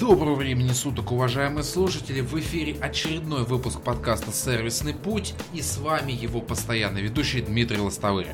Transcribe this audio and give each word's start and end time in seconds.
Доброго 0.00 0.34
времени 0.34 0.72
суток, 0.72 1.12
уважаемые 1.12 1.64
слушатели! 1.64 2.20
В 2.20 2.38
эфире 2.38 2.76
очередной 2.80 3.44
выпуск 3.44 3.80
подкаста 3.80 4.30
«Сервисный 4.30 4.92
путь» 4.92 5.32
и 5.54 5.62
с 5.62 5.78
вами 5.78 6.12
его 6.12 6.40
постоянный 6.42 7.00
ведущий 7.00 7.40
Дмитрий 7.40 7.78
Лостовырь. 7.78 8.32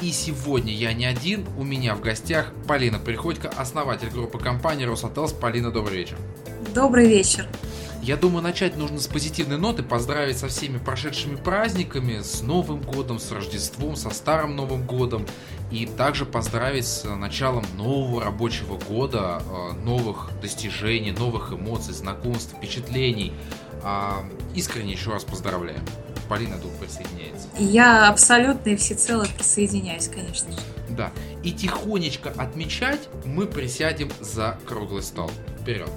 И 0.00 0.12
сегодня 0.12 0.72
я 0.72 0.92
не 0.92 1.04
один, 1.04 1.44
у 1.58 1.64
меня 1.64 1.96
в 1.96 2.00
гостях 2.00 2.52
Полина 2.68 3.00
Приходько, 3.00 3.48
основатель 3.48 4.10
группы 4.10 4.38
компании 4.38 4.84
«Росотелс». 4.84 5.32
Полина, 5.32 5.72
добрый 5.72 5.98
вечер. 5.98 6.18
Добрый 6.72 7.08
вечер. 7.08 7.48
Я 8.02 8.16
думаю, 8.16 8.42
начать 8.42 8.76
нужно 8.76 8.98
с 8.98 9.06
позитивной 9.06 9.58
ноты, 9.58 9.84
поздравить 9.84 10.36
со 10.36 10.48
всеми 10.48 10.78
прошедшими 10.78 11.36
праздниками, 11.36 12.20
с 12.20 12.42
Новым 12.42 12.82
годом, 12.82 13.20
с 13.20 13.30
Рождеством, 13.30 13.94
со 13.94 14.10
Старым 14.10 14.56
Новым 14.56 14.84
годом. 14.84 15.24
И 15.70 15.86
также 15.86 16.26
поздравить 16.26 16.84
с 16.84 17.04
началом 17.04 17.64
нового 17.76 18.24
рабочего 18.24 18.76
года, 18.76 19.40
э, 19.46 19.72
новых 19.84 20.30
достижений, 20.42 21.12
новых 21.12 21.52
эмоций, 21.52 21.94
знакомств, 21.94 22.56
впечатлений. 22.56 23.32
А, 23.84 24.24
искренне 24.56 24.92
еще 24.92 25.10
раз 25.10 25.22
поздравляю. 25.22 25.78
Полина 26.28 26.58
тут 26.58 26.72
присоединяется. 26.72 27.46
Я 27.56 28.08
абсолютно 28.08 28.70
и 28.70 28.76
всецело 28.76 29.26
присоединяюсь, 29.36 30.08
конечно 30.08 30.50
же. 30.50 30.58
Да. 30.88 31.12
И 31.44 31.52
тихонечко 31.52 32.30
отмечать 32.30 33.08
мы 33.24 33.46
присядем 33.46 34.10
за 34.20 34.58
круглый 34.66 35.04
стол. 35.04 35.30
Вперед. 35.60 35.90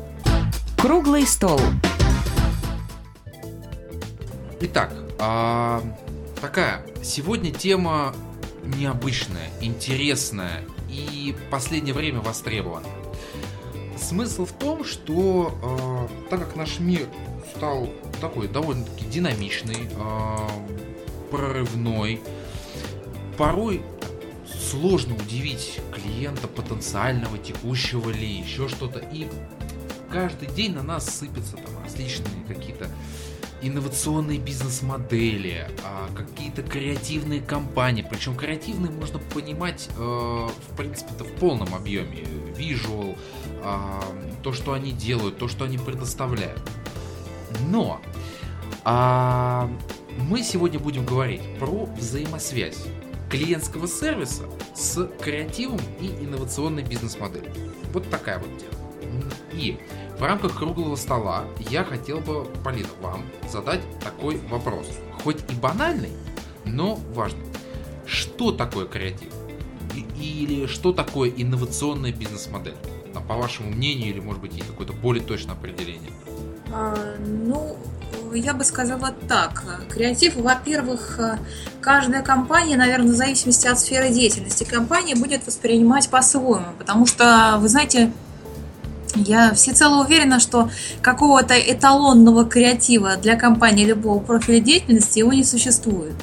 Круглый 0.77 1.25
стол. 1.25 1.59
Итак, 4.61 4.93
а, 5.19 5.83
такая, 6.39 6.85
сегодня 7.03 7.51
тема 7.51 8.15
необычная, 8.63 9.49
интересная 9.59 10.63
и 10.89 11.35
в 11.37 11.49
последнее 11.51 11.93
время 11.93 12.21
востребована. 12.21 12.87
Смысл 13.97 14.45
в 14.45 14.53
том, 14.53 14.85
что 14.85 16.07
э, 16.09 16.29
так 16.29 16.39
как 16.39 16.55
наш 16.55 16.79
мир 16.79 17.07
стал 17.55 17.89
такой 18.21 18.47
довольно-таки 18.47 19.05
динамичный, 19.05 19.89
э, 19.89 20.37
прорывной, 21.31 22.21
порой 23.37 23.81
сложно 24.47 25.15
удивить 25.15 25.79
клиента 25.93 26.47
потенциального, 26.47 27.37
текущего 27.37 28.09
ли, 28.09 28.25
еще 28.25 28.69
что-то. 28.69 28.99
И 28.99 29.27
каждый 30.11 30.47
день 30.49 30.73
на 30.73 30.83
нас 30.83 31.09
сыпятся 31.09 31.57
там 31.57 31.83
различные 31.83 32.43
какие-то 32.47 32.87
инновационные 33.67 34.37
бизнес-модели, 34.37 35.67
а, 35.83 36.07
какие-то 36.15 36.61
креативные 36.61 37.41
компании. 37.41 38.05
Причем 38.07 38.35
креативные 38.35 38.91
можно 38.91 39.19
понимать, 39.19 39.89
э, 39.97 40.01
в 40.01 40.77
принципе-то, 40.77 41.23
в 41.23 41.31
полном 41.33 41.73
объеме. 41.73 42.23
Visual, 42.55 43.17
а, 43.63 44.03
то, 44.43 44.53
что 44.53 44.73
они 44.73 44.91
делают, 44.91 45.37
то, 45.37 45.47
что 45.47 45.65
они 45.65 45.77
предоставляют. 45.77 46.61
Но 47.67 48.01
а, 48.83 49.69
мы 50.17 50.43
сегодня 50.43 50.79
будем 50.79 51.05
говорить 51.05 51.41
про 51.59 51.85
взаимосвязь 51.85 52.85
клиентского 53.29 53.87
сервиса 53.87 54.43
с 54.75 55.07
креативом 55.21 55.79
и 55.99 56.07
инновационной 56.23 56.83
бизнес-моделью. 56.83 57.51
Вот 57.91 58.09
такая 58.09 58.39
вот 58.39 58.49
тема. 58.59 58.75
И 59.53 59.79
в 60.17 60.23
рамках 60.23 60.57
круглого 60.57 60.95
стола 60.95 61.43
я 61.69 61.83
хотел 61.83 62.19
бы, 62.19 62.45
Полина, 62.63 62.87
вам 63.01 63.23
задать 63.49 63.81
такой 63.99 64.39
вопрос. 64.49 64.87
Хоть 65.23 65.39
и 65.49 65.55
банальный, 65.55 66.11
но 66.65 66.95
важный. 67.13 67.45
Что 68.05 68.51
такое 68.51 68.85
креатив? 68.85 69.29
Или 70.19 70.67
что 70.67 70.93
такое 70.93 71.31
инновационная 71.35 72.13
бизнес-модель? 72.13 72.75
По 73.27 73.35
вашему 73.35 73.69
мнению, 73.69 74.09
или 74.09 74.19
может 74.19 74.41
быть 74.41 74.53
есть 74.53 74.67
какое-то 74.67 74.93
более 74.93 75.23
точное 75.23 75.53
определение? 75.55 76.11
А, 76.71 76.95
ну, 77.25 77.77
я 78.33 78.53
бы 78.53 78.63
сказала 78.63 79.13
так. 79.27 79.63
Креатив, 79.89 80.35
во-первых, 80.35 81.19
каждая 81.81 82.21
компания, 82.21 82.77
наверное, 82.77 83.13
в 83.13 83.15
зависимости 83.15 83.67
от 83.67 83.79
сферы 83.79 84.09
деятельности 84.09 84.63
компании 84.63 85.15
будет 85.15 85.47
воспринимать 85.47 86.09
по-своему. 86.09 86.67
Потому 86.77 87.05
что, 87.05 87.57
вы 87.59 87.67
знаете, 87.69 88.11
я 89.15 89.53
всецело 89.53 90.03
уверена, 90.03 90.39
что 90.39 90.69
какого-то 91.01 91.53
эталонного 91.55 92.45
креатива 92.45 93.15
для 93.17 93.35
компании 93.35 93.85
любого 93.85 94.19
профиля 94.19 94.59
деятельности 94.59 95.19
его 95.19 95.33
не 95.33 95.43
существует. 95.43 96.15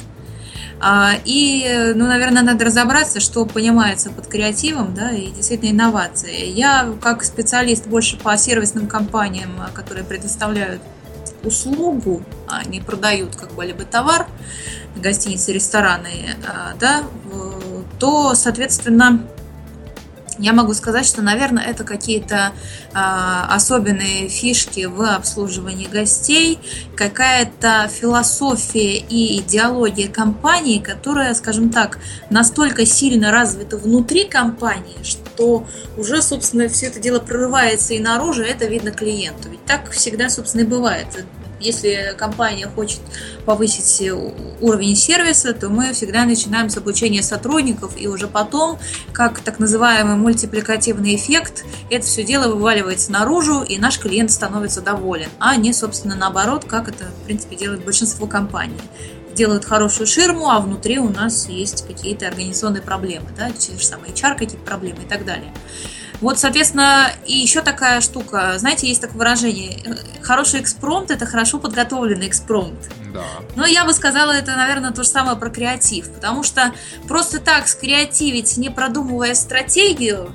А, 0.85 1.13
и, 1.25 1.93
ну, 1.95 2.07
наверное, 2.07 2.43
надо 2.43 2.65
разобраться, 2.65 3.21
что 3.21 3.47
понимается 3.47 4.11
под 4.11 4.27
креативом, 4.27 4.95
да, 4.95 5.13
и 5.13 5.31
действительно 5.31 5.71
инновации. 5.71 6.47
Я, 6.47 6.93
как 7.01 7.23
специалист 7.23 7.87
больше 7.87 8.17
по 8.19 8.37
сервисным 8.37 8.89
компаниям, 8.89 9.51
которые 9.75 10.05
предоставляют 10.05 10.83
услугу, 11.45 12.23
а 12.49 12.65
не 12.65 12.81
продают 12.81 13.37
как 13.37 13.53
бы 13.53 13.65
либо 13.65 13.85
товар, 13.85 14.27
гостиницы, 14.97 15.53
рестораны, 15.53 16.37
а, 16.47 16.75
да, 16.81 17.05
то, 18.01 18.35
соответственно, 18.35 19.23
я 20.39 20.53
могу 20.53 20.75
сказать, 20.75 21.07
что, 21.07 21.23
наверное, 21.23 21.65
это 21.65 21.85
какие-то 21.85 22.53
э, 22.93 22.95
особенные 22.95 24.29
фишки 24.29 24.87
в 24.87 25.03
обслуживании 25.03 25.87
гостей, 25.87 26.59
какая-то 26.97 27.89
философия 27.89 28.97
и 28.97 29.41
идеология 29.41 30.09
компании, 30.09 30.79
которая, 30.79 31.35
скажем 31.35 31.71
так, 31.71 31.99
настолько 32.31 32.87
сильно 32.87 33.31
развита 33.31 33.77
внутри 33.77 34.25
компании, 34.25 35.03
что 35.03 35.67
уже, 35.97 36.23
собственно, 36.23 36.69
все 36.69 36.87
это 36.87 37.01
дело 37.01 37.19
прорывается 37.19 37.95
и 37.95 37.99
наружу, 37.99 38.43
это 38.43 38.67
видно 38.67 38.91
клиенту. 38.91 39.49
Ведь 39.51 39.65
так 39.65 39.91
всегда, 39.91 40.29
собственно, 40.29 40.63
и 40.63 40.67
бывает 40.67 41.07
если 41.63 42.15
компания 42.19 42.67
хочет 42.67 43.01
повысить 43.45 44.11
уровень 44.61 44.97
сервиса, 44.97 45.53
то 45.55 45.69
мы 45.69 45.93
всегда 45.93 46.25
начинаем 46.25 46.69
с 46.71 46.77
обучения 46.77 47.23
сотрудников, 47.23 47.93
и 47.97 48.07
уже 48.07 48.27
потом, 48.27 48.79
как 49.13 49.41
так 49.41 49.59
называемый 49.59 50.17
мультипликативный 50.17 51.15
эффект, 51.15 51.65
это 51.91 52.05
все 52.05 52.25
дело 52.25 52.49
вываливается 52.53 53.13
наружу, 53.13 53.63
и 53.63 53.79
наш 53.79 53.99
клиент 53.99 54.31
становится 54.31 54.81
доволен, 54.81 55.29
а 55.39 55.57
не, 55.57 55.73
собственно, 55.73 56.15
наоборот, 56.15 56.65
как 56.65 56.89
это, 56.89 57.05
в 57.05 57.25
принципе, 57.25 57.57
делает 57.57 57.85
большинство 57.85 58.27
компаний 58.27 58.81
делают 59.35 59.65
хорошую 59.65 60.07
ширму, 60.07 60.51
а 60.51 60.61
внутри 60.61 60.99
у 60.99 61.09
нас 61.09 61.49
есть 61.49 61.87
какие-то 61.87 62.29
организационные 62.29 62.83
проблемы, 62.83 63.29
да, 63.37 63.51
те 63.51 63.73
же 63.73 63.85
самые 63.85 64.13
HR, 64.13 64.35
какие-то 64.35 64.59
проблемы 64.59 65.05
и 65.05 65.07
так 65.07 65.25
далее. 65.25 65.53
Вот, 66.23 66.39
соответственно, 66.39 67.11
и 67.27 67.37
еще 67.37 67.63
такая 67.63 68.01
штука, 68.01 68.55
знаете, 68.57 68.87
есть 68.87 69.01
такое 69.01 69.19
выражение, 69.19 69.77
хороший 70.23 70.61
экспромт– 70.61 71.11
это 71.11 71.27
хорошо 71.27 71.59
подготовленный 71.59 72.29
экспромт. 72.29 72.79
Да. 73.13 73.25
Но 73.57 73.67
я 73.67 73.85
бы 73.85 73.93
сказала, 73.93 74.31
это, 74.31 74.53
наверное, 74.53 74.93
то 74.93 75.03
же 75.03 75.09
самое 75.09 75.37
про 75.37 75.51
креатив, 75.51 76.11
потому 76.13 76.45
что 76.45 76.73
просто 77.09 77.41
так 77.41 77.67
скреативить, 77.67 78.57
не 78.57 78.71
продумывая 78.71 79.35
стратегию, 79.35 80.33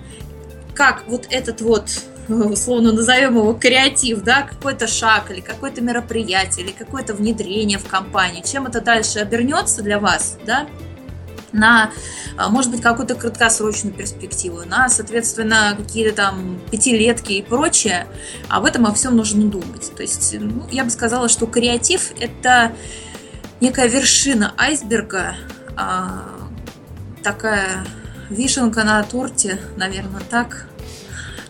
как 0.75 1.05
вот 1.07 1.25
этот 1.29 1.61
вот 1.61 1.89
условно 2.27 2.91
назовем 2.91 3.37
его 3.37 3.53
креатив, 3.53 4.23
да, 4.23 4.41
какой-то 4.41 4.87
шаг 4.87 5.31
или 5.31 5.39
какое-то 5.39 5.81
мероприятие 5.81 6.65
или 6.65 6.73
какое-то 6.73 7.13
внедрение 7.13 7.79
в 7.79 7.87
компанию, 7.87 8.43
чем 8.43 8.67
это 8.67 8.81
дальше 8.81 9.19
обернется 9.19 9.81
для 9.81 9.99
вас, 9.99 10.37
да, 10.45 10.67
на, 11.51 11.91
а, 12.37 12.49
может 12.49 12.71
быть, 12.71 12.81
какую-то 12.81 13.15
краткосрочную 13.15 13.93
перспективу, 13.93 14.63
на, 14.65 14.89
соответственно, 14.89 15.75
какие-то 15.77 16.15
там 16.15 16.59
пятилетки 16.71 17.33
и 17.33 17.41
прочее. 17.41 18.07
Об 18.49 18.65
этом 18.65 18.83
во 18.83 18.93
всем 18.93 19.15
нужно 19.15 19.49
думать. 19.49 19.91
То 19.95 20.01
есть, 20.01 20.35
ну, 20.39 20.67
я 20.71 20.83
бы 20.83 20.89
сказала, 20.89 21.29
что 21.29 21.45
креатив– 21.45 22.11
это 22.19 22.73
некая 23.59 23.87
вершина 23.87 24.53
айсберга, 24.57 25.35
а, 25.75 26.23
такая 27.23 27.85
вишенка 28.29 28.83
на 28.83 29.01
торте, 29.03 29.59
наверное, 29.77 30.21
так. 30.29 30.67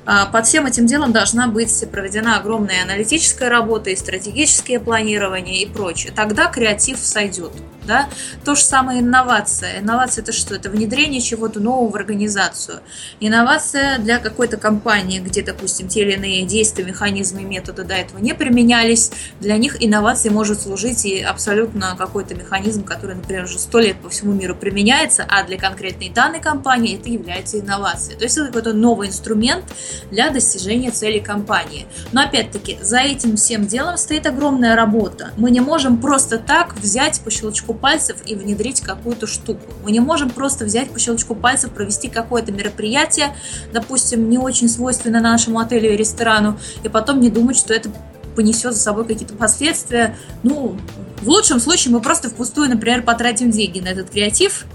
А, 0.05 0.25
под 0.25 0.45
всем 0.45 0.65
этим 0.65 0.85
делом 0.85 1.11
должна 1.11 1.47
быть 1.47 1.83
проведена 1.91 2.38
огромная 2.38 2.83
аналитическая 2.83 3.50
работа 3.50 3.89
и 3.89 3.95
стратегическое 3.95 4.79
планирование 4.79 5.61
и 5.61 5.65
прочее. 5.65 6.13
Тогда 6.15 6.45
креатив 6.45 6.97
сойдет. 7.00 7.51
Да? 7.88 8.10
То 8.44 8.56
же 8.56 8.63
самое 8.63 9.00
инновация. 9.00 9.80
Инновация 9.80 10.22
это 10.22 10.34
что? 10.34 10.54
Это 10.54 10.69
внедрение 10.69 11.22
чего-то 11.22 11.60
нового 11.60 11.89
в 11.92 11.95
организацию. 11.95 12.81
Инновация 13.22 13.98
для 14.00 14.19
какой-то 14.19 14.57
компании, 14.57 15.19
где, 15.19 15.42
допустим, 15.42 15.88
те 15.88 16.01
или 16.01 16.13
иные 16.13 16.45
действия, 16.45 16.84
механизмы, 16.84 17.44
методы 17.44 17.84
до 17.84 17.94
этого 17.94 18.19
не 18.19 18.34
применялись, 18.34 19.12
для 19.39 19.57
них 19.57 19.78
инновацией 19.80 20.34
может 20.34 20.62
служить 20.62 21.06
и 21.06 21.22
абсолютно 21.22 21.95
какой-то 21.98 22.36
механизм, 22.36 22.84
который, 22.84 23.16
например, 23.16 23.45
уже 23.45 23.57
сто 23.57 23.80
лет 23.80 23.98
по 24.01 24.10
всему 24.10 24.34
миру 24.34 24.54
применяется, 24.54 25.25
а 25.30 25.44
для 25.44 25.57
конкретной 25.57 26.10
данной 26.10 26.42
компании 26.42 27.00
это 27.00 27.10
является 27.10 27.60
инновацией. 27.60 28.18
То 28.18 28.25
есть 28.25 28.38
это 28.38 28.48
какой-то 28.48 28.74
новый 28.74 29.07
инструмент 29.07 29.63
для 30.12 30.30
достижения 30.30 30.92
цели 30.92 31.19
компании. 31.19 31.88
Но 32.12 32.22
опять-таки, 32.22 32.78
за 32.81 33.00
этим 33.00 33.38
всем 33.38 33.66
делом 33.66 33.98
стоит 33.98 34.28
огромная 34.28 34.75
работа. 34.75 35.31
Мы 35.38 35.51
не 35.51 35.62
можем 35.62 36.01
просто 36.01 36.38
так 36.38 36.75
взять 36.75 37.22
по 37.22 37.31
щелчку 37.31 37.76
пальцев 37.77 38.18
и 38.25 38.35
внедрить 38.35 38.81
какую-то 38.81 39.27
штуку. 39.27 39.62
Мы 39.83 39.91
не 39.91 40.00
можем 40.00 40.29
просто 40.29 40.65
взять 40.65 40.89
по 40.89 41.00
щелчку 41.00 41.35
пальцев, 41.35 41.71
провести 41.71 42.09
какое-то 42.09 42.51
мероприятие, 42.51 43.35
допустим, 43.74 44.29
не 44.29 44.38
очень 44.38 44.69
свойственное 44.69 45.21
нашему 45.21 45.59
отелю 45.59 45.94
и 45.94 45.95
ресторану, 45.97 46.59
и 46.83 46.89
потом 46.89 47.19
не 47.19 47.29
думать, 47.29 47.57
что 47.57 47.74
это 47.74 47.89
понесет 48.35 48.74
за 48.74 48.79
собой 48.79 49.06
какие-то 49.06 49.33
последствия. 49.33 50.15
Ну, 50.44 50.77
в 51.21 51.27
лучшем 51.27 51.59
случае 51.59 51.94
мы 51.94 52.01
просто 52.01 52.29
впустую, 52.29 52.69
например, 52.69 53.01
потратим 53.01 53.50
деньги 53.51 53.79
на 53.79 53.88
этот 53.88 54.09
креатив, 54.09 54.65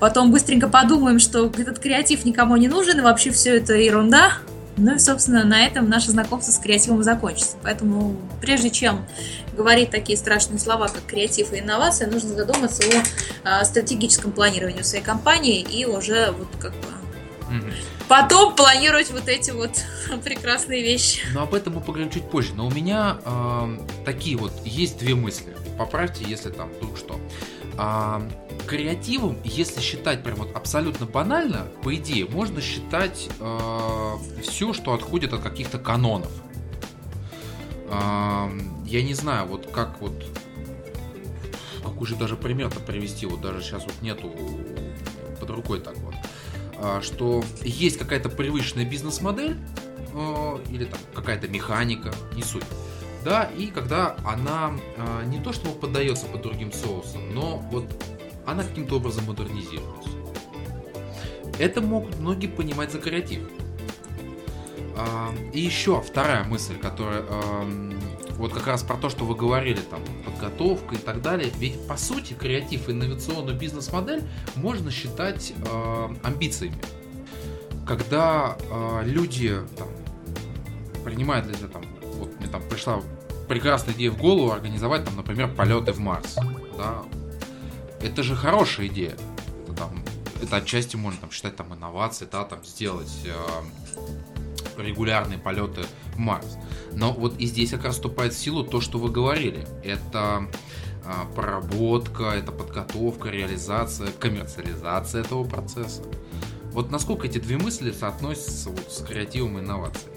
потом 0.00 0.32
быстренько 0.32 0.68
подумаем, 0.68 1.18
что 1.18 1.46
этот 1.46 1.78
креатив 1.78 2.24
никому 2.24 2.56
не 2.56 2.68
нужен, 2.68 2.98
и 2.98 3.02
вообще 3.02 3.30
все 3.30 3.56
это 3.56 3.74
ерунда, 3.74 4.32
ну 4.76 4.94
и, 4.94 4.98
собственно, 4.98 5.44
на 5.44 5.64
этом 5.64 5.88
наше 5.88 6.10
знакомство 6.10 6.50
с 6.50 6.58
креативом 6.58 7.02
закончится. 7.02 7.56
Поэтому, 7.62 8.16
прежде 8.40 8.70
чем 8.70 9.06
говорить 9.56 9.90
такие 9.90 10.18
страшные 10.18 10.58
слова, 10.58 10.88
как 10.88 11.04
креатив 11.06 11.52
и 11.52 11.60
инновация, 11.60 12.10
нужно 12.10 12.34
задуматься 12.34 12.82
о, 13.44 13.60
о 13.60 13.64
стратегическом 13.64 14.32
планировании 14.32 14.82
своей 14.82 15.04
компании 15.04 15.60
и 15.60 15.86
уже 15.86 16.32
вот 16.32 16.48
как 16.60 16.72
бы 16.72 16.88
потом 18.08 18.54
планировать 18.54 19.10
вот 19.10 19.28
эти 19.28 19.50
вот 19.50 19.70
прекрасные 20.24 20.82
вещи. 20.82 21.22
Но 21.32 21.42
об 21.42 21.54
этом 21.54 21.74
мы 21.74 21.80
поговорим 21.80 22.10
чуть 22.10 22.28
позже. 22.28 22.54
Но 22.54 22.66
у 22.66 22.70
меня 22.70 23.18
э, 23.24 23.78
такие 24.04 24.36
вот 24.36 24.52
есть 24.64 24.98
две 24.98 25.14
мысли. 25.14 25.54
Поправьте, 25.78 26.24
если 26.26 26.50
там 26.50 26.70
вдруг 26.72 26.96
что. 26.96 27.18
А, 27.76 28.22
креативом, 28.66 29.36
если 29.44 29.80
считать 29.80 30.22
прям 30.22 30.36
вот 30.36 30.54
абсолютно 30.54 31.06
банально, 31.06 31.66
по 31.82 31.94
идее, 31.94 32.26
можно 32.26 32.60
считать 32.60 33.28
э, 33.38 34.10
все, 34.42 34.72
что 34.72 34.94
отходит 34.94 35.32
от 35.32 35.42
каких-то 35.42 35.78
канонов. 35.78 36.30
Э, 37.88 38.48
я 38.86 39.02
не 39.02 39.14
знаю, 39.14 39.46
вот 39.46 39.70
как 39.70 40.00
вот 40.00 40.24
какой 41.82 42.06
же 42.06 42.16
даже 42.16 42.36
пример-то 42.36 42.80
привести, 42.80 43.26
вот 43.26 43.40
даже 43.40 43.62
сейчас 43.62 43.84
вот 43.84 43.94
нету 44.00 44.32
под 45.38 45.50
рукой 45.50 45.80
так 45.80 45.96
вот, 45.98 46.14
э, 46.78 47.00
что 47.02 47.44
есть 47.62 47.98
какая-то 47.98 48.28
привычная 48.28 48.84
бизнес-модель 48.84 49.56
э, 50.12 50.58
или 50.70 50.84
там 50.86 50.98
какая-то 51.14 51.48
механика, 51.48 52.12
не 52.34 52.42
суть 52.42 52.64
да, 53.24 53.44
и 53.56 53.68
когда 53.68 54.16
она 54.24 54.74
э, 54.96 55.24
не 55.26 55.40
то 55.40 55.52
чтобы 55.52 55.74
поддается 55.78 56.26
под 56.26 56.42
другим 56.42 56.72
соусом, 56.72 57.34
но 57.34 57.56
вот 57.70 57.86
она 58.46 58.62
каким-то 58.62 58.96
образом 58.96 59.24
модернизируется. 59.24 60.10
Это 61.58 61.80
могут 61.80 62.18
многие 62.18 62.48
понимать 62.48 62.92
за 62.92 62.98
креатив. 62.98 63.42
Э, 64.96 65.28
и 65.52 65.60
еще 65.60 66.00
вторая 66.00 66.44
мысль, 66.44 66.76
которая 66.76 67.24
вот 68.36 68.52
как 68.52 68.66
раз 68.66 68.82
про 68.82 68.96
то, 68.96 69.08
что 69.08 69.24
вы 69.24 69.34
говорили, 69.34 69.80
там, 69.80 70.00
подготовка 70.24 70.94
и 70.94 70.98
так 70.98 71.22
далее. 71.22 71.50
Ведь, 71.58 71.86
по 71.86 71.96
сути, 71.96 72.34
креатив 72.34 72.88
и 72.88 72.92
инновационную 72.92 73.56
бизнес-модель 73.56 74.22
можно 74.56 74.90
считать 74.90 75.52
э, 75.56 76.08
амбициями. 76.22 76.76
Когда 77.86 78.56
э, 78.58 79.02
люди 79.04 79.58
там, 79.76 79.88
принимают 81.04 81.46
для 81.46 81.68
там, 81.68 81.82
вот 82.16 82.38
мне 82.38 82.48
там 82.48 82.62
пришла 82.68 83.00
прекрасная 83.48 83.94
идея 83.94 84.10
в 84.10 84.18
голову 84.18 84.50
организовать, 84.50 85.04
там, 85.04 85.16
например, 85.16 85.52
полеты 85.54 85.92
в 85.92 86.00
Марс. 86.00 86.36
Да? 86.76 87.04
Это 88.04 88.22
же 88.22 88.36
хорошая 88.36 88.88
идея. 88.88 89.16
Это, 89.64 89.72
там, 89.72 90.04
это 90.42 90.56
отчасти 90.56 90.96
можно 90.96 91.20
там, 91.20 91.30
считать 91.30 91.56
там, 91.56 91.74
инновацией, 91.74 92.28
да, 92.30 92.44
там, 92.44 92.62
сделать 92.62 93.10
э, 93.24 94.80
регулярные 94.80 95.38
полеты 95.38 95.84
в 96.14 96.18
Марс. 96.18 96.58
Но 96.92 97.12
вот 97.12 97.38
и 97.38 97.46
здесь 97.46 97.70
как 97.70 97.84
раз 97.84 97.94
вступает 97.94 98.34
в 98.34 98.38
силу 98.38 98.62
то, 98.62 98.82
что 98.82 98.98
вы 98.98 99.10
говорили. 99.10 99.66
Это 99.82 100.46
э, 101.02 101.34
проработка, 101.34 102.24
это 102.24 102.52
подготовка, 102.52 103.30
реализация, 103.30 104.12
коммерциализация 104.12 105.22
этого 105.22 105.44
процесса. 105.44 106.02
Вот 106.72 106.90
насколько 106.90 107.26
эти 107.26 107.38
две 107.38 107.56
мысли 107.56 107.90
соотносятся 107.90 108.68
вот 108.68 108.92
с 108.92 109.02
креативом 109.02 109.56
и 109.56 109.60
инновацией? 109.62 110.12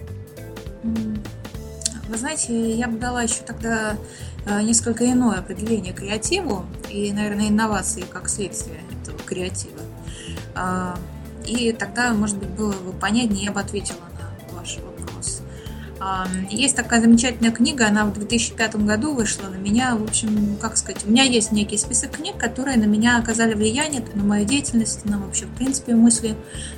Вы 2.07 2.17
знаете, 2.17 2.71
я 2.73 2.87
бы 2.87 2.97
дала 2.97 3.21
еще 3.21 3.41
тогда 3.45 3.97
э, 4.45 4.61
несколько 4.61 5.09
иное 5.11 5.39
определение 5.39 5.93
креативу 5.93 6.65
и, 6.89 7.11
наверное, 7.11 7.49
инновации 7.49 8.01
как 8.01 8.29
следствие 8.29 8.79
этого 9.01 9.17
креатива. 9.19 9.81
А, 10.55 10.97
и 11.45 11.71
тогда, 11.73 12.13
может 12.13 12.37
быть, 12.37 12.49
было 12.49 12.71
бы 12.71 12.93
понятнее, 12.93 13.45
я 13.45 13.51
бы 13.51 13.59
ответила 13.59 13.99
есть 16.49 16.75
такая 16.75 17.01
замечательная 17.01 17.51
книга, 17.51 17.87
она 17.87 18.05
в 18.05 18.13
2005 18.13 18.75
году 18.77 19.13
вышла 19.13 19.47
на 19.47 19.55
меня. 19.55 19.95
В 19.95 20.03
общем, 20.03 20.57
как 20.61 20.77
сказать, 20.77 21.05
у 21.05 21.09
меня 21.09 21.23
есть 21.23 21.51
некий 21.51 21.77
список 21.77 22.11
книг, 22.11 22.37
которые 22.37 22.77
на 22.77 22.85
меня 22.85 23.17
оказали 23.17 23.53
влияние, 23.53 24.03
на 24.13 24.23
мою 24.23 24.45
деятельность, 24.45 25.05
на 25.05 25.17
вообще, 25.17 25.45
в 25.45 25.55
принципе, 25.55 25.95
мысли 25.95 26.35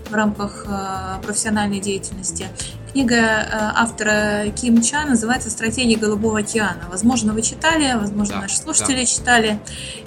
в 0.09 0.13
рамках 0.13 0.65
э, 0.67 1.21
профессиональной 1.23 1.79
деятельности. 1.79 2.47
Книга 2.91 3.15
э, 3.15 3.47
автора 3.51 4.49
Ким 4.55 4.81
Ча 4.81 5.05
называется 5.05 5.51
«Стратегия 5.51 5.95
Голубого 5.95 6.39
океана». 6.39 6.83
Возможно, 6.89 7.33
вы 7.33 7.43
читали, 7.43 7.93
возможно, 7.93 8.35
да, 8.35 8.41
наши 8.41 8.57
слушатели 8.57 9.01
да. 9.01 9.05
читали. 9.05 9.59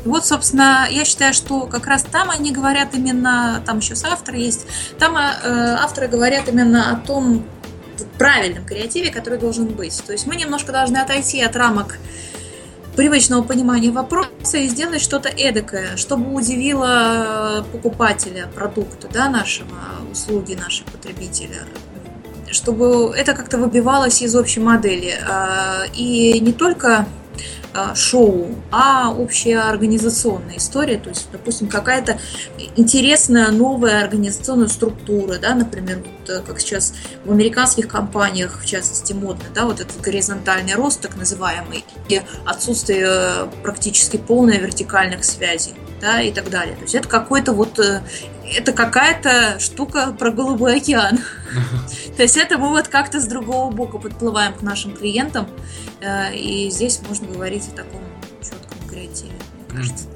И 0.04 0.08
вот, 0.08 0.26
собственно, 0.26 0.86
я 0.90 1.04
считаю, 1.04 1.32
что 1.32 1.66
как 1.66 1.86
раз 1.86 2.02
там 2.02 2.30
они 2.30 2.50
говорят 2.50 2.94
именно, 2.94 3.62
там 3.64 3.78
еще 3.78 3.94
с 3.94 4.04
автора 4.04 4.36
есть, 4.36 4.66
там 4.98 5.16
э, 5.16 5.20
авторы 5.80 6.08
говорят 6.08 6.48
именно 6.48 6.90
о 6.90 6.96
том 6.96 7.44
правильном 8.18 8.64
креативе, 8.64 9.10
который 9.10 9.38
должен 9.38 9.66
быть. 9.66 10.02
То 10.06 10.12
есть 10.12 10.26
мы 10.26 10.36
немножко 10.36 10.72
должны 10.72 10.98
отойти 10.98 11.42
от 11.42 11.56
рамок 11.56 11.98
привычного 12.96 13.42
понимания 13.42 13.90
вопроса 13.90 14.58
и 14.58 14.68
сделать 14.68 15.00
что-то 15.00 15.28
эдакое, 15.28 15.96
чтобы 15.96 16.34
удивило 16.34 17.64
покупателя 17.72 18.48
продукта 18.54 19.08
да, 19.12 19.28
нашего, 19.28 19.76
услуги 20.10 20.54
нашего 20.54 20.90
потребителя 20.90 21.64
чтобы 22.50 23.14
это 23.16 23.32
как-то 23.32 23.56
выбивалось 23.56 24.20
из 24.20 24.36
общей 24.36 24.60
модели. 24.60 25.14
А, 25.26 25.84
и 25.94 26.38
не 26.40 26.52
только 26.52 27.06
шоу, 27.94 28.48
а 28.70 29.12
общая 29.12 29.60
организационная 29.60 30.58
история, 30.58 30.98
то 30.98 31.08
есть, 31.08 31.28
допустим, 31.32 31.68
какая-то 31.68 32.18
интересная 32.76 33.50
новая 33.50 34.02
организационная 34.02 34.68
структура, 34.68 35.38
да, 35.38 35.54
например, 35.54 35.98
вот, 35.98 36.30
э, 36.30 36.42
как 36.46 36.60
сейчас 36.60 36.94
в 37.24 37.32
американских 37.32 37.88
компаниях, 37.88 38.60
в 38.62 38.66
частности, 38.66 39.12
модно, 39.12 39.44
да, 39.54 39.64
вот 39.64 39.80
этот 39.80 40.00
горизонтальный 40.00 40.74
рост, 40.74 41.00
так 41.00 41.16
называемый, 41.16 41.84
и 42.08 42.20
отсутствие 42.44 43.06
э, 43.06 43.46
практически 43.62 44.16
полной 44.16 44.58
вертикальных 44.58 45.24
связей, 45.24 45.74
да, 46.02 46.20
и 46.20 46.32
так 46.32 46.50
далее. 46.50 46.74
То 46.74 46.82
есть 46.82 46.94
это 46.94 47.08
какой-то 47.08 47.52
вот 47.52 47.78
э, 47.78 48.02
это 48.52 48.72
какая-то 48.72 49.58
штука 49.60 50.14
про 50.18 50.32
голубой 50.32 50.76
океан. 50.78 51.18
То 52.16 52.22
есть 52.22 52.36
это 52.36 52.58
мы 52.58 52.70
вот 52.70 52.88
как-то 52.88 53.20
с 53.20 53.26
другого 53.26 53.72
бока 53.72 53.98
подплываем 53.98 54.52
к 54.52 54.62
нашим 54.62 54.94
клиентам, 54.94 55.46
э, 56.00 56.34
и 56.34 56.68
здесь 56.70 57.00
можно 57.08 57.28
говорить 57.28 57.68
о 57.68 57.76
таком 57.76 58.02
четком 58.42 58.88
креативе, 58.88 59.32
мне 59.68 59.78
кажется. 59.78 60.06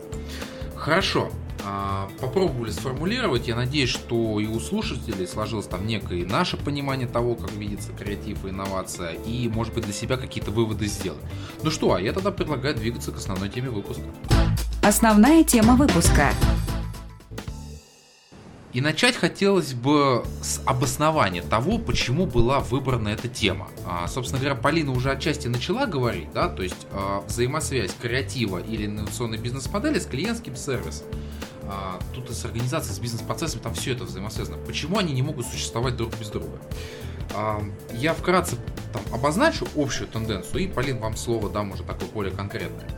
Хорошо. 0.74 1.30
А, 1.68 2.08
попробовали 2.20 2.70
сформулировать. 2.70 3.48
Я 3.48 3.56
надеюсь, 3.56 3.90
что 3.90 4.38
и 4.38 4.46
у 4.46 4.60
слушателей 4.60 5.26
сложилось 5.26 5.66
там 5.66 5.84
некое 5.84 6.24
наше 6.24 6.56
понимание 6.56 7.08
того, 7.08 7.34
как 7.34 7.50
видится 7.52 7.92
креатив 7.92 8.44
и 8.44 8.50
инновация, 8.50 9.14
и, 9.26 9.48
может 9.48 9.74
быть, 9.74 9.84
для 9.84 9.92
себя 9.92 10.16
какие-то 10.16 10.52
выводы 10.52 10.86
сделать. 10.86 11.22
Ну 11.64 11.70
что, 11.72 11.94
а 11.94 12.00
я 12.00 12.12
тогда 12.12 12.30
предлагаю 12.30 12.76
двигаться 12.76 13.10
к 13.10 13.16
основной 13.16 13.48
теме 13.48 13.70
выпуска. 13.70 14.04
Основная 14.86 15.42
тема 15.42 15.74
выпуска. 15.74 16.32
И 18.72 18.80
начать 18.80 19.16
хотелось 19.16 19.74
бы 19.74 20.24
с 20.42 20.60
обоснования 20.64 21.42
того, 21.42 21.78
почему 21.78 22.24
была 22.24 22.60
выбрана 22.60 23.08
эта 23.08 23.26
тема. 23.26 23.68
А, 23.84 24.06
собственно 24.06 24.38
говоря, 24.38 24.54
Полина 24.54 24.92
уже 24.92 25.10
отчасти 25.10 25.48
начала 25.48 25.86
говорить, 25.86 26.32
да, 26.32 26.48
то 26.48 26.62
есть 26.62 26.86
а, 26.92 27.22
взаимосвязь 27.22 27.94
креатива 28.00 28.58
или 28.58 28.86
инновационной 28.86 29.38
бизнес-модели 29.38 29.98
с 29.98 30.06
клиентским 30.06 30.54
сервисом. 30.54 31.08
А, 31.64 31.98
тут 32.14 32.30
и 32.30 32.32
с 32.32 32.44
организацией, 32.44 32.94
с 32.94 33.00
бизнес-процессом, 33.00 33.58
там 33.62 33.74
все 33.74 33.94
это 33.94 34.04
взаимосвязано. 34.04 34.56
Почему 34.58 34.98
они 34.98 35.12
не 35.14 35.22
могут 35.22 35.46
существовать 35.46 35.96
друг 35.96 36.16
без 36.16 36.28
друга? 36.28 36.60
А, 37.34 37.60
я 37.92 38.14
вкратце 38.14 38.54
там, 38.92 39.02
обозначу 39.12 39.66
общую 39.74 40.06
тенденцию, 40.06 40.62
и, 40.62 40.68
Полин, 40.68 40.98
вам 40.98 41.16
слово 41.16 41.50
дам 41.50 41.72
уже 41.72 41.82
такое 41.82 42.08
более 42.10 42.32
конкретное 42.32 42.88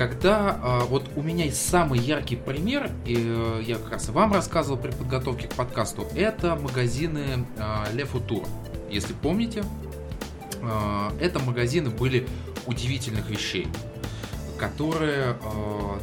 когда 0.00 0.58
э, 0.62 0.84
вот 0.86 1.10
у 1.14 1.20
меня 1.20 1.44
есть 1.44 1.68
самый 1.68 1.98
яркий 2.00 2.34
пример, 2.34 2.90
и 3.04 3.16
э, 3.18 3.62
я 3.66 3.76
как 3.76 3.90
раз 3.90 4.08
и 4.08 4.12
вам 4.12 4.32
рассказывал 4.32 4.78
при 4.78 4.92
подготовке 4.92 5.46
к 5.46 5.52
подкасту, 5.52 6.06
это 6.14 6.56
магазины 6.56 7.44
Le 7.58 8.10
Futur. 8.10 8.48
Если 8.90 9.12
помните, 9.12 9.62
э, 10.62 11.10
это 11.20 11.38
магазины 11.40 11.90
были 11.90 12.26
удивительных 12.66 13.28
вещей, 13.28 13.68
которые, 14.56 15.36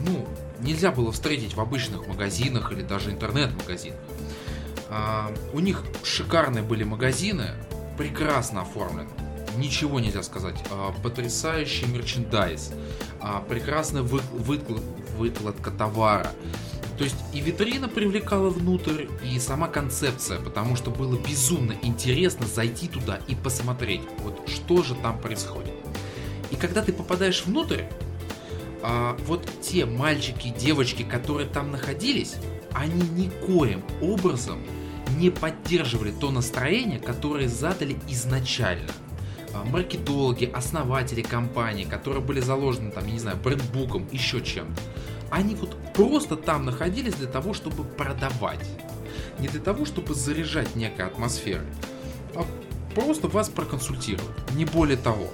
ну, 0.06 0.28
нельзя 0.60 0.92
было 0.92 1.12
встретить 1.12 1.56
в 1.56 1.60
обычных 1.60 2.06
магазинах 2.06 2.72
или 2.72 2.84
даже 2.84 3.10
интернет-магазинах. 3.10 4.00
У 5.54 5.60
них 5.60 5.84
шикарные 6.04 6.64
были 6.64 6.84
магазины, 6.84 7.46
прекрасно 7.98 8.62
оформлены, 8.62 9.10
ничего 9.58 10.00
нельзя 10.00 10.24
сказать. 10.24 10.56
А, 10.72 10.94
потрясающий 11.04 11.86
мерчендайз, 11.86 12.72
а, 13.20 13.42
прекрасная 13.42 14.02
вы, 14.02 14.22
выклад, 14.32 14.84
выкладка 15.18 15.72
товара. 15.72 16.32
То 16.98 17.04
есть 17.04 17.16
и 17.34 17.40
витрина 17.40 17.88
привлекала 17.88 18.50
внутрь, 18.50 19.06
и 19.24 19.40
сама 19.40 19.68
концепция, 19.68 20.40
потому 20.40 20.76
что 20.76 20.90
было 20.90 21.18
безумно 21.18 21.76
интересно 21.84 22.48
зайти 22.48 22.88
туда 22.88 23.20
и 23.28 23.36
посмотреть, 23.36 24.02
вот 24.20 24.50
что 24.50 24.82
же 24.82 24.96
там 24.96 25.20
происходит. 25.20 25.74
И 26.50 26.56
когда 26.56 26.82
ты 26.82 26.94
попадаешь 26.94 27.46
внутрь, 27.46 27.84
а, 28.82 29.16
вот 29.26 29.48
те 29.62 29.86
мальчики 29.86 30.48
и 30.48 30.52
девочки, 30.52 31.04
которые 31.04 31.48
там 31.48 31.72
находились, 31.72 32.36
они 32.74 33.02
никоим 33.10 33.84
образом 34.02 34.60
не 35.18 35.30
поддерживали 35.30 36.12
то 36.12 36.32
настроение, 36.32 37.00
которое 37.00 37.48
задали 37.48 37.98
изначально. 38.08 38.92
А, 39.58 39.64
маркетологи, 39.64 40.46
основатели 40.46 41.22
компании, 41.22 41.84
которые 41.84 42.22
были 42.22 42.40
заложены 42.40 42.92
там, 42.92 43.06
я 43.06 43.14
не 43.14 43.20
знаю, 43.20 43.38
брендбуком, 43.38 44.08
еще 44.12 44.42
чем-то, 44.42 44.82
они 45.30 45.56
вот 45.56 45.76
просто 45.94 46.36
там 46.36 46.66
находились 46.66 47.16
для 47.16 47.28
того, 47.28 47.54
чтобы 47.54 47.84
продавать. 47.84 48.60
Не 49.40 49.48
для 49.48 49.60
того, 49.60 49.86
чтобы 49.86 50.14
заряжать 50.14 50.76
некой 50.76 51.06
атмосферой, 51.06 51.68
а 52.36 52.46
просто 52.96 53.28
вас 53.28 53.50
проконсультировать, 53.50 54.52
не 54.54 54.66
более 54.66 54.98
того. 54.98 55.28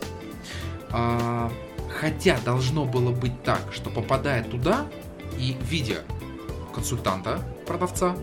А, 0.91 1.51
хотя 1.89 2.37
должно 2.43 2.85
было 2.85 3.11
быть 3.11 3.43
так, 3.43 3.61
что 3.71 3.89
попадая 3.89 4.43
туда 4.43 4.87
и 5.37 5.57
видя 5.69 6.01
консультанта, 6.73 7.41
продавца, 7.65 8.15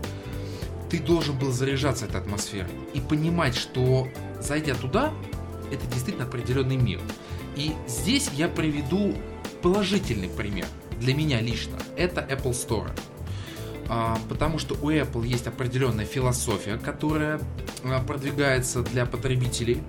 ты 0.89 0.99
должен 0.99 1.37
был 1.37 1.51
заряжаться 1.51 2.05
этой 2.05 2.21
атмосферой 2.21 2.71
и 2.93 2.99
понимать, 2.99 3.55
что 3.55 4.07
зайдя 4.39 4.75
туда, 4.75 5.13
это 5.71 5.85
действительно 5.87 6.25
определенный 6.25 6.77
мир. 6.77 6.99
И 7.55 7.73
здесь 7.87 8.29
я 8.33 8.47
приведу 8.47 9.15
положительный 9.61 10.29
пример 10.29 10.65
для 10.99 11.13
меня 11.13 11.41
лично. 11.41 11.77
Это 11.97 12.21
Apple 12.21 12.51
Store. 12.51 12.91
А, 13.89 14.17
потому 14.29 14.57
что 14.57 14.75
у 14.75 14.89
Apple 14.89 15.27
есть 15.27 15.47
определенная 15.47 16.05
философия, 16.05 16.77
которая 16.77 17.41
а, 17.83 18.01
продвигается 18.01 18.83
для 18.83 19.05
потребителей. 19.05 19.81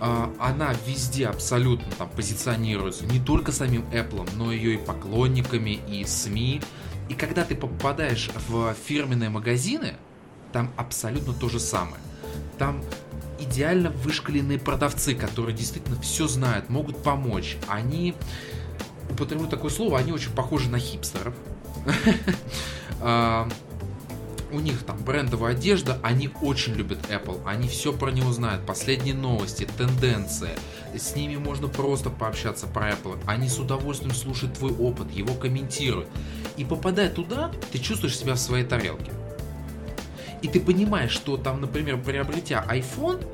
А, 0.00 0.32
она 0.40 0.74
везде 0.86 1.26
абсолютно 1.26 1.90
там 1.98 2.08
позиционируется 2.08 3.04
не 3.04 3.20
только 3.20 3.52
самим 3.52 3.82
Apple, 3.92 4.28
но 4.36 4.50
ее 4.50 4.74
и 4.74 4.78
поклонниками, 4.78 5.78
и 5.88 6.04
СМИ. 6.04 6.62
И 7.10 7.14
когда 7.14 7.44
ты 7.44 7.54
попадаешь 7.54 8.30
в 8.48 8.74
фирменные 8.86 9.28
магазины, 9.28 9.94
там 10.52 10.70
абсолютно 10.76 11.34
то 11.34 11.48
же 11.48 11.60
самое. 11.60 12.00
Там 12.58 12.82
идеально 13.44 13.90
вышкаленные 13.90 14.58
продавцы, 14.58 15.14
которые 15.14 15.56
действительно 15.56 16.00
все 16.00 16.26
знают, 16.26 16.68
могут 16.68 17.02
помочь. 17.02 17.56
Они, 17.68 18.14
употреблю 19.10 19.48
такое 19.48 19.70
слово, 19.70 19.98
они 19.98 20.12
очень 20.12 20.32
похожи 20.32 20.68
на 20.68 20.78
хипстеров. 20.78 21.34
У 24.50 24.60
них 24.60 24.84
там 24.84 24.96
брендовая 24.98 25.52
одежда, 25.52 25.98
они 26.04 26.30
очень 26.40 26.74
любят 26.74 26.98
Apple, 27.10 27.40
они 27.44 27.66
все 27.66 27.92
про 27.92 28.10
него 28.10 28.32
знают, 28.32 28.64
последние 28.64 29.14
новости, 29.14 29.66
тенденции, 29.76 30.50
с 30.96 31.16
ними 31.16 31.36
можно 31.36 31.66
просто 31.66 32.08
пообщаться 32.08 32.68
про 32.68 32.90
Apple, 32.90 33.18
они 33.26 33.48
с 33.48 33.58
удовольствием 33.58 34.14
слушают 34.14 34.54
твой 34.56 34.72
опыт, 34.72 35.10
его 35.10 35.34
комментируют. 35.34 36.08
И 36.56 36.64
попадая 36.64 37.10
туда, 37.10 37.50
ты 37.72 37.78
чувствуешь 37.78 38.16
себя 38.16 38.34
в 38.34 38.38
своей 38.38 38.64
тарелке. 38.64 39.10
И 40.42 40.48
ты 40.48 40.60
понимаешь, 40.60 41.10
что 41.10 41.36
там, 41.36 41.60
например, 41.60 42.00
приобретя 42.00 42.64
iPhone, 42.68 43.26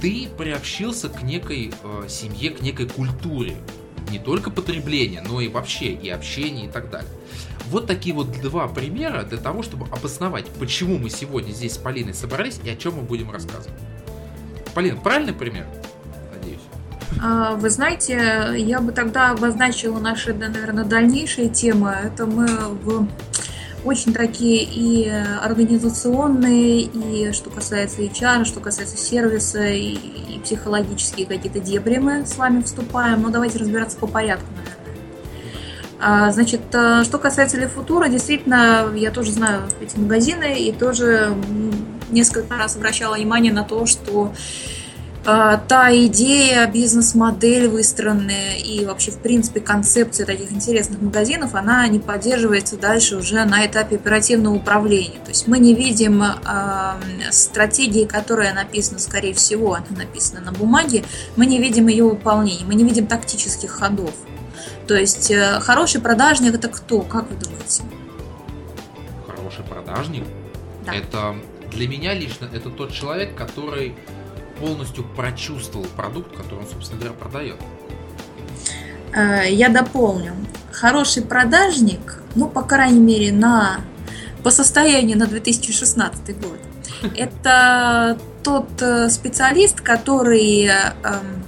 ты 0.00 0.28
приобщился 0.36 1.08
к 1.08 1.22
некой 1.22 1.72
э, 1.82 2.04
семье, 2.08 2.50
к 2.50 2.60
некой 2.60 2.88
культуре. 2.88 3.56
Не 4.10 4.18
только 4.18 4.50
потребления, 4.50 5.22
но 5.26 5.40
и 5.40 5.48
вообще, 5.48 5.92
и 5.92 6.08
общения 6.08 6.66
и 6.66 6.68
так 6.68 6.90
далее. 6.90 7.10
Вот 7.66 7.86
такие 7.86 8.14
вот 8.14 8.32
два 8.40 8.66
примера 8.66 9.22
для 9.22 9.38
того, 9.38 9.62
чтобы 9.62 9.86
обосновать, 9.86 10.46
почему 10.58 10.98
мы 10.98 11.10
сегодня 11.10 11.52
здесь 11.52 11.74
с 11.74 11.78
Полиной 11.78 12.14
собрались 12.14 12.60
и 12.64 12.70
о 12.70 12.76
чем 12.76 12.96
мы 12.96 13.02
будем 13.02 13.30
рассказывать. 13.30 13.78
Полина, 14.74 14.98
правильный 14.98 15.32
пример? 15.32 15.66
Надеюсь. 16.34 16.60
А, 17.22 17.54
вы 17.54 17.70
знаете, 17.70 18.54
я 18.56 18.80
бы 18.80 18.90
тогда 18.90 19.30
обозначила 19.30 20.00
наши, 20.00 20.34
наверное, 20.34 20.84
дальнейшие 20.84 21.48
темы. 21.48 21.90
Это 21.90 22.26
мы 22.26 22.46
в 22.46 23.06
очень 23.84 24.12
такие 24.12 24.62
и 24.62 25.08
организационные, 25.08 26.82
и 26.82 27.32
что 27.32 27.50
касается 27.50 28.02
HR, 28.02 28.44
что 28.44 28.60
касается 28.60 28.96
сервиса, 28.96 29.66
и, 29.66 29.94
и 29.94 30.40
психологические 30.42 31.26
какие-то 31.26 31.60
дебри 31.60 31.98
мы 31.98 32.26
с 32.26 32.36
вами 32.36 32.62
вступаем. 32.62 33.22
Но 33.22 33.30
давайте 33.30 33.58
разбираться 33.58 33.96
по 33.96 34.06
порядку, 34.06 34.46
наверное. 34.56 34.80
А, 36.02 36.30
значит, 36.30 36.62
э, 36.72 37.04
что 37.04 37.18
касается 37.18 37.58
Лефутура, 37.58 38.08
действительно, 38.08 38.90
я 38.94 39.10
тоже 39.10 39.32
знаю 39.32 39.62
эти 39.82 39.98
магазины 39.98 40.58
и 40.58 40.72
тоже 40.72 41.34
несколько 42.10 42.56
раз 42.56 42.76
обращала 42.76 43.16
внимание 43.16 43.52
на 43.52 43.64
то, 43.64 43.84
что 43.84 44.32
та 45.22 45.90
идея, 46.06 46.66
бизнес-модель 46.66 47.68
выстроенная 47.68 48.56
и 48.56 48.84
вообще, 48.86 49.10
в 49.10 49.18
принципе, 49.18 49.60
концепция 49.60 50.24
таких 50.24 50.50
интересных 50.50 51.02
магазинов, 51.02 51.54
она 51.54 51.86
не 51.88 51.98
поддерживается 51.98 52.78
дальше 52.78 53.16
уже 53.16 53.44
на 53.44 53.66
этапе 53.66 53.96
оперативного 53.96 54.54
управления. 54.54 55.18
То 55.22 55.30
есть 55.30 55.46
мы 55.46 55.58
не 55.58 55.74
видим 55.74 56.22
э, 56.22 56.32
стратегии, 57.30 58.06
которая 58.06 58.54
написана, 58.54 58.98
скорее 58.98 59.34
всего, 59.34 59.74
она 59.74 59.86
написана 59.90 60.40
на 60.40 60.52
бумаге, 60.52 61.04
мы 61.36 61.44
не 61.44 61.58
видим 61.58 61.88
ее 61.88 62.04
выполнения, 62.04 62.64
мы 62.64 62.74
не 62.74 62.84
видим 62.84 63.06
тактических 63.06 63.70
ходов. 63.70 64.14
То 64.86 64.94
есть 64.96 65.30
э, 65.30 65.60
хороший 65.60 66.00
продажник 66.00 66.54
это 66.54 66.68
кто, 66.68 67.02
как 67.02 67.30
вы 67.30 67.36
думаете? 67.36 67.82
Хороший 69.26 69.64
продажник? 69.64 70.24
Да. 70.86 70.94
Это 70.94 71.36
для 71.70 71.86
меня 71.86 72.14
лично 72.14 72.48
это 72.52 72.70
тот 72.70 72.92
человек, 72.92 73.34
который 73.34 73.94
полностью 74.60 75.04
прочувствовал 75.16 75.86
продукт, 75.96 76.36
который 76.36 76.60
он, 76.60 76.66
собственно 76.70 77.00
говоря, 77.00 77.16
продает. 77.18 77.56
Э, 79.12 79.50
я 79.50 79.68
дополню. 79.68 80.32
Хороший 80.72 81.22
продажник, 81.22 82.22
ну, 82.34 82.48
по 82.48 82.62
крайней 82.62 83.00
мере, 83.00 83.32
на, 83.32 83.80
по 84.44 84.50
состоянию 84.50 85.18
на 85.18 85.26
2016 85.26 86.40
год, 86.40 86.58
это 87.16 88.18
тот 88.44 88.68
э, 88.80 89.08
специалист, 89.08 89.80
который 89.80 90.66
эм, 90.66 91.40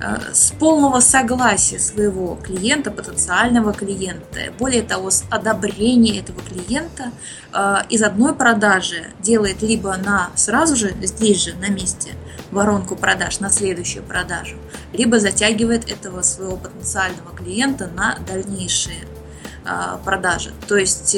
Э, 0.00 0.16
с 0.32 0.52
полного 0.52 1.00
согласия 1.00 1.78
своего 1.78 2.34
клиента, 2.42 2.90
потенциального 2.90 3.74
клиента, 3.74 4.40
более 4.58 4.82
того, 4.82 5.10
с 5.10 5.24
одобрения 5.30 6.20
этого 6.20 6.40
клиента 6.40 7.12
из 7.90 8.02
одной 8.02 8.34
продажи 8.34 9.08
делает 9.18 9.60
либо 9.60 9.96
на 9.96 10.30
сразу 10.36 10.76
же, 10.76 10.94
здесь 11.02 11.42
же, 11.42 11.54
на 11.56 11.68
месте, 11.68 12.12
воронку 12.50 12.96
продаж 12.96 13.40
на 13.40 13.50
следующую 13.50 14.02
продажу, 14.02 14.56
либо 14.92 15.18
затягивает 15.20 15.90
этого 15.90 16.22
своего 16.22 16.56
потенциального 16.56 17.34
клиента 17.36 17.88
на 17.88 18.18
дальнейшие 18.26 19.04
э, 19.64 19.98
продажи. 20.04 20.52
То 20.68 20.76
есть 20.76 21.16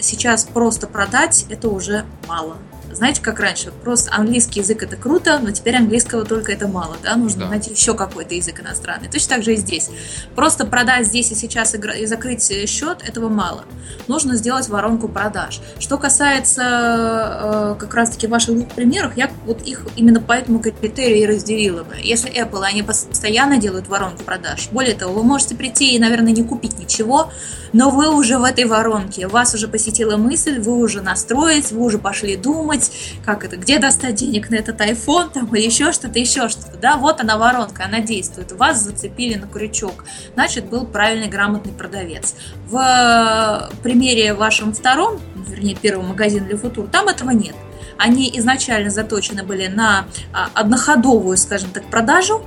сейчас 0.00 0.44
просто 0.44 0.86
продать 0.86 1.46
это 1.48 1.68
уже 1.68 2.04
мало 2.26 2.56
знаете, 2.92 3.20
как 3.22 3.40
раньше, 3.40 3.72
просто 3.84 4.12
английский 4.14 4.60
язык 4.60 4.82
это 4.82 4.96
круто, 4.96 5.38
но 5.42 5.50
теперь 5.50 5.76
английского 5.76 6.24
только 6.24 6.52
это 6.52 6.68
мало, 6.68 6.96
да, 7.02 7.16
нужно 7.16 7.44
да. 7.44 7.50
найти 7.50 7.70
еще 7.70 7.94
какой-то 7.94 8.34
язык 8.34 8.60
иностранный. 8.60 9.08
Точно 9.08 9.36
так 9.36 9.44
же 9.44 9.54
и 9.54 9.56
здесь. 9.56 9.90
Просто 10.34 10.66
продать 10.66 11.06
здесь 11.06 11.30
и 11.32 11.34
сейчас 11.34 11.74
и 11.74 12.06
закрыть 12.06 12.68
счет, 12.68 13.02
этого 13.06 13.28
мало. 13.28 13.64
Нужно 14.06 14.36
сделать 14.36 14.68
воронку 14.68 15.08
продаж. 15.08 15.60
Что 15.78 15.98
касается 15.98 16.62
э, 16.62 17.76
как 17.78 17.94
раз-таки 17.94 18.26
ваших 18.26 18.54
двух 18.54 18.68
примеров, 18.68 19.16
я 19.16 19.30
вот 19.46 19.62
их 19.62 19.82
именно 19.96 20.20
по 20.20 20.32
этому 20.32 20.60
критерию 20.60 21.18
и 21.18 21.26
разделила 21.26 21.84
бы. 21.84 21.96
Если 22.02 22.30
Apple, 22.30 22.62
они 22.62 22.82
постоянно 22.82 23.58
делают 23.58 23.88
воронку 23.88 24.22
продаж, 24.24 24.68
более 24.70 24.94
того, 24.94 25.14
вы 25.14 25.22
можете 25.22 25.54
прийти 25.54 25.94
и, 25.94 25.98
наверное, 25.98 26.32
не 26.32 26.42
купить 26.42 26.78
ничего, 26.78 27.30
но 27.72 27.90
вы 27.90 28.08
уже 28.14 28.38
в 28.38 28.44
этой 28.44 28.64
воронке, 28.64 29.26
вас 29.28 29.54
уже 29.54 29.68
посетила 29.68 30.16
мысль, 30.16 30.60
вы 30.60 30.72
уже 30.78 31.02
настроились, 31.02 31.72
вы 31.72 31.82
уже 31.82 31.98
пошли 31.98 32.36
думать, 32.36 32.77
как 33.24 33.44
это, 33.44 33.56
где 33.56 33.78
достать 33.78 34.16
денег 34.16 34.50
на 34.50 34.56
этот 34.56 34.80
iPhone, 34.80 35.30
там, 35.32 35.54
или 35.54 35.64
еще 35.64 35.92
что-то, 35.92 36.18
еще 36.18 36.48
что-то, 36.48 36.76
да, 36.78 36.96
вот 36.96 37.20
она 37.20 37.38
воронка, 37.38 37.84
она 37.84 38.00
действует, 38.00 38.52
вас 38.52 38.82
зацепили 38.82 39.34
на 39.34 39.46
крючок, 39.46 40.04
значит, 40.34 40.66
был 40.66 40.86
правильный, 40.86 41.28
грамотный 41.28 41.72
продавец. 41.72 42.34
В 42.66 43.70
примере 43.82 44.34
вашем 44.34 44.72
втором, 44.72 45.20
вернее, 45.34 45.74
первом 45.74 46.08
магазине 46.08 46.46
для 46.46 46.56
футур, 46.56 46.86
там 46.88 47.08
этого 47.08 47.30
нет. 47.30 47.54
Они 47.96 48.30
изначально 48.38 48.90
заточены 48.90 49.42
были 49.42 49.66
на 49.66 50.06
а, 50.32 50.50
одноходовую, 50.54 51.36
скажем 51.36 51.70
так, 51.70 51.84
продажу, 51.90 52.44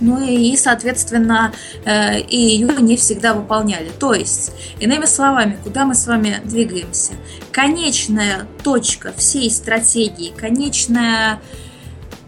ну 0.00 0.20
и, 0.20 0.56
соответственно, 0.56 1.52
э, 1.84 2.20
и 2.20 2.36
ее 2.36 2.68
не 2.80 2.96
всегда 2.96 3.34
выполняли. 3.34 3.90
То 3.98 4.14
есть, 4.14 4.52
иными 4.80 5.04
словами, 5.04 5.58
куда 5.62 5.84
мы 5.84 5.94
с 5.94 6.06
вами 6.06 6.40
двигаемся? 6.44 7.12
Конечная 7.54 8.48
точка 8.64 9.12
всей 9.12 9.48
стратегии, 9.48 10.34
конечная 10.36 11.40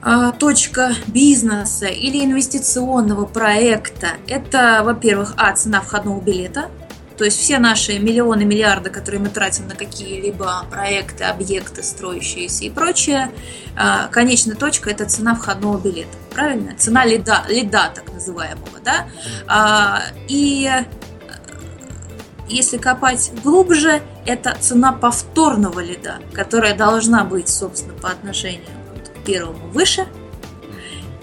а, 0.00 0.30
точка 0.30 0.94
бизнеса 1.08 1.86
или 1.86 2.24
инвестиционного 2.24 3.26
проекта– 3.26 4.10
это, 4.28 4.82
во-первых, 4.84 5.34
а, 5.36 5.52
цена 5.52 5.80
входного 5.80 6.20
билета, 6.20 6.70
то 7.18 7.24
есть 7.24 7.40
все 7.40 7.58
наши 7.58 7.98
миллионы, 7.98 8.44
миллиарды, 8.44 8.88
которые 8.90 9.20
мы 9.20 9.28
тратим 9.28 9.66
на 9.66 9.74
какие-либо 9.74 10.64
проекты, 10.70 11.24
объекты, 11.24 11.82
строящиеся 11.82 12.64
и 12.64 12.70
прочее, 12.70 13.32
а, 13.76 14.06
конечная 14.06 14.54
точка– 14.54 14.90
это 14.92 15.06
цена 15.06 15.34
входного 15.34 15.76
билета. 15.80 16.16
Правильно? 16.32 16.76
Цена 16.76 17.04
лида, 17.04 17.44
лида 17.48 17.90
так 17.92 18.12
называемого. 18.12 18.78
Да? 18.84 19.08
А, 19.48 20.02
и 20.28 20.70
если 22.48 22.78
копать 22.78 23.32
глубже, 23.42 24.02
это 24.24 24.56
цена 24.60 24.92
повторного 24.92 25.80
лида, 25.80 26.16
которая 26.32 26.76
должна 26.76 27.24
быть, 27.24 27.48
собственно, 27.48 27.94
по 27.94 28.08
отношению 28.08 28.66
к 29.04 29.24
первому 29.24 29.68
выше 29.68 30.06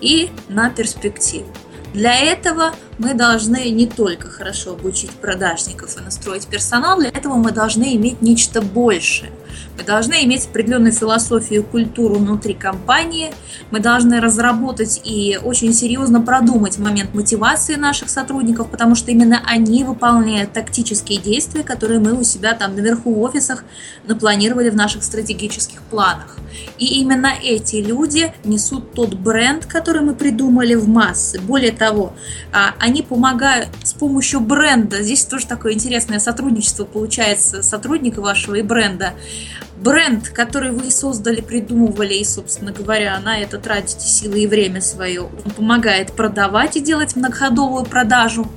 и 0.01 0.29
на 0.49 0.69
перспективу. 0.69 1.47
Для 1.93 2.15
этого 2.15 2.73
мы 3.03 3.13
должны 3.13 3.69
не 3.69 3.85
только 3.85 4.29
хорошо 4.29 4.71
обучить 4.71 5.11
продажников 5.11 5.97
и 5.97 6.01
настроить 6.01 6.47
персонал, 6.47 6.97
для 6.99 7.09
этого 7.09 7.35
мы 7.35 7.51
должны 7.51 7.95
иметь 7.95 8.21
нечто 8.21 8.61
большее– 8.61 9.31
мы 9.77 9.83
должны 9.83 10.23
иметь 10.23 10.45
определенную 10.45 10.91
философию 10.91 11.61
и 11.61 11.65
культуру 11.65 12.15
внутри 12.15 12.53
компании. 12.53 13.33
Мы 13.71 13.79
должны 13.79 14.19
разработать 14.19 15.01
и 15.03 15.39
очень 15.43 15.73
серьезно 15.73 16.21
продумать 16.21 16.77
момент 16.77 17.13
мотивации 17.13 17.75
наших 17.75 18.09
сотрудников, 18.09 18.69
потому 18.69 18.95
что 18.95 19.11
именно 19.11 19.41
они 19.45 19.83
выполняют 19.83 20.53
тактические 20.53 21.19
действия, 21.19 21.63
которые 21.63 21.99
мы 21.99 22.13
у 22.13 22.23
себя 22.23 22.53
там 22.53 22.75
наверху 22.75 23.13
в 23.13 23.21
офисах 23.21 23.63
напланировали 24.05 24.69
в 24.69 24.75
наших 24.75 25.03
стратегических 25.03 25.81
планах. 25.81 26.37
И 26.77 26.99
именно 26.99 27.31
эти 27.41 27.77
люди 27.77 28.31
несут 28.43 28.93
тот 28.93 29.15
бренд, 29.15 29.65
который 29.65 30.01
мы 30.01 30.13
придумали 30.13 30.75
в 30.75 30.87
массы. 30.87 31.39
Более 31.39 31.71
того, 31.71 32.13
а, 32.51 32.75
они 32.93 33.01
помогают 33.01 33.69
с 33.83 33.93
помощью 33.93 34.39
бренда. 34.39 35.01
Здесь 35.01 35.25
тоже 35.25 35.47
такое 35.47 35.73
интересное 35.73 36.19
сотрудничество 36.19 36.85
получается 36.85 37.63
сотрудника 37.63 38.21
вашего 38.21 38.53
и 38.53 38.61
бренда 38.61 39.13
бренд, 39.77 40.29
который 40.29 40.71
вы 40.71 40.91
создали, 40.91 41.41
придумывали 41.41 42.13
и, 42.13 42.23
собственно 42.23 42.71
говоря, 42.71 43.19
на 43.19 43.39
это 43.39 43.57
тратите 43.57 44.07
силы 44.07 44.41
и 44.41 44.47
время 44.47 44.79
свое, 44.79 45.23
он 45.23 45.51
помогает 45.51 46.13
продавать 46.13 46.77
и 46.77 46.81
делать 46.81 47.15
многоходовую 47.15 47.83
продажу, 47.83 48.47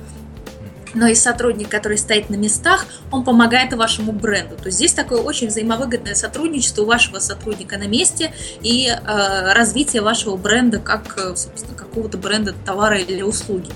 но 0.93 1.07
и 1.07 1.15
сотрудник, 1.15 1.67
который 1.67 1.97
стоит 1.97 2.29
на 2.29 2.35
местах, 2.35 2.85
он 3.11 3.23
помогает 3.23 3.73
вашему 3.73 4.11
бренду. 4.11 4.55
То 4.55 4.67
есть 4.67 4.77
здесь 4.77 4.93
такое 4.93 5.19
очень 5.19 5.47
взаимовыгодное 5.47 6.13
сотрудничество 6.13 6.83
у 6.83 6.85
вашего 6.85 7.17
сотрудника 7.17 7.77
на 7.77 7.87
месте 7.87 8.31
и 8.61 8.87
э, 8.87 9.53
развитие 9.53 10.03
вашего 10.03 10.37
бренда 10.37 10.79
как, 10.79 11.17
э, 11.17 11.35
собственно, 11.35 11.75
какого-то 11.75 12.17
бренда 12.19 12.53
товара 12.65 12.99
или 12.99 13.23
услуги. 13.23 13.71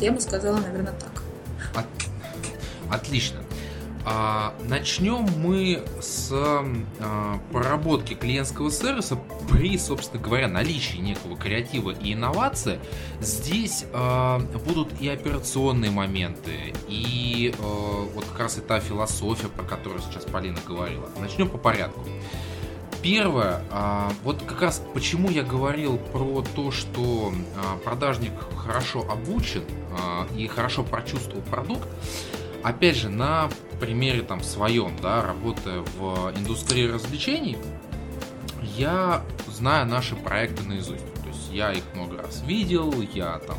Я 0.00 0.12
бы 0.12 0.20
сказала, 0.20 0.58
наверное, 0.58 0.92
так. 0.92 1.22
От... 1.74 1.86
Отлично. 2.90 3.40
А, 4.04 4.54
начнем 4.64 5.26
мы 5.38 5.82
с 6.00 6.30
а, 6.32 7.40
проработки 7.52 8.14
клиентского 8.14 8.70
сервиса 8.70 9.18
при, 9.50 9.76
собственно 9.76 10.22
говоря, 10.22 10.48
наличии 10.48 10.96
некого 10.96 11.36
креатива 11.36 11.90
и 11.90 12.14
инновации. 12.14 12.78
Здесь 13.20 13.84
а, 13.92 14.38
будут 14.64 15.00
и 15.00 15.08
операционные 15.08 15.90
моменты, 15.90 16.72
и 16.86 17.52
а, 17.58 18.08
вот 18.14 18.24
как 18.24 18.38
раз 18.38 18.58
и 18.58 18.60
та 18.60 18.80
философия, 18.80 19.48
про 19.48 19.64
которую 19.64 20.00
сейчас 20.00 20.24
Полина 20.24 20.58
говорила. 20.66 21.10
Начнем 21.18 21.48
по 21.48 21.58
порядку. 21.58 22.04
Первое, 23.02 23.62
а, 23.70 24.12
вот 24.24 24.42
как 24.42 24.60
раз 24.60 24.82
почему 24.92 25.30
я 25.30 25.44
говорил 25.44 25.98
про 25.98 26.42
то, 26.56 26.72
что 26.72 27.32
а, 27.56 27.76
продажник 27.78 28.32
хорошо 28.56 29.06
обучен 29.08 29.62
а, 29.92 30.26
и 30.36 30.48
хорошо 30.48 30.82
прочувствовал 30.82 31.42
продукт, 31.42 31.86
опять 32.64 32.96
же, 32.96 33.08
на 33.08 33.50
примере 33.80 34.22
там 34.22 34.42
своем, 34.42 34.96
да, 35.00 35.22
работая 35.22 35.84
в 35.96 36.32
индустрии 36.36 36.88
развлечений, 36.88 37.56
я 38.76 39.22
знаю 39.46 39.86
наши 39.86 40.16
проекты 40.16 40.64
наизусть. 40.64 41.14
То 41.22 41.28
есть 41.28 41.52
я 41.52 41.72
их 41.72 41.84
много 41.94 42.20
раз 42.20 42.42
видел, 42.44 42.92
я 43.14 43.38
там 43.38 43.56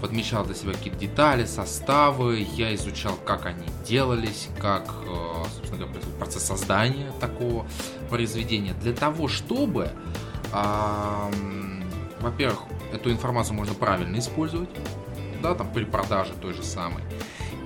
подмечал 0.00 0.44
для 0.44 0.54
себя 0.54 0.72
какие-то 0.72 0.98
детали, 0.98 1.46
составы, 1.46 2.46
я 2.54 2.72
изучал, 2.76 3.16
как 3.16 3.46
они 3.46 3.66
делались, 3.84 4.48
как, 4.60 4.94
собственно 5.56 5.86
говоря, 5.86 6.00
процесс 6.18 6.44
создания 6.44 7.10
такого 7.18 7.66
произведения. 8.14 8.74
Для 8.74 8.92
того, 8.92 9.26
чтобы, 9.26 9.90
во-первых, 12.20 12.60
эту 12.92 13.10
информацию 13.10 13.56
можно 13.56 13.74
правильно 13.74 14.16
использовать, 14.18 14.68
да, 15.42 15.56
там 15.56 15.72
при 15.72 15.82
продаже 15.82 16.32
той 16.40 16.54
же 16.54 16.62
самой. 16.62 17.02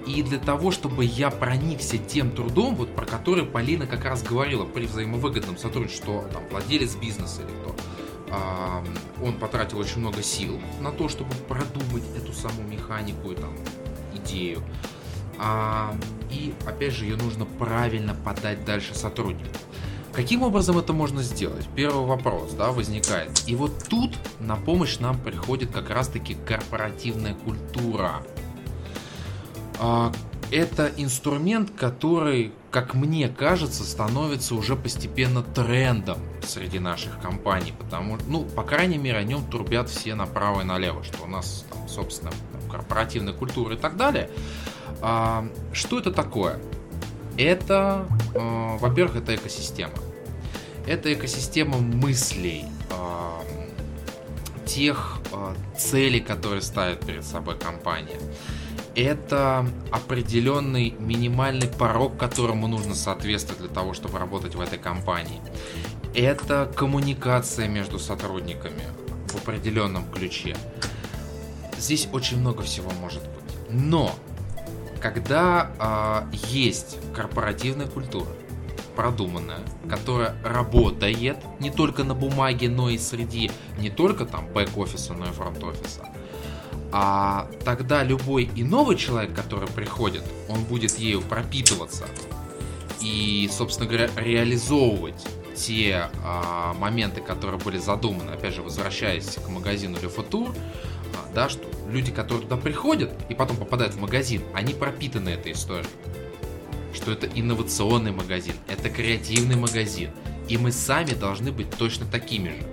И 0.07 0.23
для 0.23 0.39
того, 0.39 0.71
чтобы 0.71 1.05
я 1.05 1.29
проникся 1.31 1.99
тем 1.99 2.31
трудом, 2.31 2.77
вот 2.77 2.95
про 2.95 3.05
который 3.05 3.45
Полина 3.45 3.87
как 3.87 4.07
раз 4.07 4.23
говорила 4.23 4.65
при 4.65 4.87
взаимовыгодном 4.87 5.59
сотрудничестве, 5.59 6.03
что 6.03 6.29
там 6.33 6.43
владелец 6.49 6.97
бизнеса 6.97 7.43
или 7.43 7.51
кто, 7.51 7.77
а, 8.31 8.83
он 9.23 9.35
потратил 9.35 9.79
очень 9.81 9.99
много 9.99 10.23
сил 10.23 10.59
на 10.81 10.93
то, 10.93 11.11
чтобы 11.11 11.35
продумать 11.47 12.05
эту 12.17 12.33
саму 12.33 12.63
механику 12.63 13.33
и 13.33 13.35
там 13.35 13.55
идею. 14.15 14.63
А, 15.39 15.95
и 16.31 16.55
опять 16.67 16.95
же, 16.95 17.05
ее 17.05 17.17
нужно 17.17 17.45
правильно 17.45 18.15
подать 18.15 18.65
дальше 18.65 18.95
сотруднику. 18.95 19.51
Каким 20.19 20.43
образом 20.43 20.77
это 20.77 20.93
можно 20.93 21.23
сделать? 21.23 21.69
Первый 21.77 22.05
вопрос, 22.05 22.53
да, 22.55 22.73
возникает. 22.73 23.41
И 23.47 23.55
вот 23.55 23.85
тут 23.89 24.17
на 24.41 24.57
помощь 24.57 24.99
нам 24.99 25.17
приходит 25.17 25.71
как 25.71 25.91
раз-таки 25.91 26.35
корпоративная 26.35 27.35
культура. 27.35 28.25
А, 29.79 30.13
это 30.51 30.91
инструмент, 30.97 31.71
который, 31.71 32.51
как 32.73 32.95
мне 32.95 33.29
кажется, 33.29 33.85
становится 33.85 34.57
уже 34.57 34.75
постепенно 34.75 35.45
трендом 35.45 36.19
среди 36.43 36.81
наших 36.81 37.21
компаний, 37.21 37.73
потому 37.79 38.19
ну, 38.27 38.43
по 38.43 38.65
крайней 38.65 38.99
мере, 38.99 39.19
о 39.19 39.23
нем 39.23 39.45
турбят 39.45 39.89
все 39.89 40.17
направо 40.17 40.63
и 40.63 40.65
налево, 40.65 41.05
что 41.05 41.23
у 41.23 41.29
нас, 41.29 41.65
там, 41.71 41.89
собственно, 41.89 42.33
там, 42.33 42.69
корпоративная 42.69 43.35
культура 43.35 43.77
и 43.77 43.79
так 43.79 43.97
далее. 43.97 44.31
А, 45.01 45.47
что 45.73 46.01
это 46.01 46.11
такое? 46.11 46.59
Это, 47.37 48.05
а, 48.35 48.77
во-первых, 48.79 49.15
это 49.15 49.37
экосистема. 49.37 49.93
Это 50.89 51.13
экосистема 51.13 51.79
мыслей, 51.79 52.65
а, 52.91 53.45
тех 54.67 55.19
а, 55.33 55.55
целей, 55.77 56.21
которые 56.21 56.63
ставит 56.63 57.01
перед 57.01 57.25
собой 57.25 57.59
компания 57.59 58.19
это 58.99 59.65
определенный 59.93 60.95
минимальный 60.99 61.69
порог, 61.69 62.17
которому 62.17 62.67
нужно 62.67 62.97
соответствовать 62.97 63.61
для 63.61 63.71
того, 63.71 63.95
чтобы 63.95 64.19
работать 64.19 64.57
в 64.57 64.61
этой 64.61 64.79
компании. 64.79 65.41
Это 66.15 66.71
коммуникация 66.75 67.69
между 67.69 68.01
сотрудниками 68.01 68.83
в 69.29 69.37
определенном 69.37 70.11
ключе. 70.11 70.57
Здесь 71.77 72.09
очень 72.13 72.41
много 72.41 72.65
всего 72.65 72.91
может 73.01 73.23
быть. 73.23 73.55
Но 73.71 74.13
когда 75.01 76.27
э, 76.33 76.37
есть 76.49 76.97
корпоративная 77.15 77.87
культура, 77.87 78.31
продуманная, 78.99 79.61
которая 79.89 80.35
работает 80.43 81.37
не 81.61 81.71
только 81.71 82.03
на 82.03 82.17
бумаге, 82.17 82.69
но 82.69 82.91
и 82.91 82.99
среди 82.99 83.49
не 83.79 83.91
только 83.91 84.27
там 84.27 84.49
бэк-офиса, 84.49 85.13
но 85.13 85.27
и 85.27 85.31
фронт-офиса, 85.31 86.05
а 86.91 87.49
тогда 87.65 88.03
любой 88.03 88.51
и 88.57 88.65
новый 88.65 88.97
человек, 88.97 89.37
который 89.37 89.69
приходит, 89.69 90.25
он 90.49 90.65
будет 90.65 90.99
ею 90.99 91.23
пропитываться 91.23 92.07
и, 93.01 93.49
собственно 93.53 93.89
говоря, 93.89 94.11
реализовывать 94.17 95.25
те 95.55 96.11
а, 96.25 96.75
моменты, 96.75 97.21
которые 97.21 97.61
были 97.61 97.79
задуманы, 97.79 98.33
опять 98.33 98.55
же, 98.55 98.63
возвращаясь 98.63 99.37
к 99.37 99.49
магазину 99.49 99.97
Le 99.99 100.13
Futur, 100.13 100.53
а, 101.15 101.33
да, 101.33 101.49
что 101.49 101.63
люди, 101.89 102.11
которые 102.11 102.49
туда 102.49 102.57
приходят 102.57 103.13
и 103.29 103.35
потом 103.37 103.59
попадают 103.59 103.95
в 103.95 104.01
магазин, 104.01 104.43
они 104.55 104.75
пропитаны 104.75 105.29
этой 105.29 105.53
историей. 105.53 105.87
Что 106.93 107.13
это 107.13 107.27
инновационный 107.27 108.13
магазин, 108.13 108.55
это 108.69 108.89
креативный 108.89 109.57
магазин, 109.57 110.11
и 110.49 110.57
мы 110.57 110.73
сами 110.73 111.13
должны 111.13 111.53
быть 111.53 111.71
точно 111.71 112.07
такими 112.07 112.49
же. 112.49 112.67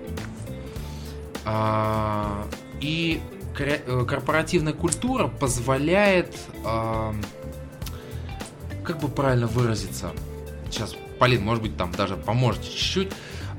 А, 1.45 2.47
и 2.81 3.21
Э, 3.57 4.05
корпоративная 4.05 4.73
культура 4.73 5.27
позволяет, 5.27 6.35
э, 6.63 7.13
как 8.83 8.99
бы 8.99 9.07
правильно 9.07 9.47
выразиться, 9.47 10.11
сейчас 10.69 10.95
Полин, 11.19 11.43
может 11.43 11.63
быть, 11.63 11.77
там 11.77 11.91
даже 11.93 12.17
поможете 12.17 12.69
чуть-чуть, 12.69 13.11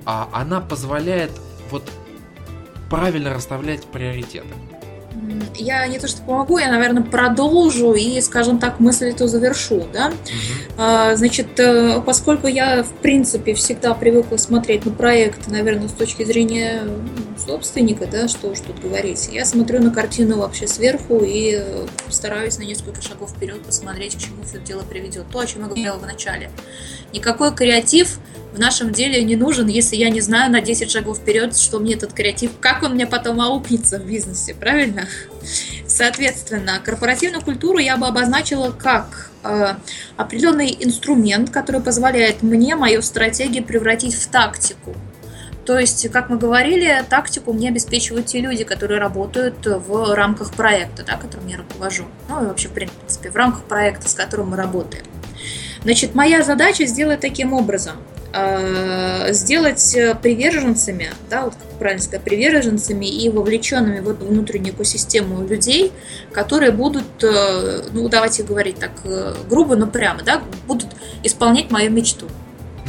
а 0.04 0.28
она 0.32 0.60
позволяет 0.60 1.30
вот 1.70 1.90
правильно 2.90 3.32
расставлять 3.32 3.86
приоритеты. 3.86 4.54
Я 5.58 5.86
не 5.86 5.98
то 5.98 6.08
что 6.08 6.22
помогу, 6.22 6.58
я, 6.58 6.70
наверное, 6.70 7.02
продолжу 7.02 7.94
и, 7.94 8.20
скажем 8.20 8.58
так, 8.58 8.80
мысль 8.80 9.06
эту 9.06 9.26
завершу, 9.26 9.86
да. 9.92 10.08
Угу. 10.08 11.16
Значит, 11.16 11.58
э, 11.58 12.00
поскольку 12.04 12.46
я, 12.46 12.82
в 12.82 12.92
принципе, 12.94 13.54
всегда 13.54 13.94
привыкла 13.94 14.36
смотреть 14.36 14.84
на 14.84 14.92
проект, 14.92 15.48
наверное, 15.48 15.88
с 15.88 15.92
точки 15.92 16.24
зрения 16.24 16.82
собственника, 17.38 18.06
да, 18.06 18.28
что 18.28 18.48
уж 18.48 18.60
тут 18.60 18.80
говорить, 18.80 19.28
я 19.32 19.44
смотрю 19.44 19.82
на 19.82 19.90
картину 19.90 20.38
вообще 20.38 20.66
сверху 20.66 21.20
и 21.22 21.62
стараюсь 22.08 22.58
на 22.58 22.62
несколько 22.62 23.00
шагов 23.02 23.30
вперед 23.30 23.62
посмотреть, 23.62 24.16
к 24.16 24.18
чему 24.18 24.42
все 24.44 24.58
дело 24.58 24.82
приведет. 24.82 25.24
То, 25.30 25.40
о 25.40 25.46
чем 25.46 25.62
я 25.62 25.68
говорила 25.68 25.96
в 25.96 26.06
начале. 26.06 26.50
Никакой 27.12 27.54
креатив 27.54 28.18
в 28.56 28.58
нашем 28.58 28.90
деле 28.90 29.22
не 29.22 29.36
нужен, 29.36 29.66
если 29.66 29.96
я 29.96 30.08
не 30.08 30.22
знаю 30.22 30.50
на 30.50 30.62
10 30.62 30.90
шагов 30.90 31.18
вперед, 31.18 31.56
что 31.56 31.78
мне 31.78 31.94
этот 31.94 32.14
креатив, 32.14 32.52
как 32.58 32.82
он 32.82 32.94
мне 32.94 33.06
потом 33.06 33.40
аукнется 33.40 33.98
в 33.98 34.06
бизнесе, 34.06 34.54
правильно? 34.54 35.06
Соответственно, 35.86 36.80
корпоративную 36.82 37.42
культуру 37.42 37.78
я 37.78 37.98
бы 37.98 38.06
обозначила 38.06 38.70
как 38.70 39.30
э, 39.44 39.74
определенный 40.16 40.74
инструмент, 40.80 41.50
который 41.50 41.82
позволяет 41.82 42.42
мне 42.42 42.76
мою 42.76 43.02
стратегию 43.02 43.62
превратить 43.62 44.14
в 44.14 44.26
тактику. 44.28 44.94
То 45.66 45.78
есть, 45.78 46.08
как 46.10 46.30
мы 46.30 46.38
говорили, 46.38 47.04
тактику 47.10 47.52
мне 47.52 47.68
обеспечивают 47.68 48.26
те 48.26 48.40
люди, 48.40 48.64
которые 48.64 49.00
работают 49.00 49.66
в 49.66 50.14
рамках 50.14 50.54
проекта, 50.54 51.04
да, 51.04 51.16
которым 51.16 51.46
я 51.48 51.58
руковожу. 51.58 52.06
Ну 52.30 52.42
и 52.42 52.46
вообще, 52.46 52.68
в 52.68 52.72
принципе, 52.72 53.30
в 53.30 53.36
рамках 53.36 53.64
проекта, 53.64 54.08
с 54.08 54.14
которым 54.14 54.50
мы 54.50 54.56
работаем. 54.56 55.04
Значит, 55.82 56.14
моя 56.14 56.42
задача 56.42 56.86
сделать 56.86 57.20
таким 57.20 57.52
образом. 57.52 57.96
Э, 58.38 59.32
сделать 59.32 59.94
э, 59.94 60.14
приверженцами, 60.14 61.08
да, 61.30 61.44
вот 61.44 61.54
как 61.54 61.78
правильно 61.78 62.02
сказать, 62.02 62.22
приверженцами 62.22 63.06
и 63.06 63.30
вовлеченными 63.30 64.00
в 64.00 64.10
эту 64.10 64.26
внутреннюю 64.26 64.74
экосистему 64.74 65.46
людей, 65.46 65.90
которые 66.32 66.70
будут, 66.70 67.24
э, 67.24 67.84
ну 67.92 68.06
давайте 68.10 68.42
говорить 68.42 68.78
так 68.78 68.90
грубо, 69.48 69.74
но 69.76 69.86
прямо, 69.86 70.22
да, 70.22 70.42
будут 70.66 70.88
исполнять 71.22 71.70
мою 71.70 71.90
мечту. 71.90 72.26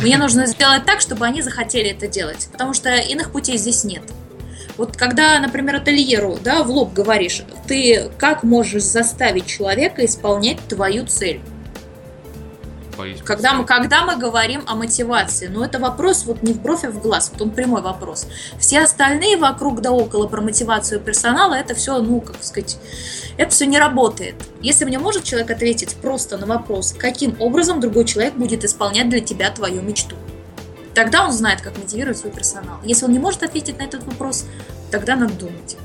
Мне 0.01 0.17
нужно 0.17 0.47
сделать 0.47 0.83
так, 0.85 0.99
чтобы 0.99 1.25
они 1.25 1.41
захотели 1.41 1.91
это 1.91 2.07
делать, 2.07 2.49
потому 2.51 2.73
что 2.73 2.93
иных 2.95 3.31
путей 3.31 3.57
здесь 3.57 3.85
нет. 3.85 4.03
Вот 4.75 4.97
когда, 4.97 5.39
например, 5.39 5.77
ательеру 5.77 6.37
да, 6.43 6.61
в 6.63 6.69
лоб 6.69 6.91
говоришь, 6.91 7.43
ты 7.67 8.11
как 8.17 8.43
можешь 8.43 8.83
заставить 8.83 9.45
человека 9.45 10.03
исполнять 10.03 10.59
твою 10.67 11.05
цель? 11.05 11.39
Боюсь. 12.97 13.21
Когда 13.23 13.53
мы, 13.53 13.65
когда 13.65 14.03
мы 14.03 14.17
говорим 14.17 14.63
о 14.67 14.75
мотивации, 14.75 15.47
ну 15.47 15.63
это 15.63 15.79
вопрос 15.79 16.25
вот 16.25 16.43
не 16.43 16.53
в 16.53 16.61
бровь, 16.61 16.83
а 16.83 16.89
в 16.89 17.01
глаз, 17.01 17.29
вот 17.31 17.41
он 17.41 17.51
прямой 17.51 17.81
вопрос. 17.81 18.27
Все 18.59 18.81
остальные 18.81 19.37
вокруг 19.37 19.81
да 19.81 19.91
около 19.91 20.27
про 20.27 20.41
мотивацию 20.41 20.99
персонала, 20.99 21.53
это 21.53 21.75
все, 21.75 22.01
ну, 22.01 22.21
как 22.21 22.43
сказать, 22.43 22.77
это 23.37 23.51
все 23.51 23.65
не 23.65 23.77
работает. 23.77 24.35
Если 24.61 24.85
мне 24.85 24.99
может 24.99 25.23
человек 25.23 25.51
ответить 25.51 25.95
просто 25.95 26.37
на 26.37 26.45
вопрос, 26.45 26.93
каким 26.97 27.39
образом 27.39 27.79
другой 27.79 28.05
человек 28.05 28.33
будет 28.33 28.65
исполнять 28.65 29.09
для 29.09 29.19
тебя 29.19 29.51
твою 29.51 29.81
мечту, 29.81 30.15
тогда 30.93 31.23
он 31.23 31.31
знает, 31.31 31.61
как 31.61 31.77
мотивировать 31.77 32.17
свой 32.17 32.31
персонал. 32.31 32.77
Если 32.83 33.05
он 33.05 33.11
не 33.11 33.19
может 33.19 33.43
ответить 33.43 33.77
на 33.77 33.83
этот 33.83 34.03
вопрос, 34.05 34.45
тогда 34.91 35.15
надо 35.15 35.33
думать. 35.33 35.77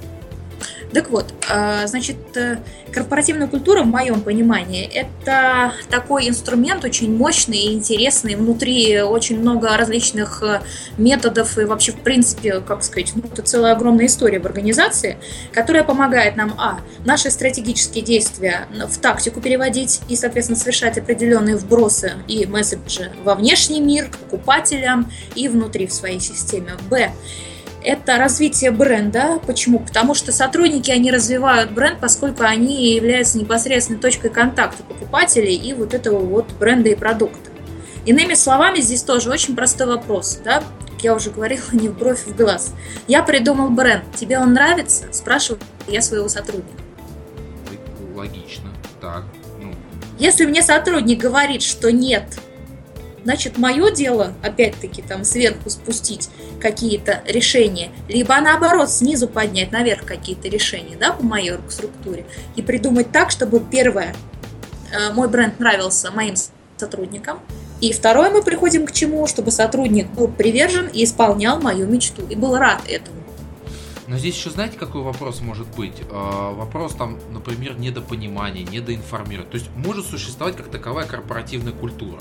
Так 0.93 1.09
вот, 1.11 1.33
а, 1.49 1.87
значит, 1.87 2.17
э, 2.37 2.59
корпоративная 2.93 3.47
культура, 3.47 3.83
в 3.83 3.87
моем 3.87 4.21
понимании, 4.21 4.85
это 4.85 5.73
такой 5.91 6.29
инструмент 6.29 6.85
очень 6.85 7.17
мощный 7.17 7.59
и 7.59 7.73
интересный. 7.73 8.35
Внутри 8.35 9.01
очень 9.01 9.41
много 9.41 9.77
различных 9.77 10.43
э, 10.43 10.61
методов 10.99 11.57
и 11.59 11.65
вообще, 11.65 11.93
в 11.93 12.01
принципе, 12.01 12.61
как 12.61 12.85
сказать, 12.85 13.13
ну, 13.15 13.23
это 13.31 13.43
целая 13.43 13.73
огромная 13.73 14.07
история 14.07 14.39
в 14.39 14.47
организации, 14.47 15.17
которая 15.53 15.85
помогает 15.85 16.37
нам, 16.37 16.55
а, 16.59 16.81
наши 17.05 17.31
стратегические 17.31 18.05
действия 18.05 18.67
в 18.89 18.99
тактику 18.99 19.41
переводить 19.41 20.01
и, 20.09 20.17
соответственно, 20.17 20.59
совершать 20.59 20.99
определенные 20.99 21.57
вбросы 21.57 22.13
и 22.29 22.45
месседжи 22.47 23.11
во 23.25 23.35
внешний 23.35 23.81
мир, 23.81 24.09
к 24.11 24.19
покупателям 24.19 25.11
и 25.35 25.49
внутри 25.49 25.87
в 25.87 25.93
своей 25.93 26.21
системе. 26.21 26.73
Б, 26.91 27.13
это 27.85 28.17
развитие 28.19 28.71
бренда. 28.71 29.41
Почему? 29.47 29.79
Потому 29.79 30.15
что 30.15 30.33
сотрудники, 30.33 30.91
они 30.91 31.11
развивают 31.11 31.73
бренд, 31.73 32.01
поскольку 32.01 32.45
они 32.45 32.95
являются 32.95 33.39
непосредственной 33.39 34.01
точкой 34.01 34.31
контакта 34.31 34.83
покупателей 34.83 35.55
и 35.55 35.73
вот 35.75 35.95
этого 35.95 36.19
вот 36.19 36.51
бренда 36.59 36.91
и 36.91 36.95
продукта. 36.95 37.51
Иными 38.05 38.35
словами, 38.35 38.81
здесь 38.81 39.03
тоже 39.03 39.31
очень 39.31 39.55
простой 39.55 39.87
вопрос, 39.87 40.41
да, 40.45 40.63
как 40.91 41.05
я 41.05 41.15
уже 41.15 41.31
говорила, 41.31 41.65
не 41.73 41.89
в 41.89 41.97
бровь, 41.97 42.25
в 42.25 42.37
глаз. 42.37 42.75
Я 43.07 43.23
придумал 43.23 43.71
бренд, 43.71 44.05
тебе 44.17 44.39
он 44.39 44.53
нравится? 44.53 45.13
Спрашиваю 45.13 45.61
я 45.89 46.03
своего 46.03 46.29
сотрудника. 46.29 46.83
Логично, 48.15 48.71
так. 49.01 49.25
Ну. 49.61 49.73
Если 50.19 50.47
мне 50.47 50.63
сотрудник 50.63 51.21
говорит, 51.21 51.63
что 51.63 51.91
нет, 51.91 52.25
Значит, 53.25 53.57
мое 53.57 53.91
дело, 53.93 54.35
опять-таки, 54.43 55.01
там 55.01 55.25
сверху 55.25 55.71
спустить 55.71 56.29
какие-то 56.63 57.23
решения, 57.27 57.91
либо 58.09 58.41
наоборот 58.41 58.89
снизу 58.89 59.27
поднять 59.27 59.73
наверх 59.73 60.05
какие-то 60.05 60.49
решения, 60.49 60.97
да, 60.97 61.13
по 61.13 61.25
моей 61.25 61.55
структуре, 61.69 62.25
и 62.55 62.63
придумать 62.63 63.11
так, 63.11 63.33
чтобы 63.33 63.61
первое, 63.61 64.15
э, 64.93 65.13
мой 65.13 65.29
бренд 65.29 65.59
нравился 65.59 66.13
моим 66.13 66.37
сотрудникам, 66.77 67.41
и 67.81 67.93
второе, 67.93 68.31
мы 68.31 68.43
приходим 68.43 68.87
к 68.87 68.93
чему, 68.93 69.27
чтобы 69.27 69.51
сотрудник 69.51 70.09
был 70.11 70.29
привержен 70.29 70.87
и 70.87 71.03
исполнял 71.03 71.61
мою 71.61 71.89
мечту, 71.89 72.23
и 72.31 72.37
был 72.37 72.57
рад 72.57 72.83
этому. 72.89 73.17
Но 74.07 74.19
здесь 74.19 74.37
еще 74.37 74.51
знаете, 74.51 74.79
какой 74.79 75.03
вопрос 75.03 75.41
может 75.41 75.67
быть? 75.77 75.95
Э, 76.11 76.55
вопрос 76.55 76.95
там, 76.95 77.19
например, 77.33 77.79
недопонимания, 77.79 78.65
недоинформирования. 78.65 79.51
То 79.51 79.57
есть 79.57 79.71
может 79.75 80.07
существовать 80.07 80.57
как 80.57 80.69
таковая 80.69 81.07
корпоративная 81.07 81.73
культура 81.73 82.21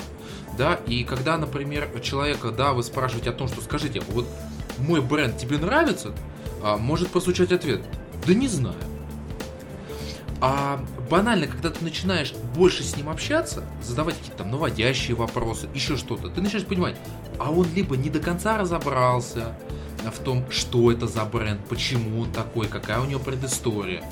да, 0.62 0.76
и 0.86 1.04
когда, 1.04 1.39
например, 1.39 1.89
человека, 2.02 2.52
да, 2.52 2.74
вы 2.74 2.84
спрашиваете 2.84 3.32
о 3.32 3.34
том, 3.34 3.47
что 3.47 3.62
скажите, 3.62 4.00
вот 4.10 4.28
мой 4.78 5.02
бренд 5.02 5.36
тебе 5.36 5.58
нравится, 5.58 6.13
а, 6.62 6.78
может 6.78 7.10
прозвучать 7.10 7.52
ответ, 7.52 7.82
да 8.28 8.36
не 8.36 8.47
знаю. 8.47 8.76
А 10.39 10.80
банально, 11.10 11.47
когда 11.47 11.71
ты 11.71 11.84
начинаешь 11.84 12.34
больше 12.56 12.84
с 12.84 12.95
ним 12.95 13.10
общаться, 13.10 13.63
задавать 13.82 14.17
какие-то 14.17 14.38
там 14.38 14.52
наводящие 14.52 15.15
вопросы, 15.15 15.67
еще 15.74 15.97
что-то, 15.97 16.30
ты 16.30 16.41
начинаешь 16.41 16.67
понимать, 16.67 16.95
а 17.39 17.50
он 17.50 17.65
либо 17.74 17.97
не 17.97 18.12
до 18.12 18.19
конца 18.19 18.60
разобрался 18.60 19.58
в 20.15 20.19
том, 20.19 20.45
что 20.52 20.91
это 20.91 21.08
за 21.08 21.26
бренд, 21.26 21.60
почему 21.69 22.21
он 22.21 22.32
такой, 22.32 22.67
какая 22.67 23.00
у 23.00 23.06
него 23.06 23.19
предыстория. 23.19 24.04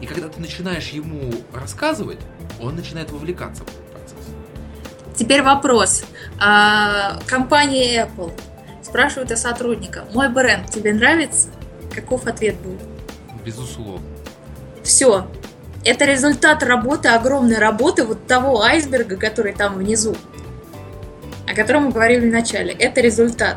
И 0.00 0.06
когда 0.06 0.28
ты 0.28 0.38
начинаешь 0.40 0.90
ему 0.90 1.32
рассказывать, 1.52 2.20
он 2.60 2.76
начинает 2.76 3.10
вовлекаться 3.10 3.64
Теперь 5.16 5.42
вопрос. 5.42 6.04
А, 6.38 7.18
компания 7.26 8.06
Apple 8.06 8.32
спрашивает 8.82 9.32
о 9.32 9.36
сотрудника. 9.36 10.04
Мой 10.12 10.28
бренд 10.28 10.70
тебе 10.70 10.92
нравится? 10.92 11.48
Каков 11.94 12.26
ответ 12.26 12.56
будет? 12.56 12.80
Безусловно. 13.44 14.00
Все. 14.82 15.26
Это 15.84 16.04
результат 16.04 16.62
работы, 16.62 17.08
огромной 17.08 17.58
работы 17.58 18.04
вот 18.04 18.26
того 18.26 18.62
айсберга, 18.62 19.16
который 19.16 19.52
там 19.52 19.76
внизу, 19.76 20.16
о 21.48 21.54
котором 21.54 21.86
мы 21.86 21.92
говорили 21.92 22.28
в 22.28 22.32
начале. 22.32 22.72
Это 22.72 23.00
результат. 23.00 23.56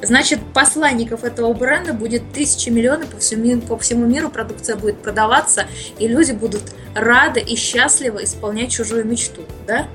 Значит, 0.00 0.40
посланников 0.54 1.24
этого 1.24 1.52
бренда 1.52 1.92
будет 1.92 2.32
тысячи 2.32 2.70
миллионов 2.70 3.08
по 3.10 3.18
всему, 3.18 3.60
по 3.60 3.78
всему 3.78 4.06
миру, 4.06 4.30
продукция 4.30 4.76
будет 4.76 5.02
продаваться, 5.02 5.66
и 5.98 6.06
люди 6.06 6.32
будут 6.32 6.62
рады 6.94 7.40
и 7.40 7.56
счастливы 7.56 8.24
исполнять 8.24 8.70
чужую 8.70 9.04
мечту, 9.04 9.42
да? 9.66 9.88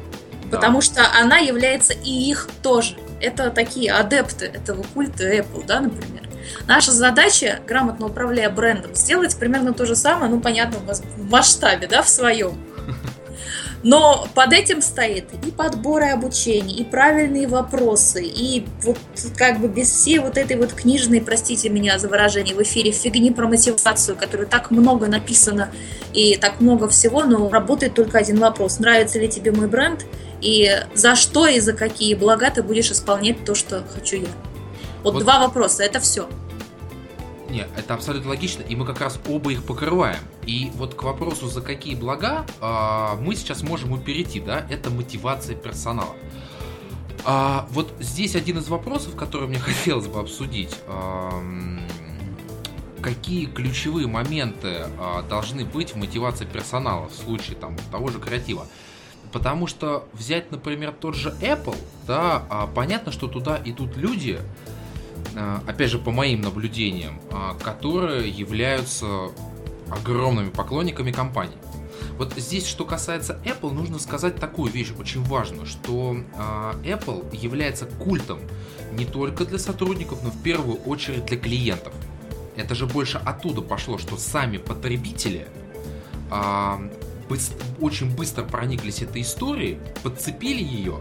Потому 0.54 0.82
что 0.82 1.02
она 1.20 1.38
является 1.38 1.94
и 1.94 2.10
их 2.10 2.50
тоже. 2.62 2.96
Это 3.22 3.50
такие 3.50 3.92
адепты 3.92 4.46
этого 4.46 4.84
культа 4.94 5.24
Apple, 5.24 5.66
да, 5.66 5.80
например. 5.80 6.24
Наша 6.68 6.92
задача, 6.92 7.60
грамотно 7.68 8.08
управляя 8.08 8.50
брендом, 8.50 8.96
сделать 8.96 9.36
примерно 9.38 9.74
то 9.74 9.86
же 9.86 9.96
самое, 9.96 10.32
ну, 10.32 10.40
понятно, 10.40 10.80
в 10.80 11.30
масштабе, 11.30 11.88
да, 11.88 12.02
в 12.02 12.10
своем. 12.10 12.58
Но 13.84 14.28
под 14.34 14.54
этим 14.54 14.82
стоит 14.82 15.26
и 15.46 15.52
подбор 15.52 16.04
и 16.04 16.10
обучение, 16.10 16.78
и 16.78 16.86
правильные 16.86 17.48
вопросы, 17.48 18.24
и 18.24 18.66
вот 18.82 18.98
как 19.38 19.60
бы 19.60 19.68
без 19.68 19.90
всей 19.92 20.20
вот 20.20 20.38
этой 20.38 20.56
вот 20.56 20.72
книжной, 20.74 21.20
простите 21.20 21.70
меня 21.70 22.00
за 22.00 22.08
выражение 22.08 22.56
в 22.56 22.62
эфире, 22.62 22.92
фигни 22.92 23.32
про 23.32 23.46
мотивацию, 23.46 24.16
которой 24.16 24.48
так 24.48 24.72
много 24.72 25.08
написано 25.08 25.70
и 26.14 26.38
так 26.38 26.62
много 26.62 26.88
всего, 26.88 27.24
но 27.24 27.50
работает 27.50 27.94
только 27.94 28.20
один 28.20 28.40
вопрос. 28.40 28.80
Нравится 28.80 29.20
ли 29.20 29.28
тебе 29.28 29.52
мой 29.52 29.68
бренд? 29.68 30.06
И 30.44 30.86
за 30.94 31.16
что 31.16 31.48
и 31.48 31.60
за 31.60 31.74
какие 31.74 32.16
блага 32.16 32.52
ты 32.52 32.62
будешь 32.62 32.92
исполнять 32.92 33.46
то, 33.46 33.56
что 33.56 33.84
хочу 33.94 34.18
я. 34.18 34.28
Вот, 35.04 35.14
вот 35.14 35.24
два 35.24 35.40
вопроса, 35.40 35.84
это 35.84 36.00
все. 36.00 36.28
Нет, 37.50 37.70
это 37.78 37.94
абсолютно 37.94 38.30
логично, 38.32 38.64
и 38.64 38.76
мы 38.76 38.86
как 38.86 39.00
раз 39.00 39.20
оба 39.28 39.52
их 39.52 39.64
покрываем. 39.64 40.22
И 40.46 40.72
вот 40.76 40.96
к 40.96 41.04
вопросу, 41.04 41.48
за 41.48 41.62
какие 41.62 41.94
блага, 41.94 42.46
э, 42.60 43.22
мы 43.22 43.36
сейчас 43.36 43.62
можем 43.62 43.96
и 43.96 44.00
перейти, 44.00 44.40
да, 44.40 44.66
это 44.70 44.90
мотивация 44.90 45.56
персонала. 45.56 46.16
А, 47.26 47.68
вот 47.70 47.94
здесь 48.00 48.36
один 48.36 48.58
из 48.58 48.68
вопросов, 48.70 49.16
который 49.16 49.48
мне 49.48 49.60
хотелось 49.60 50.08
бы 50.08 50.20
обсудить. 50.20 50.76
Э, 50.88 51.30
какие 53.04 53.46
ключевые 53.46 54.08
моменты 54.08 54.88
а, 54.98 55.22
должны 55.24 55.66
быть 55.66 55.92
в 55.92 55.98
мотивации 55.98 56.46
персонала 56.46 57.10
в 57.10 57.14
случае 57.14 57.56
там 57.58 57.76
того 57.92 58.08
же 58.08 58.20
креатива. 58.20 58.66
Потому 59.34 59.66
что 59.66 60.08
взять, 60.14 60.52
например, 60.52 60.94
тот 60.94 61.16
же 61.16 61.36
Apple, 61.42 61.76
да, 62.06 62.46
а, 62.50 62.68
понятно, 62.68 63.12
что 63.12 63.28
туда 63.28 63.60
идут 63.66 63.98
люди, 63.98 64.40
а, 65.36 65.64
опять 65.66 65.90
же, 65.90 65.98
по 65.98 66.12
моим 66.12 66.42
наблюдениям, 66.42 67.20
а, 67.32 67.56
которые 67.56 68.30
являются 68.30 69.32
огромными 69.90 70.52
поклонниками 70.52 71.12
компании. 71.12 71.58
Вот 72.20 72.34
здесь, 72.38 72.68
что 72.68 72.86
касается 72.86 73.40
Apple, 73.44 73.72
нужно 73.72 73.98
сказать 73.98 74.36
такую 74.36 74.72
вещь 74.72 74.94
очень 75.00 75.24
важную, 75.24 75.66
что 75.66 76.18
Apple 76.84 77.36
является 77.36 77.86
культом 77.86 78.40
не 78.92 79.06
только 79.06 79.46
для 79.46 79.58
сотрудников, 79.58 80.24
но 80.24 80.30
в 80.30 80.42
первую 80.44 80.78
очередь 80.78 81.26
для 81.26 81.38
клиентов. 81.38 81.94
Это 82.56 82.76
же 82.76 82.86
больше 82.86 83.18
оттуда 83.18 83.62
пошло, 83.62 83.98
что 83.98 84.18
сами 84.18 84.58
потребители 84.58 85.48
быстро, 87.34 87.58
очень 87.82 88.16
быстро 88.16 88.44
прониклись 88.44 89.02
этой 89.02 89.24
историей, 89.24 89.80
подцепили 90.04 90.62
ее, 90.62 91.00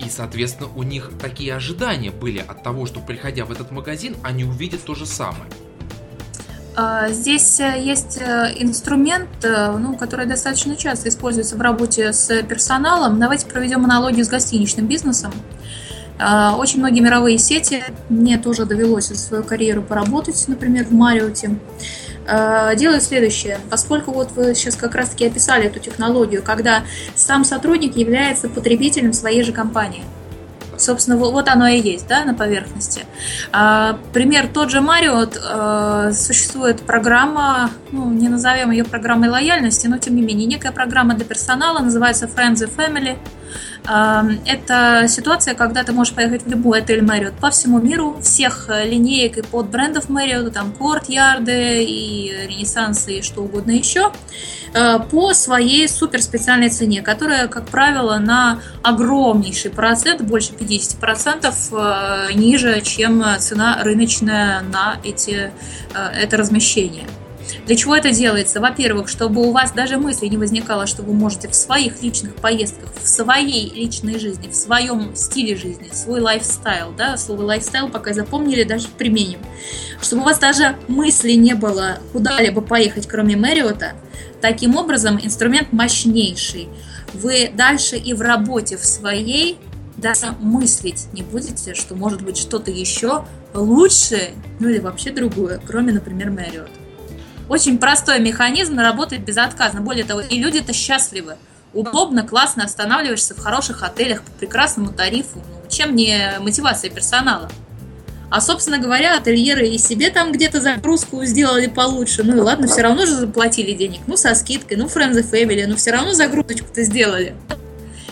и, 0.00 0.08
соответственно, 0.08 0.70
у 0.74 0.82
них 0.82 1.10
такие 1.20 1.54
ожидания 1.54 2.10
были 2.10 2.38
от 2.38 2.62
того, 2.62 2.86
что 2.86 3.00
приходя 3.00 3.44
в 3.44 3.52
этот 3.52 3.70
магазин, 3.70 4.16
они 4.22 4.44
увидят 4.44 4.82
то 4.82 4.94
же 4.94 5.04
самое. 5.04 5.44
А, 6.74 7.10
здесь 7.10 7.60
э, 7.60 7.80
есть 7.80 8.18
э, 8.18 8.54
инструмент, 8.56 9.28
э, 9.42 9.76
ну, 9.78 9.94
который 9.94 10.24
достаточно 10.26 10.74
часто 10.74 11.10
используется 11.10 11.56
в 11.56 11.60
работе 11.60 12.14
с 12.14 12.42
персоналом. 12.42 13.20
Давайте 13.20 13.46
проведем 13.46 13.84
аналогию 13.84 14.24
с 14.24 14.28
гостиничным 14.28 14.86
бизнесом. 14.86 15.32
А, 16.18 16.56
очень 16.56 16.78
многие 16.78 17.00
мировые 17.00 17.38
сети, 17.38 17.84
мне 18.08 18.38
тоже 18.38 18.64
довелось 18.64 19.08
за 19.08 19.18
свою 19.18 19.44
карьеру 19.44 19.82
поработать, 19.82 20.42
например, 20.48 20.86
в 20.86 20.92
Мариоте, 20.92 21.58
делают 22.26 23.02
следующее. 23.02 23.58
Поскольку 23.70 24.12
вот 24.12 24.32
вы 24.32 24.54
сейчас 24.54 24.76
как 24.76 24.94
раз-таки 24.94 25.26
описали 25.26 25.66
эту 25.66 25.78
технологию, 25.78 26.42
когда 26.42 26.84
сам 27.14 27.44
сотрудник 27.44 27.96
является 27.96 28.48
потребителем 28.48 29.12
своей 29.12 29.42
же 29.42 29.52
компании– 29.52 30.04
Собственно, 30.78 31.16
вот 31.16 31.48
оно 31.48 31.66
и 31.66 31.80
есть, 31.80 32.06
да, 32.08 32.24
на 32.24 32.34
поверхности. 32.34 33.04
А, 33.52 33.98
пример 34.12 34.48
тот 34.52 34.70
же 34.70 34.80
Марио, 34.80 35.26
а, 35.42 36.12
существует 36.12 36.82
программа, 36.82 37.70
ну, 37.92 38.10
не 38.10 38.28
назовем 38.28 38.70
ее 38.70 38.84
программой 38.84 39.28
лояльности, 39.28 39.86
но 39.86 39.98
тем 39.98 40.16
не 40.16 40.22
менее, 40.22 40.46
некая 40.46 40.72
программа 40.72 41.14
для 41.14 41.24
персонала, 41.24 41.80
называется 41.80 42.26
Friends 42.26 42.56
and 42.56 42.74
Family. 42.76 43.18
А, 43.86 44.24
это 44.46 45.06
ситуация, 45.08 45.54
когда 45.54 45.84
ты 45.84 45.92
можешь 45.92 46.14
поехать 46.14 46.42
в 46.44 46.48
любой 46.48 46.80
отель 46.80 47.00
Marriott 47.00 47.34
по 47.40 47.50
всему 47.50 47.78
миру, 47.80 48.18
всех 48.22 48.68
линеек 48.68 49.38
и 49.38 49.42
подбрендов 49.42 50.08
Marriott, 50.08 50.50
там 50.50 50.72
Courtyard 50.78 51.46
и 51.48 52.46
Ренессанс 52.48 53.08
и 53.08 53.22
что 53.22 53.42
угодно 53.42 53.72
еще. 53.72 54.12
Э, 54.74 54.98
по 54.98 55.32
своей 55.34 55.88
суперспециальной 55.88 56.68
цене, 56.68 57.00
которая, 57.00 57.46
как 57.46 57.66
правило, 57.66 58.18
на 58.18 58.60
огромнейший 58.82 59.70
процент, 59.70 60.22
больше 60.22 60.52
50% 60.52 61.54
э, 61.72 62.32
ниже, 62.34 62.80
чем 62.80 63.24
цена 63.38 63.78
рыночная 63.82 64.62
на 64.62 64.96
эти, 65.04 65.52
э, 65.94 66.08
это 66.22 66.36
размещение. 66.36 67.06
Для 67.66 67.76
чего 67.76 67.96
это 67.96 68.10
делается? 68.10 68.60
Во-первых, 68.60 69.08
чтобы 69.08 69.46
у 69.46 69.52
вас 69.52 69.72
даже 69.72 69.96
мысли 69.96 70.26
не 70.26 70.36
возникало, 70.36 70.86
что 70.86 71.02
вы 71.02 71.14
можете 71.14 71.48
в 71.48 71.54
своих 71.54 72.02
личных 72.02 72.34
поездках, 72.36 72.90
в 72.94 73.08
своей 73.08 73.70
личной 73.70 74.18
жизни, 74.18 74.48
в 74.48 74.54
своем 74.54 75.16
стиле 75.16 75.56
жизни, 75.56 75.90
свой 75.92 76.20
lifestyle, 76.20 76.92
да, 76.96 77.16
слово 77.16 77.42
lifestyle 77.42 77.88
пока 77.88 78.12
запомнили, 78.12 78.64
даже 78.64 78.88
применим, 78.88 79.40
чтобы 80.02 80.22
у 80.22 80.24
вас 80.26 80.38
даже 80.38 80.76
мысли 80.88 81.32
не 81.32 81.54
было 81.54 81.98
куда-либо 82.12 82.60
поехать, 82.60 83.06
кроме 83.06 83.36
Мэриота, 83.36 83.94
Таким 84.44 84.76
образом, 84.76 85.18
инструмент 85.22 85.72
мощнейший. 85.72 86.68
Вы 87.14 87.50
дальше 87.54 87.96
и 87.96 88.12
в 88.12 88.20
работе 88.20 88.76
в 88.76 88.84
своей 88.84 89.56
даже 89.96 90.32
мыслить 90.38 91.06
не 91.14 91.22
будете, 91.22 91.72
что 91.72 91.94
может 91.94 92.20
быть 92.20 92.36
что-то 92.36 92.70
еще 92.70 93.24
лучше, 93.54 94.32
ну 94.60 94.68
или 94.68 94.80
вообще 94.80 95.12
другое, 95.12 95.62
кроме, 95.66 95.94
например, 95.94 96.28
Marriott. 96.28 96.68
Очень 97.48 97.78
простой 97.78 98.20
механизм, 98.20 98.78
работает 98.78 99.24
безотказно. 99.24 99.80
Более 99.80 100.04
того, 100.04 100.20
и 100.20 100.38
люди-то 100.38 100.72
счастливы. 100.72 101.36
Удобно, 101.72 102.26
классно 102.26 102.64
останавливаешься 102.64 103.34
в 103.34 103.38
хороших 103.38 103.82
отелях 103.82 104.22
по 104.22 104.30
прекрасному 104.32 104.92
тарифу. 104.92 105.38
Ну, 105.38 105.70
чем 105.70 105.94
не 105.96 106.34
мотивация 106.40 106.90
персонала? 106.90 107.50
А, 108.30 108.40
собственно 108.40 108.78
говоря, 108.78 109.16
ательеры 109.16 109.68
и 109.68 109.78
себе 109.78 110.10
там 110.10 110.32
где-то 110.32 110.60
загрузку 110.60 111.24
сделали 111.24 111.66
получше. 111.66 112.22
Ну 112.22 112.36
и 112.36 112.40
ладно, 112.40 112.66
все 112.66 112.82
равно 112.82 113.06
же 113.06 113.14
заплатили 113.14 113.72
денег. 113.72 114.00
Ну, 114.06 114.16
со 114.16 114.34
скидкой, 114.34 114.76
ну, 114.76 114.86
Friends 114.86 115.14
and 115.14 115.30
Family, 115.30 115.66
ну, 115.66 115.76
все 115.76 115.90
равно 115.90 116.14
загрузочку-то 116.14 116.82
сделали. 116.82 117.34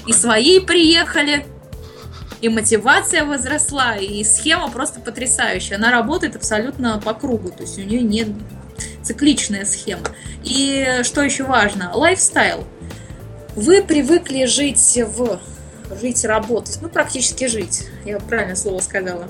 И 0.06 0.12
свои 0.12 0.60
приехали, 0.60 1.46
и 2.40 2.48
мотивация 2.48 3.24
возросла, 3.24 3.96
и 3.96 4.22
схема 4.24 4.68
просто 4.70 5.00
потрясающая. 5.00 5.76
Она 5.76 5.90
работает 5.90 6.36
абсолютно 6.36 7.00
по 7.00 7.14
кругу, 7.14 7.50
то 7.50 7.62
есть 7.62 7.78
у 7.78 7.82
нее 7.82 8.02
нет 8.02 8.28
цикличная 9.02 9.64
схема. 9.64 10.06
И 10.44 11.00
что 11.02 11.22
еще 11.22 11.44
важно, 11.44 11.92
лайфстайл. 11.94 12.64
Вы 13.54 13.82
привыкли 13.82 14.46
жить 14.46 14.98
в... 15.06 15.40
жить, 16.00 16.24
работать, 16.24 16.78
ну, 16.80 16.88
практически 16.88 17.46
жить, 17.46 17.88
я 18.04 18.18
правильно 18.18 18.56
слово 18.56 18.80
сказала. 18.80 19.28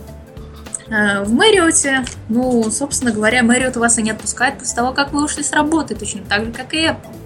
Э, 0.89 1.23
в 1.25 1.33
Мэриоте, 1.33 2.05
ну, 2.29 2.71
собственно 2.71 3.13
говоря, 3.13 3.43
Мэриот 3.43 3.77
вас 3.77 3.99
и 3.99 4.03
не 4.03 4.11
отпускает 4.11 4.59
после 4.59 4.77
того, 4.77 4.93
как 4.93 5.13
вы 5.13 5.25
ушли 5.25 5.43
с 5.43 5.53
работы, 5.53 5.95
точно 5.95 6.23
так 6.29 6.45
же, 6.45 6.53
как 6.53 6.75
и 6.75 6.85
Apple. 6.87 7.22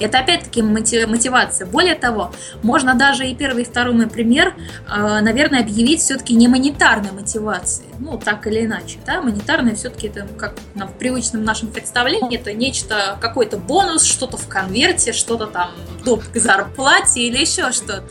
Это 0.00 0.20
опять-таки 0.20 0.62
мотивация. 0.62 1.66
Более 1.66 1.94
того, 1.94 2.32
можно 2.62 2.94
даже 2.94 3.26
и 3.26 3.34
первый, 3.34 3.62
и 3.62 3.66
второй 3.66 3.94
мой 3.94 4.06
пример, 4.06 4.54
э, 4.88 5.20
наверное, 5.20 5.60
объявить 5.60 6.00
все-таки 6.00 6.34
не 6.34 6.48
монетарной 6.48 7.12
мотивацией. 7.12 7.88
Ну, 7.98 8.18
так 8.18 8.46
или 8.46 8.64
иначе. 8.64 8.98
Да? 9.04 9.20
Монетарная 9.20 9.74
все-таки 9.74 10.08
это, 10.08 10.26
как 10.36 10.54
в 10.74 10.92
привычном 10.98 11.44
нашем 11.44 11.68
представлении, 11.68 12.38
это 12.38 12.52
нечто, 12.52 13.18
какой-то 13.20 13.56
бонус, 13.56 14.04
что-то 14.04 14.36
в 14.36 14.48
конверте, 14.48 15.12
что-то 15.12 15.46
там 15.46 15.70
доп. 16.04 16.22
к 16.24 16.36
зарплате 16.36 17.22
или 17.22 17.38
еще 17.38 17.72
что-то. 17.72 18.04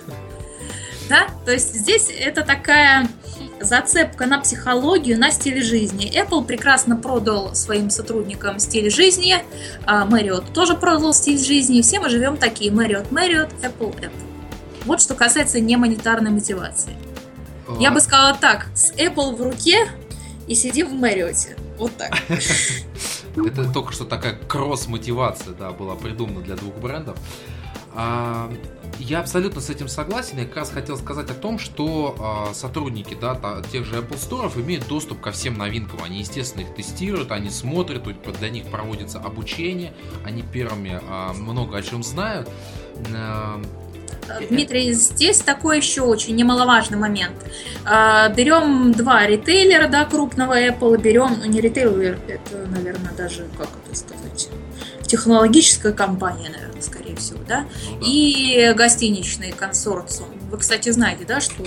Да? 1.10 1.28
То 1.46 1.52
есть 1.52 1.74
здесь 1.74 2.10
это 2.10 2.44
такая 2.44 3.08
зацепка 3.60 4.26
на 4.26 4.40
психологию, 4.40 5.20
на 5.20 5.32
стиль 5.32 5.64
жизни. 5.64 6.12
Apple 6.14 6.46
прекрасно 6.46 6.96
продал 6.96 7.56
своим 7.56 7.90
сотрудникам 7.90 8.60
стиль 8.60 8.90
жизни, 8.90 9.36
а 9.86 10.06
Marriott 10.08 10.52
тоже 10.54 10.76
продал 10.76 11.14
стиль 11.14 11.40
жизни, 11.40 11.82
все 11.82 12.00
мы 12.00 12.10
живем 12.10 12.38
такие. 12.38 12.72
Marriott, 12.72 13.10
Marriott, 13.10 13.50
Apple, 13.62 13.96
Apple. 14.00 14.12
Вот 14.86 15.02
что 15.02 15.16
касается 15.16 15.60
немонетарной 15.60 16.32
мотивации. 16.32 16.96
А... 17.68 17.76
Я 17.80 17.92
бы 17.92 18.00
сказала 18.00 18.34
так, 18.34 18.68
с 18.74 18.94
Apple 18.94 19.36
в 19.36 19.42
руке 19.42 19.88
и 20.48 20.56
сидим 20.56 20.88
в 20.90 21.04
Marriott. 21.04 21.58
Вот 21.78 21.96
так. 21.98 22.16
Это 23.36 23.72
только 23.72 23.92
что 23.92 24.06
такая 24.06 24.34
кросс-мотивация, 24.48 25.54
да, 25.54 25.72
была 25.72 25.96
придумана 25.96 26.42
для 26.42 26.56
двух 26.56 26.76
брендов. 26.76 27.18
А, 28.00 28.52
я 29.00 29.22
абсолютно 29.22 29.60
с 29.60 29.72
этим 29.72 29.88
согласен. 29.88 30.38
Я 30.38 30.46
как 30.46 30.58
раз 30.58 30.70
хотел 30.70 30.98
сказать 30.98 31.32
о 31.32 31.34
том, 31.34 31.58
что 31.58 32.16
а, 32.20 32.54
сотрудники 32.54 33.18
да, 33.20 33.36
тех 33.72 33.86
же 33.86 33.96
Apple 33.96 34.18
Store 34.18 34.52
имеют 34.62 34.88
доступ 34.88 35.20
ко 35.20 35.32
всем 35.32 35.58
новинкам. 35.58 36.04
Они, 36.04 36.20
естественно, 36.20 36.62
их 36.62 36.76
тестируют, 36.76 37.32
они 37.32 37.50
смотрят, 37.50 38.04
для 38.40 38.50
них 38.50 38.68
проводится 38.68 39.18
обучение, 39.18 39.94
они 40.24 40.44
первыми 40.44 41.02
а, 41.10 41.34
много 41.34 41.78
о 41.78 41.82
чем 41.82 42.04
знают. 42.04 42.48
А, 43.16 43.60
Дмитрий, 44.48 44.94
здесь 44.94 45.40
такой 45.40 45.78
еще 45.78 46.02
очень 46.02 46.36
немаловажный 46.36 46.98
момент. 46.98 47.36
Берем 47.86 48.92
два 48.92 49.26
ритейлера, 49.26 49.88
да, 49.88 50.06
крупного 50.06 50.60
Apple, 50.60 51.02
берем, 51.02 51.38
ну 51.40 51.46
не 51.46 51.62
ритейлер, 51.62 52.20
это, 52.28 52.68
наверное, 52.68 53.14
даже, 53.14 53.48
как 53.58 53.70
это 53.86 53.96
сказать, 53.96 54.50
технологическая 55.08 55.94
компания, 55.94 56.50
наверное, 56.50 56.82
скорее 56.82 57.16
всего, 57.16 57.40
да, 57.48 57.66
ну, 57.90 58.00
да. 58.00 58.06
и 58.06 58.74
гостиничный 58.76 59.52
консорциум. 59.52 60.30
Вы, 60.52 60.58
кстати, 60.58 60.90
знаете, 60.90 61.26
да, 61.26 61.40
что 61.40 61.64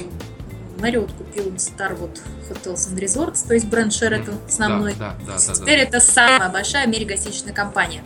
Marriott 0.79 1.13
купил 1.17 1.47
Starwood 1.55 2.21
Hotels 2.49 2.91
and 2.91 2.99
Resorts, 2.99 3.47
то 3.47 3.55
есть 3.55 3.67
бренд 3.67 3.93
Sheraton 3.93 4.47
основной. 4.47 4.95
Да, 4.95 5.17
да, 5.27 5.35
да, 5.35 5.55
Теперь 5.55 5.79
да. 5.79 5.85
это 5.85 6.01
самая 6.01 6.49
большая 6.49 6.87
в 6.87 6.91
мире 6.91 7.05
гостиничная 7.05 7.53
компания. 7.53 8.03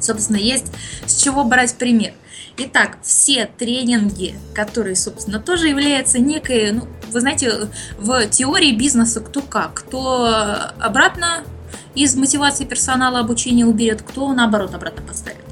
Собственно, 0.00 0.38
есть 0.38 0.72
с 1.06 1.16
чего 1.22 1.44
брать 1.44 1.74
пример. 1.76 2.12
Итак, 2.56 2.98
все 3.02 3.46
тренинги, 3.46 4.34
которые, 4.54 4.94
собственно, 4.94 5.40
тоже 5.40 5.68
являются 5.68 6.18
некой, 6.18 6.72
ну, 6.72 6.86
вы 7.10 7.20
знаете, 7.20 7.68
в 7.98 8.26
теории 8.26 8.72
бизнеса 8.72 9.20
кто 9.20 9.40
как, 9.40 9.74
кто 9.74 10.26
обратно 10.78 11.44
из 11.94 12.14
мотивации 12.16 12.64
персонала 12.64 13.20
обучения 13.20 13.66
уберет, 13.66 14.02
кто 14.02 14.32
наоборот 14.32 14.74
обратно 14.74 15.02
поставит. 15.02 15.44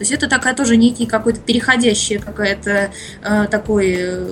То 0.00 0.02
есть 0.02 0.12
это 0.12 0.28
такая 0.28 0.54
тоже 0.54 0.76
некий 0.76 1.06
какой-то 1.06 1.40
переходящая 1.40 2.18
какая-то 2.18 2.90
э, 3.22 3.46
такое 3.50 4.28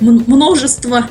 множество, 0.00 1.08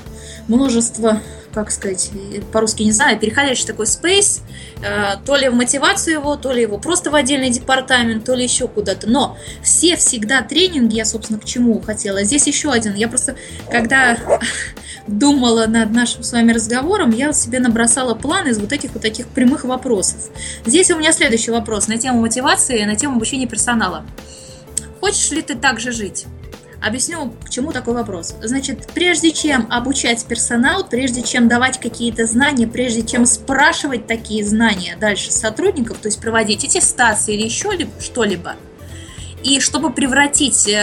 множество 0.47 1.21
как 1.57 1.71
сказать, 1.71 2.11
по-русски 2.51 2.83
не 2.83 2.91
знаю, 2.91 3.17
переходящий 3.17 3.65
такой 3.65 3.87
space, 3.87 4.41
э, 4.83 5.15
то 5.25 5.35
ли 5.35 5.49
в 5.49 5.55
мотивацию 5.55 6.13
его, 6.13 6.35
то 6.35 6.51
ли 6.51 6.61
его 6.61 6.77
просто 6.77 7.09
в 7.09 7.15
отдельный 7.15 7.49
департамент, 7.49 8.25
то 8.25 8.35
ли 8.35 8.43
еще 8.43 8.67
куда-то. 8.67 9.09
Но 9.09 9.35
все 9.63 9.95
всегда 9.95 10.43
тренинги, 10.43 10.97
я, 10.97 11.05
собственно, 11.05 11.39
к 11.39 11.45
чему 11.45 11.81
хотела. 11.81 12.23
Здесь 12.23 12.45
еще 12.45 12.71
один. 12.71 12.93
Я 12.93 13.07
просто, 13.07 13.35
когда 13.71 14.19
думала 15.07 15.65
над 15.65 15.91
нашим 15.91 16.21
с 16.21 16.31
вами 16.31 16.51
разговором, 16.51 17.09
я 17.09 17.33
себе 17.33 17.59
набросала 17.59 18.13
план 18.13 18.47
из 18.47 18.59
вот 18.59 18.71
этих 18.71 18.93
вот 18.93 19.01
таких 19.01 19.27
прямых 19.27 19.63
вопросов. 19.63 20.29
Здесь 20.63 20.91
у 20.91 20.97
меня 20.99 21.11
следующий 21.11 21.49
вопрос 21.49 21.87
на 21.87 21.97
тему 21.97 22.21
мотивации, 22.21 22.83
на 22.83 22.95
тему 22.95 23.15
обучения 23.15 23.47
персонала. 23.47 24.05
Хочешь 24.99 25.31
ли 25.31 25.41
ты 25.41 25.55
также 25.55 25.91
жить? 25.91 26.27
Объясню, 26.81 27.33
к 27.43 27.49
чему 27.49 27.71
такой 27.71 27.95
вопрос. 27.95 28.35
Значит, 28.41 28.87
прежде 28.93 29.31
чем 29.31 29.67
обучать 29.71 30.23
персонал, 30.25 30.87
прежде 30.87 31.23
чем 31.23 31.47
давать 31.47 31.79
какие-то 31.79 32.25
знания, 32.25 32.67
прежде 32.67 33.01
чем 33.01 33.25
спрашивать 33.25 34.05
такие 34.05 34.45
знания 34.45 34.95
дальше 34.99 35.31
сотрудников, 35.31 35.97
то 35.97 36.07
есть 36.07 36.21
проводить 36.21 36.63
аттестации 36.63 37.33
или 37.33 37.45
еще 37.45 37.71
что-либо, 37.99 38.55
и 39.43 39.59
чтобы 39.59 39.91
превратить 39.91 40.67
э, 40.67 40.77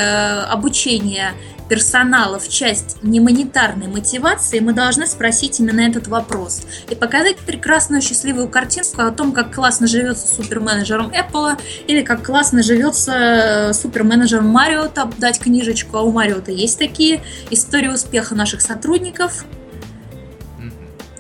обучение 0.51 1.33
персонала 1.75 2.39
в 2.39 2.49
часть 2.49 2.99
немонетарной 3.03 3.89
мотивации, 3.89 4.61
мы 4.61 4.73
должны 4.73 5.09
спросить 5.09 5.59
именно 5.59 5.81
этот 5.81 6.07
вопрос 6.07 6.63
и 6.89 6.95
показать 6.95 7.37
прекрасную 7.39 8.01
счастливую 8.01 8.49
картинку 8.49 9.03
о 9.03 9.11
том, 9.11 9.33
как 9.33 9.53
классно 9.53 9.89
живется 9.89 10.33
суперменеджером 10.33 11.11
Apple 11.11 11.61
или 11.89 12.03
как 12.03 12.23
классно 12.23 12.63
живется 12.63 13.13
э, 13.13 13.73
суперменеджером 13.73 14.47
Марио, 14.47 14.89
дать 15.19 15.41
книжечку, 15.41 15.97
а 15.97 16.03
у 16.03 16.13
Марио-то 16.13 16.53
есть 16.53 16.79
такие 16.79 17.25
истории 17.51 17.89
успеха 17.89 18.37
наших 18.37 18.61
сотрудников– 18.61 19.45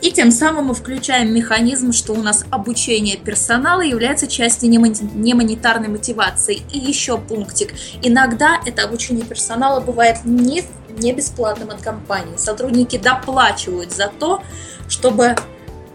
и 0.04 0.12
тем 0.12 0.30
самым 0.30 0.66
мы 0.66 0.74
включаем 0.74 1.34
механизм, 1.34 1.92
что 1.92 2.12
у 2.12 2.22
нас 2.22 2.44
обучение 2.50 3.16
персонала 3.16 3.80
является 3.80 4.26
частью 4.26 4.68
немонетарной 4.68 5.88
мотивации. 5.88 6.60
И 6.70 6.78
еще 6.78 7.16
пунктик. 7.16 7.72
Иногда 8.02 8.60
это 8.66 8.82
обучение 8.82 9.24
персонала 9.24 9.80
бывает 9.80 10.18
не, 10.26 10.62
не 10.90 11.14
бесплатным 11.14 11.70
от 11.70 11.80
компании. 11.80 12.36
Сотрудники 12.36 12.98
доплачивают 12.98 13.92
за 13.92 14.08
то, 14.08 14.42
чтобы 14.90 15.36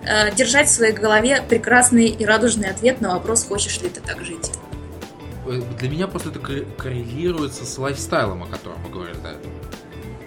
э, 0.01 0.33
держать 0.33 0.69
в 0.69 0.71
своей 0.71 0.93
голове 0.93 1.43
прекрасный 1.47 2.07
и 2.07 2.25
радужный 2.25 2.71
ответ 2.71 3.01
на 3.01 3.13
вопрос, 3.13 3.45
хочешь 3.45 3.79
ли 3.79 3.89
ты 3.89 4.01
так 4.01 4.25
жить. 4.25 4.49
Для 5.77 5.87
меня 5.87 6.07
просто 6.07 6.29
это 6.29 6.39
коррелируется 6.39 7.63
с 7.63 7.77
лайфстайлом, 7.77 8.41
о 8.41 8.47
котором 8.47 8.79
мы 8.81 8.89
говорили 8.89 9.17
до 9.17 9.29
этого. 9.29 9.53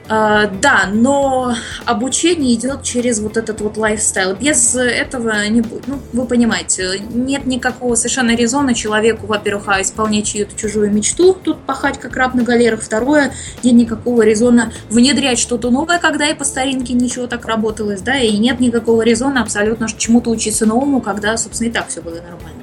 А, 0.08 0.46
да, 0.46 0.88
но 0.92 1.54
обучение 1.86 2.54
идет 2.54 2.82
через 2.82 3.20
вот 3.20 3.36
этот 3.36 3.60
вот 3.60 3.76
лайфстайл. 3.76 4.34
Без 4.34 4.74
этого 4.74 5.46
не 5.48 5.60
будет. 5.60 5.86
Ну, 5.86 6.00
вы 6.12 6.26
понимаете, 6.26 7.00
нет 7.12 7.46
никакого 7.46 7.94
совершенно 7.94 8.34
резона 8.34 8.74
человеку, 8.74 9.26
во-первых, 9.26 9.64
а 9.68 9.80
исполнять 9.80 10.26
чью-то 10.26 10.56
чужую 10.56 10.92
мечту, 10.92 11.34
тут 11.34 11.60
пахать 11.60 11.98
как 11.98 12.16
раб 12.16 12.34
на 12.34 12.42
галерах. 12.42 12.82
Второе, 12.82 13.32
нет 13.62 13.74
никакого 13.74 14.22
резона 14.22 14.72
внедрять 14.90 15.38
что-то 15.38 15.70
новое, 15.70 15.98
когда 15.98 16.28
и 16.28 16.34
по 16.34 16.44
старинке 16.44 16.94
ничего 16.94 17.26
так 17.26 17.46
работалось, 17.46 18.00
да, 18.00 18.18
и 18.18 18.36
нет 18.36 18.60
никакого 18.60 19.02
резона 19.02 19.42
абсолютно 19.42 19.88
чему-то 19.88 20.30
учиться 20.30 20.66
новому, 20.66 21.00
когда, 21.00 21.36
собственно, 21.36 21.68
и 21.68 21.72
так 21.72 21.88
все 21.88 22.02
было 22.02 22.16
нормально. 22.16 22.62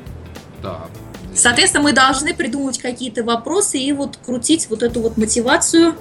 Да, 0.61 0.87
Соответственно, 1.33 1.85
мы 1.85 1.93
должны 1.93 2.33
придумать 2.33 2.79
какие-то 2.79 3.23
вопросы 3.23 3.77
и 3.77 3.93
вот 3.93 4.17
крутить 4.25 4.67
вот 4.69 4.83
эту 4.83 4.99
вот 4.99 5.15
мотивацию 5.15 5.95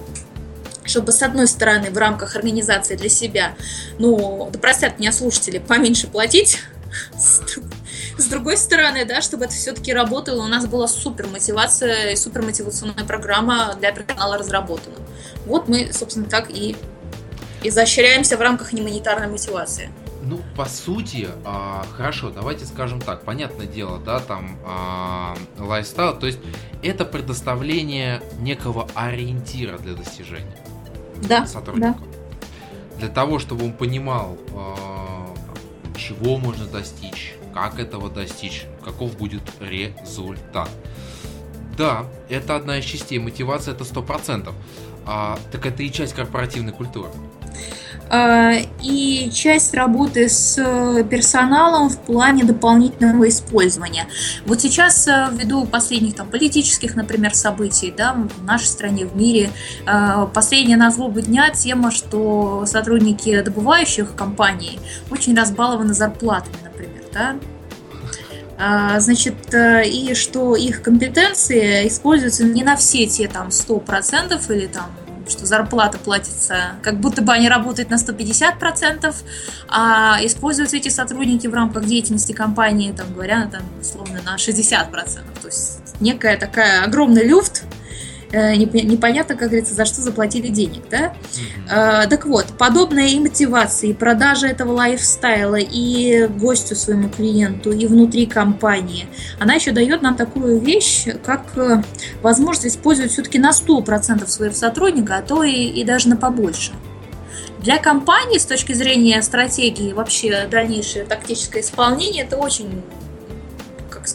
чтобы, 0.89 1.11
с 1.11 1.21
одной 1.21 1.47
стороны, 1.47 1.91
в 1.91 1.97
рамках 1.97 2.35
организации 2.35 2.95
для 2.95 3.09
себя, 3.09 3.55
ну, 3.99 4.49
да 4.51 4.59
простят 4.59 4.99
меня 4.99 5.11
слушатели, 5.11 5.59
поменьше 5.59 6.07
платить, 6.07 6.59
с 8.17 8.25
другой 8.25 8.57
стороны, 8.57 9.05
да, 9.05 9.21
чтобы 9.21 9.45
это 9.45 9.53
все-таки 9.53 9.93
работало, 9.93 10.43
у 10.43 10.47
нас 10.47 10.65
была 10.65 10.87
супер 10.87 11.27
мотивация 11.27 12.11
и 12.11 12.15
супер 12.15 12.41
мотивационная 12.41 13.05
программа 13.05 13.75
для 13.79 13.91
персонала 13.91 14.37
разработана. 14.37 14.95
Вот 15.45 15.67
мы, 15.67 15.91
собственно, 15.93 16.25
так 16.25 16.49
и 16.49 16.75
изощряемся 17.63 18.37
в 18.37 18.41
рамках 18.41 18.73
немонетарной 18.73 19.27
мотивации. 19.27 19.89
Ну, 20.21 20.41
по 20.55 20.65
сути, 20.65 21.29
а, 21.45 21.85
хорошо, 21.95 22.29
давайте 22.29 22.65
скажем 22.65 23.01
так, 23.01 23.23
понятное 23.23 23.65
дело, 23.65 23.99
да, 23.99 24.19
там 24.19 24.59
а, 24.65 25.35
лайфстайл, 25.57 26.19
то 26.19 26.27
есть 26.27 26.39
это 26.83 27.05
предоставление 27.05 28.21
некого 28.39 28.87
ориентира 28.95 29.77
для 29.77 29.93
достижения 29.93 30.58
да, 31.27 31.45
сотруднику. 31.45 31.99
Да. 31.99 32.97
Для 32.99 33.09
того, 33.09 33.39
чтобы 33.39 33.65
он 33.65 33.73
понимал, 33.73 34.37
э, 34.51 35.97
чего 35.97 36.37
можно 36.37 36.65
достичь, 36.65 37.35
как 37.53 37.79
этого 37.79 38.09
достичь, 38.09 38.65
каков 38.83 39.17
будет 39.17 39.43
результат. 39.59 40.69
Да, 41.77 42.05
это 42.29 42.55
одна 42.55 42.77
из 42.79 42.85
частей 42.85 43.19
мотивации, 43.19 43.71
это 43.71 43.85
сто 43.85 44.01
процентов. 44.01 44.53
А, 45.05 45.39
так 45.51 45.65
это 45.65 45.81
и 45.81 45.91
часть 45.91 46.13
корпоративной 46.13 46.73
культуры. 46.73 47.09
А, 48.11 48.53
и 48.81 49.29
часть 49.31 49.75
работы 49.75 50.29
с 50.29 50.57
э, 50.57 51.03
персоналом 51.03 51.89
в 51.89 51.99
плане 51.99 52.43
дополнительного 52.43 53.29
использования. 53.29 54.07
Вот 54.47 54.61
сейчас, 54.61 55.07
э, 55.07 55.27
ввиду 55.31 55.65
последних 55.65 56.15
там, 56.15 56.27
политических, 56.27 56.95
например, 56.95 57.35
событий 57.35 57.93
да, 57.95 58.13
в 58.13 58.43
нашей 58.43 58.65
стране, 58.65 59.05
в 59.05 59.15
мире, 59.15 59.51
э, 59.85 60.27
последняя 60.33 60.75
на 60.75 60.89
злобу 60.89 61.21
дня 61.21 61.51
тема, 61.51 61.91
что 61.91 62.63
сотрудники 62.65 63.41
добывающих 63.41 64.15
компаний 64.15 64.79
очень 65.11 65.35
разбалованы 65.35 65.93
зарплатами, 65.93 66.57
например. 66.63 67.03
Да? 67.13 67.35
А, 68.57 68.99
значит, 68.99 69.35
и 69.53 70.15
что 70.15 70.55
их 70.55 70.81
компетенции 70.81 71.87
используются 71.87 72.43
не 72.43 72.63
на 72.63 72.75
все 72.75 73.05
те 73.05 73.27
там 73.27 73.49
100% 73.49 74.55
или 74.55 74.65
там 74.65 74.87
что 75.29 75.45
зарплата 75.45 75.97
платится, 75.97 76.73
как 76.81 76.99
будто 76.99 77.21
бы 77.21 77.31
они 77.31 77.49
работают 77.49 77.89
на 77.89 77.95
150%, 77.95 79.15
а 79.67 80.17
используются 80.23 80.77
эти 80.77 80.89
сотрудники 80.89 81.47
в 81.47 81.53
рамках 81.53 81.85
деятельности 81.85 82.31
компании, 82.31 82.91
там, 82.91 83.13
говоря, 83.13 83.47
там, 83.51 83.61
условно, 83.79 84.19
на 84.25 84.35
60%. 84.35 84.91
То 85.41 85.47
есть 85.47 85.79
некая 85.99 86.37
такая 86.37 86.83
огромный 86.83 87.25
люфт, 87.25 87.63
непонятно, 88.31 89.35
как 89.35 89.49
говорится, 89.49 89.73
за 89.73 89.85
что 89.85 90.01
заплатили 90.01 90.47
денег, 90.47 90.83
да? 90.89 91.13
Mm-hmm. 91.67 92.07
Так 92.09 92.25
вот, 92.25 92.45
подобная 92.57 93.07
и 93.07 93.19
мотивация, 93.19 93.89
и 93.89 93.93
продажа 93.93 94.47
этого 94.47 94.73
лайфстайла 94.73 95.57
и 95.59 96.27
гостю 96.27 96.75
своему 96.75 97.09
клиенту, 97.09 97.71
и 97.71 97.87
внутри 97.87 98.25
компании, 98.25 99.07
она 99.39 99.55
еще 99.55 99.71
дает 99.71 100.01
нам 100.01 100.15
такую 100.15 100.59
вещь, 100.59 101.05
как 101.23 101.57
э, 101.57 101.83
возможность 102.21 102.75
использовать 102.75 103.11
все-таки 103.11 103.39
на 103.39 103.51
100% 103.51 104.27
своего 104.27 104.55
сотрудника, 104.55 105.17
а 105.17 105.21
то 105.21 105.43
и, 105.43 105.51
и 105.51 105.83
даже 105.83 106.09
на 106.09 106.17
побольше. 106.17 106.71
Для 107.59 107.77
компании 107.77 108.37
с 108.37 108.45
точки 108.45 108.73
зрения 108.73 109.21
стратегии 109.21 109.91
вообще 109.91 110.47
дальнейшее 110.49 111.03
тактическое 111.03 111.61
исполнение 111.61 112.23
это 112.23 112.37
очень 112.37 112.81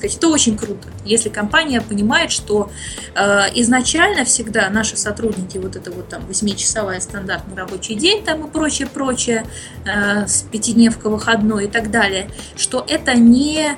сказать, 0.04 0.18
это 0.18 0.28
очень 0.28 0.56
круто, 0.56 0.88
если 1.04 1.28
компания 1.28 1.80
понимает, 1.80 2.30
что 2.30 2.70
э, 3.14 3.20
изначально 3.54 4.24
всегда 4.24 4.68
наши 4.70 4.96
сотрудники, 4.96 5.58
вот 5.58 5.76
это 5.76 5.90
вот 5.90 6.08
там 6.08 6.22
8-часовая 6.28 7.00
стандартный 7.00 7.56
рабочий 7.56 7.94
день 7.94 8.24
там 8.24 8.46
и 8.46 8.50
прочее, 8.50 8.88
прочее, 8.88 9.46
э, 9.84 10.26
с 10.26 10.42
пятидневка 10.42 11.08
выходной 11.08 11.66
и 11.66 11.68
так 11.68 11.90
далее, 11.90 12.30
что 12.56 12.84
это 12.86 13.14
не 13.14 13.76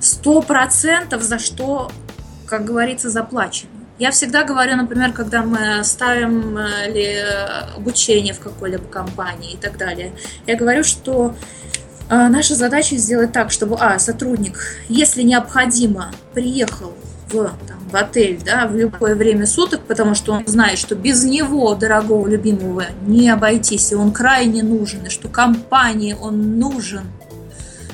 сто 0.00 0.42
процентов 0.42 1.22
за 1.22 1.38
что, 1.38 1.90
как 2.46 2.64
говорится, 2.64 3.08
заплачено. 3.08 3.70
Я 3.98 4.10
всегда 4.10 4.42
говорю, 4.42 4.76
например, 4.76 5.12
когда 5.12 5.42
мы 5.42 5.84
ставим 5.84 6.56
э, 6.58 6.90
ли 6.90 7.16
обучение 7.76 8.34
в 8.34 8.40
какой-либо 8.40 8.84
компании 8.84 9.52
и 9.52 9.56
так 9.56 9.78
далее, 9.78 10.12
я 10.46 10.56
говорю, 10.56 10.82
что 10.82 11.34
наша 12.28 12.54
задача 12.54 12.96
сделать 12.96 13.32
так, 13.32 13.50
чтобы, 13.50 13.76
а, 13.80 13.98
сотрудник, 13.98 14.58
если 14.88 15.22
необходимо, 15.22 16.12
приехал 16.34 16.92
в, 17.32 17.50
там, 17.66 17.78
в 17.90 17.96
отель 17.96 18.38
да, 18.44 18.66
в 18.66 18.76
любое 18.76 19.14
время 19.14 19.46
суток, 19.46 19.80
потому 19.86 20.14
что 20.14 20.32
он 20.32 20.46
знает, 20.46 20.78
что 20.78 20.94
без 20.94 21.24
него, 21.24 21.74
дорогого 21.74 22.28
любимого, 22.28 22.84
не 23.06 23.30
обойтись, 23.30 23.92
и 23.92 23.94
он 23.94 24.12
крайне 24.12 24.62
нужен, 24.62 25.06
и 25.06 25.08
что 25.08 25.28
компании 25.28 26.14
он 26.18 26.58
нужен. 26.58 27.04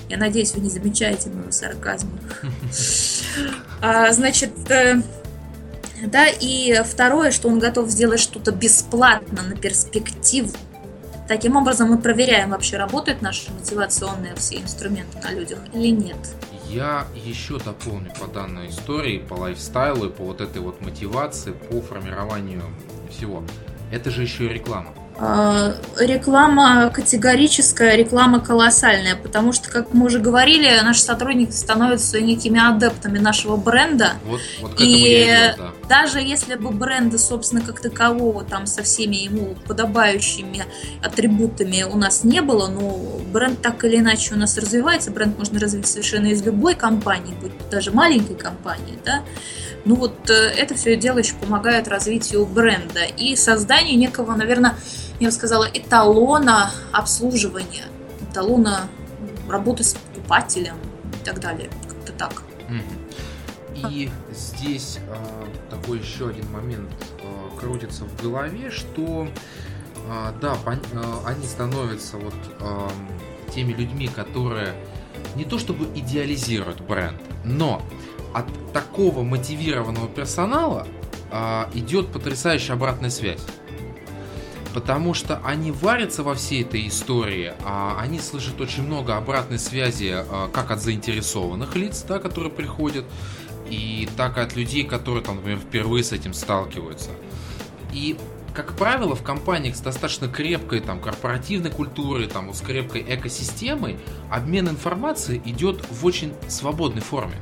Я 0.09 0.17
надеюсь, 0.17 0.55
вы 0.55 0.63
не 0.63 0.71
замечаете 0.71 1.31
моего 1.31 1.53
сарказма. 1.53 2.13
А, 3.81 4.13
значит, 4.13 4.51
э, 4.71 5.01
да, 6.05 6.27
и 6.27 6.83
второе, 6.85 7.31
что 7.31 7.49
он 7.49 7.61
готов 7.61 7.89
сделать 7.91 8.19
что-то 8.19 8.51
бесплатно 8.51 9.43
на 9.43 9.55
перспективу. 9.55 10.51
Таким 11.29 11.57
образом, 11.57 11.91
мы 11.91 11.99
проверяем, 11.99 12.51
вообще 12.51 12.79
работают 12.79 13.21
наши 13.21 13.53
мотивационные 13.53 14.35
все 14.35 14.57
инструменты 14.57 15.19
на 15.23 15.31
людях 15.31 15.59
или 15.75 15.89
нет. 15.89 16.17
Я 16.71 17.07
еще 17.15 17.59
дополню 17.59 18.11
по 18.19 18.27
данной 18.27 18.71
истории, 18.71 19.19
по 19.19 19.35
лайфстайлу, 19.35 20.09
по 20.09 20.25
вот 20.25 20.41
этой 20.41 20.63
вот 20.63 20.81
мотивации, 20.81 21.53
по 21.53 21.83
формированию 21.83 22.65
всего. 23.11 23.43
Это 23.93 24.11
же 24.11 24.23
еще 24.23 24.47
и 24.47 24.49
реклама. 24.49 24.95
Э, 25.21 25.75
реклама 25.99 26.91
категорическая, 26.91 27.97
реклама 27.97 28.39
колоссальная, 28.39 29.17
потому 29.17 29.53
что, 29.53 29.69
как 29.69 29.93
мы 29.93 30.07
уже 30.07 30.21
говорили, 30.21 30.69
наши 30.85 31.01
сотрудники 31.01 31.51
становятся 31.51 32.21
некими 32.21 32.61
адептами 32.61 33.19
нашего 33.19 33.57
бренда. 33.57 34.13
Вот, 34.25 34.41
вот 34.61 34.81
и 34.81 35.25
идет, 35.25 35.57
да. 35.59 35.73
даже 35.89 36.21
если 36.21 36.55
бы 36.55 36.71
бренда, 36.71 37.19
собственно, 37.19 37.63
как 37.63 37.81
такового, 37.81 38.45
там 38.45 38.67
со 38.67 38.85
всеми 38.85 39.17
ему 39.17 39.57
подобающими 39.67 40.65
атрибутами 41.03 41.83
у 41.83 41.97
нас 41.97 42.23
не 42.23 42.41
было, 42.41 42.69
но 42.69 43.19
бренд 43.33 43.61
так 43.61 43.85
или 43.85 43.97
иначе 43.97 44.35
у 44.35 44.39
нас 44.39 44.57
развивается, 44.57 45.11
бренд 45.11 45.37
можно 45.37 45.59
развить 45.59 45.89
совершенно 45.89 46.29
из 46.29 46.45
любой 46.45 46.77
компании, 46.77 47.35
будь 47.41 47.51
даже 47.71 47.91
маленькой 47.91 48.37
компании, 48.37 48.97
да, 49.05 49.25
ну 49.85 49.97
вот 49.97 50.31
э, 50.31 50.33
это 50.33 50.75
все 50.75 50.97
дело 50.97 51.19
еще 51.19 51.35
помогает 51.35 51.89
развитию 51.89 52.47
бренда 52.47 53.05
и 53.17 53.35
созданию 53.35 53.99
некого, 53.99 54.35
наверное, 54.37 54.77
я 55.21 55.29
бы 55.29 55.33
сказала, 55.33 55.65
эталона 55.73 56.71
обслуживания, 56.93 57.87
эталона 58.31 58.89
работы 59.49 59.83
с 59.85 59.95
покупателем 59.95 60.77
и 61.21 61.25
так 61.25 61.41
далее. 61.41 61.71
Как-то 61.89 62.13
так. 62.13 62.43
И 63.91 64.11
здесь 64.33 64.99
э, 65.09 65.47
такой 65.71 66.01
еще 66.01 66.29
один 66.29 66.51
момент 66.51 66.91
э, 67.23 67.59
крутится 67.61 68.05
в 68.05 68.23
голове, 68.23 68.71
что 68.71 69.29
э, 69.97 70.33
да, 70.41 70.57
пон- 70.65 70.85
э, 70.93 71.27
они 71.29 71.47
становятся 71.47 72.17
вот 72.17 72.35
э, 72.61 72.89
теми 73.55 73.73
людьми, 73.73 74.09
которые 74.09 74.75
не 75.37 75.45
то 75.45 75.59
чтобы 75.59 75.87
идеализируют 75.95 76.81
бренд, 76.81 77.21
но 77.45 77.81
от 78.35 78.47
такого 78.73 79.23
мотивированного 79.23 80.09
персонала 80.09 80.87
э, 81.31 81.65
идет 81.75 82.13
потрясающая 82.13 82.75
обратная 82.75 83.11
связь 83.11 83.41
потому 84.75 85.15
что 85.15 85.41
они 85.45 85.73
варятся 85.73 86.23
во 86.23 86.35
всей 86.35 86.63
этой 86.63 86.87
истории, 86.89 87.53
а 87.65 87.99
они 88.01 88.21
слышат 88.21 88.61
очень 88.61 88.83
много 88.83 89.17
обратной 89.17 89.59
связи 89.59 90.13
а, 90.15 90.49
как 90.53 90.71
от 90.71 90.81
заинтересованных 90.81 91.75
лиц, 91.77 92.05
да, 92.07 92.19
которые 92.19 92.53
приходят, 92.53 93.05
и 93.71 94.09
так 94.17 94.39
и 94.39 94.41
от 94.41 94.57
людей, 94.57 94.85
которые 94.85 95.23
там, 95.23 95.37
например, 95.37 95.59
впервые 95.59 96.05
с 96.05 96.13
этим 96.13 96.33
сталкиваются. 96.33 97.11
И 97.93 98.17
как 98.55 98.77
правило, 98.77 99.15
в 99.15 99.23
компаниях 99.23 99.77
с 99.77 99.81
достаточно 99.81 100.27
крепкой 100.27 100.81
там, 100.81 101.01
корпоративной 101.01 101.71
культурой, 101.71 102.27
там, 102.27 102.53
с 102.53 102.61
крепкой 102.61 103.05
экосистемой, 103.07 103.99
обмен 104.31 104.69
информацией 104.69 105.41
идет 105.45 105.85
в 105.91 106.05
очень 106.05 106.35
свободной 106.49 107.03
форме. 107.03 107.37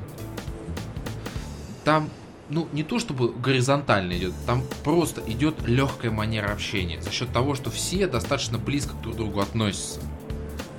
Там 1.84 2.10
ну, 2.48 2.68
не 2.72 2.82
то 2.82 2.98
чтобы 2.98 3.32
горизонтально 3.32 4.14
идет, 4.14 4.32
там 4.46 4.62
просто 4.84 5.20
идет 5.26 5.66
легкая 5.66 6.10
манера 6.10 6.52
общения 6.52 7.00
за 7.00 7.10
счет 7.10 7.32
того, 7.32 7.54
что 7.54 7.70
все 7.70 8.06
достаточно 8.06 8.58
близко 8.58 8.94
друг 9.02 9.14
к 9.14 9.16
другу 9.18 9.40
относятся. 9.40 10.00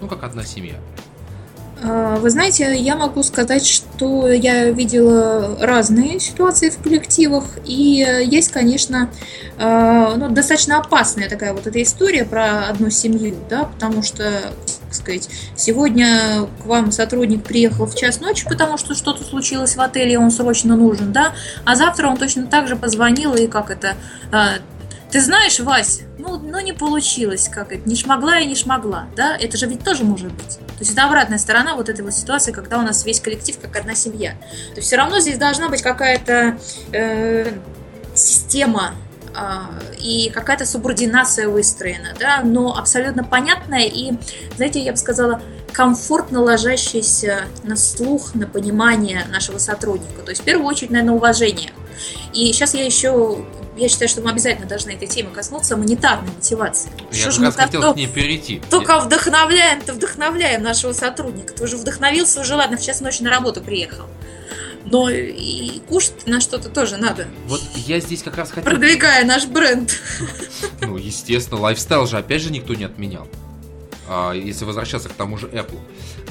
Ну, 0.01 0.07
как 0.07 0.23
одна 0.23 0.45
семья. 0.45 0.75
А, 1.83 2.17
вы 2.17 2.29
знаете, 2.29 2.75
я 2.75 2.95
могу 2.95 3.21
сказать, 3.23 3.65
что 3.65 4.27
я 4.27 4.69
видела 4.71 5.57
разные 5.59 6.19
ситуации 6.19 6.69
в 6.69 6.77
коллективах, 6.77 7.45
и 7.65 8.23
есть, 8.25 8.51
конечно, 8.51 9.11
а, 9.59 10.15
ну, 10.15 10.29
достаточно 10.29 10.79
опасная 10.79 11.29
такая 11.29 11.53
вот 11.53 11.67
эта 11.67 11.81
история 11.81 12.25
про 12.25 12.67
одну 12.67 12.89
семью, 12.89 13.35
да, 13.49 13.65
потому 13.65 14.01
что 14.01 14.53
сказать, 14.97 15.29
сегодня 15.55 16.47
к 16.61 16.65
вам 16.65 16.91
сотрудник 16.91 17.43
приехал 17.43 17.85
в 17.85 17.95
час 17.95 18.19
ночи, 18.19 18.45
потому 18.47 18.77
что 18.77 18.95
что-то 18.95 19.23
случилось 19.23 19.75
в 19.75 19.81
отеле, 19.81 20.19
он 20.19 20.31
срочно 20.31 20.75
нужен, 20.75 21.13
да, 21.13 21.33
а 21.65 21.75
завтра 21.75 22.07
он 22.07 22.17
точно 22.17 22.47
так 22.47 22.67
же 22.67 22.75
позвонил 22.75 23.35
и 23.35 23.47
как 23.47 23.69
это, 23.69 23.95
а, 24.31 24.55
ты 25.11 25.21
знаешь, 25.21 25.59
Вась, 25.59 26.01
ну, 26.17 26.37
ну 26.37 26.59
не 26.59 26.73
получилось, 26.73 27.49
как 27.49 27.71
это, 27.71 27.87
не 27.87 27.95
шмогла 27.95 28.39
и 28.39 28.45
не 28.45 28.55
шмогла, 28.55 29.07
да, 29.15 29.37
это 29.37 29.57
же 29.57 29.67
ведь 29.67 29.83
тоже 29.83 30.03
может 30.03 30.31
быть. 30.33 30.57
То 30.57 30.81
есть 30.81 30.91
это 30.91 31.05
обратная 31.05 31.37
сторона 31.37 31.75
вот 31.75 31.89
этой 31.89 32.01
вот 32.01 32.13
ситуации, 32.13 32.51
когда 32.51 32.77
у 32.77 32.81
нас 32.81 33.05
весь 33.05 33.19
коллектив 33.19 33.57
как 33.59 33.75
одна 33.77 33.95
семья. 33.95 34.31
То 34.31 34.75
есть 34.77 34.87
все 34.87 34.97
равно 34.97 35.19
здесь 35.19 35.37
должна 35.37 35.69
быть 35.69 35.81
какая-то 35.81 36.57
э, 36.91 37.51
система 38.13 38.93
и 39.99 40.29
какая-то 40.33 40.65
субординация 40.65 41.47
выстроена, 41.47 42.13
да, 42.19 42.41
но 42.43 42.75
абсолютно 42.75 43.23
понятная 43.23 43.85
и, 43.85 44.13
знаете, 44.55 44.79
я 44.79 44.91
бы 44.91 44.97
сказала, 44.97 45.41
комфортно 45.73 46.41
ложащаяся 46.41 47.45
на 47.63 47.75
слух, 47.75 48.33
на 48.33 48.47
понимание 48.47 49.25
нашего 49.29 49.57
сотрудника. 49.57 50.21
То 50.23 50.31
есть, 50.31 50.41
в 50.41 50.45
первую 50.45 50.67
очередь, 50.67 50.91
наверное, 50.91 51.15
уважение. 51.15 51.71
И 52.33 52.51
сейчас 52.51 52.73
я 52.73 52.83
еще 52.85 53.45
я 53.77 53.89
считаю, 53.89 54.09
что 54.09 54.21
мы 54.21 54.31
обязательно 54.31 54.67
должны 54.67 54.91
этой 54.91 55.07
темы 55.07 55.29
коснуться 55.31 55.77
монетарной 55.77 56.31
мотивации. 56.33 56.89
Я 57.11 57.31
что 57.31 57.41
как 57.41 57.43
раз 57.43 57.55
хотел 57.55 57.81
то, 57.81 57.93
к 57.93 57.95
ней 57.95 58.07
перейти. 58.07 58.61
Только 58.71 58.99
вдохновляем, 58.99 59.81
то 59.81 59.93
вдохновляем 59.93 60.63
нашего 60.63 60.93
сотрудника. 60.93 61.53
Ты 61.53 61.63
уже 61.63 61.77
вдохновился, 61.77 62.41
уже 62.41 62.55
ладно, 62.55 62.77
в 62.77 62.81
час 62.81 63.01
ночи 63.01 63.21
на 63.21 63.29
работу 63.29 63.61
приехал 63.61 64.05
но 64.91 65.09
и 65.09 65.79
кушать 65.87 66.27
на 66.27 66.39
что-то 66.39 66.69
тоже 66.69 66.97
надо. 66.97 67.27
Вот 67.47 67.61
я 67.75 67.99
здесь 67.99 68.23
как 68.23 68.37
раз 68.37 68.49
хотел... 68.49 68.63
Продвигая 68.63 69.25
наш 69.25 69.45
бренд. 69.45 69.99
Ну, 70.81 70.97
естественно, 70.97 71.59
лайфстайл 71.61 72.07
же 72.07 72.17
опять 72.17 72.41
же 72.41 72.51
никто 72.51 72.73
не 72.73 72.83
отменял. 72.83 73.27
А, 74.07 74.31
если 74.31 74.65
возвращаться 74.65 75.09
к 75.09 75.13
тому 75.13 75.37
же 75.37 75.47
Apple. 75.47 75.79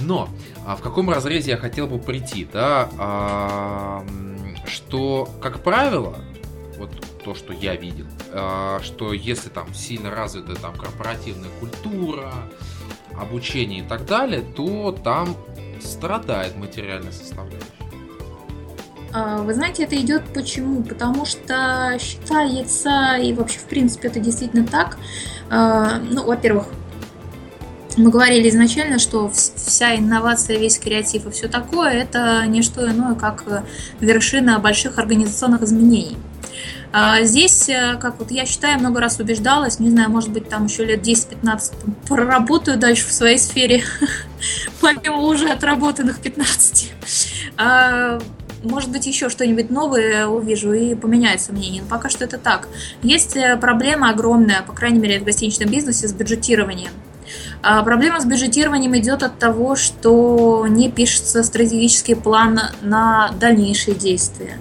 Но 0.01 0.29
а 0.67 0.77
в 0.77 0.81
каком 0.81 1.11
разрезе 1.11 1.53
я 1.53 1.57
хотел 1.57 1.87
бы 1.87 1.99
прийти, 1.99 2.49
да, 2.51 2.89
а, 2.99 4.05
что, 4.67 5.29
как 5.43 5.63
правило, 5.63 6.17
вот 6.79 6.91
то, 7.25 7.35
что 7.35 7.53
я 7.53 7.75
видел, 7.75 8.07
что 8.83 9.13
если 9.13 9.49
там 9.49 9.75
сильно 9.75 10.11
развита 10.11 10.55
там 10.55 10.77
корпоративная 10.77 11.51
культура, 11.59 12.33
обучение 13.19 13.81
и 13.81 13.83
так 13.83 14.07
далее, 14.07 14.43
то 14.43 14.93
там 14.93 15.37
страдает 15.83 16.57
материальная 16.57 17.13
составляющая. 17.13 17.76
А, 19.17 19.39
вы 19.39 19.55
знаете, 19.55 19.85
это 19.85 19.97
идет 19.97 20.25
почему? 20.35 20.83
Потому 20.83 21.25
что 21.25 21.97
считается, 21.99 23.17
и 23.17 23.33
вообще 23.33 23.59
в 23.59 23.65
принципе 23.65 24.09
это 24.09 24.21
действительно 24.21 24.67
так, 24.67 24.99
а, 25.49 26.01
ну, 26.01 26.27
во-первых, 26.27 26.67
мы 27.97 28.11
говорили 28.11 28.51
изначально, 28.51 28.99
что 28.99 29.31
вся 29.31 29.97
инновация, 29.97 30.59
весь 30.59 30.79
креатив 30.79 31.27
и 31.27 31.31
все 31.31 31.49
такое, 31.49 31.93
это 31.93 32.45
не 32.47 32.61
что 32.61 32.87
иное, 32.87 33.15
как 33.15 33.65
вершина 34.01 34.59
больших 34.59 34.99
организационных 34.99 35.63
изменений. 35.63 36.19
А 36.93 37.23
здесь, 37.23 37.71
э, 37.71 37.97
как 37.99 38.19
вот 38.19 38.31
я 38.31 38.45
считаю, 38.45 38.79
много 38.79 39.01
раз 39.01 39.19
убеждалась, 39.19 39.81
не 39.81 39.89
знаю, 39.89 40.11
может 40.11 40.31
быть, 40.31 40.51
там 40.51 40.67
еще 40.67 40.85
лет 40.85 41.01
10-15 41.01 41.73
проработаю 42.07 42.77
дальше 42.77 43.07
в 43.07 43.13
своей 43.13 43.39
сфере, 43.39 43.83
помимо 44.83 45.21
уже 45.21 45.49
отработанных 45.49 46.21
15 46.21 46.93
может 48.67 48.91
быть, 48.91 49.07
еще 49.07 49.29
что-нибудь 49.29 49.71
новое 49.71 50.27
увижу 50.27 50.73
и 50.73 50.95
поменяется 50.95 51.53
мнение. 51.53 51.83
Но 51.83 51.89
пока 51.89 52.09
что 52.09 52.25
это 52.25 52.39
так. 52.39 52.69
Есть 53.03 53.37
э, 53.37 53.57
проблема 53.57 54.11
огромная, 54.11 54.63
по 54.63 54.73
крайней 54.73 54.99
мере, 54.99 55.21
в 55.21 55.25
гостиничном 55.25 55.71
бизнесе 55.71 56.09
с 56.09 56.13
бюджетированием. 56.13 56.91
А 57.63 57.83
проблема 57.83 58.21
с 58.21 58.25
бюджетированием 58.25 58.97
идет 58.97 59.23
от 59.23 59.39
того, 59.39 59.75
что 59.75 60.67
не 60.69 60.91
пишется 60.91 61.43
стратегический 61.43 62.15
план 62.15 62.61
на 62.83 63.33
дальнейшие 63.41 63.97
действия. 63.97 64.59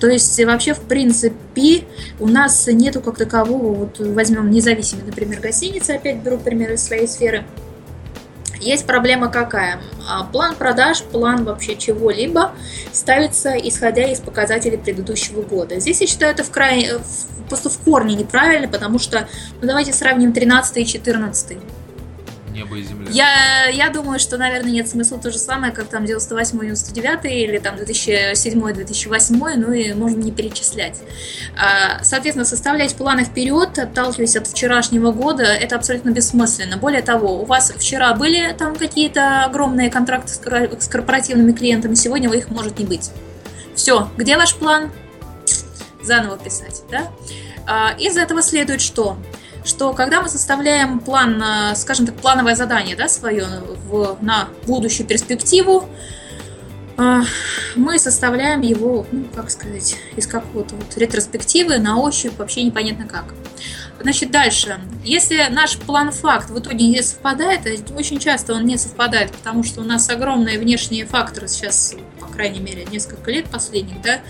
То 0.00 0.08
есть 0.08 0.42
вообще, 0.44 0.74
в 0.74 0.80
принципе, 0.80 1.84
у 2.18 2.26
нас 2.26 2.66
нету 2.66 3.00
как 3.00 3.18
такового, 3.18 3.74
вот 3.74 3.98
возьмем 4.00 4.50
независимые, 4.50 5.06
например, 5.06 5.40
гостиницы, 5.40 5.92
опять 5.92 6.22
беру 6.22 6.38
пример 6.38 6.72
из 6.72 6.82
своей 6.82 7.06
сферы– 7.06 7.44
есть 8.60 8.86
проблема 8.86 9.28
какая? 9.28 9.80
А, 10.08 10.24
план 10.24 10.54
продаж, 10.54 11.02
план 11.02 11.44
вообще 11.44 11.76
чего-либо 11.76 12.52
ставится 12.92 13.56
исходя 13.56 14.04
из 14.04 14.20
показателей 14.20 14.76
предыдущего 14.76 15.42
года. 15.42 15.80
Здесь 15.80 16.00
я 16.00 16.06
считаю 16.06 16.32
это 16.32 16.44
в 16.44 16.50
край, 16.50 16.88
просто 17.48 17.70
в 17.70 17.78
корне 17.78 18.14
неправильно, 18.14 18.68
потому 18.68 18.98
что, 18.98 19.28
ну 19.60 19.66
давайте 19.66 19.92
сравним 19.92 20.32
13 20.32 20.76
и 20.76 20.86
14 20.86 21.58
небо 22.50 22.76
и 22.76 22.82
земля. 22.82 23.10
Я, 23.10 23.66
я 23.68 23.90
думаю, 23.90 24.18
что, 24.18 24.36
наверное, 24.36 24.70
нет 24.70 24.88
смысла 24.88 25.18
то 25.18 25.30
же 25.30 25.38
самое, 25.38 25.72
как 25.72 25.88
там 25.88 26.04
98-99 26.04 27.28
или 27.28 27.58
там 27.58 27.76
2007-2008, 27.76 29.56
ну 29.56 29.72
и 29.72 29.92
можно 29.92 30.18
не 30.18 30.32
перечислять. 30.32 31.00
А, 31.56 32.02
соответственно, 32.02 32.44
составлять 32.44 32.94
планы 32.94 33.24
вперед, 33.24 33.78
отталкиваясь 33.78 34.36
от 34.36 34.46
вчерашнего 34.46 35.12
года, 35.12 35.44
это 35.44 35.76
абсолютно 35.76 36.10
бессмысленно. 36.10 36.76
Более 36.76 37.02
того, 37.02 37.42
у 37.42 37.44
вас 37.44 37.72
вчера 37.76 38.14
были 38.14 38.54
там 38.58 38.76
какие-то 38.76 39.44
огромные 39.44 39.90
контракты 39.90 40.32
с 40.32 40.88
корпоративными 40.88 41.52
клиентами, 41.52 41.94
сегодня 41.94 42.30
у 42.30 42.32
их 42.32 42.50
может 42.50 42.78
не 42.78 42.84
быть. 42.84 43.10
Все, 43.74 44.10
где 44.16 44.36
ваш 44.36 44.54
план? 44.56 44.90
Заново 46.02 46.38
писать, 46.38 46.82
да? 46.90 47.08
А, 47.66 47.94
из 47.98 48.16
этого 48.16 48.42
следует 48.42 48.80
что? 48.80 49.16
Что 49.70 49.92
когда 49.92 50.20
мы 50.20 50.28
составляем 50.28 50.98
план, 50.98 51.42
скажем 51.76 52.06
так, 52.06 52.16
плановое 52.16 52.54
задание 52.54 52.96
да, 52.96 53.08
свое 53.08 53.46
в, 53.88 54.18
на 54.20 54.48
будущую 54.66 55.06
перспективу, 55.06 55.88
а, 56.96 57.22
мы 57.76 57.98
составляем 57.98 58.60
его, 58.60 59.06
ну, 59.10 59.24
как 59.34 59.50
сказать, 59.50 59.96
из 60.16 60.26
какого-то 60.26 60.74
вот 60.74 60.98
ретроспективы 60.98 61.78
на 61.78 61.98
ощупь, 61.98 62.36
вообще 62.36 62.62
непонятно 62.62 63.06
как. 63.06 63.24
Значит, 64.00 64.30
дальше. 64.30 64.80
Если 65.04 65.46
наш 65.50 65.76
план-факт 65.76 66.48
в 66.48 66.58
итоге 66.58 66.86
не 66.86 67.02
совпадает, 67.02 67.60
а 67.66 67.94
очень 67.94 68.18
часто 68.18 68.54
он 68.54 68.64
не 68.64 68.78
совпадает, 68.78 69.30
потому 69.32 69.62
что 69.62 69.82
у 69.82 69.84
нас 69.84 70.08
огромные 70.08 70.58
внешние 70.58 71.04
факторы 71.04 71.48
сейчас, 71.48 71.94
по 72.18 72.26
крайней 72.26 72.60
мере, 72.60 72.86
несколько 72.90 73.30
лет 73.30 73.46
последних, 73.50 74.00
да, 74.00 74.20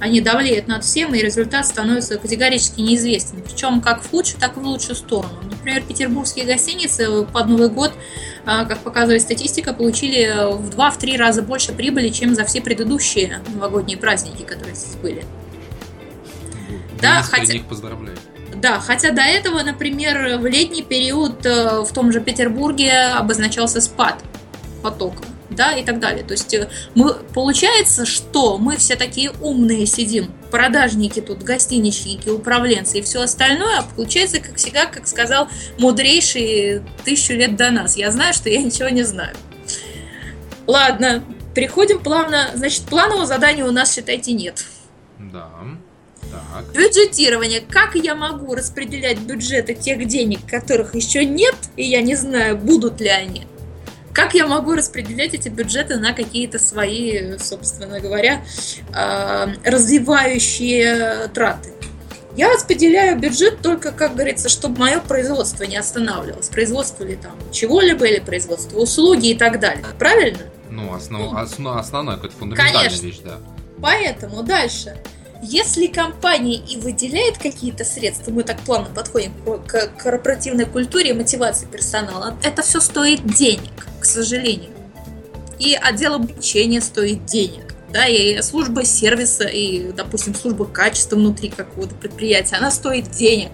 они 0.00 0.20
давлеют 0.20 0.66
над 0.66 0.82
всем, 0.82 1.14
и 1.14 1.18
результат 1.18 1.64
становится 1.66 2.18
категорически 2.18 2.80
неизвестен. 2.80 3.42
Причем 3.42 3.80
как 3.80 4.02
в 4.02 4.10
худшую, 4.10 4.40
так 4.40 4.56
и 4.56 4.60
в 4.60 4.64
лучшую 4.64 4.96
сторону. 4.96 5.38
Например, 5.42 5.82
петербургские 5.82 6.44
гостиницы 6.44 7.24
под 7.24 7.46
Новый 7.46 7.68
год, 7.68 7.92
а, 8.46 8.64
как 8.64 8.78
показывает 8.78 9.22
статистика, 9.22 9.72
получили 9.72 10.56
в 10.56 10.70
2-3 10.70 11.16
раза 11.16 11.42
больше 11.42 11.72
прибыли, 11.72 12.08
чем 12.08 12.34
за 12.34 12.44
все 12.44 12.60
предыдущие 12.60 13.40
новогодние 13.54 13.98
праздники, 13.98 14.42
которые 14.42 14.74
здесь 14.74 14.96
были. 14.96 15.24
Да, 17.00 17.22
хотя... 17.22 17.52
них 17.52 17.66
поздравляю. 17.66 18.16
Да, 18.60 18.78
хотя 18.78 19.10
до 19.12 19.22
этого, 19.22 19.62
например, 19.62 20.38
в 20.38 20.46
летний 20.46 20.82
период 20.82 21.46
э, 21.46 21.80
в 21.80 21.92
том 21.94 22.12
же 22.12 22.20
Петербурге 22.20 22.92
обозначался 22.92 23.80
спад 23.80 24.22
потока, 24.82 25.22
да, 25.48 25.72
и 25.72 25.82
так 25.82 25.98
далее. 25.98 26.24
То 26.24 26.32
есть 26.32 26.52
э, 26.52 26.68
мы, 26.94 27.14
получается, 27.14 28.04
что 28.04 28.58
мы 28.58 28.76
все 28.76 28.96
такие 28.96 29.30
умные 29.40 29.86
сидим, 29.86 30.30
продажники 30.50 31.20
тут, 31.20 31.42
гостиничники, 31.42 32.28
управленцы 32.28 32.98
и 32.98 33.02
все 33.02 33.22
остальное, 33.22 33.78
а 33.78 33.82
получается, 33.82 34.40
как 34.40 34.56
всегда, 34.56 34.84
как 34.84 35.06
сказал 35.06 35.48
мудрейший 35.78 36.82
тысячу 37.04 37.32
лет 37.32 37.56
до 37.56 37.70
нас. 37.70 37.96
Я 37.96 38.10
знаю, 38.10 38.34
что 38.34 38.50
я 38.50 38.60
ничего 38.60 38.90
не 38.90 39.04
знаю. 39.04 39.34
Ладно, 40.66 41.24
переходим 41.54 41.98
плавно. 42.00 42.50
Значит, 42.54 42.82
планового 42.82 43.24
задания 43.24 43.64
у 43.64 43.70
нас, 43.70 43.94
считайте, 43.94 44.32
нет. 44.32 44.66
Да. 45.18 45.48
Так. 46.52 46.72
Бюджетирование. 46.74 47.60
Как 47.60 47.94
я 47.94 48.14
могу 48.14 48.54
распределять 48.54 49.18
бюджеты 49.18 49.74
тех 49.74 50.06
денег, 50.06 50.40
которых 50.46 50.94
еще 50.94 51.24
нет, 51.24 51.54
и 51.76 51.84
я 51.84 52.02
не 52.02 52.14
знаю, 52.14 52.56
будут 52.56 53.00
ли 53.00 53.08
они? 53.08 53.46
Как 54.12 54.34
я 54.34 54.46
могу 54.46 54.74
распределять 54.74 55.34
эти 55.34 55.48
бюджеты 55.48 55.96
на 55.96 56.12
какие-то 56.12 56.58
свои, 56.58 57.38
собственно 57.38 58.00
говоря, 58.00 58.44
а, 58.92 59.50
развивающие 59.64 61.28
траты? 61.28 61.70
Я 62.36 62.52
распределяю 62.52 63.18
бюджет 63.18 63.60
только, 63.60 63.92
как 63.92 64.14
говорится, 64.14 64.48
чтобы 64.48 64.78
мое 64.78 65.00
производство 65.00 65.64
не 65.64 65.76
останавливалось. 65.76 66.48
Производство 66.48 67.04
ли 67.04 67.16
там 67.16 67.32
чего-либо, 67.52 68.04
или 68.06 68.20
производство 68.20 68.78
услуги 68.78 69.30
и 69.30 69.34
так 69.34 69.60
далее. 69.60 69.84
Правильно? 69.98 70.42
Ну, 70.70 70.94
основ, 70.94 71.36
основ, 71.36 71.76
основная 71.76 72.16
какая-то 72.16 72.36
фундаментальная 72.36 72.84
Конечно. 72.84 73.06
вещь, 73.06 73.20
да. 73.24 73.38
Поэтому 73.82 74.42
дальше. 74.42 74.96
Если 75.42 75.86
компания 75.86 76.56
и 76.56 76.76
выделяет 76.76 77.38
какие-то 77.38 77.84
средства, 77.84 78.30
мы 78.30 78.42
так 78.42 78.60
плавно 78.60 78.94
подходим 78.94 79.32
к 79.66 79.88
корпоративной 79.96 80.66
культуре 80.66 81.10
и 81.10 81.12
мотивации 81.14 81.66
персонала, 81.66 82.36
это 82.42 82.62
все 82.62 82.80
стоит 82.80 83.24
денег, 83.24 83.72
к 84.00 84.04
сожалению. 84.04 84.70
И 85.58 85.74
отдел 85.74 86.14
обучения 86.14 86.80
стоит 86.80 87.24
денег. 87.24 87.74
Да, 87.90 88.06
и 88.06 88.40
служба 88.42 88.84
сервиса, 88.84 89.44
и, 89.44 89.90
допустим, 89.92 90.34
служба 90.34 90.64
качества 90.64 91.16
внутри 91.16 91.48
какого-то 91.48 91.94
предприятия, 91.94 92.56
она 92.56 92.70
стоит 92.70 93.10
денег. 93.10 93.50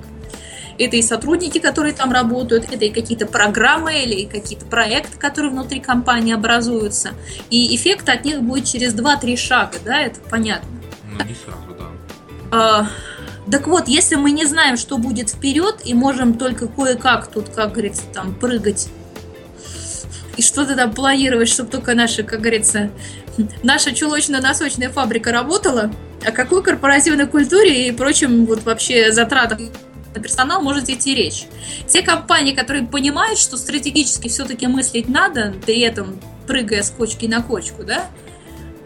Это 0.78 0.96
и 0.96 1.02
сотрудники, 1.02 1.58
которые 1.58 1.94
там 1.94 2.12
работают, 2.12 2.70
это 2.70 2.84
и 2.84 2.90
какие-то 2.90 3.24
программы 3.24 4.02
или 4.02 4.26
какие-то 4.26 4.66
проекты, 4.66 5.16
которые 5.16 5.52
внутри 5.52 5.80
компании 5.80 6.34
образуются. 6.34 7.12
И 7.48 7.74
эффект 7.74 8.08
от 8.10 8.26
них 8.26 8.42
будет 8.42 8.66
через 8.66 8.94
2-3 8.94 9.36
шага, 9.36 9.78
да, 9.84 10.02
это 10.02 10.20
понятно. 10.20 10.68
Ну, 11.18 11.24
не 11.24 11.34
сразу. 11.34 11.65
А, 12.56 12.88
так 13.50 13.66
вот, 13.66 13.86
если 13.86 14.14
мы 14.14 14.30
не 14.30 14.46
знаем, 14.46 14.78
что 14.78 14.96
будет 14.96 15.28
вперед, 15.28 15.82
и 15.84 15.92
можем 15.92 16.38
только 16.38 16.68
кое-как 16.68 17.26
тут, 17.26 17.50
как 17.50 17.72
говорится, 17.72 18.04
там 18.14 18.34
прыгать 18.34 18.88
и 20.38 20.42
что-то 20.42 20.74
там 20.74 20.94
планировать, 20.94 21.50
чтобы 21.50 21.70
только 21.70 21.94
наша, 21.94 22.22
как 22.22 22.40
говорится, 22.40 22.90
наша 23.62 23.90
чулочно-носочная 23.90 24.88
фабрика 24.88 25.32
работала, 25.32 25.92
о 26.24 26.32
какой 26.32 26.62
корпоративной 26.62 27.26
культуре 27.26 27.88
и 27.88 27.92
прочим 27.92 28.46
вот 28.46 28.62
вообще 28.62 29.12
затратах 29.12 29.58
на 30.14 30.22
персонал 30.22 30.62
может 30.62 30.88
идти 30.88 31.14
речь. 31.14 31.46
Те 31.86 32.00
компании, 32.00 32.54
которые 32.54 32.86
понимают, 32.86 33.38
что 33.38 33.58
стратегически 33.58 34.28
все-таки 34.28 34.66
мыслить 34.66 35.10
надо, 35.10 35.54
при 35.66 35.80
этом 35.80 36.18
прыгая 36.46 36.82
с 36.82 36.90
кочки 36.90 37.26
на 37.26 37.42
кочку, 37.42 37.84
да, 37.84 38.06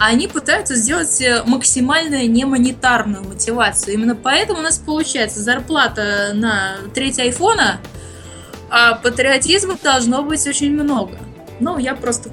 они 0.00 0.28
пытаются 0.28 0.76
сделать 0.76 1.20
э, 1.20 1.42
максимально 1.44 2.26
немонетарную 2.26 3.22
мотивацию. 3.22 3.92
Именно 3.92 4.16
поэтому 4.16 4.60
у 4.60 4.62
нас 4.62 4.78
получается 4.78 5.40
зарплата 5.40 6.30
на 6.32 6.78
треть 6.94 7.18
айфона, 7.18 7.80
а 8.70 8.94
патриотизма 8.94 9.76
должно 9.82 10.22
быть 10.22 10.46
очень 10.46 10.72
много. 10.72 11.18
Ну, 11.60 11.76
я 11.76 11.94
просто 11.94 12.30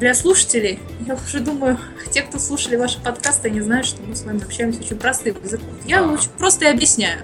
для 0.00 0.14
слушателей, 0.14 0.80
я 1.06 1.14
уже 1.14 1.38
думаю, 1.38 1.78
те, 2.10 2.22
кто 2.22 2.40
слушали 2.40 2.74
ваши 2.74 3.00
подкасты, 3.00 3.50
они 3.50 3.60
знают, 3.60 3.86
что 3.86 4.02
мы 4.02 4.16
с 4.16 4.24
вами 4.24 4.42
общаемся 4.42 4.80
очень 4.80 4.98
простым 4.98 5.36
языком. 5.44 5.68
Я 5.84 6.02
очень 6.02 6.30
просто 6.30 6.64
и 6.64 6.68
объясняю. 6.68 7.20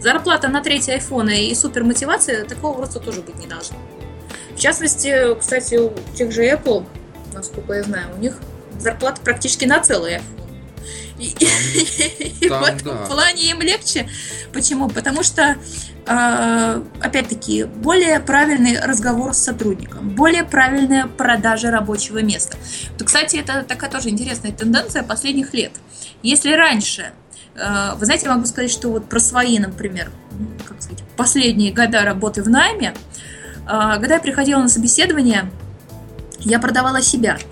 Зарплата 0.00 0.48
на 0.48 0.60
третий 0.60 0.90
айфона 0.90 1.30
и 1.30 1.54
супер 1.54 1.84
мотивация 1.84 2.44
такого 2.44 2.76
просто 2.78 2.98
тоже 2.98 3.20
быть 3.20 3.38
не 3.38 3.46
должно. 3.46 3.76
В 4.56 4.58
частности, 4.58 5.38
кстати, 5.38 5.76
у 5.76 5.92
тех 6.16 6.32
же 6.32 6.42
Apple, 6.42 6.84
насколько 7.32 7.74
я 7.74 7.84
знаю, 7.84 8.06
у 8.16 8.18
них 8.18 8.34
зарплата 8.80 9.20
практически 9.22 9.64
на 9.64 9.80
целый 9.80 10.16
iPhone. 10.16 10.40
И, 11.20 11.36
и 12.40 12.48
в 12.48 12.62
этом 12.62 12.96
да. 12.96 13.06
плане 13.06 13.50
им 13.50 13.60
легче. 13.60 14.08
Почему? 14.52 14.88
Потому 14.88 15.22
что, 15.22 15.56
э, 16.06 16.82
опять-таки, 17.00 17.64
более 17.64 18.20
правильный 18.20 18.80
разговор 18.80 19.34
с 19.34 19.38
сотрудником, 19.38 20.08
более 20.10 20.44
правильная 20.44 21.06
продажа 21.06 21.70
рабочего 21.70 22.22
места. 22.22 22.56
То, 22.96 23.04
кстати, 23.04 23.36
это 23.36 23.62
такая 23.62 23.90
тоже 23.90 24.08
интересная 24.08 24.52
тенденция 24.52 25.02
последних 25.02 25.52
лет. 25.52 25.72
Если 26.22 26.52
раньше, 26.54 27.12
э, 27.54 27.94
вы 27.96 28.04
знаете, 28.06 28.26
я 28.26 28.34
могу 28.34 28.46
сказать, 28.46 28.70
что 28.70 28.88
вот 28.88 29.08
про 29.08 29.20
свои, 29.20 29.58
например, 29.58 30.10
как 30.66 30.80
сказать, 30.80 31.04
последние 31.16 31.72
года 31.72 32.02
работы 32.02 32.42
в 32.42 32.48
найме, 32.48 32.94
э, 32.94 33.66
когда 33.66 34.14
я 34.14 34.20
приходила 34.20 34.60
на 34.60 34.68
собеседование, 34.70 35.50
я 36.38 36.58
продавала 36.58 37.02
себя– 37.02 37.36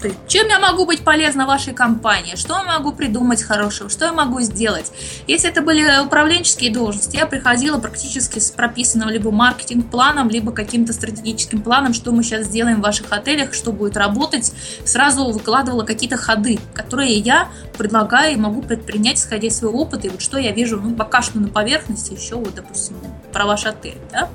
то 0.00 0.08
есть, 0.08 0.18
чем 0.28 0.48
я 0.48 0.58
могу 0.58 0.84
быть 0.84 1.02
полезна 1.04 1.46
вашей 1.46 1.72
компании? 1.72 2.36
Что 2.36 2.58
я 2.58 2.64
могу 2.64 2.92
придумать 2.92 3.42
хорошего? 3.42 3.88
Что 3.88 4.06
я 4.06 4.12
могу 4.12 4.40
сделать? 4.40 4.92
Если 5.26 5.48
это 5.48 5.62
были 5.62 6.04
управленческие 6.04 6.70
должности, 6.70 7.16
я 7.16 7.26
приходила 7.26 7.78
практически 7.78 8.38
с 8.38 8.50
прописанным 8.50 9.08
либо 9.08 9.30
маркетинг-планом, 9.30 10.28
либо 10.28 10.52
каким-то 10.52 10.92
стратегическим 10.92 11.62
планом, 11.62 11.94
что 11.94 12.12
мы 12.12 12.22
сейчас 12.22 12.46
сделаем 12.46 12.78
в 12.78 12.82
ваших 12.82 13.10
отелях, 13.10 13.54
что 13.54 13.72
будет 13.72 13.96
работать. 13.96 14.52
Сразу 14.84 15.30
выкладывала 15.30 15.82
какие-то 15.82 16.18
ходы, 16.18 16.58
которые 16.74 17.14
я 17.14 17.48
предлагаю 17.78 18.34
и 18.34 18.36
могу 18.36 18.60
предпринять, 18.60 19.18
исходя 19.18 19.48
из 19.48 19.56
своего 19.56 19.80
опыта. 19.80 20.08
И 20.08 20.10
вот 20.10 20.20
что 20.20 20.36
я 20.38 20.52
вижу, 20.52 20.78
ну, 20.78 20.94
пока 20.94 21.22
что 21.22 21.38
на 21.38 21.48
поверхности, 21.48 22.12
еще 22.12 22.36
вот, 22.36 22.54
допустим, 22.54 22.96
про 23.32 23.46
ваш 23.46 23.64
отель, 23.64 23.98
да? 24.12 24.28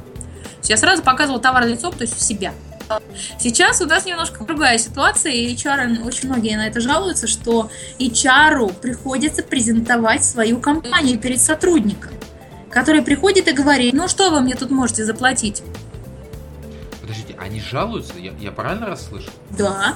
Я 0.64 0.78
сразу 0.78 1.04
показывала 1.04 1.42
товар 1.42 1.68
лицом, 1.68 1.92
то 1.92 2.02
есть 2.02 2.16
в 2.16 2.22
себя. 2.22 2.54
Сейчас 3.40 3.82
у 3.82 3.86
нас 3.86 4.06
немножко 4.06 4.44
другая 4.44 4.78
ситуация, 4.78 5.32
и 5.34 5.54
HR, 5.54 6.06
очень 6.06 6.30
многие 6.30 6.56
на 6.58 6.68
это 6.68 6.82
жалуются, 6.82 7.28
что 7.28 7.70
HR 8.00 8.74
приходится 8.80 9.44
презентовать 9.44 10.24
свою 10.24 10.60
компанию 10.60 11.20
перед 11.20 11.42
сотрудником, 11.42 12.12
который 12.70 13.02
приходит 13.02 13.48
и 13.48 13.52
говорит, 13.52 13.94
ну 13.94 14.08
что 14.08 14.30
вы 14.30 14.42
мне 14.42 14.56
тут 14.56 14.72
можете 14.72 15.06
заплатить? 15.06 15.64
Подождите, 17.02 17.36
они 17.40 17.62
жалуются? 17.62 18.14
Я, 18.18 18.34
я 18.40 18.52
правильно 18.52 18.88
расслышал? 18.88 19.32
Да. 19.50 19.96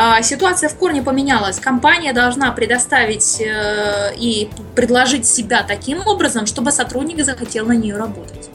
А, 0.00 0.22
ситуация 0.22 0.68
в 0.68 0.76
корне 0.76 1.02
поменялась. 1.02 1.58
Компания 1.58 2.12
должна 2.12 2.52
предоставить 2.52 3.40
э, 3.40 4.14
и 4.16 4.48
предложить 4.76 5.26
себя 5.26 5.64
таким 5.64 6.06
образом, 6.06 6.46
чтобы 6.46 6.70
сотрудник 6.70 7.24
захотел 7.24 7.66
на 7.66 7.72
нее 7.72 7.96
работать. 7.96 8.48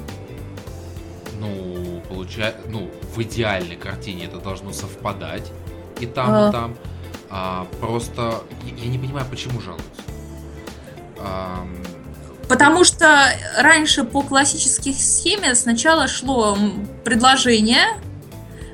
Ну, 1.41 2.01
получается, 2.07 2.61
ну, 2.69 2.89
в 3.15 3.21
идеальной 3.21 3.75
картине 3.75 4.25
это 4.25 4.37
должно 4.39 4.71
совпадать 4.71 5.51
и 5.99 6.05
там, 6.05 6.29
а. 6.29 6.49
и 6.49 6.51
там. 6.51 6.75
А, 7.29 7.67
просто 7.79 8.43
я 8.77 8.87
не 8.87 8.97
понимаю, 8.97 9.25
почему 9.29 9.59
жалуются. 9.59 10.01
А, 11.19 11.65
Потому 12.47 12.83
что 12.83 13.25
раньше 13.57 14.03
по 14.03 14.21
классической 14.21 14.93
схеме 14.93 15.55
сначала 15.55 16.07
шло 16.07 16.57
предложение, 17.03 17.85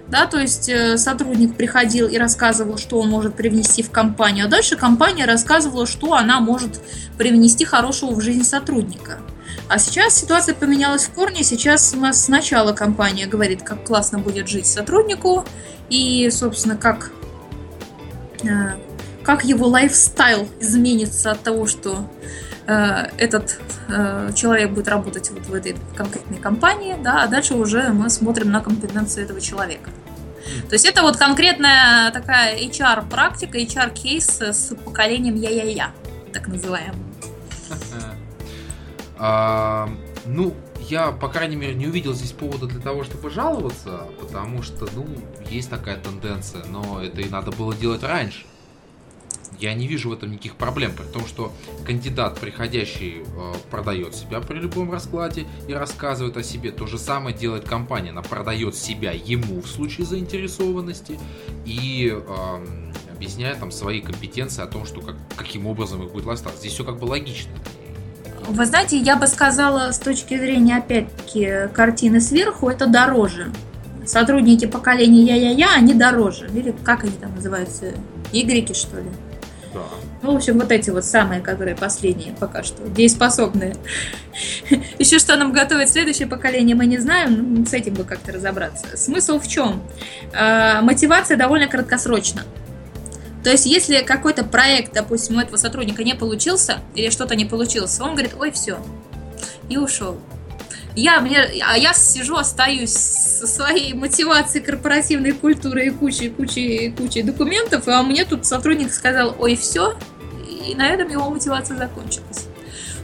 да, 0.08 0.26
то 0.26 0.40
есть 0.40 0.68
э, 0.70 0.98
сотрудник 0.98 1.56
приходил 1.56 2.08
и 2.08 2.18
рассказывал, 2.18 2.78
что 2.78 3.00
он 3.00 3.10
может 3.10 3.36
привнести 3.36 3.84
в 3.84 3.92
компанию, 3.92 4.48
а 4.48 4.50
дальше 4.50 4.76
компания 4.76 5.26
рассказывала, 5.26 5.86
что 5.86 6.14
она 6.14 6.40
может 6.40 6.82
привнести 7.18 7.64
хорошего 7.64 8.12
в 8.12 8.22
жизнь 8.22 8.44
сотрудника. 8.44 9.20
А 9.68 9.78
сейчас 9.78 10.16
ситуация 10.16 10.56
поменялась 10.56 11.06
в 11.06 11.12
корне. 11.12 11.44
Сейчас 11.44 11.94
у 11.94 11.98
нас 12.00 12.26
сначала 12.26 12.74
компания 12.74 13.28
говорит, 13.28 13.64
как 13.64 13.84
классно 13.86 14.20
будет 14.20 14.48
жить 14.48 14.66
сотруднику, 14.66 15.46
и, 15.90 16.30
собственно, 16.32 16.76
как, 16.76 17.12
э, 18.44 18.48
как 19.24 19.44
его 19.44 19.68
лайфстайл 19.68 20.48
изменится 20.60 21.32
от 21.32 21.44
того, 21.44 21.68
что 21.68 22.10
этот 23.18 23.60
человек 24.36 24.70
будет 24.70 24.88
работать 24.90 25.32
вот 25.32 25.48
в 25.48 25.54
этой 25.56 25.76
конкретной 25.98 26.38
компании, 26.38 26.96
да, 27.04 27.24
а 27.24 27.28
дальше 27.28 27.56
уже 27.56 27.90
мы 27.90 28.12
смотрим 28.12 28.52
на 28.52 28.62
компетенции 28.62 29.24
этого 29.24 29.42
человека. 29.42 29.90
То 30.68 30.74
есть 30.74 30.86
это 30.86 31.02
вот 31.02 31.18
конкретная 31.18 32.12
такая 32.12 32.58
HR-практика, 32.60 33.58
HR-кейс 33.58 34.42
с 34.42 34.76
поколением 34.86 35.36
я-я-я, 35.36 35.92
так 36.32 36.48
называемым. 36.48 37.09
А, 39.20 39.90
ну, 40.26 40.56
я, 40.80 41.12
по 41.12 41.28
крайней 41.28 41.58
мере, 41.58 41.76
не 41.76 41.88
увидел 41.88 42.14
здесь 42.14 42.32
повода 42.32 42.66
для 42.68 42.80
того, 42.80 43.04
чтобы 43.04 43.30
жаловаться, 43.30 44.08
потому 44.20 44.64
что, 44.64 44.88
ну, 44.96 45.06
есть 45.50 45.70
такая 45.70 45.98
тенденция, 45.98 46.64
но 46.66 47.02
это 47.04 47.22
и 47.22 47.30
надо 47.30 47.52
было 47.52 47.76
делать 47.76 48.02
раньше. 48.02 48.46
Я 49.60 49.74
не 49.74 49.88
вижу 49.88 50.10
в 50.10 50.14
этом 50.14 50.32
никаких 50.32 50.56
проблем, 50.56 50.94
при 50.96 51.04
том, 51.04 51.28
что 51.28 51.52
кандидат, 51.86 52.40
приходящий, 52.40 53.24
э, 53.26 53.54
продает 53.70 54.16
себя 54.16 54.40
при 54.40 54.58
любом 54.58 54.90
раскладе 54.90 55.46
и 55.68 55.74
рассказывает 55.74 56.38
о 56.38 56.44
себе. 56.44 56.72
То 56.72 56.88
же 56.88 56.98
самое 56.98 57.36
делает 57.36 57.68
компания. 57.68 58.12
Она 58.12 58.22
продает 58.22 58.76
себя 58.76 59.12
ему 59.12 59.60
в 59.60 59.68
случае 59.68 60.08
заинтересованности 60.08 61.20
и 61.66 62.10
э, 62.10 62.92
объясняет 63.12 63.60
там 63.60 63.72
свои 63.72 64.00
компетенции 64.00 64.64
о 64.64 64.68
том, 64.68 64.86
что 64.86 65.02
как, 65.02 65.16
каким 65.36 65.68
образом 65.68 66.06
их 66.06 66.14
будет 66.14 66.26
ластать. 66.26 66.56
Здесь 66.56 66.72
все 66.72 66.86
как 66.86 66.98
бы 66.98 67.04
логично. 67.04 67.52
Вы 68.50 68.66
знаете, 68.66 68.98
я 68.98 69.16
бы 69.16 69.28
сказала, 69.28 69.92
с 69.92 70.00
точки 70.00 70.38
зрения, 70.38 70.78
опять-таки, 70.78 71.70
картины 71.72 72.20
сверху, 72.20 72.68
это 72.68 72.88
дороже. 72.88 73.52
Сотрудники 74.06 74.66
поколения 74.66 75.22
я-я-я, 75.22 75.76
они 75.76 75.94
дороже. 75.94 76.50
Или 76.54 76.74
как 76.84 77.04
они 77.04 77.14
там 77.14 77.36
называются? 77.36 77.94
Игреки, 78.32 78.74
что 78.74 78.98
ли? 78.98 79.10
Да. 79.72 79.82
Ну, 80.24 80.34
в 80.34 80.38
общем, 80.38 80.58
вот 80.58 80.72
эти 80.72 80.90
вот 80.90 81.06
самые, 81.06 81.42
которые 81.42 81.76
последние 81.76 82.34
пока 82.34 82.64
что, 82.64 82.88
дееспособные. 82.90 83.76
Еще 85.00 85.20
что 85.20 85.36
нам 85.38 85.54
готовит 85.54 85.90
следующее 85.90 86.28
поколение, 86.28 86.76
мы 86.76 86.88
не 86.88 86.98
знаем, 86.98 87.66
с 87.68 87.74
этим 87.74 87.94
бы 87.94 88.04
как-то 88.04 88.32
разобраться. 88.32 88.98
Смысл 88.98 89.40
в 89.40 89.48
чем? 89.48 89.84
А, 90.34 90.82
мотивация 90.82 91.38
довольно 91.38 91.68
краткосрочна. 91.68 92.44
То 93.44 93.50
есть, 93.50 93.66
если 93.66 94.02
какой-то 94.02 94.44
проект, 94.44 94.94
допустим, 94.94 95.38
у 95.38 95.40
этого 95.40 95.56
сотрудника 95.56 96.04
не 96.04 96.14
получился, 96.14 96.80
или 96.96 97.10
что-то 97.10 97.36
не 97.36 97.46
получилось, 97.46 98.00
он 98.02 98.12
говорит, 98.12 98.34
ой, 98.38 98.52
все, 98.52 98.80
и 99.70 99.78
ушел. 99.78 100.20
Я, 100.96 101.22
мне, 101.22 101.40
а 101.66 101.78
я 101.78 101.94
сижу, 101.94 102.36
остаюсь 102.36 102.92
со 102.92 103.48
своей 103.48 103.94
мотивацией 103.94 104.66
корпоративной 104.66 105.32
культуры 105.32 105.88
и 105.88 105.90
кучей, 105.92 106.30
кучей, 106.30 106.92
кучей 106.92 107.22
документов, 107.22 107.88
а 107.88 108.04
мне 108.04 108.26
тут 108.26 108.46
сотрудник 108.46 108.92
сказал, 108.92 109.36
ой, 109.40 109.56
все, 109.56 109.98
и 110.68 110.76
на 110.76 110.88
этом 110.88 111.10
его 111.10 111.30
мотивация 111.30 111.78
закончилась. 111.78 112.48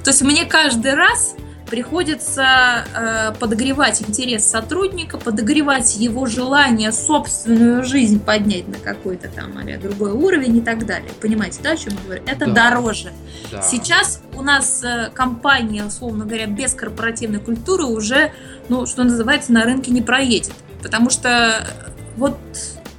То 0.04 0.12
есть 0.12 0.22
мне 0.24 0.46
каждый 0.46 0.94
раз 0.94 1.36
приходится 1.66 2.86
э, 2.94 3.34
подогревать 3.40 4.02
интерес 4.02 4.46
сотрудника, 4.46 5.18
подогревать 5.18 5.96
его 5.98 6.26
желание 6.26 6.92
собственную 6.92 7.84
жизнь 7.84 8.20
поднять 8.20 8.68
на 8.68 8.78
какой-то 8.78 9.30
там 9.30 9.58
а 9.58 9.78
другой 9.78 10.12
уровень 10.12 10.58
и 10.58 10.62
так 10.62 10.86
далее. 10.86 11.12
Понимаете, 11.22 11.60
да, 11.64 11.72
о 11.72 11.78
чем 11.78 11.94
я 11.94 12.00
говорю? 12.04 12.24
Это 12.26 12.46
да. 12.46 12.70
дороже. 12.70 13.12
Да. 13.52 13.62
Сейчас 13.62 14.22
у 14.34 14.42
нас 14.42 14.84
э, 14.84 15.10
компания, 15.14 15.84
условно 15.86 16.26
говоря, 16.26 16.46
без 16.48 16.74
корпоративной 16.74 17.40
культуры 17.40 17.86
уже, 17.86 18.32
ну, 18.70 18.86
что 18.86 19.04
называется, 19.04 19.52
на 19.52 19.64
рынке 19.64 19.92
не 19.92 20.02
проедет. 20.02 20.54
Потому 20.82 21.10
что 21.10 21.66
вот 22.18 22.38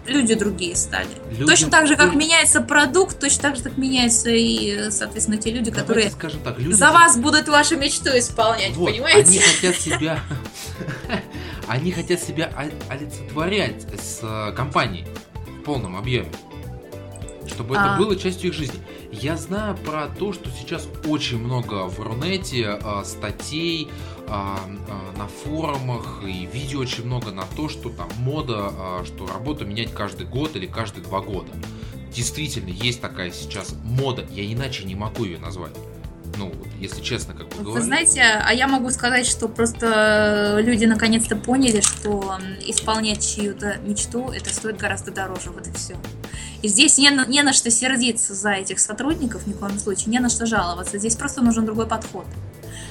люди 0.06 0.34
другие 0.34 0.76
стали. 0.76 1.08
Люди... 1.30 1.46
Точно 1.46 1.70
так 1.70 1.86
же, 1.86 1.96
как 1.96 2.14
меняется 2.14 2.60
продукт, 2.60 3.18
точно 3.18 3.42
так 3.42 3.56
же, 3.56 3.62
как 3.62 3.76
меняются 3.76 4.30
и, 4.30 4.90
соответственно, 4.90 5.38
те 5.38 5.50
люди, 5.50 5.70
которые 5.70 6.10
скажем 6.10 6.40
так, 6.40 6.58
люди... 6.58 6.74
за 6.74 6.92
вас 6.92 7.16
будут 7.16 7.48
вашу 7.48 7.76
мечту 7.76 8.10
исполнять, 8.16 8.74
вот, 8.74 8.90
понимаете? 8.90 9.28
Они 9.28 9.38
хотят 9.38 9.76
себя... 9.80 10.20
Они 11.68 11.90
хотят 11.90 12.20
себя 12.20 12.52
олицетворять 12.88 13.86
с 14.00 14.20
э, 14.22 14.52
компанией 14.54 15.04
в 15.58 15.62
полном 15.64 15.96
объеме. 15.96 16.30
Чтобы 17.48 17.74
это 17.74 17.94
а. 17.94 17.98
было 17.98 18.14
частью 18.14 18.50
их 18.50 18.54
жизни. 18.54 18.80
Я 19.10 19.36
знаю 19.36 19.76
про 19.76 20.06
то, 20.06 20.32
что 20.32 20.48
сейчас 20.50 20.86
очень 21.06 21.38
много 21.38 21.86
в 21.86 21.98
Рунете 21.98 22.78
э, 22.80 23.02
статей, 23.04 23.88
на 24.28 25.28
форумах 25.44 26.22
и 26.24 26.46
видео 26.46 26.80
очень 26.80 27.04
много 27.04 27.30
на 27.30 27.44
то, 27.56 27.68
что 27.68 27.90
там 27.90 28.08
мода, 28.18 28.70
а, 28.70 29.04
что 29.04 29.26
работу 29.26 29.64
менять 29.64 29.92
каждый 29.92 30.26
год 30.26 30.56
или 30.56 30.66
каждые 30.66 31.04
два 31.04 31.20
года. 31.20 31.52
Действительно, 32.12 32.68
есть 32.68 33.00
такая 33.00 33.30
сейчас 33.30 33.74
мода, 33.84 34.26
я 34.30 34.44
иначе 34.50 34.84
не 34.84 34.94
могу 34.94 35.24
ее 35.24 35.38
назвать. 35.38 35.74
Ну, 36.38 36.52
если 36.78 37.00
честно, 37.00 37.34
как 37.34 37.48
бы 37.48 37.72
Вы 37.72 37.80
знаете, 37.80 38.20
а 38.22 38.52
я 38.52 38.68
могу 38.68 38.90
сказать, 38.90 39.26
что 39.26 39.48
просто 39.48 40.58
люди 40.60 40.84
наконец-то 40.84 41.36
поняли, 41.36 41.80
что 41.80 42.38
исполнять 42.66 43.26
чью-то 43.26 43.78
мечту 43.78 44.30
это 44.30 44.52
стоит 44.52 44.76
гораздо 44.76 45.12
дороже, 45.12 45.50
вот 45.50 45.66
и 45.66 45.72
все. 45.72 45.96
И 46.62 46.68
здесь 46.68 46.98
не, 46.98 47.10
не 47.28 47.42
на 47.42 47.52
что 47.52 47.70
сердиться 47.70 48.34
за 48.34 48.52
этих 48.52 48.80
сотрудников, 48.80 49.46
ни 49.46 49.52
в 49.52 49.58
коем 49.58 49.78
случае, 49.78 50.06
не 50.08 50.18
на 50.18 50.28
что 50.28 50.46
жаловаться. 50.46 50.98
Здесь 50.98 51.16
просто 51.16 51.42
нужен 51.42 51.64
другой 51.64 51.86
подход. 51.86 52.26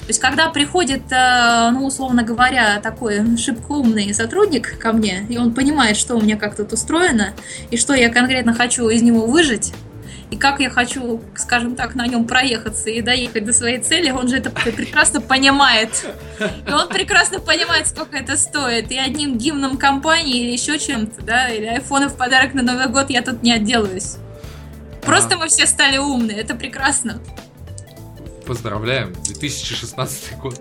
То 0.06 0.10
есть, 0.10 0.20
когда 0.20 0.48
приходит, 0.50 1.02
э, 1.10 1.70
ну, 1.72 1.84
условно 1.84 2.22
говоря, 2.22 2.78
такой 2.80 3.36
шибко 3.36 3.72
умный 3.72 4.14
сотрудник 4.14 4.78
ко 4.78 4.92
мне, 4.92 5.26
и 5.28 5.36
он 5.36 5.52
понимает, 5.52 5.96
что 5.96 6.14
у 6.14 6.20
меня 6.20 6.36
как 6.36 6.54
тут 6.54 6.72
устроено, 6.72 7.32
и 7.72 7.76
что 7.76 7.92
я 7.92 8.08
конкретно 8.08 8.54
хочу 8.54 8.88
из 8.88 9.02
него 9.02 9.26
выжить, 9.26 9.72
и 10.30 10.36
как 10.36 10.60
я 10.60 10.70
хочу, 10.70 11.20
скажем 11.34 11.74
так, 11.74 11.96
на 11.96 12.06
нем 12.06 12.24
проехаться 12.24 12.90
и 12.90 13.00
доехать 13.00 13.44
до 13.44 13.52
своей 13.52 13.78
цели, 13.78 14.10
он 14.10 14.28
же 14.28 14.36
это 14.36 14.50
прекрасно 14.50 15.20
понимает. 15.20 16.04
И 16.66 16.70
он 16.70 16.88
прекрасно 16.88 17.38
понимает, 17.38 17.86
сколько 17.86 18.16
это 18.16 18.36
стоит. 18.36 18.90
И 18.90 18.98
одним 18.98 19.38
гимном 19.38 19.76
компании 19.76 20.40
или 20.40 20.50
еще 20.50 20.78
чем-то, 20.78 21.22
да, 21.22 21.48
или 21.48 21.66
айфоны 21.66 22.08
в 22.08 22.16
подарок 22.16 22.54
на 22.54 22.62
Новый 22.62 22.88
год 22.88 23.08
я 23.10 23.22
тут 23.22 23.42
не 23.42 23.52
отделаюсь. 23.52 24.16
Просто 25.02 25.36
мы 25.36 25.46
все 25.46 25.66
стали 25.66 25.98
умные, 25.98 26.38
это 26.38 26.56
прекрасно. 26.56 27.20
Поздравляем, 28.46 29.12
2016 29.12 30.38
год. 30.38 30.60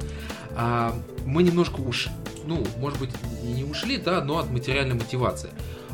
А, 0.55 0.99
мы 1.23 1.43
немножко 1.43 1.81
уж, 1.81 2.07
ну, 2.45 2.65
может 2.79 2.99
быть, 2.99 3.11
не 3.43 3.63
ушли, 3.63 3.97
да, 3.97 4.23
но 4.23 4.39
от 4.39 4.49
материальной 4.49 4.95
мотивации. 4.95 5.51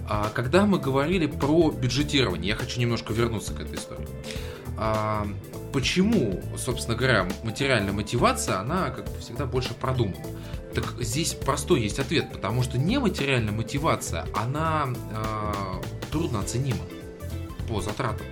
А, 0.10 0.30
когда 0.30 0.66
мы 0.66 0.80
говорили 0.80 1.26
про 1.26 1.70
бюджетирование, 1.70 2.50
я 2.50 2.56
хочу 2.56 2.80
немножко 2.80 3.12
вернуться 3.12 3.54
к 3.54 3.60
этой 3.60 3.76
истории. 3.76 4.08
А, 4.78 5.28
почему, 5.74 6.42
собственно 6.58 6.96
говоря, 6.96 7.28
материальная 7.44 7.94
мотивация, 7.94 8.60
она, 8.60 8.90
как 8.92 9.06
всегда, 9.20 9.46
больше 9.46 9.74
продумана? 9.74 10.26
Так 10.74 10.86
здесь 11.02 11.34
простой 11.34 11.82
есть 11.82 12.00
ответ, 12.00 12.32
потому 12.32 12.64
что 12.64 12.78
нематериальная 12.78 13.52
мотивация, 13.52 14.26
она 14.34 14.88
э, 14.88 15.82
трудно 16.10 16.40
оценима 16.40 16.80
по 17.68 17.82
затратам. 17.82 18.26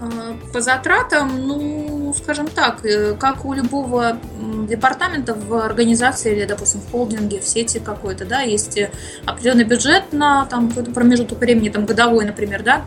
А, 0.00 0.36
по 0.52 0.60
затратам, 0.60 1.46
ну, 1.46 2.14
скажем 2.14 2.48
так, 2.48 2.84
э, 2.84 3.14
как 3.14 3.44
у 3.44 3.52
любого 3.52 4.18
департамента 4.68 5.34
в 5.34 5.54
организации 5.54 6.36
или, 6.36 6.44
допустим, 6.44 6.80
в 6.80 6.90
холдинге, 6.90 7.40
в 7.40 7.44
сети 7.44 7.78
какой-то, 7.78 8.24
да, 8.24 8.40
есть 8.40 8.78
определенный 9.24 9.64
бюджет 9.64 10.12
на 10.12 10.46
там 10.46 10.68
какой-то 10.68 10.90
промежуток 10.90 11.38
времени, 11.38 11.68
там 11.68 11.86
годовой, 11.86 12.24
например, 12.24 12.62
да, 12.62 12.84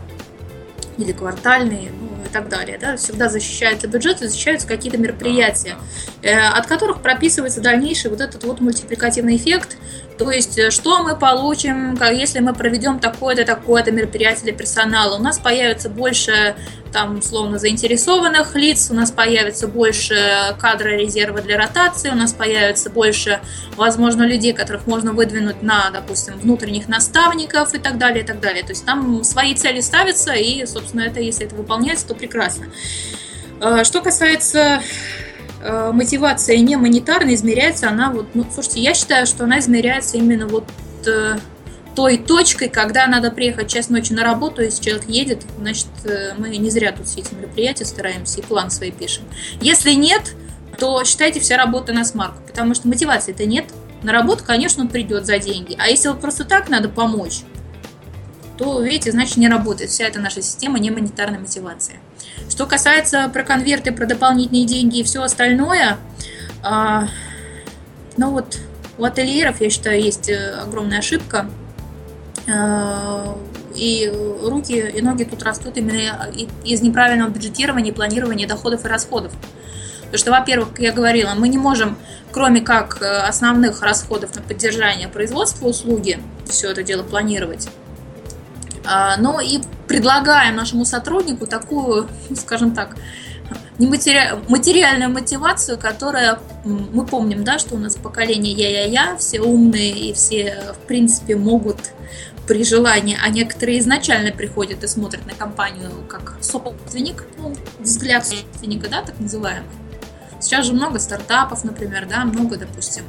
или 0.98 1.12
квартальный, 1.12 1.90
ну, 2.00 2.24
и 2.24 2.28
так 2.28 2.48
далее. 2.48 2.78
Да? 2.80 2.96
Всегда 2.96 3.28
защищается 3.28 3.88
бюджет, 3.88 4.18
защищаются 4.18 4.66
какие-то 4.68 4.98
мероприятия, 4.98 5.76
э, 6.22 6.36
от 6.36 6.66
которых 6.66 7.00
прописывается 7.00 7.60
дальнейший 7.60 8.10
вот 8.10 8.20
этот 8.20 8.44
вот 8.44 8.60
мультипликативный 8.60 9.36
эффект. 9.36 9.76
То 10.20 10.30
есть, 10.30 10.58
э, 10.58 10.70
что 10.70 11.02
мы 11.02 11.16
получим, 11.16 11.98
если 12.12 12.40
мы 12.40 12.52
проведем 12.52 12.98
такое-то, 12.98 13.46
такое-то 13.46 13.90
мероприятие 13.90 14.42
для 14.42 14.52
персонала. 14.52 15.16
У 15.16 15.22
нас 15.22 15.38
появится 15.38 15.88
больше 15.88 16.56
там, 16.92 17.20
условно, 17.20 17.58
заинтересованных 17.58 18.54
лиц, 18.54 18.88
у 18.90 18.94
нас 18.94 19.10
появится 19.10 19.66
больше 19.66 20.54
кадра 20.60 20.90
резерва 20.90 21.40
для 21.40 21.56
ротации, 21.56 22.10
у 22.10 22.14
нас 22.14 22.34
появится 22.34 22.90
больше, 22.90 23.40
возможно, 23.76 24.24
людей, 24.24 24.52
которых 24.52 24.86
можно 24.86 25.14
выдвинуть 25.14 25.62
на, 25.62 25.88
допустим, 25.90 26.38
внутренних 26.38 26.86
наставников 26.86 27.72
и 27.72 27.78
так 27.78 27.96
далее, 27.96 28.22
и 28.22 28.26
так 28.26 28.40
далее. 28.40 28.62
То 28.62 28.72
есть 28.72 28.84
там 28.84 29.24
свои 29.24 29.54
цели 29.54 29.80
ставятся, 29.80 30.34
и, 30.34 30.66
собственно, 30.66 31.00
это, 31.00 31.20
если 31.20 31.46
это 31.46 31.54
выполняется, 31.54 32.06
то 32.06 32.14
прекрасно. 32.14 32.66
А, 33.58 33.84
что 33.84 34.02
касается 34.02 34.82
а, 35.62 35.92
мотивации 35.92 36.56
не 36.56 36.76
монетарно 36.76 37.34
измеряется 37.34 37.88
она 37.88 38.10
вот, 38.10 38.26
ну, 38.34 38.46
слушайте, 38.52 38.80
я 38.80 38.94
считаю, 38.94 39.26
что 39.26 39.44
она 39.44 39.58
измеряется 39.58 40.16
именно 40.16 40.46
вот 40.46 40.64
э, 41.06 41.36
той 41.94 42.16
точкой, 42.16 42.68
когда 42.68 43.06
надо 43.06 43.30
приехать 43.30 43.68
час 43.68 43.90
ночи 43.90 44.12
на 44.12 44.24
работу, 44.24 44.62
если 44.62 44.82
человек 44.82 45.08
едет, 45.08 45.42
значит, 45.58 45.88
э, 46.04 46.32
мы 46.38 46.56
не 46.56 46.70
зря 46.70 46.92
тут 46.92 47.06
все 47.06 47.20
эти 47.20 47.34
мероприятия 47.34 47.84
стараемся 47.84 48.40
и 48.40 48.42
план 48.42 48.70
свой 48.70 48.90
пишем. 48.90 49.24
Если 49.60 49.92
нет, 49.92 50.34
то 50.78 51.04
считайте 51.04 51.40
вся 51.40 51.56
работа 51.56 51.92
на 51.92 52.04
смарку, 52.04 52.38
потому 52.46 52.74
что 52.74 52.88
мотивации-то 52.88 53.44
нет. 53.44 53.66
На 54.02 54.12
работу, 54.12 54.44
конечно, 54.46 54.82
он 54.82 54.88
придет 54.88 55.26
за 55.26 55.38
деньги. 55.38 55.76
А 55.78 55.88
если 55.88 56.08
вот 56.08 56.22
просто 56.22 56.44
так 56.44 56.70
надо 56.70 56.88
помочь, 56.88 57.42
то, 58.56 58.80
видите, 58.80 59.10
значит 59.10 59.36
не 59.36 59.48
работает 59.48 59.90
вся 59.90 60.06
эта 60.06 60.20
наша 60.20 60.40
система 60.40 60.78
не 60.78 60.90
монетарной 60.90 61.38
мотивации. 61.38 62.00
Что 62.48 62.66
касается 62.66 63.28
про 63.32 63.42
конверты, 63.42 63.92
про 63.92 64.06
дополнительные 64.06 64.66
деньги 64.66 64.98
и 64.98 65.02
все 65.02 65.22
остальное, 65.22 65.98
а, 66.62 67.08
ну 68.16 68.30
вот 68.30 68.58
у 68.98 69.04
ательеров, 69.04 69.60
я 69.60 69.70
считаю, 69.70 70.02
есть 70.02 70.28
э, 70.28 70.54
огромная 70.62 70.98
ошибка. 70.98 71.48
А, 72.52 73.36
и 73.74 74.12
руки 74.42 74.72
и 74.72 75.00
ноги 75.00 75.24
тут 75.24 75.42
растут 75.42 75.76
именно 75.76 76.30
из 76.64 76.82
неправильного 76.82 77.30
бюджетирования, 77.30 77.92
планирования 77.92 78.46
доходов 78.46 78.84
и 78.84 78.88
расходов. 78.88 79.32
Потому 80.00 80.18
что, 80.18 80.30
во-первых, 80.32 80.70
как 80.70 80.80
я 80.80 80.92
говорила, 80.92 81.34
мы 81.36 81.48
не 81.48 81.56
можем, 81.56 81.96
кроме 82.32 82.60
как 82.60 83.00
э, 83.00 83.06
основных 83.06 83.80
расходов 83.82 84.34
на 84.34 84.42
поддержание 84.42 85.08
производства 85.08 85.66
услуги, 85.66 86.18
все 86.46 86.70
это 86.70 86.82
дело 86.82 87.04
планировать. 87.04 87.68
А, 88.92 89.16
но 89.18 89.40
и 89.40 89.60
предлагаем 89.86 90.56
нашему 90.56 90.84
сотруднику 90.84 91.46
такую, 91.46 92.08
скажем 92.34 92.72
так, 92.72 92.96
нематери... 93.78 94.36
материальную 94.48 95.10
мотивацию, 95.10 95.78
которая, 95.78 96.40
мы 96.64 97.06
помним, 97.06 97.44
да, 97.44 97.60
что 97.60 97.76
у 97.76 97.78
нас 97.78 97.94
поколение 97.94 98.52
я-я-я, 98.52 99.16
все 99.16 99.40
умные 99.40 99.92
и 99.92 100.12
все, 100.12 100.74
в 100.74 100.86
принципе, 100.88 101.36
могут 101.36 101.78
при 102.48 102.64
желании, 102.64 103.16
а 103.22 103.28
некоторые 103.28 103.78
изначально 103.78 104.32
приходят 104.32 104.82
и 104.82 104.88
смотрят 104.88 105.24
на 105.24 105.34
компанию 105.34 105.92
как 106.08 106.34
собственник, 106.40 107.26
ну, 107.38 107.54
взгляд 107.78 108.26
собственника, 108.26 108.88
да, 108.88 109.02
так 109.02 109.20
называемый. 109.20 109.70
Сейчас 110.40 110.66
же 110.66 110.72
много 110.72 110.98
стартапов, 110.98 111.62
например, 111.62 112.08
да, 112.10 112.24
много, 112.24 112.56
допустим, 112.56 113.04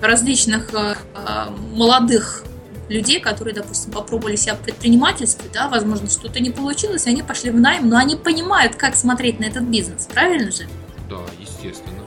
различных 0.00 0.72
э, 0.74 0.94
э, 1.16 1.50
молодых 1.74 2.44
людей, 2.88 3.20
которые, 3.20 3.54
допустим, 3.54 3.92
попробовали 3.92 4.36
себя 4.36 4.54
в 4.54 4.60
предпринимательстве, 4.60 5.50
да, 5.52 5.68
возможно, 5.68 6.08
что-то 6.08 6.40
не 6.40 6.50
получилось, 6.50 7.06
они 7.06 7.22
пошли 7.22 7.50
в 7.50 7.58
найм, 7.58 7.88
но 7.88 7.96
они 7.96 8.16
понимают, 8.16 8.76
как 8.76 8.96
смотреть 8.96 9.40
на 9.40 9.44
этот 9.44 9.64
бизнес, 9.64 10.06
правильно 10.12 10.50
же? 10.50 10.68
Да, 11.08 11.20
естественно. 11.40 12.02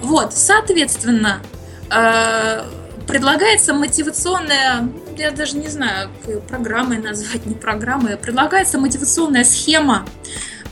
Вот, 0.00 0.34
соответственно, 0.34 1.40
э, 1.90 2.64
предлагается 3.06 3.74
мотивационная, 3.74 4.88
я 5.16 5.30
даже 5.30 5.56
не 5.56 5.68
знаю, 5.68 6.10
программой 6.48 6.98
назвать, 6.98 7.46
не 7.46 7.54
программой, 7.54 8.16
предлагается 8.16 8.78
мотивационная 8.78 9.44
схема, 9.44 10.04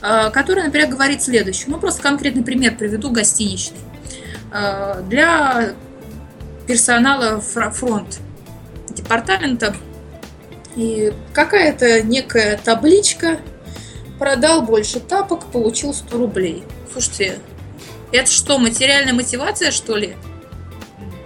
Э, 0.03 0.31
который, 0.31 0.63
например, 0.63 0.89
говорит 0.89 1.23
следующее. 1.23 1.67
Ну, 1.69 1.79
просто 1.79 2.03
конкретный 2.03 2.43
пример 2.43 2.77
приведу 2.77 3.11
гостиничный. 3.11 3.79
Э, 4.53 5.03
для 5.09 5.73
персонала 6.67 7.41
фронт 7.41 8.19
департамента 8.97 9.77
и 10.75 11.13
какая-то 11.33 12.03
некая 12.03 12.59
табличка 12.63 13.39
продал 14.19 14.63
больше 14.63 15.01
тапок, 15.01 15.47
получил 15.47 15.95
100 15.95 16.17
рублей. 16.17 16.65
Слушайте, 16.93 17.39
это 18.13 18.31
что, 18.31 18.59
материальная 18.59 19.15
мотивация, 19.15 19.71
что 19.71 19.97
ли? 19.97 20.17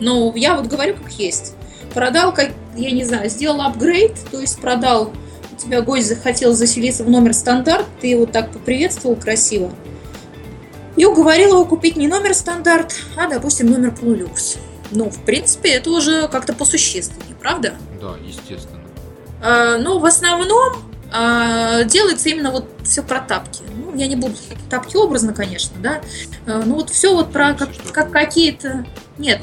Ну, 0.00 0.34
я 0.36 0.56
вот 0.56 0.66
говорю, 0.66 0.96
как 0.96 1.12
есть. 1.12 1.54
Продал, 1.94 2.32
как, 2.32 2.50
я 2.76 2.90
не 2.90 3.04
знаю, 3.04 3.28
сделал 3.28 3.60
апгрейд, 3.62 4.14
то 4.30 4.40
есть 4.40 4.60
продал 4.60 5.12
тебя 5.60 5.82
гость 5.82 6.08
захотел 6.08 6.54
заселиться 6.54 7.04
в 7.04 7.10
номер 7.10 7.34
стандарт, 7.34 7.86
ты 8.00 8.08
его 8.08 8.26
так 8.26 8.50
поприветствовал 8.50 9.16
красиво, 9.16 9.72
и 10.96 11.04
уговорил 11.04 11.50
его 11.50 11.64
купить 11.64 11.96
не 11.96 12.08
номер 12.08 12.34
стандарт, 12.34 12.94
а, 13.16 13.28
допустим, 13.28 13.70
номер 13.70 13.94
полулюкс. 13.94 14.56
Ну, 14.90 15.10
в 15.10 15.24
принципе, 15.24 15.70
это 15.70 15.90
уже 15.90 16.28
как-то 16.28 16.52
посущественнее, 16.52 17.34
правда? 17.38 17.74
Да, 18.00 18.16
естественно. 18.24 18.80
А, 19.42 19.78
но 19.78 19.98
в 19.98 20.04
основном 20.04 20.82
а, 21.12 21.84
делается 21.84 22.28
именно 22.28 22.50
вот 22.50 22.68
все 22.84 23.02
про 23.02 23.20
тапки. 23.20 23.62
Ну, 23.74 23.96
я 23.96 24.06
не 24.06 24.16
буду 24.16 24.34
тапки 24.68 24.96
образно, 24.96 25.32
конечно, 25.32 25.76
да. 25.80 26.00
А, 26.46 26.62
ну 26.64 26.74
вот 26.76 26.90
все 26.90 27.14
вот 27.14 27.32
про 27.32 27.54
как, 27.54 27.70
как 27.92 28.10
какие-то... 28.10 28.84
Нет, 29.18 29.42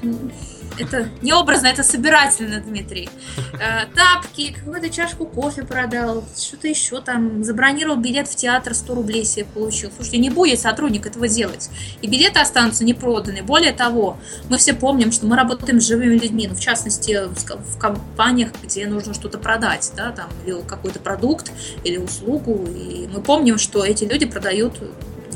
это 0.79 1.09
не 1.21 1.33
образно, 1.33 1.67
это 1.67 1.83
собирательно, 1.83 2.59
Дмитрий. 2.59 3.09
Э, 3.53 3.85
тапки, 3.93 4.53
какую-то 4.53 4.89
чашку 4.89 5.25
кофе 5.25 5.63
продал, 5.63 6.23
что-то 6.37 6.67
еще 6.67 7.01
там, 7.01 7.43
забронировал 7.43 7.97
билет 7.97 8.27
в 8.27 8.35
театр 8.35 8.73
100 8.73 8.95
рублей 8.95 9.25
себе 9.25 9.45
получил. 9.45 9.91
Слушайте, 9.95 10.17
не 10.19 10.29
будет 10.29 10.59
сотрудник 10.59 11.05
этого 11.05 11.27
делать. 11.27 11.69
И 12.01 12.07
билеты 12.07 12.39
останутся 12.39 12.83
не 12.83 12.93
проданы. 12.93 13.43
Более 13.43 13.73
того, 13.73 14.17
мы 14.49 14.57
все 14.57 14.73
помним, 14.73 15.11
что 15.11 15.25
мы 15.25 15.35
работаем 15.35 15.81
с 15.81 15.87
живыми 15.87 16.15
людьми, 16.15 16.47
ну, 16.47 16.55
в 16.55 16.59
частности, 16.59 17.19
в 17.27 17.77
компаниях, 17.77 18.51
где 18.63 18.87
нужно 18.87 19.13
что-то 19.13 19.37
продать, 19.37 19.91
да, 19.95 20.11
там, 20.11 20.29
или 20.45 20.61
какой-то 20.67 20.99
продукт, 20.99 21.51
или 21.83 21.97
услугу. 21.97 22.67
И 22.75 23.07
мы 23.13 23.21
помним, 23.21 23.57
что 23.57 23.83
эти 23.83 24.03
люди 24.03 24.25
продают, 24.25 24.75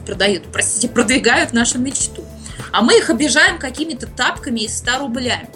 продают, 0.06 0.44
простите, 0.52 0.88
продвигают 0.88 1.54
нашу 1.54 1.80
мечту 1.80 2.24
а 2.72 2.82
мы 2.82 2.98
их 2.98 3.10
обижаем 3.10 3.58
какими-то 3.58 4.08
тапками 4.08 4.62
из 4.62 4.78
100 4.78 5.00
рублями. 5.00 5.50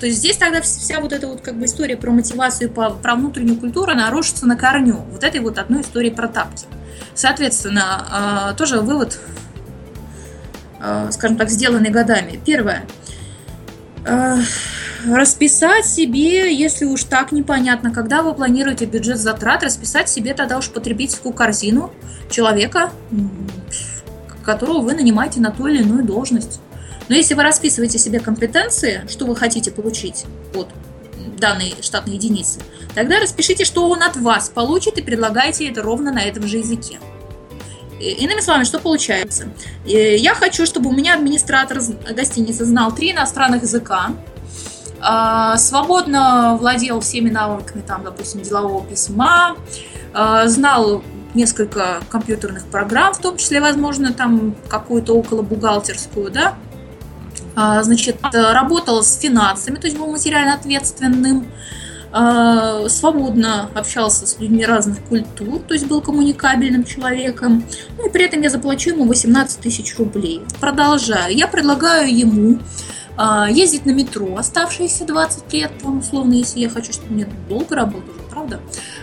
То 0.00 0.06
есть 0.06 0.18
здесь 0.18 0.36
тогда 0.36 0.60
вся 0.60 1.00
вот 1.00 1.12
эта 1.12 1.26
вот 1.26 1.40
как 1.40 1.56
бы 1.56 1.66
история 1.66 1.96
про 1.96 2.10
мотивацию, 2.10 2.70
про 2.70 3.14
внутреннюю 3.14 3.58
культуру, 3.58 3.92
она 3.92 4.10
рушится 4.10 4.46
на 4.46 4.56
корню. 4.56 4.96
Вот 5.10 5.24
этой 5.24 5.40
вот 5.40 5.58
одной 5.58 5.82
истории 5.82 6.10
про 6.10 6.28
тапки. 6.28 6.66
Соответственно, 7.14 8.06
а, 8.10 8.52
тоже 8.54 8.80
вывод, 8.80 9.18
а, 10.80 11.10
скажем 11.12 11.36
так, 11.36 11.48
сделанный 11.48 11.90
годами. 11.90 12.40
Первое. 12.44 12.84
А, 14.06 14.38
расписать 15.06 15.86
себе, 15.86 16.54
если 16.54 16.84
уж 16.84 17.04
так 17.04 17.32
непонятно, 17.32 17.92
когда 17.92 18.22
вы 18.22 18.34
планируете 18.34 18.84
бюджет 18.84 19.18
затрат, 19.18 19.62
расписать 19.62 20.08
себе 20.08 20.34
тогда 20.34 20.58
уж 20.58 20.70
потребительскую 20.70 21.32
корзину 21.32 21.92
человека, 22.30 22.90
которого 24.44 24.80
вы 24.80 24.94
нанимаете 24.94 25.40
на 25.40 25.50
ту 25.50 25.66
или 25.66 25.82
иную 25.82 26.04
должность. 26.04 26.60
Но 27.08 27.14
если 27.14 27.34
вы 27.34 27.42
расписываете 27.42 27.98
себе 27.98 28.20
компетенции, 28.20 29.04
что 29.08 29.26
вы 29.26 29.36
хотите 29.36 29.70
получить 29.70 30.24
от 30.54 30.68
данной 31.38 31.74
штатной 31.80 32.14
единицы, 32.14 32.60
тогда 32.94 33.20
распишите, 33.20 33.64
что 33.64 33.88
он 33.88 34.02
от 34.02 34.16
вас 34.16 34.48
получит 34.48 34.98
и 34.98 35.02
предлагайте 35.02 35.68
это 35.68 35.82
ровно 35.82 36.12
на 36.12 36.22
этом 36.22 36.46
же 36.46 36.58
языке. 36.58 36.98
Иными 38.00 38.40
словами, 38.40 38.64
что 38.64 38.78
получается? 38.78 39.48
Я 39.84 40.34
хочу, 40.34 40.66
чтобы 40.66 40.90
у 40.90 40.92
меня 40.92 41.14
администратор 41.14 41.80
гостиницы 42.10 42.64
знал 42.64 42.92
три 42.94 43.12
иностранных 43.12 43.62
языка, 43.62 44.10
а, 45.00 45.56
свободно 45.58 46.56
владел 46.58 47.00
всеми 47.00 47.30
навыками, 47.30 47.82
там, 47.82 48.04
допустим, 48.04 48.40
делового 48.40 48.84
письма, 48.84 49.56
а, 50.14 50.48
знал 50.48 51.02
несколько 51.34 52.00
компьютерных 52.08 52.64
программ, 52.66 53.14
в 53.14 53.18
том 53.18 53.36
числе, 53.36 53.60
возможно, 53.60 54.12
там 54.12 54.54
какую-то 54.68 55.14
около 55.14 55.42
бухгалтерскую, 55.42 56.30
да, 56.30 56.54
а, 57.56 57.82
значит, 57.82 58.16
работал 58.32 59.02
с 59.02 59.16
финансами, 59.18 59.76
то 59.76 59.86
есть 59.86 59.98
был 59.98 60.06
материально 60.06 60.54
ответственным, 60.54 61.46
а, 62.16 62.88
свободно 62.88 63.68
общался 63.74 64.26
с 64.26 64.38
людьми 64.38 64.64
разных 64.64 65.00
культур, 65.02 65.60
то 65.66 65.74
есть 65.74 65.86
был 65.86 66.00
коммуникабельным 66.00 66.84
человеком, 66.84 67.64
ну 67.98 68.06
и 68.06 68.10
при 68.10 68.24
этом 68.24 68.40
я 68.40 68.50
заплачу 68.50 68.90
ему 68.90 69.04
18 69.04 69.60
тысяч 69.60 69.96
рублей. 69.98 70.42
Продолжаю. 70.60 71.36
Я 71.36 71.48
предлагаю 71.48 72.16
ему 72.16 72.60
а, 73.16 73.48
ездить 73.50 73.84
на 73.84 73.90
метро 73.90 74.36
оставшиеся 74.36 75.06
20 75.06 75.52
лет, 75.52 75.72
условно, 75.82 76.34
если 76.34 76.60
я 76.60 76.68
хочу, 76.68 76.92
чтобы 76.92 77.14
мне 77.14 77.28
долго 77.48 77.74
работал, 77.74 78.13
правда? 78.34 78.60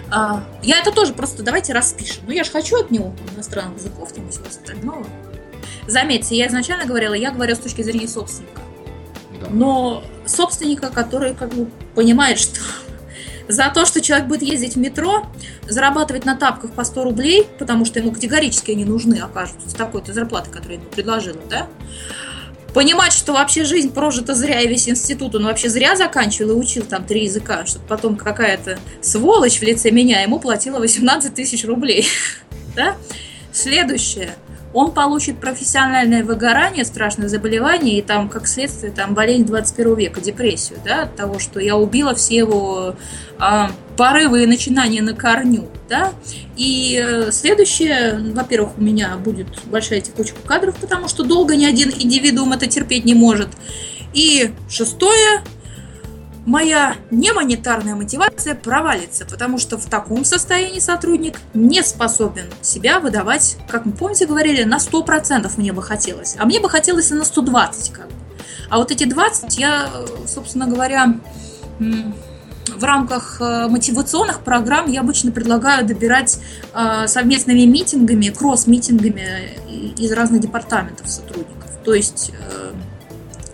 А, 0.09 0.43
я 0.61 0.79
это 0.79 0.91
тоже 0.91 1.13
просто 1.13 1.41
давайте 1.41 1.73
распишем. 1.73 2.23
Ну, 2.27 2.33
я 2.33 2.43
же 2.43 2.51
хочу 2.51 2.79
от 2.79 2.91
него 2.91 3.13
иностранных 3.33 3.77
языков, 3.77 4.11
там 4.11 4.27
и 4.27 4.31
всего 4.31 4.45
остального. 4.47 5.05
Заметьте, 5.87 6.35
я 6.35 6.47
изначально 6.47 6.85
говорила, 6.85 7.13
я 7.13 7.31
говорю 7.31 7.55
с 7.55 7.59
точки 7.59 7.81
зрения 7.81 8.07
собственника. 8.07 8.61
Да. 9.41 9.47
Но 9.49 10.03
собственника, 10.25 10.89
который 10.89 11.33
как 11.33 11.53
бы 11.53 11.69
понимает, 11.95 12.39
что 12.39 12.59
за 13.47 13.71
то, 13.73 13.85
что 13.85 14.01
человек 14.01 14.27
будет 14.27 14.43
ездить 14.43 14.75
в 14.75 14.79
метро, 14.79 15.25
зарабатывать 15.67 16.25
на 16.25 16.35
тапках 16.35 16.71
по 16.71 16.83
100 16.83 17.03
рублей, 17.03 17.47
потому 17.57 17.85
что 17.85 17.99
ему 17.99 18.11
категорически 18.11 18.71
они 18.71 18.85
нужны 18.85 19.15
окажутся 19.15 19.69
с 19.69 19.73
такой-то 19.73 20.13
зарплатой, 20.13 20.51
которую 20.51 20.75
я 20.75 20.81
ему 20.81 20.91
предложила, 20.91 21.39
да, 21.49 21.67
понимать, 22.73 23.13
что 23.13 23.33
вообще 23.33 23.63
жизнь 23.63 23.93
прожита 23.93 24.33
зря, 24.33 24.61
и 24.61 24.67
весь 24.67 24.87
институт 24.87 25.35
он 25.35 25.45
вообще 25.45 25.69
зря 25.69 25.95
заканчивал 25.95 26.51
и 26.51 26.53
учил 26.53 26.83
там 26.83 27.05
три 27.05 27.25
языка, 27.25 27.65
чтобы 27.65 27.85
потом 27.87 28.15
какая-то 28.15 28.79
сволочь 29.01 29.59
в 29.59 29.63
лице 29.63 29.91
меня 29.91 30.21
ему 30.21 30.39
платила 30.39 30.79
18 30.79 31.33
тысяч 31.33 31.65
рублей. 31.65 32.07
Да? 32.73 32.95
Следующее– 33.51 34.33
он 34.73 34.91
получит 34.91 35.39
профессиональное 35.39 36.23
выгорание, 36.23 36.85
страшное 36.85 37.27
заболевание 37.27 37.99
и 37.99 38.01
там, 38.01 38.29
как 38.29 38.47
следствие, 38.47 38.91
там 38.91 39.13
болезнь 39.13 39.45
21 39.45 39.95
века, 39.95 40.21
депрессию, 40.21 40.79
да, 40.83 41.03
от 41.03 41.15
того, 41.15 41.39
что 41.39 41.59
я 41.59 41.75
убила 41.75 42.15
все 42.15 42.37
его 42.37 42.95
а, 43.37 43.71
порывы 43.97 44.43
и 44.43 44.45
начинания 44.45 45.01
на 45.01 45.13
корню, 45.13 45.67
да. 45.89 46.13
И 46.55 47.01
э, 47.03 47.31
следующее, 47.31 48.19
во-первых, 48.33 48.77
у 48.77 48.81
меня 48.81 49.17
будет 49.17 49.47
большая 49.65 49.99
текучка 49.99 50.39
кадров, 50.45 50.75
потому 50.77 51.07
что 51.07 51.23
долго 51.23 51.55
ни 51.55 51.65
один 51.65 51.89
индивидуум 51.89 52.53
это 52.53 52.67
терпеть 52.67 53.03
не 53.03 53.13
может. 53.13 53.49
И 54.13 54.51
шестое, 54.69 55.41
моя 56.45 56.95
немонетарная 57.11 57.95
мотивация 57.95 58.55
провалится, 58.55 59.25
потому 59.25 59.57
что 59.57 59.77
в 59.77 59.85
таком 59.85 60.25
состоянии 60.25 60.79
сотрудник 60.79 61.37
не 61.53 61.83
способен 61.83 62.45
себя 62.61 62.99
выдавать, 62.99 63.57
как 63.67 63.85
мы 63.85 63.91
помните, 63.91 64.25
говорили, 64.25 64.63
на 64.63 64.77
100% 64.77 65.49
мне 65.57 65.73
бы 65.73 65.81
хотелось. 65.81 66.35
А 66.39 66.45
мне 66.45 66.59
бы 66.59 66.69
хотелось 66.69 67.11
и 67.11 67.13
на 67.13 67.25
120 67.25 67.91
как 67.91 68.07
бы. 68.07 68.13
А 68.69 68.77
вот 68.77 68.91
эти 68.91 69.03
20 69.03 69.57
я, 69.57 69.89
собственно 70.25 70.67
говоря, 70.67 71.15
в 72.75 72.83
рамках 72.83 73.41
э, 73.41 73.67
мотивационных 73.67 74.41
программ 74.41 74.89
я 74.89 75.01
обычно 75.01 75.31
предлагаю 75.31 75.85
добирать 75.85 76.39
э, 76.73 77.07
совместными 77.07 77.61
митингами, 77.65 78.29
кросс-митингами 78.29 79.93
из 79.97 80.11
разных 80.11 80.41
департаментов 80.41 81.09
сотрудников. 81.09 81.69
То 81.83 81.93
есть 81.93 82.31
э, 82.31 82.71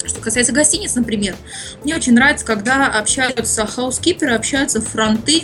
что 0.08 0.22
касается 0.22 0.53
гостиниц, 0.53 0.95
например, 0.95 1.36
мне 1.84 1.95
очень 1.95 2.14
нравится, 2.14 2.45
когда 2.45 2.88
общаются 2.88 3.66
хаускиперы, 3.66 4.34
общаются 4.34 4.82
фронты, 4.82 5.43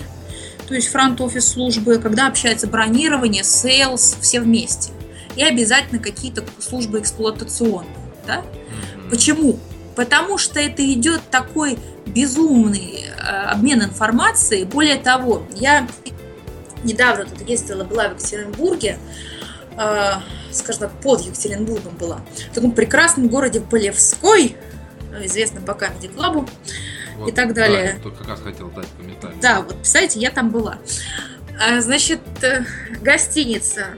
то 0.67 0.75
есть 0.75 0.87
front 0.87 1.14
office 1.14 1.47
службы, 1.47 1.99
когда 1.99 2.27
общается 2.27 2.67
бронирование, 2.67 3.43
sales, 3.43 4.15
все 4.21 4.39
вместе. 4.39 4.91
И 5.35 5.43
обязательно 5.43 5.99
какие-то 5.99 6.43
службы 6.59 6.99
эксплуатационные. 6.99 7.95
Да? 8.25 8.43
Почему? 9.09 9.59
Потому 9.95 10.37
что 10.37 10.59
это 10.59 10.83
идет 10.91 11.21
такой 11.29 11.77
безумный 12.05 13.05
э, 13.05 13.21
обмен 13.21 13.83
информацией. 13.83 14.63
Более 14.63 14.97
того, 14.97 15.45
я 15.55 15.87
недавно 16.83 17.25
тут 17.25 17.47
ездила, 17.47 17.83
была 17.83 18.09
в 18.09 18.13
Екатеринбурге, 18.13 18.97
э, 19.77 20.11
скажем 20.53 20.81
так, 20.81 20.91
под 21.01 21.21
Екатеринбургом 21.21 21.95
была, 21.97 22.21
в 22.51 22.53
таком 22.53 22.71
прекрасном 22.71 23.27
городе 23.27 23.61
Полевской, 23.61 24.55
известном 25.21 25.63
по 25.63 25.71
Club 25.71 26.49
вот, 27.17 27.29
и 27.29 27.31
так 27.31 27.53
далее. 27.53 27.99
Да, 28.03 28.09
как 28.09 28.27
раз 28.27 28.41
хотел 28.41 28.69
дать 28.71 28.87
комментарий. 28.97 29.37
Да, 29.41 29.61
вот, 29.61 29.75
представляете, 29.75 30.19
я 30.19 30.31
там 30.31 30.49
была. 30.49 30.79
А, 31.59 31.81
значит, 31.81 32.21
э, 32.41 32.65
гостиница, 33.01 33.89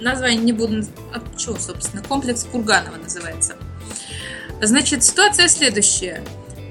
название 0.00 0.42
не 0.42 0.52
буду, 0.52 0.84
а 1.12 1.22
что, 1.38 1.56
собственно, 1.58 2.02
комплекс 2.02 2.44
Курганова 2.44 2.96
называется. 2.96 3.56
Значит, 4.60 5.04
ситуация 5.04 5.48
следующая. 5.48 6.22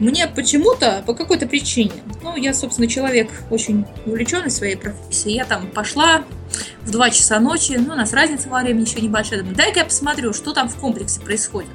Мне 0.02 0.26
почему-то, 0.26 1.04
по 1.06 1.14
какой-то 1.14 1.46
причине, 1.46 1.92
ну, 2.24 2.36
я, 2.36 2.56
собственно, 2.56 2.88
человек 2.88 3.30
очень 3.52 3.86
увлеченный 4.08 4.50
своей 4.50 4.76
профессией, 4.76 5.36
я 5.36 5.46
там 5.46 5.68
пошла 5.68 6.24
в 6.82 6.90
2 6.90 7.12
часа 7.12 7.40
ночи, 7.40 7.74
ну, 7.74 7.94
у 7.94 7.96
нас 7.96 8.12
разница 8.12 8.50
во 8.50 8.62
времени 8.62 8.86
еще 8.86 9.00
небольшая, 9.00 9.42
думаю, 9.42 9.56
дай-ка 9.56 9.82
я 9.82 9.86
посмотрю, 9.86 10.34
что 10.34 10.54
там 10.54 10.70
в 10.70 10.76
комплексе 10.78 11.22
происходит. 11.22 11.70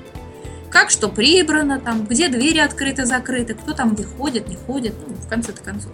Как 0.70 0.90
что 0.90 1.08
прибрано, 1.08 1.78
там, 1.78 2.04
где 2.04 2.26
двери 2.26 2.58
открыты, 2.58 3.06
закрыты, 3.06 3.54
кто 3.54 3.74
там 3.74 3.94
где 3.94 4.02
не 4.02 4.56
ходит, 4.56 4.96
ну, 5.06 5.14
в 5.14 5.28
конце-то 5.28 5.62
концов. 5.62 5.92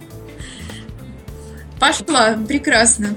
Пошла, 1.79 2.35
прекрасно. 2.47 3.15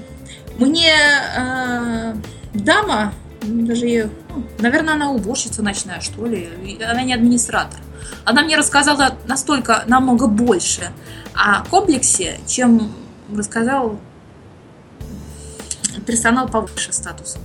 Мне 0.59 0.93
э, 0.93 2.13
дама, 2.53 3.15
даже 3.41 3.85
ее, 3.85 4.09
ну, 4.29 4.43
наверное, 4.59 4.95
она 4.95 5.11
уборщица 5.11 5.61
ночная, 5.61 6.01
что 6.01 6.25
ли, 6.25 6.49
она 6.83 7.03
не 7.03 7.13
администратор 7.13 7.79
она 8.25 8.43
мне 8.43 8.57
рассказала 8.57 9.17
настолько, 9.25 9.83
намного 9.87 10.27
больше 10.27 10.91
о 11.33 11.63
комплексе, 11.65 12.39
чем 12.45 12.93
рассказал 13.33 13.99
персонал 16.05 16.47
повыше 16.47 16.93
статусом. 16.93 17.41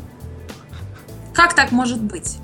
Как 1.34 1.54
так 1.54 1.72
может 1.72 2.00
быть? 2.00 2.38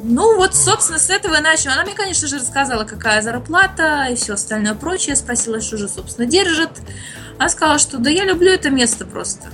Ну 0.00 0.36
вот, 0.36 0.54
собственно, 0.54 0.98
с 0.98 1.10
этого 1.10 1.36
и 1.36 1.40
начала. 1.40 1.74
Она 1.74 1.84
мне, 1.84 1.94
конечно 1.94 2.28
же, 2.28 2.36
рассказала, 2.36 2.84
какая 2.84 3.20
зарплата 3.20 4.06
и 4.10 4.14
все 4.14 4.34
остальное 4.34 4.74
прочее. 4.74 5.16
Спросила, 5.16 5.60
что 5.60 5.76
же, 5.76 5.88
собственно, 5.88 6.26
держит. 6.26 6.70
Она 7.38 7.48
сказала, 7.48 7.78
что 7.78 7.98
да 7.98 8.08
я 8.08 8.24
люблю 8.24 8.52
это 8.52 8.70
место 8.70 9.04
просто 9.04 9.48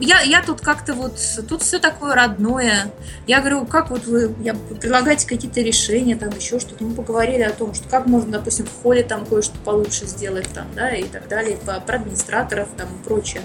я, 0.00 0.20
я 0.20 0.42
тут 0.42 0.60
как-то 0.60 0.94
вот, 0.94 1.18
тут 1.48 1.62
все 1.62 1.78
такое 1.78 2.14
родное. 2.14 2.92
Я 3.26 3.40
говорю, 3.40 3.66
как 3.66 3.90
вот 3.90 4.06
вы, 4.06 4.34
я 4.42 4.54
предлагаете 4.54 5.26
какие-то 5.26 5.60
решения, 5.60 6.16
там 6.16 6.30
еще 6.30 6.58
что-то. 6.60 6.84
Мы 6.84 6.94
поговорили 6.94 7.42
о 7.42 7.50
том, 7.50 7.74
что 7.74 7.88
как 7.88 8.06
можно, 8.06 8.32
допустим, 8.32 8.66
в 8.66 8.82
холле 8.82 9.02
там 9.02 9.24
кое-что 9.26 9.58
получше 9.64 10.06
сделать, 10.06 10.48
там, 10.54 10.66
да, 10.74 10.90
и 10.90 11.04
так 11.04 11.28
далее, 11.28 11.56
по, 11.56 11.80
про 11.80 11.96
администраторов 11.96 12.68
там 12.76 12.88
и 12.88 13.04
прочее. 13.04 13.42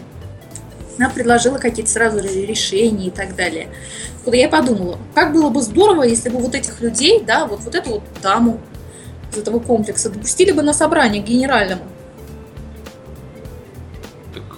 Она 0.97 1.09
предложила 1.09 1.57
какие-то 1.57 1.91
сразу 1.91 2.19
решения 2.19 3.07
и 3.07 3.11
так 3.11 3.35
далее. 3.35 3.69
Вот 4.25 4.35
я 4.35 4.49
подумала, 4.49 4.99
как 5.15 5.33
было 5.33 5.49
бы 5.49 5.61
здорово, 5.61 6.03
если 6.03 6.29
бы 6.29 6.37
вот 6.37 6.53
этих 6.53 6.79
людей, 6.81 7.23
да, 7.25 7.45
вот, 7.45 7.61
вот 7.61 7.73
эту 7.73 7.91
вот 7.91 8.03
даму 8.21 8.59
из 9.31 9.37
этого 9.37 9.59
комплекса 9.59 10.09
допустили 10.09 10.51
бы 10.51 10.61
на 10.61 10.73
собрание 10.73 11.23
генеральному 11.23 11.83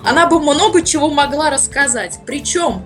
она 0.04 0.28
бы 0.28 0.40
много 0.40 0.82
чего 0.82 1.10
могла 1.10 1.50
рассказать. 1.50 2.20
Причем 2.26 2.84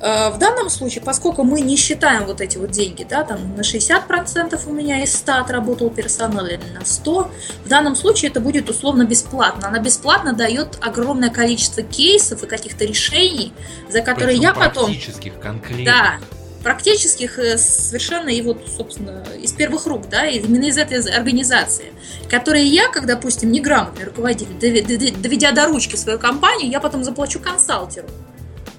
э, 0.00 0.30
в 0.30 0.38
данном 0.38 0.70
случае, 0.70 1.02
поскольку 1.02 1.42
мы 1.42 1.60
не 1.60 1.76
считаем 1.76 2.24
вот 2.24 2.40
эти 2.40 2.56
вот 2.56 2.70
деньги, 2.70 3.04
да, 3.08 3.24
там 3.24 3.56
на 3.56 3.62
60% 3.62 4.60
у 4.66 4.72
меня 4.72 5.02
из 5.02 5.14
100 5.16 5.32
отработал 5.32 5.90
персонал 5.90 6.46
или 6.46 6.60
на 6.78 6.84
100, 6.84 7.30
в 7.64 7.68
данном 7.68 7.96
случае 7.96 8.30
это 8.30 8.40
будет 8.40 8.70
условно 8.70 9.04
бесплатно. 9.04 9.68
Она 9.68 9.78
бесплатно 9.80 10.32
дает 10.32 10.78
огромное 10.80 11.30
количество 11.30 11.82
кейсов 11.82 12.42
и 12.44 12.46
каких-то 12.46 12.84
решений, 12.84 13.52
за 13.88 14.02
которые 14.02 14.38
Причем 14.38 14.42
я 14.42 14.54
потом... 14.54 14.94
Конкретных. 15.42 15.84
Да, 15.84 16.18
практических 16.62 17.38
э, 17.38 17.58
совершенно 17.58 18.28
и 18.28 18.42
вот, 18.42 18.68
собственно, 18.76 19.24
из 19.40 19.52
первых 19.52 19.86
рук, 19.86 20.08
да, 20.08 20.26
именно 20.26 20.64
из 20.64 20.76
этой 20.76 21.00
организации, 21.10 21.92
которые 22.28 22.64
я, 22.64 22.88
как, 22.88 23.06
допустим, 23.06 23.50
неграмотный 23.50 24.04
руководитель, 24.04 24.48
доведя 24.58 25.52
до 25.52 25.66
ручки 25.66 25.96
свою 25.96 26.18
компанию, 26.18 26.70
я 26.70 26.80
потом 26.80 27.04
заплачу 27.04 27.40
консалтеру. 27.40 28.08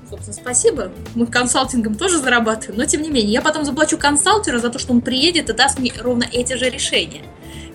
Собственно, 0.10 0.34
спасибо. 0.34 0.92
Мы 1.16 1.26
консалтингом 1.26 1.96
тоже 1.96 2.18
зарабатываем, 2.18 2.78
но 2.78 2.86
тем 2.86 3.02
не 3.02 3.10
менее, 3.10 3.32
я 3.32 3.42
потом 3.42 3.64
заплачу 3.64 3.98
консалтеру 3.98 4.60
за 4.60 4.70
то, 4.70 4.78
что 4.78 4.92
он 4.92 5.02
приедет 5.02 5.50
и 5.50 5.54
даст 5.54 5.80
мне 5.80 5.94
ровно 6.00 6.26
эти 6.32 6.54
же 6.54 6.70
решения, 6.70 7.24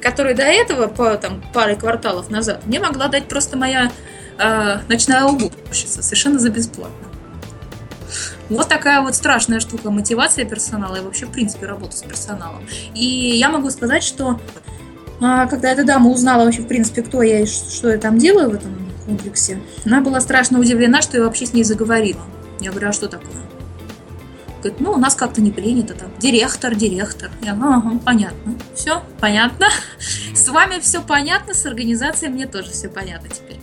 которые 0.02 0.34
до 0.34 0.42
этого, 0.42 0.86
по 0.86 1.16
там, 1.16 1.42
паре 1.54 1.76
кварталов 1.76 2.28
назад, 2.28 2.66
мне 2.66 2.78
могла 2.78 3.08
дать 3.08 3.26
просто 3.26 3.56
моя 3.56 3.90
э, 4.38 4.78
ночная 4.88 5.24
уборщица 5.24 6.02
совершенно 6.02 6.38
за 6.38 6.50
бесплатно. 6.50 7.15
Вот 8.48 8.68
такая 8.68 9.00
вот 9.00 9.14
страшная 9.14 9.60
штука 9.60 9.90
мотивация 9.90 10.44
персонала 10.44 10.96
и 10.96 11.00
вообще, 11.00 11.26
в 11.26 11.30
принципе, 11.30 11.66
работа 11.66 11.96
с 11.96 12.02
персоналом. 12.02 12.66
И 12.94 13.04
я 13.04 13.48
могу 13.48 13.70
сказать, 13.70 14.04
что 14.04 14.40
а, 15.20 15.46
когда 15.46 15.70
эта 15.72 15.84
дама 15.84 16.10
узнала 16.10 16.44
вообще, 16.44 16.62
в 16.62 16.68
принципе, 16.68 17.02
кто 17.02 17.22
я 17.22 17.40
и 17.40 17.46
что 17.46 17.90
я 17.90 17.98
там 17.98 18.18
делаю 18.18 18.50
в 18.50 18.54
этом 18.54 18.72
комплексе, 19.04 19.60
она 19.84 20.00
была 20.00 20.20
страшно 20.20 20.60
удивлена, 20.60 21.02
что 21.02 21.16
я 21.16 21.24
вообще 21.24 21.46
с 21.46 21.52
ней 21.52 21.64
заговорила. 21.64 22.22
Я 22.60 22.70
говорю, 22.70 22.88
а 22.88 22.92
что 22.92 23.08
такое? 23.08 23.30
Говорит, 24.58 24.80
ну, 24.80 24.92
у 24.92 24.96
нас 24.96 25.14
как-то 25.14 25.40
не 25.40 25.50
принято 25.50 25.94
там. 25.94 26.08
Директор, 26.18 26.74
директор. 26.74 27.30
Я, 27.42 27.52
ага, 27.52 27.98
понятно. 28.04 28.54
Все, 28.74 29.02
понятно. 29.20 29.68
С 30.34 30.48
вами 30.48 30.80
все 30.80 31.02
понятно, 31.02 31.54
с 31.54 31.66
организацией 31.66 32.30
мне 32.30 32.46
тоже 32.46 32.70
все 32.70 32.88
понятно 32.88 33.28
теперь. 33.28 33.60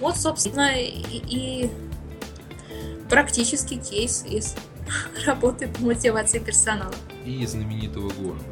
Вот, 0.00 0.16
собственно, 0.16 0.70
и, 0.76 1.02
и 1.10 1.70
практический 3.14 3.78
кейс 3.78 4.24
из 4.28 4.56
работы 5.24 5.68
по 5.68 5.82
мотивации 5.82 6.40
персонала. 6.40 6.92
И 7.24 7.46
знаменитого 7.46 8.10
города. 8.12 8.44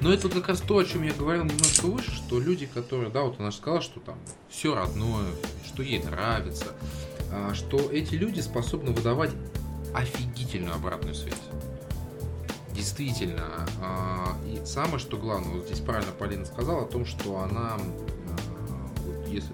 Но 0.00 0.12
это 0.12 0.28
как 0.28 0.48
раз 0.48 0.60
то, 0.60 0.78
о 0.78 0.84
чем 0.84 1.04
я 1.04 1.12
говорил 1.12 1.44
немножко 1.44 1.86
выше, 1.86 2.10
что 2.10 2.40
люди, 2.40 2.66
которые, 2.66 3.10
да, 3.10 3.22
вот 3.22 3.38
она 3.38 3.52
же 3.52 3.58
сказала, 3.58 3.80
что 3.80 4.00
там 4.00 4.18
все 4.48 4.74
родное, 4.74 5.28
что 5.64 5.84
ей 5.84 6.02
нравится, 6.02 6.66
а, 7.30 7.54
что 7.54 7.78
эти 7.92 8.16
люди 8.16 8.40
способны 8.40 8.90
выдавать 8.90 9.30
офигительную 9.94 10.74
обратную 10.74 11.14
связь. 11.14 11.36
Действительно. 12.72 13.68
А, 13.80 14.36
и 14.44 14.60
самое, 14.66 14.98
что 14.98 15.16
главное, 15.16 15.52
вот 15.52 15.66
здесь 15.66 15.78
правильно 15.78 16.10
Полина 16.10 16.44
сказала 16.44 16.82
о 16.82 16.86
том, 16.86 17.06
что 17.06 17.38
она, 17.38 17.76
а, 17.76 18.88
вот 19.06 19.28
если 19.28 19.52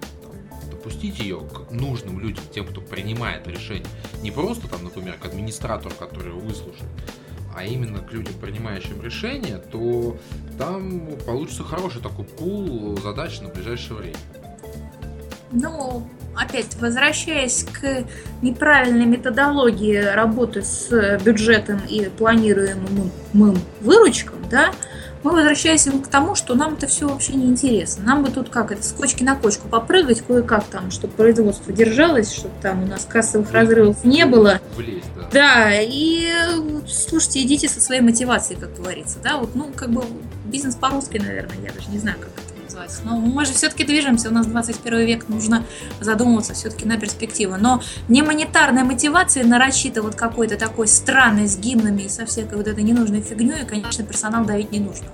допустить 0.85 1.19
ее 1.19 1.39
к 1.39 1.71
нужным 1.71 2.19
людям, 2.19 2.43
тем, 2.53 2.65
кто 2.67 2.79
принимает 2.79 3.47
решение. 3.47 3.87
Не 4.21 4.29
просто 4.29 4.67
там, 4.67 4.83
например, 4.83 5.15
к 5.15 5.25
администратору, 5.25 5.95
который 5.97 6.29
его 6.29 6.39
выслушает, 6.39 6.83
а 7.55 7.63
именно 7.63 7.99
к 7.99 8.13
людям, 8.13 8.33
принимающим 8.39 9.01
решения, 9.01 9.57
то 9.57 10.17
там 10.59 11.09
получится 11.25 11.63
хороший 11.63 12.01
такой 12.01 12.25
пул 12.25 12.97
задач 13.01 13.41
на 13.41 13.49
ближайшее 13.49 13.97
время. 13.97 14.17
Ну, 15.51 16.07
опять 16.35 16.75
возвращаясь 16.79 17.63
к 17.63 18.05
неправильной 18.43 19.05
методологии 19.05 19.97
работы 19.97 20.61
с 20.61 21.19
бюджетом 21.23 21.81
и 21.89 22.09
планируемым 22.09 23.59
выручкам, 23.81 24.37
да, 24.51 24.71
мы 25.25 25.31
возвращаемся 25.31 25.91
к 25.91 26.07
тому, 26.07 26.35
что 26.35 26.53
нам 26.53 26.75
это 26.75 26.85
все 26.85 27.07
вообще 27.07 27.33
не 27.33 27.47
интересно. 27.47 28.03
Нам 28.05 28.23
бы 28.23 28.29
тут 28.29 28.49
как 28.49 28.71
это, 28.71 28.83
с 28.83 28.91
кочки 28.91 29.23
на 29.23 29.35
кочку 29.35 29.67
попрыгать, 29.67 30.21
кое-как 30.21 30.65
там, 30.65 30.91
чтобы 30.91 31.13
производство 31.13 31.73
держалось, 31.73 32.31
чтобы 32.31 32.53
там 32.61 32.83
у 32.83 32.85
нас 32.85 33.05
кассовых 33.09 33.51
разрывов 33.51 34.03
не 34.03 34.27
было. 34.27 34.61
Влезть, 34.77 35.07
да. 35.15 35.29
Да, 35.31 35.81
и 35.81 36.31
слушайте, 36.87 37.41
идите 37.41 37.67
со 37.67 37.81
своей 37.81 38.01
мотивацией, 38.01 38.59
как 38.59 38.75
говорится, 38.75 39.17
да, 39.23 39.37
вот, 39.37 39.55
ну, 39.55 39.71
как 39.75 39.89
бы 39.89 40.03
бизнес 40.45 40.75
по-русски, 40.75 41.17
наверное, 41.17 41.57
я 41.57 41.71
даже 41.73 41.89
не 41.89 41.97
знаю, 41.97 42.17
как 42.19 42.29
это 42.29 42.54
называется. 42.75 43.01
Но 43.05 43.17
мы 43.17 43.45
же 43.45 43.53
все-таки 43.53 43.83
движемся, 43.83 44.29
у 44.29 44.33
нас 44.33 44.45
21 44.47 44.99
век, 45.05 45.29
нужно 45.29 45.65
задумываться 45.99 46.53
все-таки 46.53 46.85
на 46.85 46.97
перспективу. 46.97 47.55
Но 47.57 47.81
не 48.07 48.21
монетарная 48.21 48.83
мотивация 48.83 49.43
нарочито 49.45 50.01
вот 50.01 50.15
какой-то 50.15 50.57
такой 50.57 50.87
странный 50.87 51.47
с 51.47 51.57
гимнами 51.57 52.03
и 52.03 52.09
со 52.09 52.25
всякой 52.25 52.57
вот 52.57 52.67
этой 52.67 52.83
ненужной 52.83 53.21
фигней, 53.21 53.63
и, 53.63 53.65
конечно, 53.65 54.03
персонал 54.03 54.45
давить 54.45 54.71
не 54.71 54.79
нужно. 54.79 55.07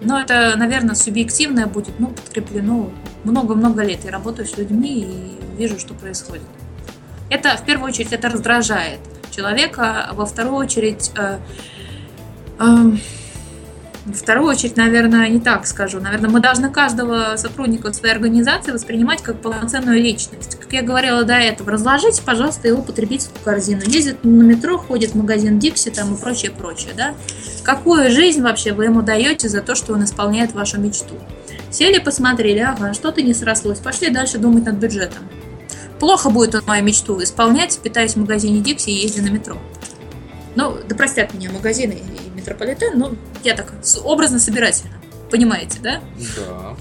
Но 0.00 0.20
это, 0.20 0.54
наверное, 0.56 0.94
субъективное 0.94 1.66
будет, 1.66 1.98
ну, 1.98 2.08
подкреплено 2.08 2.90
много-много 3.24 3.82
лет. 3.82 4.04
Я 4.04 4.12
работаю 4.12 4.46
с 4.46 4.56
людьми 4.56 5.00
и 5.00 5.56
вижу, 5.56 5.78
что 5.78 5.92
происходит. 5.92 6.46
Это, 7.30 7.56
в 7.56 7.64
первую 7.64 7.88
очередь, 7.88 8.12
это 8.12 8.28
раздражает 8.28 9.00
человека, 9.30 10.06
а 10.08 10.14
во 10.14 10.24
вторую 10.24 10.54
очередь, 10.54 11.10
э, 11.16 11.38
э, 12.60 12.92
во 14.08 14.14
вторую 14.14 14.48
очередь, 14.48 14.76
наверное, 14.76 15.28
не 15.28 15.38
так 15.38 15.66
скажу. 15.66 16.00
Наверное, 16.00 16.30
мы 16.30 16.40
должны 16.40 16.70
каждого 16.70 17.36
сотрудника 17.36 17.92
своей 17.92 18.14
организации 18.14 18.72
воспринимать 18.72 19.22
как 19.22 19.40
полноценную 19.42 20.02
личность. 20.02 20.58
Как 20.58 20.72
я 20.72 20.82
говорила 20.82 21.24
до 21.24 21.34
этого, 21.34 21.70
разложите, 21.70 22.22
пожалуйста, 22.22 22.68
его 22.68 22.80
потребительскую 22.80 23.38
корзину. 23.44 23.82
Ездит 23.84 24.24
на 24.24 24.42
метро, 24.42 24.78
ходит 24.78 25.10
в 25.10 25.14
магазин 25.16 25.58
Дикси 25.58 25.90
там 25.90 26.14
и 26.14 26.18
прочее, 26.18 26.50
прочее. 26.50 26.92
Да? 26.96 27.14
Какую 27.64 28.10
жизнь 28.10 28.40
вообще 28.40 28.72
вы 28.72 28.84
ему 28.84 29.02
даете 29.02 29.48
за 29.48 29.60
то, 29.60 29.74
что 29.74 29.92
он 29.92 30.04
исполняет 30.04 30.52
вашу 30.52 30.80
мечту? 30.80 31.14
Сели, 31.70 31.98
посмотрели, 31.98 32.60
ага, 32.60 32.94
что-то 32.94 33.20
не 33.20 33.34
срослось, 33.34 33.78
пошли 33.78 34.08
дальше 34.08 34.38
думать 34.38 34.64
над 34.64 34.76
бюджетом. 34.76 35.22
Плохо 36.00 36.30
будет 36.30 36.54
он 36.54 36.62
мою 36.66 36.82
мечту 36.82 37.22
исполнять, 37.22 37.78
питаясь 37.82 38.14
в 38.14 38.16
магазине 38.16 38.60
Дикси 38.60 38.88
и 38.88 39.02
ездя 39.02 39.22
на 39.22 39.28
метро. 39.28 39.58
Ну, 40.56 40.78
да 40.88 40.96
простят 40.96 41.34
меня 41.34 41.50
магазины 41.50 41.98
метрополитен, 42.48 42.98
но 42.98 43.12
я 43.44 43.54
так 43.54 43.72
образно-собирательно. 44.04 44.94
Понимаете, 45.30 45.78
да? 45.80 46.00
Да. 46.36 46.76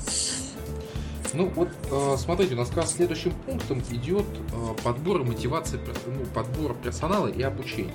Ну 1.33 1.51
вот, 1.55 1.69
э, 1.91 2.15
смотрите, 2.17 2.53
у 2.55 2.57
нас 2.57 2.69
как 2.69 2.77
раз 2.77 2.95
следующим 2.95 3.31
пунктом 3.31 3.83
идет 3.91 4.25
э, 4.53 4.83
подбор 4.83 5.21
и 5.21 5.23
мотивация, 5.25 5.79
ну, 6.05 6.25
подбор 6.33 6.75
персонала 6.75 7.27
и 7.27 7.41
обучение. 7.41 7.93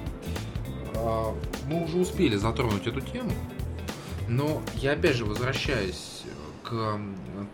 Э, 0.95 1.33
мы 1.67 1.85
уже 1.85 1.99
успели 1.99 2.37
затронуть 2.37 2.87
эту 2.87 3.01
тему, 3.01 3.33
но 4.29 4.63
я 4.77 4.93
опять 4.93 5.17
же 5.17 5.25
возвращаюсь 5.25 6.23
к 6.63 7.01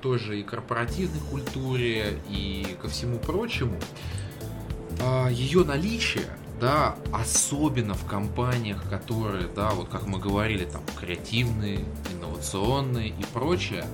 той 0.03 0.19
же 0.19 0.41
и 0.41 0.43
корпоративной 0.43 1.21
культуре 1.31 2.19
и 2.29 2.77
ко 2.83 2.89
всему 2.89 3.19
прочему. 3.19 3.79
Ее 5.31 5.65
наличие 5.65 6.27
да, 6.61 6.97
особенно 7.13 7.95
в 7.95 8.05
компаниях, 8.05 8.83
которые, 8.89 9.49
да, 9.49 9.71
вот 9.71 9.89
как 9.89 10.07
мы 10.07 10.19
говорили, 10.19 10.65
там, 10.65 10.83
креативные, 10.99 11.85
инновационные 12.13 13.09
и 13.09 13.25
прочее, 13.33 13.85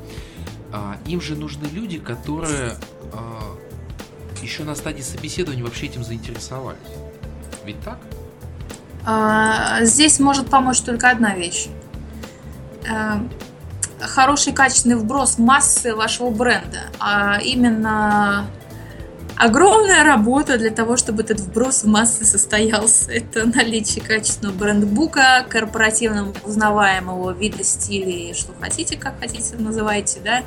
а, 0.72 0.96
им 1.06 1.20
же 1.20 1.36
нужны 1.36 1.66
люди, 1.66 1.98
которые 1.98 2.76
а, 3.12 3.56
еще 4.42 4.64
на 4.64 4.74
стадии 4.74 5.02
собеседования 5.02 5.64
вообще 5.64 5.86
этим 5.86 6.04
заинтересовались. 6.04 6.78
Ведь 7.64 7.80
так? 7.80 7.98
А, 9.06 9.84
здесь 9.84 10.18
может 10.20 10.48
помочь 10.48 10.80
только 10.80 11.10
одна 11.10 11.34
вещь. 11.34 11.68
А, 12.90 13.22
хороший 14.00 14.52
качественный 14.52 14.96
вброс 14.96 15.38
массы 15.38 15.94
вашего 15.94 16.30
бренда, 16.30 16.82
а 16.98 17.38
именно 17.42 18.46
огромная 19.36 20.04
работа 20.04 20.58
для 20.58 20.70
того, 20.70 20.96
чтобы 20.96 21.22
этот 21.22 21.40
вброс 21.40 21.84
в 21.84 21.86
массы 21.86 22.24
состоялся. 22.24 23.10
Это 23.12 23.46
наличие 23.46 24.04
качественного 24.04 24.54
брендбука, 24.56 25.44
корпоративного 25.48 26.34
узнаваемого 26.44 27.32
вида 27.32 27.64
стилей, 27.64 28.34
что 28.34 28.52
хотите, 28.60 28.96
как 28.96 29.18
хотите 29.20 29.56
называйте, 29.56 30.20
да, 30.24 30.42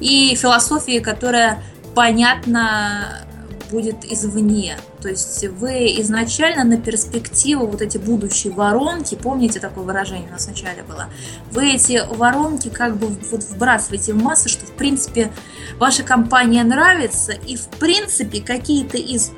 и 0.00 0.34
философии, 0.34 0.98
которая 0.98 1.62
понятна 1.94 3.26
будет 3.70 4.04
извне. 4.04 4.76
То 5.06 5.10
есть 5.10 5.46
вы 5.60 6.00
изначально 6.00 6.64
на 6.64 6.78
перспективу 6.78 7.68
вот 7.68 7.80
эти 7.80 7.96
будущие 7.96 8.52
воронки, 8.52 9.14
помните 9.14 9.60
такое 9.60 9.84
выражение 9.84 10.28
у 10.28 10.32
нас 10.32 10.46
вначале 10.46 10.82
было, 10.82 11.06
вы 11.52 11.74
эти 11.74 12.02
воронки 12.16 12.70
как 12.70 12.96
бы 12.96 13.06
вот 13.06 13.44
вбрасываете 13.44 14.14
в 14.14 14.16
массы, 14.20 14.48
что 14.48 14.66
в 14.66 14.72
принципе 14.72 15.30
ваша 15.78 16.02
компания 16.02 16.64
нравится 16.64 17.30
и 17.30 17.54
в 17.54 17.68
принципе 17.68 18.40
какие-то 18.40 18.96
из 18.96 19.30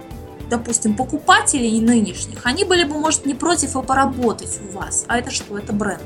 допустим, 0.48 0.96
покупателей 0.96 1.78
нынешних, 1.82 2.46
они 2.46 2.64
были 2.64 2.84
бы, 2.84 2.94
может, 2.94 3.26
не 3.26 3.34
против 3.34 3.76
и 3.76 3.82
поработать 3.82 4.58
у 4.66 4.78
вас. 4.78 5.04
А 5.06 5.18
это 5.18 5.30
что? 5.30 5.58
Это 5.58 5.74
бренд 5.74 6.00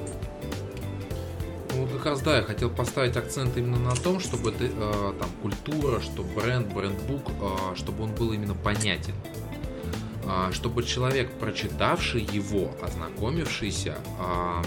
как 2.02 2.12
раз 2.14 2.20
да, 2.22 2.36
я 2.38 2.42
хотел 2.42 2.68
поставить 2.68 3.16
акцент 3.16 3.56
именно 3.56 3.78
на 3.78 3.94
том, 3.94 4.18
чтобы 4.18 4.50
это, 4.50 4.64
э, 4.64 5.12
там 5.20 5.28
культура, 5.40 6.00
что 6.00 6.24
бренд, 6.24 6.66
брендбук, 6.74 7.30
э, 7.30 7.76
чтобы 7.76 8.02
он 8.02 8.12
был 8.12 8.32
именно 8.32 8.54
понятен. 8.54 9.14
Э, 10.32 10.52
чтобы 10.52 10.82
человек, 10.82 11.30
прочитавший 11.32 12.22
его, 12.22 12.70
ознакомившийся, 12.80 13.96
э, 14.18 14.62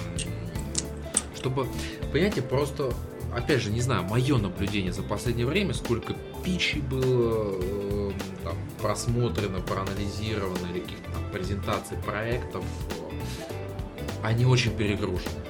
чтобы, 1.36 1.68
понимаете, 2.12 2.42
просто, 2.42 2.94
опять 3.34 3.62
же, 3.62 3.72
не 3.72 3.82
знаю, 3.82 4.04
мое 4.04 4.38
наблюдение 4.38 4.94
за 4.94 5.02
последнее 5.02 5.48
время, 5.48 5.74
сколько 5.74 6.16
пичей 6.44 6.82
было 6.82 7.56
э, 7.62 8.12
там, 8.44 8.56
просмотрено, 8.82 9.60
проанализировано, 9.62 10.72
или 10.72 10.82
каких-то 10.82 11.12
там 11.12 11.32
презентаций 11.32 11.98
проектов, 11.98 12.64
э, 13.00 13.56
они 14.24 14.46
очень 14.46 14.76
перегружены 14.76 15.42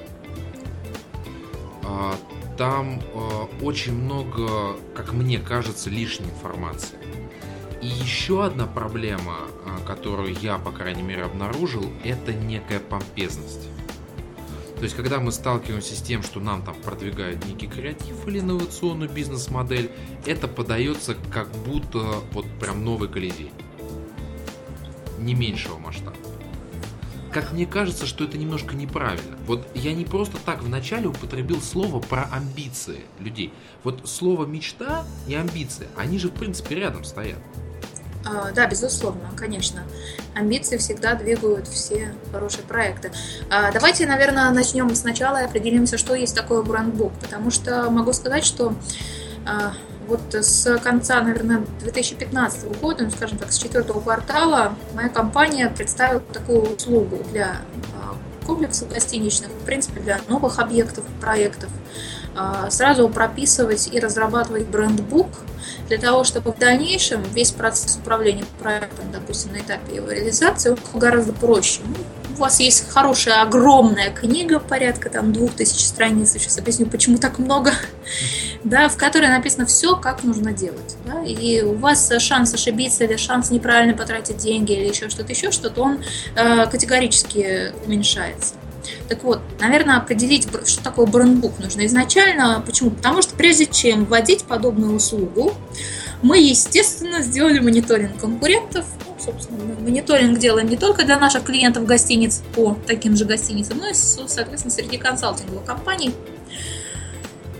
а, 1.82 2.14
там 2.58 3.00
а, 3.14 3.48
очень 3.62 3.92
много, 3.92 4.76
как 4.94 5.12
мне 5.12 5.38
кажется, 5.38 5.88
лишней 5.88 6.28
информации. 6.30 6.98
И 7.86 7.88
еще 7.88 8.44
одна 8.44 8.66
проблема, 8.66 9.36
а, 9.64 9.78
которую 9.86 10.34
я, 10.40 10.58
по 10.58 10.72
крайней 10.72 11.04
мере, 11.04 11.22
обнаружил, 11.22 11.88
это 12.02 12.32
некая 12.34 12.80
помпезность. 12.80 13.68
То 14.74 14.82
есть, 14.82 14.96
когда 14.96 15.20
мы 15.20 15.30
сталкиваемся 15.30 15.94
с 15.94 16.02
тем, 16.02 16.24
что 16.24 16.40
нам 16.40 16.64
там 16.64 16.74
продвигают 16.74 17.46
некий 17.46 17.68
креатив 17.68 18.26
или 18.26 18.40
инновационную 18.40 19.08
бизнес-модель, 19.08 19.92
это 20.26 20.48
подается 20.48 21.14
как 21.32 21.48
будто 21.64 21.98
вот 22.32 22.46
прям 22.58 22.84
новый 22.84 23.08
колизей. 23.08 23.52
Не 25.20 25.34
меньшего 25.34 25.78
масштаба 25.78 26.16
как 27.32 27.52
мне 27.52 27.66
кажется, 27.66 28.06
что 28.06 28.24
это 28.24 28.38
немножко 28.38 28.74
неправильно. 28.74 29.36
Вот 29.46 29.68
я 29.74 29.92
не 29.92 30.06
просто 30.06 30.38
так 30.38 30.62
вначале 30.62 31.08
употребил 31.08 31.60
слово 31.60 32.00
про 32.00 32.22
амбиции 32.32 33.02
людей. 33.18 33.52
Вот 33.84 34.08
слово 34.08 34.46
мечта 34.46 35.04
и 35.28 35.34
амбиции, 35.34 35.86
они 35.96 36.18
же 36.18 36.28
в 36.28 36.32
принципе 36.32 36.76
рядом 36.76 37.04
стоят. 37.04 37.40
А, 38.26 38.50
да, 38.52 38.66
безусловно, 38.66 39.30
конечно. 39.36 39.82
Амбиции 40.34 40.76
всегда 40.76 41.14
двигают 41.14 41.68
все 41.68 42.12
хорошие 42.32 42.64
проекты. 42.64 43.12
А, 43.50 43.70
давайте, 43.70 44.06
наверное, 44.06 44.50
начнем 44.50 44.92
сначала 44.94 45.42
и 45.42 45.44
определимся, 45.44 45.96
что 45.96 46.14
есть 46.14 46.34
такое 46.34 46.62
брендбук, 46.62 47.12
потому 47.20 47.50
что 47.50 47.88
могу 47.90 48.12
сказать, 48.12 48.44
что 48.44 48.74
а, 49.46 49.74
вот 50.08 50.34
с 50.34 50.78
конца, 50.78 51.20
наверное, 51.20 51.64
2015 51.80 52.80
года, 52.80 53.04
ну, 53.04 53.10
скажем 53.10 53.38
так, 53.38 53.52
с 53.52 53.58
четвертого 53.58 54.00
квартала, 54.00 54.74
моя 54.94 55.08
компания 55.08 55.68
представила 55.68 56.20
такую 56.20 56.62
услугу 56.74 57.18
для 57.30 57.56
комплексов 58.46 58.88
гостиничных, 58.88 59.50
в 59.50 59.64
принципе, 59.64 60.00
для 60.00 60.20
новых 60.28 60.60
объектов, 60.60 61.04
проектов, 61.20 61.70
сразу 62.70 63.08
прописывать 63.08 63.88
и 63.92 63.98
разрабатывать 63.98 64.66
брендбук 64.66 65.28
для 65.88 65.98
того, 65.98 66.24
чтобы 66.24 66.52
в 66.52 66.58
дальнейшем 66.58 67.22
весь 67.32 67.52
процесс 67.52 67.96
управления 67.96 68.44
проектом, 68.58 69.10
допустим, 69.12 69.52
на 69.52 69.58
этапе 69.58 69.96
его 69.96 70.10
реализации, 70.10 70.70
он 70.70 70.78
гораздо 70.98 71.32
проще. 71.32 71.80
Ну, 71.84 71.94
у 72.36 72.40
вас 72.40 72.60
есть 72.60 72.88
хорошая, 72.90 73.40
огромная 73.42 74.10
книга, 74.10 74.60
порядка 74.60 75.08
там 75.08 75.32
двух 75.32 75.52
тысяч 75.52 75.86
страниц, 75.86 76.32
сейчас 76.32 76.58
объясню, 76.58 76.86
почему 76.86 77.18
так 77.18 77.38
много, 77.38 77.72
да, 78.64 78.88
в 78.88 78.96
которой 78.96 79.28
написано 79.28 79.64
все, 79.66 79.96
как 79.96 80.22
нужно 80.22 80.52
делать. 80.52 80.96
Да, 81.06 81.22
и 81.22 81.62
у 81.62 81.74
вас 81.74 82.12
шанс 82.18 82.52
ошибиться 82.52 83.04
или 83.04 83.16
шанс 83.16 83.50
неправильно 83.50 83.96
потратить 83.96 84.36
деньги 84.36 84.72
или 84.72 84.88
еще 84.88 85.08
что-то, 85.08 85.32
еще 85.32 85.50
что-то, 85.50 85.82
он 85.82 85.98
э, 86.34 86.66
категорически 86.66 87.72
уменьшается. 87.86 88.54
Так 89.08 89.24
вот, 89.24 89.40
наверное, 89.60 89.96
определить, 89.96 90.48
что 90.66 90.82
такое 90.82 91.06
брендбук 91.06 91.58
нужно 91.58 91.86
изначально. 91.86 92.62
Почему? 92.64 92.90
Потому 92.90 93.22
что 93.22 93.34
прежде 93.34 93.66
чем 93.66 94.04
вводить 94.04 94.44
подобную 94.44 94.94
услугу, 94.94 95.54
мы, 96.22 96.38
естественно, 96.38 97.20
сделали 97.22 97.58
мониторинг 97.58 98.18
конкурентов, 98.18 98.84
собственно, 99.18 99.58
мы 99.64 99.74
мониторинг 99.82 100.38
делаем 100.38 100.68
не 100.68 100.76
только 100.76 101.04
для 101.04 101.18
наших 101.18 101.44
клиентов 101.44 101.84
гостиниц 101.84 102.42
по 102.54 102.76
таким 102.86 103.16
же 103.16 103.24
гостиницам, 103.24 103.78
но 103.78 103.88
и, 103.88 103.94
соответственно, 103.94 104.72
среди 104.72 104.96
консалтинговых 104.96 105.64
компаний. 105.64 106.12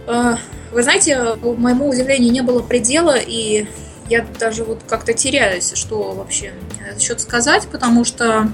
Э, 0.06 0.36
вы 0.72 0.82
знаете, 0.82 1.36
моему 1.42 1.88
удивлению 1.88 2.32
не 2.32 2.42
было 2.42 2.60
предела, 2.62 3.16
и 3.16 3.66
я 4.08 4.24
даже 4.38 4.64
вот 4.64 4.82
как-то 4.86 5.12
теряюсь, 5.12 5.72
что 5.74 6.12
вообще 6.12 6.52
счет 6.98 7.20
сказать, 7.20 7.66
потому 7.70 8.04
что, 8.04 8.50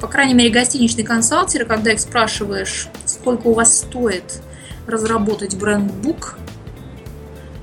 по 0.00 0.08
крайней 0.08 0.34
мере, 0.34 0.50
гостиничные 0.50 1.04
консалтеры, 1.04 1.64
когда 1.64 1.92
их 1.92 2.00
спрашиваешь, 2.00 2.88
сколько 3.06 3.46
у 3.48 3.54
вас 3.54 3.78
стоит 3.78 4.42
разработать 4.86 5.56
брендбук 5.56 6.38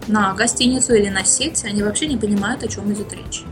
на 0.08 0.34
гостиницу 0.34 0.94
или 0.94 1.10
на 1.10 1.24
сеть, 1.24 1.64
они 1.66 1.84
вообще 1.84 2.08
не 2.08 2.18
понимают, 2.18 2.64
о 2.64 2.68
чем 2.68 2.92
идет 2.94 3.14
речь. 3.14 3.44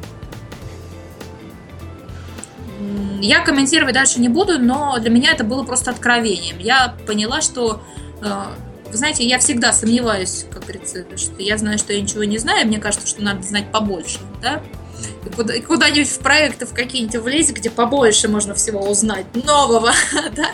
Я 3.20 3.42
комментировать 3.42 3.94
дальше 3.94 4.20
не 4.20 4.30
буду, 4.30 4.60
но 4.60 5.00
для 5.00 5.10
меня 5.10 5.32
это 5.32 5.44
было 5.44 5.64
просто 5.64 5.92
откровением. 5.92 6.60
Я 6.60 6.96
поняла, 7.08 7.42
что 7.42 7.82
э, 8.22 8.44
вы 8.90 8.98
знаете, 8.98 9.26
я 9.26 9.40
всегда 9.40 9.74
сомневаюсь, 9.74 10.46
как 10.52 10.64
говорится, 10.64 11.06
что 11.18 11.42
я 11.42 11.58
знаю, 11.58 11.78
что 11.78 11.94
я 11.94 12.02
ничего 12.02 12.24
не 12.24 12.38
знаю, 12.38 12.68
мне 12.68 12.80
кажется, 12.80 13.08
что 13.08 13.22
надо 13.22 13.44
знать 13.44 13.72
побольше, 13.72 14.20
да? 14.42 14.64
И 15.54 15.62
куда-нибудь 15.62 16.08
в 16.08 16.20
проекты 16.20 16.66
в 16.66 16.74
какие-нибудь 16.74 17.22
влезть, 17.22 17.54
где 17.54 17.70
побольше 17.70 18.28
можно 18.28 18.54
всего 18.54 18.80
узнать 18.90 19.26
нового, 19.36 19.92
да? 20.36 20.52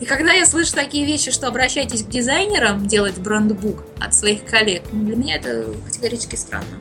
И 0.00 0.04
когда 0.04 0.32
я 0.32 0.46
слышу 0.46 0.74
такие 0.74 1.06
вещи, 1.06 1.30
что 1.30 1.48
обращайтесь 1.48 2.02
к 2.02 2.08
дизайнерам 2.08 2.86
делать 2.86 3.18
брендбук 3.18 3.84
от 4.00 4.14
своих 4.14 4.44
коллег, 4.44 4.82
ну, 4.92 5.04
для 5.04 5.16
меня 5.16 5.36
это 5.36 5.66
категорически 5.84 6.36
странно. 6.36 6.78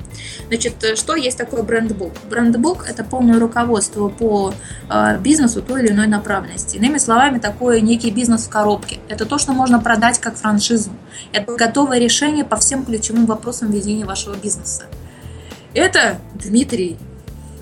Значит, 0.47 0.83
э, 0.83 0.95
что 0.95 1.15
есть 1.15 1.37
такое 1.37 1.63
брендбук? 1.63 2.13
Брендбук– 2.29 2.85
это 2.89 3.03
полное 3.03 3.39
руководство 3.39 4.09
по 4.09 4.53
э, 4.89 5.17
бизнесу 5.19 5.61
той 5.61 5.83
или 5.83 5.91
иной 5.91 6.07
направленности. 6.07 6.77
Иными 6.77 6.97
словами, 6.97 7.39
такой 7.39 7.81
некий 7.81 8.11
бизнес 8.11 8.45
в 8.45 8.49
коробке. 8.49 8.99
Это 9.07 9.25
то, 9.25 9.37
что 9.37 9.53
можно 9.53 9.79
продать 9.79 10.19
как 10.19 10.35
франшизу. 10.37 10.91
Это 11.31 11.55
готовое 11.55 11.99
решение 11.99 12.43
по 12.43 12.57
всем 12.57 12.85
ключевым 12.85 13.25
вопросам 13.25 13.71
ведения 13.71 14.05
вашего 14.05 14.35
бизнеса. 14.35 14.83
Это, 15.73 16.19
Дмитрий, 16.33 16.97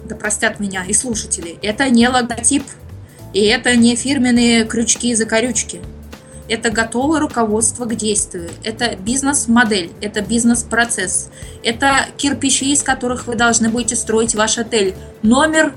да 0.05 0.15
простят 0.15 0.59
меня 0.59 0.83
и 0.85 0.93
слушатели, 0.93 1.57
это 1.61 1.89
не 1.89 2.07
логотип 2.09 2.63
и 3.33 3.41
это 3.45 3.75
не 3.75 3.95
фирменные 3.95 4.65
крючки 4.65 5.11
и 5.11 5.15
закорючки. 5.15 5.81
Это 6.47 6.71
готовое 6.71 7.19
руководство 7.19 7.85
к 7.85 7.95
действию. 7.95 8.49
Это 8.63 8.95
бизнес-модель, 8.95 9.91
это 10.01 10.21
бизнес-процесс. 10.21 11.29
Это 11.63 12.07
кирпичи, 12.17 12.73
из 12.73 12.81
которых 12.81 13.27
вы 13.27 13.35
должны 13.35 13.69
будете 13.69 13.95
строить 13.95 14.33
ваш 14.33 14.57
отель. 14.57 14.95
Номер, 15.21 15.75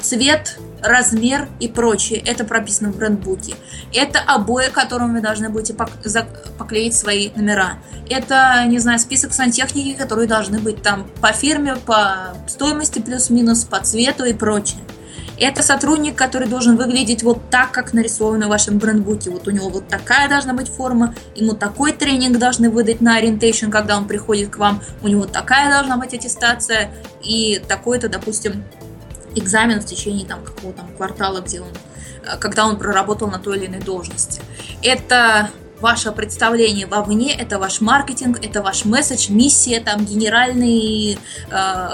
цвет, 0.00 0.58
размер 0.82 1.48
и 1.60 1.68
прочее. 1.68 2.22
Это 2.24 2.44
прописано 2.44 2.90
в 2.90 2.96
брендбуке. 2.96 3.54
Это 3.92 4.20
обои, 4.20 4.70
которым 4.72 5.12
вы 5.12 5.20
должны 5.20 5.50
будете 5.50 5.74
поклеить 5.74 6.94
свои 6.94 7.30
номера. 7.36 7.74
Это, 8.08 8.64
не 8.66 8.78
знаю, 8.78 8.98
список 8.98 9.34
сантехники, 9.34 9.94
которые 9.94 10.26
должны 10.26 10.58
быть 10.58 10.80
там 10.80 11.06
по 11.20 11.32
фирме, 11.32 11.76
по 11.76 12.34
стоимости 12.46 13.00
плюс-минус, 13.00 13.64
по 13.64 13.80
цвету 13.80 14.24
и 14.24 14.32
прочее. 14.32 14.80
Это 15.38 15.62
сотрудник, 15.62 16.16
который 16.16 16.48
должен 16.48 16.76
выглядеть 16.76 17.22
вот 17.22 17.50
так, 17.50 17.70
как 17.72 17.92
нарисовано 17.92 18.46
в 18.46 18.50
вашем 18.50 18.78
брендбуке. 18.78 19.30
Вот 19.30 19.46
у 19.46 19.50
него 19.50 19.68
вот 19.68 19.88
такая 19.88 20.28
должна 20.28 20.54
быть 20.54 20.68
форма, 20.68 21.14
ему 21.34 21.54
такой 21.54 21.92
тренинг 21.92 22.38
должны 22.38 22.70
выдать 22.70 23.00
на 23.00 23.16
ориентейшн, 23.16 23.70
когда 23.70 23.96
он 23.96 24.06
приходит 24.06 24.50
к 24.50 24.56
вам, 24.56 24.82
у 25.02 25.08
него 25.08 25.26
такая 25.26 25.70
должна 25.70 25.98
быть 25.98 26.14
аттестация 26.14 26.90
и 27.22 27.60
такой-то, 27.68 28.08
допустим, 28.08 28.64
экзамен 29.34 29.80
в 29.80 29.84
течение 29.84 30.26
там 30.26 30.42
какого-то 30.42 30.82
квартала, 30.96 31.40
где 31.40 31.60
он, 31.60 31.68
э, 32.24 32.36
когда 32.38 32.66
он 32.66 32.78
проработал 32.78 33.28
на 33.28 33.38
той 33.38 33.58
или 33.58 33.66
иной 33.66 33.80
должности. 33.80 34.40
Это 34.82 35.50
ваше 35.80 36.12
представление 36.12 36.86
вовне, 36.86 37.32
это 37.32 37.58
ваш 37.58 37.80
маркетинг, 37.80 38.38
это 38.42 38.62
ваш 38.62 38.86
месседж, 38.86 39.30
миссия, 39.30 39.80
там 39.80 40.04
генеральный 40.04 41.18
э, 41.50 41.88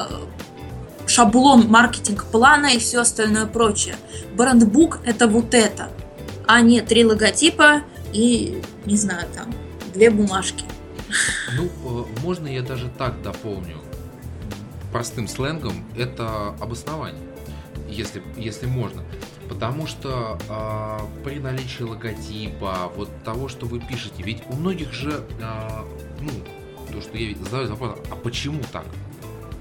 шаблон 1.07 1.69
маркетинг-плана 1.69 2.75
и 2.75 2.79
все 2.79 3.01
остальное 3.01 3.47
прочее. 3.47 3.97
Брендбук– 4.35 5.01
это 5.05 5.27
вот 5.29 5.55
это, 5.55 5.91
а 6.47 6.61
не 6.61 6.81
три 6.81 7.05
логотипа 7.05 7.83
и, 8.13 8.63
не 8.85 8.97
знаю, 8.97 9.27
там, 9.35 9.53
две 9.95 10.11
бумажки. 10.11 10.65
Ну, 11.57 11.67
э, 11.67 12.05
можно 12.23 12.47
я 12.47 12.63
даже 12.63 12.89
так 12.99 13.21
дополню. 13.23 13.77
Простым 14.93 15.29
сленгом 15.29 15.85
это 15.97 16.49
обоснование, 16.61 17.23
если, 17.89 18.23
если 18.37 18.67
можно. 18.67 19.03
Потому 19.49 19.87
что 19.87 20.39
э, 20.49 21.25
при 21.25 21.39
наличии 21.39 21.83
логотипа, 21.83 22.91
вот 22.97 23.11
того, 23.25 23.49
что 23.49 23.67
вы 23.67 23.81
пишете, 23.81 24.23
ведь 24.23 24.43
у 24.49 24.55
многих 24.55 24.93
же, 24.93 25.25
э, 25.41 25.69
ну, 26.21 26.31
то, 26.91 27.01
что 27.01 27.17
я 27.17 27.35
задаю 27.37 27.69
вопрос, 27.69 27.99
а 28.11 28.17
почему 28.17 28.63
так? 28.73 28.85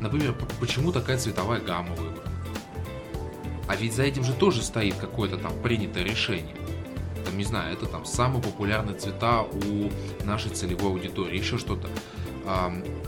Например, 0.02 0.36
почему 0.60 0.92
такая 0.92 1.18
цветовая 1.18 1.62
гамма 1.62 1.96
выбрана? 1.96 2.18
А 3.68 3.76
ведь 3.76 3.94
за 3.94 4.04
этим 4.04 4.24
же 4.24 4.34
тоже 4.34 4.64
стоит 4.64 4.96
какое-то 4.96 5.38
там 5.38 5.54
принятое 5.64 6.04
решение. 6.04 6.56
Там, 7.24 7.38
не 7.38 7.46
знаю, 7.46 7.72
это 7.72 7.86
там 7.86 8.04
самые 8.04 8.42
популярные 8.42 8.98
цвета 8.98 9.44
у 9.44 9.90
нашей 10.26 10.52
целевой 10.52 10.92
аудитории, 10.92 11.38
еще 11.38 11.58
что-то. 11.58 11.88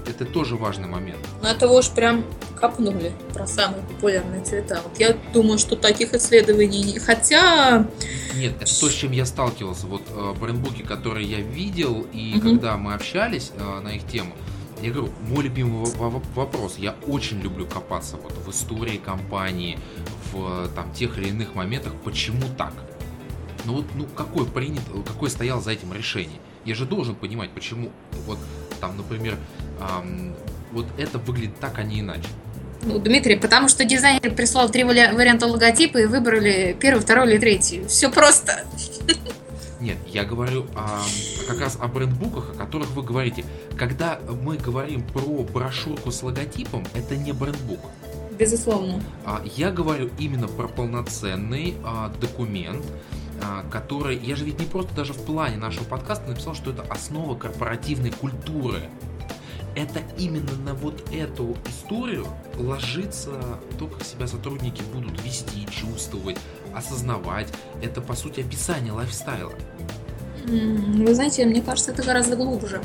Это 0.07 0.25
тоже 0.25 0.55
важный 0.55 0.87
момент. 0.87 1.17
Ну, 1.41 1.47
это 1.49 1.67
вы 1.67 1.79
уж 1.79 1.89
прям 1.89 2.23
копнули 2.61 3.11
про 3.33 3.47
самые 3.47 3.81
популярные 3.81 4.43
цвета. 4.43 4.79
Вот 4.83 4.99
я 4.99 5.17
думаю, 5.33 5.57
что 5.57 5.75
таких 5.75 6.13
исследований 6.13 6.83
не... 6.83 6.99
Хотя... 6.99 7.87
Нет, 8.35 8.53
это 8.61 8.79
то, 8.79 8.89
с 8.89 8.93
чем 8.93 9.11
я 9.11 9.25
сталкивался. 9.25 9.87
Вот 9.87 10.03
э, 10.09 10.33
брендбуки, 10.39 10.83
которые 10.83 11.27
я 11.27 11.39
видел, 11.39 12.05
и 12.13 12.35
угу. 12.35 12.49
когда 12.49 12.77
мы 12.77 12.93
общались 12.93 13.51
э, 13.57 13.79
на 13.79 13.89
их 13.95 14.05
тему, 14.07 14.35
я 14.83 14.91
говорю, 14.91 15.13
мой 15.29 15.43
любимый 15.43 15.85
вопрос. 16.35 16.77
Я 16.77 16.95
очень 17.07 17.39
люблю 17.39 17.65
копаться 17.65 18.17
вот 18.17 18.33
в 18.33 18.51
истории 18.51 18.97
компании, 18.97 19.79
в 20.31 20.69
там 20.75 20.91
тех 20.93 21.17
или 21.17 21.29
иных 21.29 21.55
моментах, 21.55 21.93
почему 22.03 22.43
так. 22.57 22.73
Ну 23.65 23.75
вот, 23.75 23.85
ну 23.95 24.05
какой 24.05 24.45
принят, 24.45 24.83
какой 25.07 25.29
стоял 25.29 25.61
за 25.61 25.71
этим 25.71 25.93
решение? 25.93 26.39
Я 26.65 26.75
же 26.75 26.85
должен 26.85 27.15
понимать, 27.15 27.51
почему 27.51 27.91
вот 28.25 28.37
там, 28.81 28.97
например, 28.97 29.37
эм, 29.79 30.35
вот 30.73 30.85
это 30.97 31.17
выглядит 31.17 31.57
так, 31.59 31.79
а 31.79 31.83
не 31.83 32.01
иначе. 32.01 32.27
Ну, 32.81 32.99
Дмитрий, 32.99 33.37
потому 33.37 33.69
что 33.69 33.85
дизайнер 33.85 34.33
прислал 34.33 34.69
три 34.69 34.83
варианта 34.83 35.47
логотипа 35.47 35.99
и 35.99 36.05
выбрали 36.05 36.75
первый, 36.77 36.99
второй 36.99 37.31
или 37.31 37.37
третий. 37.39 37.85
Все 37.87 38.11
просто. 38.11 38.65
Нет, 39.83 39.97
я 40.07 40.23
говорю 40.23 40.65
о, 40.77 41.01
как 41.45 41.59
раз 41.59 41.77
о 41.77 41.89
брендбуках, 41.89 42.51
о 42.51 42.53
которых 42.53 42.91
вы 42.91 43.03
говорите. 43.03 43.43
Когда 43.77 44.17
мы 44.41 44.55
говорим 44.55 45.03
про 45.03 45.43
брошюрку 45.43 46.09
с 46.09 46.23
логотипом, 46.23 46.85
это 46.93 47.17
не 47.17 47.33
брендбук. 47.33 47.81
Безусловно. 48.39 49.03
А, 49.25 49.43
я 49.57 49.71
говорю 49.71 50.09
именно 50.17 50.47
про 50.47 50.69
полноценный 50.69 51.75
а, 51.83 52.13
документ, 52.21 52.85
а, 53.43 53.65
который... 53.69 54.17
Я 54.17 54.37
же 54.37 54.45
ведь 54.45 54.57
не 54.57 54.65
просто 54.67 54.95
даже 54.95 55.11
в 55.11 55.25
плане 55.25 55.57
нашего 55.57 55.83
подкаста 55.83 56.29
написал, 56.29 56.55
что 56.55 56.71
это 56.71 56.83
основа 56.83 57.35
корпоративной 57.35 58.11
культуры. 58.11 58.83
Это 59.75 60.01
именно 60.17 60.53
на 60.63 60.75
вот 60.75 61.11
эту 61.11 61.57
историю 61.67 62.25
ложится 62.57 63.59
то, 63.77 63.87
как 63.87 64.05
себя 64.05 64.27
сотрудники 64.27 64.81
будут 64.93 65.21
вести, 65.25 65.67
чувствовать, 65.69 66.37
осознавать. 66.75 67.47
Это, 67.81 68.01
по 68.01 68.15
сути, 68.15 68.41
описание 68.41 68.91
лайфстайла. 68.91 69.53
Вы 70.45 71.15
знаете, 71.15 71.45
мне 71.45 71.61
кажется, 71.61 71.91
это 71.91 72.03
гораздо 72.03 72.35
глубже. 72.35 72.81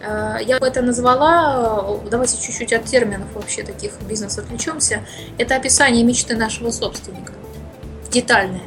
Э, 0.00 0.38
я 0.44 0.58
бы 0.58 0.66
это 0.66 0.82
назвала, 0.82 1.98
давайте 2.10 2.40
чуть-чуть 2.40 2.72
от 2.72 2.84
терминов 2.84 3.28
вообще 3.34 3.62
таких 3.62 3.92
бизнес 4.02 4.38
отвлечемся. 4.38 5.04
Это 5.38 5.56
описание 5.56 6.04
мечты 6.04 6.36
нашего 6.36 6.70
собственника. 6.70 7.32
Детальное. 8.10 8.62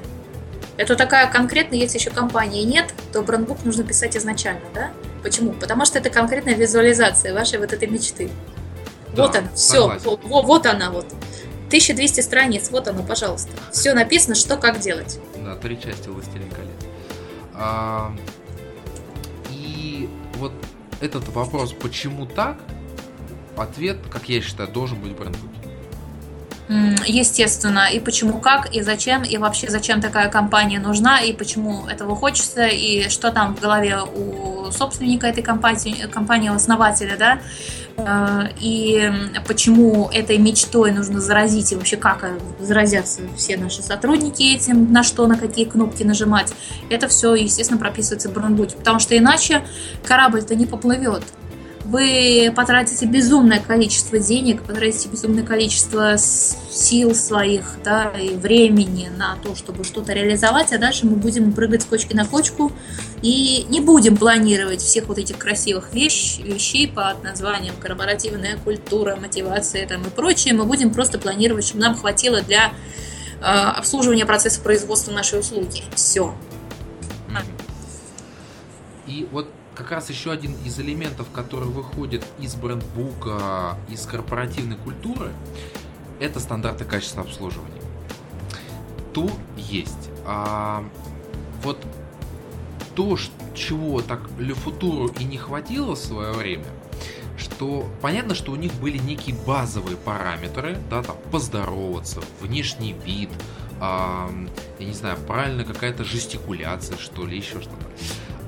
Это 0.78 0.95
такая 0.95 1.30
конкретная, 1.30 1.78
если 1.78 1.99
еще 1.99 2.10
компании 2.10 2.64
нет, 2.64 2.93
то 3.12 3.22
брендбук 3.22 3.64
нужно 3.64 3.84
писать 3.84 4.18
изначально, 4.18 4.64
да? 4.74 4.91
Почему? 5.22 5.54
Потому 5.54 5.86
что 5.86 5.99
это 5.99 6.10
конкретная 6.10 6.56
визуализация 6.56 7.34
вашей 7.34 7.60
вот 7.60 7.73
этой 7.73 7.88
мечты. 7.88 8.32
Да, 9.15 9.28
вот 9.28 9.36
она, 9.36 9.48
все, 9.53 9.99
вот, 10.03 10.22
вот 10.23 10.65
она 10.65 10.90
вот. 10.90 11.06
1200 11.68 12.22
страниц, 12.22 12.69
вот 12.72 12.88
оно, 12.88 13.03
пожалуйста. 13.03 13.52
Все 13.72 13.94
написано, 13.94 14.35
что 14.35 14.57
как 14.57 14.80
делать. 14.80 15.19
Да, 15.38 15.56
три 15.56 15.80
части 15.80 16.10
«Властелин 16.10 16.49
колец». 16.49 16.72
А, 17.53 18.15
и 19.52 20.10
вот 20.35 20.53
этот 21.02 21.27
вопрос, 21.30 21.73
почему 21.73 22.26
так, 22.26 22.57
ответ, 23.57 23.98
как 24.10 24.30
я 24.30 24.41
считаю, 24.41 24.69
должен 24.69 24.99
быть 24.99 25.11
в 25.11 25.18
брендбуке. 25.18 25.64
Естественно, 27.06 27.90
и 27.91 27.99
почему 27.99 28.40
как, 28.40 28.73
и 28.73 28.81
зачем, 28.81 29.23
и 29.23 29.38
вообще 29.38 29.69
зачем 29.69 30.02
такая 30.02 30.30
компания 30.30 30.80
нужна, 30.80 31.19
и 31.19 31.34
почему 31.34 31.85
этого 31.88 32.15
хочется, 32.15 32.65
и 32.68 33.10
что 33.10 33.31
там 33.31 33.56
в 33.56 33.60
голове 33.60 33.99
у 34.02 34.72
собственника 34.72 35.27
этой 35.27 35.44
компании, 35.44 36.07
компании 36.07 36.49
основателя, 36.49 37.18
да, 37.18 37.40
и 38.60 39.11
почему 39.48 40.10
этой 40.11 40.38
мечтой 40.38 40.91
нужно 40.91 41.22
заразить, 41.22 41.72
и 41.72 41.76
вообще 41.76 41.98
как 41.98 42.28
заразятся 42.60 43.22
все 43.38 43.57
наши 43.57 43.82
сотрудники 43.82 44.56
этим, 44.56 44.91
на 44.91 45.03
что, 45.03 45.28
на 45.28 45.38
какие 45.38 45.65
кнопки 45.65 46.03
нажимать. 46.03 46.53
Это 46.90 47.07
все, 47.07 47.36
естественно, 47.36 47.80
прописывается 47.80 48.30
в 48.30 48.34
брендбуке, 48.34 48.76
потому 48.76 48.99
что 48.99 49.18
иначе 49.18 49.64
корабль-то 50.03 50.56
не 50.56 50.65
поплывет 50.65 51.24
вы 51.85 52.51
потратите 52.55 53.05
безумное 53.05 53.60
количество 53.60 54.18
денег, 54.18 54.64
потратите 54.64 55.10
безумное 55.10 55.43
количество 55.43 56.18
сил 56.18 57.14
своих, 57.14 57.77
да, 57.84 58.11
и 58.11 58.35
времени 58.35 59.10
на 59.18 59.38
то, 59.43 59.55
чтобы 59.55 59.84
что-то 59.84 60.14
реализовать, 60.14 60.72
а 60.72 60.77
дальше 60.77 61.05
мы 61.05 61.15
будем 61.15 61.51
прыгать 61.51 61.81
с 61.81 61.85
кочки 61.85 62.14
на 62.14 62.26
кочку 62.26 62.72
и 63.22 63.65
не 63.69 63.81
будем 63.81 64.15
планировать 64.15 64.81
всех 64.81 65.07
вот 65.07 65.18
этих 65.18 65.38
красивых 65.38 65.93
вещ, 65.93 66.39
вещей 66.39 66.88
под 66.88 67.23
названием 67.23 67.73
корпоративная 67.80 68.57
культура, 68.57 69.15
мотивация 69.15 69.88
там 69.88 70.01
и 70.03 70.10
прочее. 70.10 70.53
Мы 70.53 70.65
будем 70.65 70.93
просто 70.93 71.19
планировать, 71.19 71.65
чтобы 71.65 71.81
нам 71.81 71.95
хватило 71.95 72.41
для 72.41 72.73
э, 73.39 73.43
обслуживания 73.43 74.26
процесса 74.26 74.61
производства 74.61 75.11
нашей 75.11 75.39
услуги. 75.39 75.84
Все. 75.95 76.34
И 79.05 79.27
вот 79.31 79.49
как 79.76 79.91
раз 79.91 80.10
еще 80.10 80.32
один 80.32 80.56
из 80.66 80.80
элементов, 80.80 81.28
который 81.32 81.68
выходит 81.68 82.26
из 82.40 82.56
брендбука, 82.56 83.78
из 83.90 84.06
корпоративной 84.06 84.78
культуры, 84.78 85.32
это 86.20 86.40
стандарты 86.40 86.86
качества 86.86 87.24
обслуживания. 87.24 87.82
То 89.14 89.30
есть. 89.58 90.10
А, 90.26 90.84
вот 91.64 91.78
то, 92.95 93.18
чего 93.56 94.02
так 94.02 94.22
Лефутуру 94.38 95.08
и 95.20 95.24
не 95.24 95.38
хватило 95.38 95.95
в 95.95 96.00
свое 96.00 96.32
время, 96.34 96.66
что 97.38 97.90
понятно, 98.02 98.36
что 98.36 98.52
у 98.52 98.56
них 98.56 98.74
были 98.76 98.98
некие 98.98 99.36
базовые 99.48 99.98
параметры, 99.98 100.78
да, 100.90 101.02
там 101.02 101.18
поздороваться, 101.32 102.22
внешний 102.40 102.94
вид, 103.06 103.30
а, 103.80 104.30
я 104.80 104.86
не 104.86 104.94
знаю, 104.94 105.18
правильно 105.26 105.64
какая-то 105.64 106.04
жестикуляция, 106.04 106.98
что 106.98 107.26
ли, 107.26 107.38
еще 107.38 107.62
что-то 107.62 107.86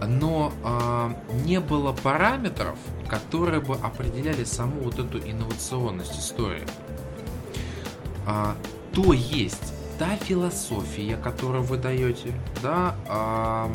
но 0.05 0.51
э, 0.63 1.35
не 1.45 1.59
было 1.59 1.93
параметров, 1.93 2.77
которые 3.07 3.61
бы 3.61 3.75
определяли 3.75 4.43
саму 4.43 4.81
вот 4.81 4.99
эту 4.99 5.19
инновационность 5.19 6.19
истории. 6.19 6.65
А, 8.25 8.55
то 8.93 9.13
есть 9.13 9.73
та 9.99 10.15
философия, 10.17 11.17
которую 11.17 11.63
вы 11.63 11.77
даете, 11.77 12.33
да, 12.61 12.95
а, 13.07 13.71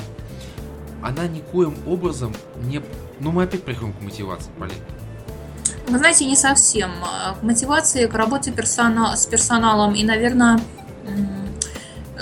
она 1.03 1.27
никоим 1.29 1.75
образом 1.87 2.35
не... 2.65 2.83
Ну, 3.21 3.33
мы 3.33 3.45
опять 3.45 3.63
приходим 3.63 3.93
к 3.93 4.01
мотивации, 4.01 4.51
Полин. 4.59 4.75
Вы 5.89 5.99
знаете, 5.99 6.27
не 6.27 6.37
совсем. 6.37 6.91
К 7.41 7.43
мотивации, 7.43 8.07
к 8.07 8.15
работе 8.15 8.53
персона... 8.53 9.17
с 9.17 9.27
персоналом 9.27 9.95
и, 9.95 10.05
наверное, 10.05 10.61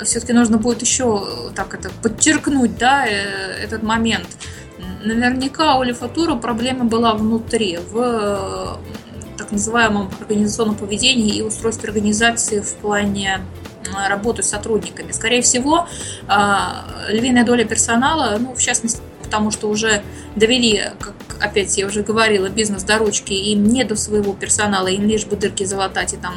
все-таки 0.05 0.33
нужно 0.33 0.59
будет 0.59 0.83
еще 0.83 1.27
э, 1.27 1.51
так 1.55 1.75
это 1.75 1.91
подчеркнуть, 2.03 2.77
да, 2.77 3.07
э, 3.07 3.63
этот 3.63 3.83
момент. 3.83 4.29
Наверняка 5.05 5.77
у 5.77 5.83
Лефатура 5.83 6.35
проблема 6.35 6.85
была 6.85 7.15
внутри, 7.15 7.79
в 7.79 7.99
э, 7.99 9.37
так 9.37 9.53
называемом 9.53 10.11
организационном 10.21 10.77
поведении 10.77 11.37
и 11.37 11.43
устройстве 11.43 11.89
организации 11.89 12.61
в 12.61 12.75
плане 12.75 13.41
работы 14.09 14.43
с 14.43 14.49
сотрудниками. 14.49 15.13
Скорее 15.13 15.41
всего, 15.41 15.87
львиная 17.09 17.45
доля 17.45 17.65
персонала, 17.65 18.37
ну, 18.39 18.55
в 18.55 18.61
частности, 18.61 19.01
потому 19.23 19.51
что 19.51 19.69
уже 19.69 20.03
довели, 20.37 20.83
как 20.99 21.15
опять 21.41 21.79
я 21.79 21.87
уже 21.87 22.03
говорила, 22.03 22.49
бизнес 22.49 22.83
до 22.83 22.99
ручки, 22.99 23.33
им 23.33 23.65
не 23.65 23.85
до 23.85 23.95
своего 23.95 24.35
персонала, 24.35 24.89
им 24.89 25.07
лишь 25.07 25.25
бы 25.25 25.37
дырки 25.37 25.65
залатать 25.65 26.15
и 26.15 26.17
там 26.17 26.35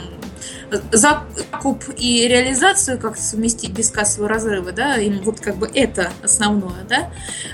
закуп 0.92 1.84
и 1.98 2.28
реализацию 2.28 3.00
как 3.00 3.18
совместить 3.18 3.72
без 3.72 3.92
кассового 3.92 4.30
разрыва, 4.30 4.72
да, 4.72 4.96
им 4.98 5.22
вот 5.24 5.40
как 5.40 5.56
бы 5.56 5.70
это 5.74 6.12
основное, 6.24 6.84
да, 6.88 7.10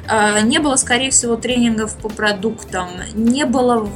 а, 0.07 0.41
не 0.41 0.59
было, 0.59 0.75
скорее 0.75 1.11
всего, 1.11 1.35
тренингов 1.35 1.95
по 1.97 2.09
продуктам, 2.09 2.89
не 3.13 3.45
было 3.45 3.89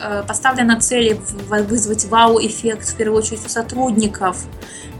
а, 0.00 0.22
поставлена 0.22 0.80
цель 0.80 1.14
вызвать 1.14 2.06
вау-эффект, 2.06 2.88
в 2.88 2.96
первую 2.96 3.18
очередь, 3.22 3.44
у 3.44 3.48
сотрудников, 3.48 4.44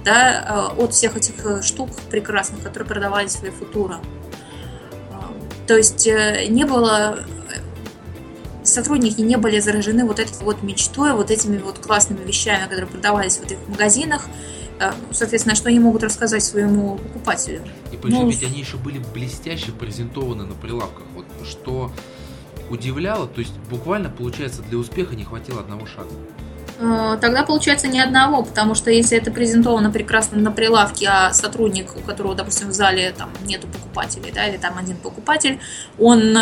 да, 0.05 0.45
а, 0.47 0.75
от 0.77 0.93
всех 0.93 1.17
этих 1.17 1.35
э, 1.47 1.63
штук 1.63 1.91
прекрасных, 2.11 2.63
которые 2.63 2.87
продавались 2.89 3.37
в 3.37 3.51
Футура. 3.51 4.01
То 5.67 5.77
есть 5.77 6.07
э, 6.07 6.47
не 6.49 6.65
было 6.65 7.21
сотрудники 8.75 9.21
не 9.21 9.37
были 9.37 9.61
заражены 9.61 10.05
вот 10.05 10.19
этой 10.19 10.37
вот 10.43 10.63
мечтой, 10.63 11.13
вот 11.13 11.31
этими 11.31 11.59
вот 11.59 11.79
классными 11.79 12.25
вещами, 12.25 12.65
которые 12.65 12.87
продавались 12.87 13.39
в 13.39 13.45
этих 13.45 13.57
магазинах, 13.69 14.27
э, 14.81 14.93
соответственно, 15.13 15.55
что 15.55 15.69
они 15.69 15.79
могут 15.79 16.03
рассказать 16.03 16.43
своему 16.43 16.97
покупателю. 16.97 17.63
И 17.93 17.97
причем 17.97 18.17
ну, 18.17 18.31
ведь 18.31 18.43
они 18.43 18.61
еще 18.61 18.77
были 18.77 19.01
блестяще 19.15 19.73
презентованы 19.73 20.45
на 20.45 20.55
прилавках, 20.55 21.05
вот 21.15 21.25
что 21.47 21.91
удивляло, 22.71 23.27
то 23.27 23.41
есть 23.41 23.55
буквально, 23.71 24.11
получается, 24.11 24.63
для 24.63 24.79
успеха 24.79 25.15
не 25.15 25.25
хватило 25.25 25.61
одного 25.61 25.87
шага. 25.87 26.11
Э, 26.79 27.17
тогда 27.21 27.45
получается 27.45 27.89
ни 27.89 27.99
одного, 27.99 28.43
потому 28.43 28.75
что 28.75 28.91
если 28.91 29.17
это 29.17 29.31
презентовано 29.31 29.91
прекрасно 29.91 30.39
на 30.39 30.51
прилавке, 30.51 31.09
а 31.09 31.33
сотрудник, 31.33 31.97
у 31.97 32.01
которого, 32.01 32.35
допустим, 32.35 32.69
в 32.69 32.73
зале 32.73 33.15
там 33.17 33.31
нету 33.45 33.69
покупателей, 33.69 34.33
да, 34.33 34.47
или 34.47 34.57
там 34.57 34.77
один 34.79 34.97
покупатель, 34.97 35.61
он 35.99 36.37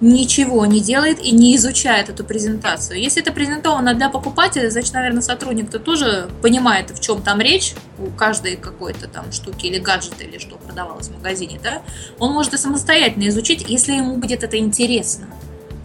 ничего 0.00 0.66
не 0.66 0.80
делает 0.80 1.20
и 1.20 1.30
не 1.32 1.56
изучает 1.56 2.08
эту 2.08 2.24
презентацию. 2.24 3.00
Если 3.00 3.22
это 3.22 3.32
презентовано 3.32 3.94
для 3.94 4.08
покупателя, 4.08 4.70
значит, 4.70 4.92
наверное, 4.92 5.22
сотрудник-то 5.22 5.78
тоже 5.78 6.28
понимает, 6.42 6.90
в 6.90 7.00
чем 7.00 7.22
там 7.22 7.40
речь, 7.40 7.74
у 7.98 8.10
каждой 8.10 8.56
какой-то 8.56 9.08
там 9.08 9.32
штуки 9.32 9.66
или 9.66 9.78
гаджета, 9.78 10.24
или 10.24 10.38
что 10.38 10.56
продавалось 10.56 11.08
в 11.08 11.14
магазине, 11.14 11.58
да, 11.62 11.82
он 12.18 12.32
может 12.32 12.52
и 12.54 12.58
самостоятельно 12.58 13.28
изучить, 13.28 13.64
если 13.68 13.92
ему 13.92 14.16
будет 14.16 14.44
это 14.44 14.58
интересно. 14.58 15.26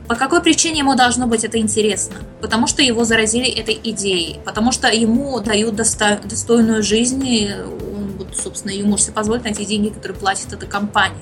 По 0.07 0.15
какой 0.15 0.41
причине 0.41 0.79
ему 0.79 0.95
должно 0.95 1.25
быть 1.25 1.45
это 1.45 1.57
интересно? 1.57 2.17
Потому 2.41 2.67
что 2.67 2.81
его 2.81 3.05
заразили 3.05 3.49
этой 3.49 3.79
идеей, 3.81 4.41
потому 4.43 4.73
что 4.73 4.89
ему 4.91 5.39
дают 5.39 5.75
доста- 5.75 6.19
достойную 6.25 6.83
жизнь, 6.83 7.25
и 7.25 7.49
он, 7.53 8.17
вот, 8.17 8.35
собственно, 8.35 8.73
ему 8.73 8.89
может 8.89 9.05
себе 9.05 9.15
позволить 9.15 9.45
на 9.45 9.53
те 9.53 9.63
деньги, 9.63 9.87
которые 9.87 10.17
платит 10.17 10.51
эта 10.51 10.65
компания. 10.65 11.15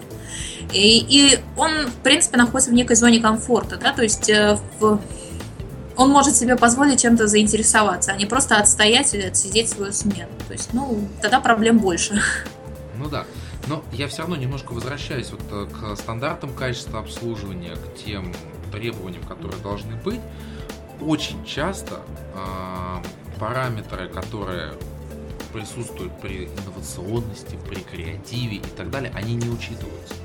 И, 0.73 0.99
и 0.99 1.39
он, 1.57 1.87
в 1.87 1.95
принципе, 2.03 2.37
находится 2.37 2.71
в 2.71 2.73
некой 2.73 2.95
зоне 2.95 3.19
комфорта, 3.19 3.77
да, 3.77 3.91
то 3.91 4.03
есть 4.03 4.29
э, 4.29 4.57
в, 4.79 4.99
он 5.95 6.11
может 6.11 6.35
себе 6.35 6.55
позволить 6.55 7.01
чем-то 7.01 7.27
заинтересоваться, 7.27 8.13
а 8.13 8.15
не 8.15 8.25
просто 8.25 8.57
отстоять 8.57 9.13
или 9.13 9.23
отсидеть 9.23 9.69
свою 9.69 9.91
смену. 9.91 10.31
То 10.47 10.53
есть, 10.53 10.73
ну, 10.73 11.07
тогда 11.21 11.39
проблем 11.41 11.79
больше. 11.79 12.21
Ну 12.97 13.09
да. 13.09 13.25
Но 13.67 13.83
я 13.91 14.07
все 14.07 14.19
равно 14.19 14.35
немножко 14.35 14.71
возвращаюсь 14.71 15.31
вот 15.31 15.41
э, 15.51 15.67
к 15.67 15.95
стандартам 15.97 16.53
качества 16.53 16.99
обслуживания, 16.99 17.75
к 17.75 18.03
тем 18.03 18.33
требованиям, 18.71 19.23
которые 19.23 19.61
должны 19.61 19.95
быть. 19.95 20.21
Очень 21.01 21.43
часто 21.45 22.01
э, 22.33 23.39
параметры, 23.39 24.07
которые 24.07 24.73
присутствуют 25.51 26.19
при 26.21 26.45
инновационности, 26.45 27.57
при 27.67 27.81
креативе 27.81 28.57
и 28.57 28.69
так 28.77 28.89
далее, 28.89 29.11
они 29.15 29.35
не 29.35 29.49
учитываются. 29.49 30.15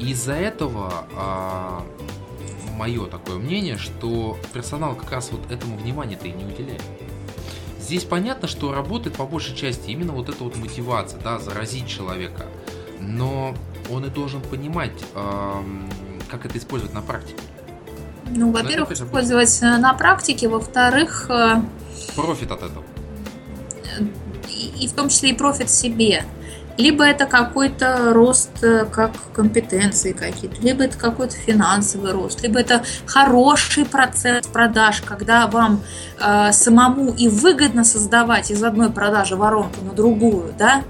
Из-за 0.00 0.34
этого 0.34 1.06
а, 1.16 1.86
мое 2.74 3.06
такое 3.06 3.36
мнение, 3.36 3.78
что 3.78 4.36
персонал 4.52 4.94
как 4.94 5.10
раз 5.12 5.30
вот 5.30 5.50
этому 5.50 5.76
внимания-то 5.76 6.26
и 6.26 6.32
не 6.32 6.44
уделяет. 6.44 6.82
Здесь 7.80 8.04
понятно, 8.04 8.48
что 8.48 8.72
работает 8.72 9.16
по 9.16 9.26
большей 9.26 9.54
части 9.54 9.90
именно 9.90 10.12
вот 10.12 10.28
эта 10.28 10.42
вот 10.42 10.56
мотивация, 10.56 11.20
да, 11.20 11.38
заразить 11.38 11.86
человека. 11.86 12.46
Но 13.00 13.54
он 13.90 14.06
и 14.06 14.08
должен 14.08 14.40
понимать, 14.40 14.92
э, 15.14 15.62
как 16.30 16.46
это 16.46 16.56
использовать 16.56 16.94
на 16.94 17.02
практике. 17.02 17.42
Ну, 18.30 18.50
во-первых, 18.50 18.90
использовать 18.90 19.62
э, 19.62 19.76
на 19.76 19.92
практике, 19.92 20.48
во-вторых... 20.48 21.26
Э, 21.28 21.60
профит 22.16 22.50
от 22.50 22.62
этого. 22.62 22.84
И, 24.48 24.84
и 24.84 24.88
в 24.88 24.92
том 24.94 25.10
числе 25.10 25.30
и 25.30 25.34
профит 25.34 25.68
себе 25.68 26.24
либо 26.76 27.04
это 27.04 27.26
какой-то 27.26 28.12
рост 28.12 28.62
э, 28.62 28.84
как 28.84 29.12
компетенции 29.32 30.12
какие-то, 30.12 30.60
либо 30.60 30.84
это 30.84 30.98
какой-то 30.98 31.36
финансовый 31.36 32.12
рост, 32.12 32.42
либо 32.42 32.58
это 32.60 32.84
хороший 33.06 33.84
процесс 33.84 34.46
продаж, 34.46 35.02
когда 35.02 35.46
вам 35.46 35.82
э, 36.20 36.52
самому 36.52 37.12
и 37.12 37.28
выгодно 37.28 37.84
создавать 37.84 38.50
из 38.50 38.62
одной 38.62 38.90
продажи 38.90 39.36
воронку 39.36 39.84
на 39.84 39.92
другую, 39.92 40.54
да, 40.58 40.82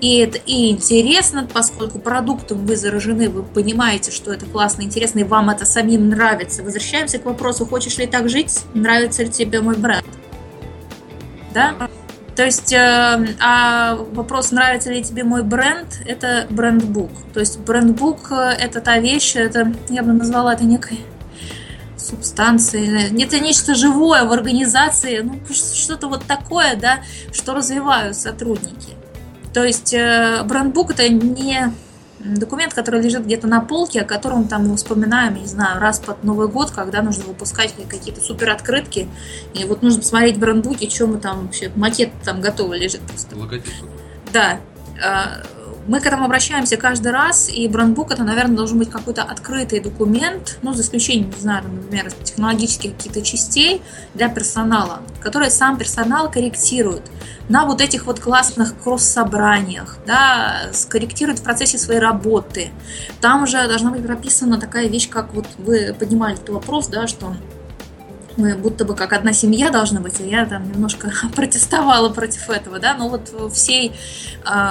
и 0.00 0.18
это 0.18 0.38
и 0.46 0.70
интересно, 0.70 1.48
поскольку 1.52 1.98
продуктом 1.98 2.66
вы 2.66 2.76
заражены, 2.76 3.28
вы 3.28 3.42
понимаете, 3.42 4.12
что 4.12 4.32
это 4.32 4.46
классно, 4.46 4.82
интересно, 4.82 5.20
и 5.20 5.24
вам 5.24 5.50
это 5.50 5.64
самим 5.64 6.08
нравится. 6.08 6.62
Возвращаемся 6.62 7.18
к 7.18 7.24
вопросу, 7.24 7.66
хочешь 7.66 7.98
ли 7.98 8.06
так 8.06 8.28
жить, 8.28 8.60
нравится 8.74 9.24
ли 9.24 9.30
тебе 9.30 9.60
мой 9.60 9.76
бренд? 9.76 10.06
Да? 11.52 11.74
То 12.38 12.44
есть, 12.44 12.72
э, 12.72 13.34
а 13.40 13.96
вопрос, 14.12 14.52
нравится 14.52 14.92
ли 14.92 15.02
тебе 15.02 15.24
мой 15.24 15.42
бренд, 15.42 15.88
это 16.06 16.46
брендбук. 16.48 17.10
То 17.34 17.40
есть 17.40 17.58
брендбук 17.58 18.30
э, 18.30 18.54
это 18.60 18.80
та 18.80 19.00
вещь, 19.00 19.34
это, 19.34 19.74
я 19.88 20.04
бы 20.04 20.12
назвала 20.12 20.54
это 20.54 20.62
некой 20.62 21.00
субстанцией, 21.96 23.20
это 23.20 23.40
нечто 23.40 23.74
живое 23.74 24.22
в 24.22 24.30
организации, 24.30 25.18
ну, 25.18 25.40
что-то 25.52 26.06
вот 26.06 26.26
такое, 26.26 26.76
да, 26.76 27.00
что 27.32 27.54
развивают 27.54 28.16
сотрудники. 28.16 28.94
То 29.52 29.64
есть 29.64 29.92
э, 29.92 30.44
брендбук 30.44 30.92
это 30.92 31.08
не 31.08 31.72
документ, 32.20 32.74
который 32.74 33.00
лежит 33.02 33.24
где-то 33.24 33.46
на 33.46 33.60
полке, 33.60 34.00
о 34.02 34.04
котором 34.04 34.48
там 34.48 34.68
мы 34.68 34.76
вспоминаем, 34.76 35.34
не 35.34 35.46
знаю, 35.46 35.80
раз 35.80 35.98
под 35.98 36.24
Новый 36.24 36.48
год, 36.48 36.70
когда 36.70 37.02
нужно 37.02 37.24
выпускать 37.24 37.74
какие-то 37.88 38.20
супер 38.20 38.50
открытки, 38.50 39.08
и 39.54 39.64
вот 39.64 39.82
нужно 39.82 40.00
посмотреть 40.00 40.36
в 40.36 40.40
брендбуке, 40.40 40.90
что 40.90 41.06
мы 41.06 41.18
там 41.18 41.46
вообще, 41.46 41.70
макет 41.76 42.10
там 42.24 42.40
готовый 42.40 42.78
лежит 42.78 43.00
просто. 43.02 43.36
Логотип. 43.36 43.72
Да. 44.32 44.58
А, 45.88 45.90
мы 45.90 46.00
к 46.00 46.06
этому 46.06 46.24
обращаемся 46.24 46.76
каждый 46.76 47.12
раз, 47.12 47.48
и 47.48 47.66
брендбук 47.68 48.12
это, 48.12 48.22
наверное, 48.24 48.56
должен 48.56 48.78
быть 48.78 48.90
какой-то 48.90 49.22
открытый 49.22 49.80
документ, 49.80 50.58
ну, 50.62 50.72
за 50.72 50.82
исключением, 50.82 51.30
не 51.30 51.40
знаю, 51.40 51.64
например, 51.64 52.12
технологических 52.12 52.96
каких-то 52.96 53.22
частей 53.22 53.82
для 54.14 54.28
персонала, 54.28 55.00
которые 55.20 55.50
сам 55.50 55.78
персонал 55.78 56.30
корректирует 56.30 57.02
на 57.48 57.64
вот 57.64 57.80
этих 57.80 58.06
вот 58.06 58.20
классных 58.20 58.74
кросс-собраниях, 58.82 59.98
да, 60.06 60.68
скорректирует 60.72 61.38
в 61.38 61.42
процессе 61.42 61.78
своей 61.78 62.00
работы. 62.00 62.70
Там 63.20 63.42
уже 63.44 63.66
должна 63.66 63.90
быть 63.90 64.06
прописана 64.06 64.58
такая 64.58 64.88
вещь, 64.88 65.08
как 65.08 65.32
вот 65.34 65.46
вы 65.58 65.94
поднимали 65.98 66.34
этот 66.34 66.50
вопрос, 66.50 66.88
да, 66.88 67.06
что 67.06 67.34
мы 68.36 68.54
будто 68.54 68.84
бы 68.84 68.94
как 68.94 69.12
одна 69.12 69.32
семья 69.32 69.70
должна 69.70 70.00
быть, 70.00 70.20
и 70.20 70.28
я 70.28 70.46
там 70.46 70.70
немножко 70.70 71.10
протестовала 71.34 72.08
против 72.10 72.48
этого, 72.50 72.78
да, 72.78 72.94
но 72.94 73.08
вот 73.08 73.52
всей 73.52 73.92
э, 74.46 74.68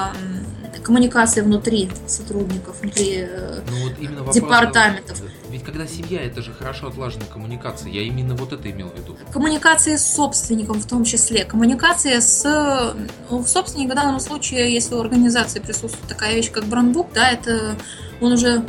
коммуникации 0.84 1.41
внутри 1.41 1.90
сотрудников, 2.08 2.82
внутри 2.82 3.26
э, 3.28 3.60
ну, 3.70 3.84
вот 3.84 3.94
именно 3.99 4.18
вопрос, 4.20 4.36
департаментов. 4.36 5.22
Ведь 5.49 5.64
когда 5.64 5.88
семья, 5.88 6.22
это 6.22 6.41
же 6.41 6.54
хорошо 6.54 6.88
отлаженная 6.88 7.28
коммуникация, 7.28 7.90
я 7.91 8.02
именно 8.02 8.36
вот 8.36 8.54
это 8.54 8.70
имел 8.70 8.90
в 8.90 8.98
виду. 8.98 9.18
Коммуникация 9.32 9.98
с 9.98 10.14
собственником 10.16 10.80
в 10.80 10.88
том 10.88 11.04
числе, 11.04 11.45
коммуникация 11.45 12.22
с 12.22 12.95
ну, 13.30 13.44
собственником 13.45 13.91
в 13.91 13.95
данном 13.95 14.20
случае, 14.20 14.74
если 14.74 14.95
у 14.95 14.99
организации 14.99 15.60
присутствует 15.60 16.08
такая 16.08 16.36
вещь, 16.36 16.52
как 16.52 16.66
брендбук, 16.66 17.08
да, 17.14 17.30
это 17.30 17.76
он 18.22 18.34
уже 18.34 18.64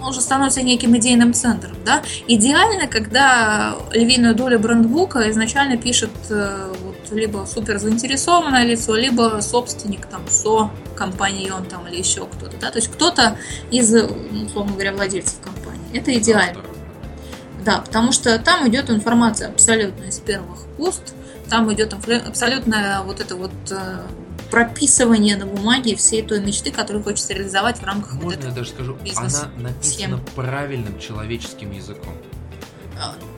он 0.00 0.10
уже 0.10 0.20
становится 0.20 0.62
неким 0.62 0.96
идейным 0.96 1.32
центром. 1.34 1.76
Да? 1.84 2.02
Идеально, 2.26 2.86
когда 2.86 3.76
львиную 3.92 4.34
долю 4.34 4.58
брендбука 4.58 5.30
изначально 5.30 5.76
пишет 5.76 6.10
э, 6.30 6.72
либо 7.10 7.46
супер 7.46 7.78
заинтересованное 7.78 8.64
лицо, 8.64 8.94
либо 8.96 9.40
собственник, 9.40 10.06
там, 10.06 10.22
СО, 10.28 10.70
компаньон 10.96 11.64
там, 11.66 11.86
или 11.88 11.96
еще 11.96 12.26
кто-то. 12.26 12.56
Да? 12.60 12.70
То 12.70 12.78
есть 12.78 12.88
кто-то 12.88 13.36
из, 13.70 13.94
условно 13.94 14.72
говоря, 14.72 14.92
владельцев 14.92 15.40
компании. 15.40 15.80
Это 15.92 16.16
идеально. 16.16 16.62
Да, 17.64 17.78
потому 17.78 18.12
что 18.12 18.38
там 18.38 18.68
идет 18.68 18.90
информация 18.90 19.48
абсолютно 19.48 20.04
из 20.04 20.18
первых 20.18 20.58
уст, 20.78 21.14
там 21.50 21.72
идет 21.72 21.92
абсолютно 21.92 23.02
вот 23.04 23.20
это 23.20 23.36
вот 23.36 23.52
э, 23.70 24.02
прописывание 24.50 25.36
на 25.36 25.46
бумаге 25.46 25.96
всей 25.96 26.22
той 26.22 26.40
мечты, 26.40 26.70
которую 26.70 27.04
хочется 27.04 27.34
реализовать 27.34 27.78
в 27.78 27.84
рамках 27.84 28.14
Можно 28.14 28.28
вот 28.28 28.34
этого 28.34 28.50
я 28.50 28.54
даже 28.56 28.70
скажу, 28.70 28.96
она 29.16 29.28
написана 29.58 29.80
Всем. 29.80 30.20
правильным 30.34 30.98
человеческим 30.98 31.72
языком. 31.72 32.14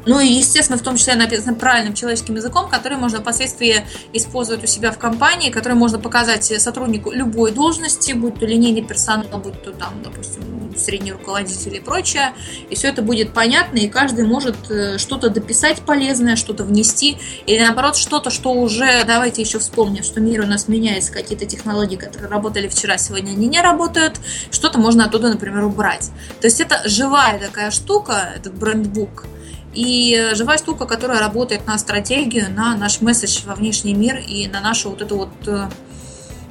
Ну 0.06 0.20
и, 0.20 0.26
естественно, 0.26 0.78
в 0.78 0.82
том 0.82 0.96
числе 0.96 1.14
написано 1.14 1.54
правильным 1.54 1.94
человеческим 1.94 2.36
языком, 2.36 2.68
который 2.68 2.96
можно 2.96 3.20
впоследствии 3.20 3.84
использовать 4.12 4.64
у 4.64 4.66
себя 4.66 4.92
в 4.92 4.98
компании, 4.98 5.50
который 5.50 5.74
можно 5.74 5.98
показать 5.98 6.44
сотруднику 6.44 7.10
любой 7.10 7.52
должности, 7.52 8.12
будь 8.12 8.38
то 8.38 8.46
линейный 8.46 8.82
персонал, 8.82 9.38
будь 9.38 9.62
то 9.62 9.72
там, 9.72 10.02
допустим, 10.02 10.42
средний 10.76 11.12
руководитель 11.12 11.76
и 11.76 11.80
прочее. 11.80 12.32
И 12.70 12.74
все 12.74 12.88
это 12.88 13.02
будет 13.02 13.32
понятно, 13.32 13.78
и 13.78 13.88
каждый 13.88 14.24
может 14.24 14.70
э, 14.70 14.98
что-то 14.98 15.28
дописать 15.28 15.80
полезное, 15.82 16.36
что-то 16.36 16.64
внести, 16.64 17.18
или 17.46 17.60
наоборот, 17.62 17.96
что-то, 17.96 18.30
что 18.30 18.52
уже, 18.52 19.04
давайте 19.04 19.42
еще 19.42 19.58
вспомним, 19.58 20.02
что 20.02 20.20
мир 20.20 20.40
у 20.42 20.46
нас 20.46 20.68
меняется, 20.68 21.12
какие-то 21.12 21.46
технологии, 21.46 21.96
которые 21.96 22.28
работали 22.28 22.68
вчера, 22.68 22.98
сегодня 22.98 23.32
они 23.32 23.46
не 23.46 23.60
работают, 23.60 24.18
что-то 24.50 24.78
можно 24.78 25.04
оттуда, 25.04 25.28
например, 25.28 25.64
убрать. 25.64 26.10
То 26.40 26.46
есть 26.46 26.60
это 26.60 26.88
живая 26.88 27.38
такая 27.38 27.70
штука, 27.70 28.32
этот 28.36 28.54
брендбук, 28.54 29.26
и 29.72 30.30
живая 30.34 30.58
штука, 30.58 30.86
которая 30.86 31.20
работает 31.20 31.66
на 31.66 31.78
стратегию, 31.78 32.52
на 32.52 32.76
наш 32.76 33.00
месседж 33.00 33.44
во 33.46 33.54
внешний 33.54 33.94
мир 33.94 34.18
и 34.18 34.48
на 34.48 34.60
наше 34.60 34.88
вот 34.88 35.00
это 35.00 35.14
вот 35.14 35.30
э, 35.46 35.68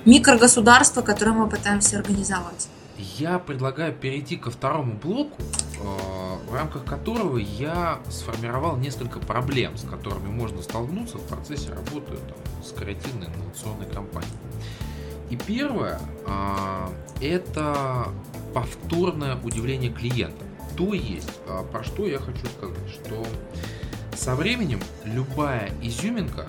микрогосударство, 0.05 1.01
которое 1.01 1.33
мы 1.33 1.49
пытаемся 1.49 1.97
организовать. 1.97 2.69
Я 3.17 3.39
предлагаю 3.39 3.93
перейти 3.93 4.37
ко 4.37 4.51
второму 4.51 4.93
блоку, 4.93 5.41
э, 5.41 6.49
в 6.49 6.53
рамках 6.53 6.85
которого 6.85 7.37
я 7.37 7.99
сформировал 8.09 8.77
несколько 8.77 9.19
проблем, 9.19 9.77
с 9.77 9.81
которыми 9.81 10.29
можно 10.29 10.61
столкнуться 10.61 11.17
в 11.17 11.23
процессе 11.23 11.69
работы 11.69 12.15
там, 12.15 12.63
с 12.63 12.71
креативной 12.71 13.27
инновационной 13.27 13.87
компанией. 13.87 14.31
И 15.29 15.35
первое 15.35 15.99
э, 16.25 16.87
это 17.21 18.07
повторное 18.53 19.37
удивление 19.43 19.91
клиента. 19.91 20.45
То 20.80 20.93
есть, 20.93 21.30
а, 21.45 21.64
про 21.64 21.84
что 21.84 22.07
я 22.07 22.19
хочу 22.19 22.45
сказать, 22.57 22.89
что 22.89 23.26
со 24.15 24.34
временем 24.34 24.80
любая 25.03 25.72
изюминка 25.81 26.47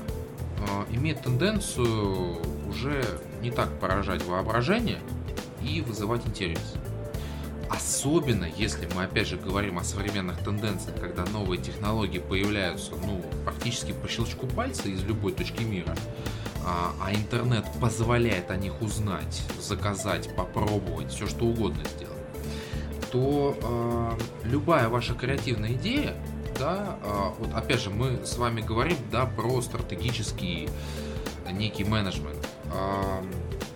а, 0.61 0.87
имеет 0.93 1.23
тенденцию 1.23 2.39
уже 2.69 3.05
не 3.43 3.51
так 3.51 3.69
поражать 3.81 4.25
воображение 4.25 5.01
и 5.69 5.81
вызывать 5.81 6.25
интерес. 6.29 6.75
Особенно, 7.69 8.45
если 8.57 8.89
мы 8.95 9.03
опять 9.03 9.27
же 9.27 9.37
говорим 9.37 9.79
о 9.79 9.85
современных 9.85 10.39
тенденциях, 10.45 11.01
когда 11.01 11.25
новые 11.25 11.61
технологии 11.61 12.21
появляются, 12.21 12.93
ну, 13.05 13.25
практически 13.45 13.91
по 13.91 14.07
щелчку 14.07 14.47
пальца 14.47 14.89
из 14.89 15.03
любой 15.03 15.33
точки 15.33 15.65
мира, 15.65 15.97
а, 16.65 16.93
а 17.03 17.13
интернет 17.13 17.65
позволяет 17.81 18.53
о 18.53 18.57
них 18.57 18.81
узнать, 18.81 19.43
заказать, 19.61 20.33
попробовать, 20.37 21.11
все 21.11 21.27
что 21.27 21.47
угодно 21.47 21.83
сделать 21.97 22.10
то 23.11 23.57
э, 23.61 24.49
любая 24.49 24.89
ваша 24.89 25.15
креативная 25.15 25.73
идея, 25.73 26.15
да, 26.59 26.99
э, 27.03 27.31
вот 27.39 27.55
опять 27.55 27.81
же 27.81 27.91
мы 27.91 28.25
с 28.25 28.37
вами 28.37 28.61
говорим, 28.61 28.99
да, 29.11 29.27
про 29.27 29.61
стратегический 29.63 30.69
некий 31.51 31.85
менеджмент. 31.85 32.49
Э, 32.73 33.23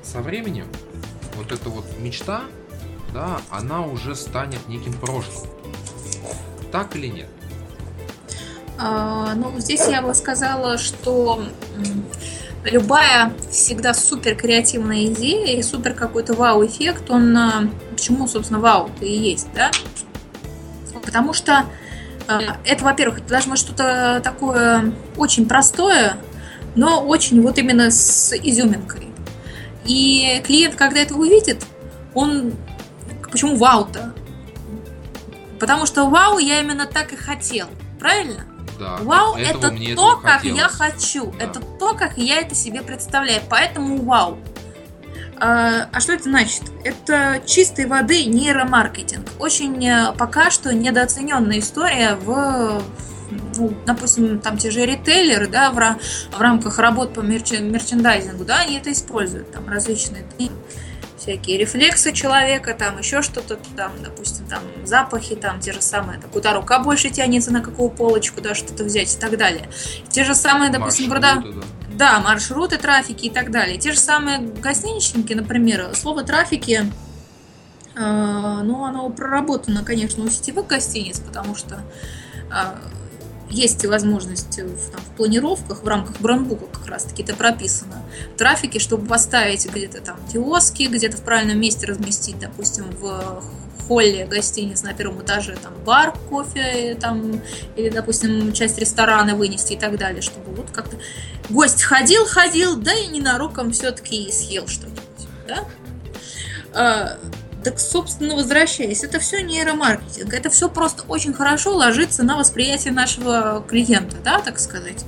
со 0.02 0.20
временем 0.20 0.66
вот 1.36 1.52
эта 1.52 1.68
вот 1.68 1.84
мечта, 1.98 2.42
да, 3.12 3.40
она 3.50 3.82
уже 3.82 4.14
станет 4.14 4.68
неким 4.68 4.92
прошлым. 4.94 5.50
Так 6.70 6.96
или 6.96 7.06
нет? 7.06 7.28
А, 8.78 9.34
ну, 9.34 9.58
здесь 9.60 9.86
я 9.86 10.02
бы 10.02 10.14
сказала, 10.14 10.78
что 10.78 11.44
любая 12.64 13.32
всегда 13.50 13.94
супер 13.94 14.34
креативная 14.34 15.06
идея 15.06 15.56
и 15.56 15.62
супер 15.62 15.94
какой-то 15.94 16.34
вау-эффект, 16.34 17.10
он 17.10 17.36
а, 17.36 17.68
почему, 17.90 18.26
собственно, 18.26 18.60
вау-то 18.60 19.04
и 19.04 19.12
есть, 19.12 19.48
да? 19.54 19.70
Потому 21.04 21.32
что 21.32 21.66
а, 22.26 22.58
это, 22.64 22.84
во-первых, 22.84 23.18
это 23.18 23.28
должно 23.28 23.52
быть 23.52 23.60
что-то 23.60 24.20
такое 24.24 24.92
очень 25.16 25.46
простое, 25.46 26.16
но 26.74 27.02
очень 27.04 27.40
вот 27.42 27.58
именно 27.58 27.90
с 27.90 28.32
изюминкой. 28.32 29.08
И 29.84 30.42
клиент, 30.46 30.74
когда 30.74 31.00
это 31.00 31.14
увидит, 31.14 31.64
он... 32.14 32.54
Почему 33.30 33.56
вау-то? 33.56 34.14
Потому 35.58 35.86
что 35.86 36.08
вау 36.08 36.38
я 36.38 36.60
именно 36.60 36.86
так 36.86 37.12
и 37.12 37.16
хотел, 37.16 37.66
правильно? 37.98 38.46
Да. 38.78 38.96
Вау, 39.00 39.36
это 39.36 39.70
то, 39.94 40.16
как 40.16 40.40
хотелось. 40.40 40.60
я 40.60 40.68
хочу. 40.68 41.32
Да. 41.32 41.44
Это 41.44 41.60
то, 41.60 41.94
как 41.94 42.16
я 42.16 42.40
это 42.40 42.54
себе 42.54 42.82
представляю. 42.82 43.42
Поэтому 43.48 44.02
вау. 44.02 44.38
А, 45.36 45.88
а 45.92 46.00
что 46.00 46.12
это 46.12 46.24
значит? 46.24 46.62
Это 46.84 47.40
чистой 47.44 47.86
воды 47.86 48.24
нейромаркетинг. 48.24 49.28
Очень 49.38 49.84
э, 49.86 50.12
пока 50.16 50.50
что 50.50 50.72
недооцененная 50.72 51.58
история 51.58 52.16
в 52.16 52.82
ну, 53.56 53.74
допустим, 53.86 54.38
там 54.40 54.58
те 54.58 54.70
же 54.70 54.84
ритейлеры, 54.84 55.48
да, 55.48 55.70
в, 55.70 55.76
в 55.76 56.40
рамках 56.40 56.78
работ 56.78 57.14
по 57.14 57.20
мерчендайзингу, 57.20 58.44
да, 58.44 58.60
они 58.60 58.78
это 58.78 58.92
используют, 58.92 59.50
там 59.50 59.68
различные 59.68 60.24
всякие 61.24 61.56
рефлексы 61.56 62.12
человека, 62.12 62.74
там 62.74 62.98
еще 62.98 63.22
что-то, 63.22 63.58
там, 63.76 63.92
допустим, 64.02 64.46
там 64.46 64.62
запахи, 64.84 65.34
там 65.34 65.58
те 65.58 65.72
же 65.72 65.80
самые, 65.80 66.20
там, 66.20 66.30
куда 66.30 66.52
рука 66.52 66.78
больше 66.80 67.08
тянется, 67.08 67.50
на 67.50 67.62
какую 67.62 67.88
полочку, 67.88 68.42
да, 68.42 68.54
что-то 68.54 68.84
взять 68.84 69.14
и 69.14 69.18
так 69.18 69.38
далее. 69.38 69.70
Те 70.10 70.24
же 70.24 70.34
самые, 70.34 70.70
допустим, 70.70 71.08
прода... 71.08 71.36
да. 71.36 71.62
да, 71.94 72.20
маршруты, 72.20 72.76
трафики 72.76 73.26
и 73.26 73.30
так 73.30 73.50
далее. 73.50 73.78
Те 73.78 73.92
же 73.92 73.98
самые 73.98 74.38
гостиничники, 74.38 75.32
например, 75.32 75.94
слово 75.94 76.24
трафики, 76.24 76.92
э, 77.96 78.60
ну, 78.62 78.84
оно 78.84 79.08
проработано, 79.08 79.82
конечно, 79.82 80.24
у 80.24 80.28
сетевых 80.28 80.66
гостиниц, 80.66 81.20
потому 81.20 81.54
что 81.54 81.80
э, 82.50 82.76
есть 83.50 83.84
возможность 83.86 84.58
в, 84.58 84.90
там, 84.90 85.00
в 85.00 85.16
планировках, 85.16 85.82
в 85.82 85.86
рамках 85.86 86.20
брендбука 86.20 86.66
как 86.66 86.86
раз-таки 86.86 87.22
это 87.22 87.34
прописано, 87.34 88.02
трафики, 88.36 88.78
чтобы 88.78 89.06
поставить 89.06 89.66
где-то 89.66 90.00
там 90.00 90.16
киоски, 90.32 90.84
где-то 90.84 91.16
в 91.16 91.22
правильном 91.22 91.60
месте 91.60 91.86
разместить, 91.86 92.38
допустим, 92.38 92.86
в 93.00 93.42
холле 93.86 94.26
гостиниц 94.26 94.82
на 94.82 94.94
первом 94.94 95.22
этаже 95.22 95.56
там 95.62 95.72
бар, 95.84 96.14
кофе 96.30 96.96
там, 97.00 97.40
или, 97.76 97.90
допустим, 97.90 98.52
часть 98.52 98.78
ресторана 98.78 99.34
вынести 99.34 99.74
и 99.74 99.78
так 99.78 99.98
далее, 99.98 100.22
чтобы 100.22 100.52
вот 100.54 100.70
как-то 100.70 100.96
гость 101.50 101.82
ходил, 101.82 102.24
ходил, 102.24 102.76
да 102.76 102.94
и 102.94 103.06
ненароком 103.08 103.72
все-таки 103.72 104.30
съел 104.32 104.66
что-нибудь, 104.66 105.00
да? 105.46 107.18
Так, 107.64 107.80
собственно, 107.80 108.34
возвращаясь, 108.36 109.02
это 109.02 109.18
все 109.18 109.40
нейромаркетинг, 109.42 110.34
это 110.34 110.50
все 110.50 110.68
просто 110.68 111.04
очень 111.08 111.32
хорошо 111.32 111.74
ложится 111.74 112.22
на 112.22 112.36
восприятие 112.36 112.92
нашего 112.92 113.64
клиента, 113.66 114.16
да, 114.22 114.40
так 114.40 114.58
сказать. 114.58 115.02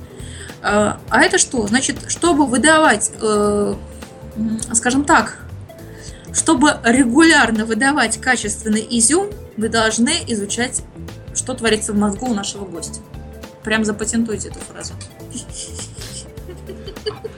А, 0.63 0.99
а 1.09 1.21
это 1.21 1.37
что? 1.37 1.67
Значит, 1.67 1.97
чтобы 2.07 2.47
выдавать, 2.47 3.11
э, 3.21 3.75
скажем 4.73 5.05
так, 5.05 5.37
чтобы 6.33 6.79
регулярно 6.83 7.65
выдавать 7.65 8.19
качественный 8.19 8.85
изюм, 8.89 9.29
вы 9.55 9.69
должны 9.69 10.15
изучать, 10.27 10.81
что 11.35 11.53
творится 11.53 11.93
в 11.93 11.97
мозгу 11.97 12.27
у 12.27 12.33
нашего 12.33 12.65
гостя. 12.65 13.01
Прям 13.63 13.85
запатентуйте 13.85 14.49
эту 14.49 14.59
фразу. 14.61 14.93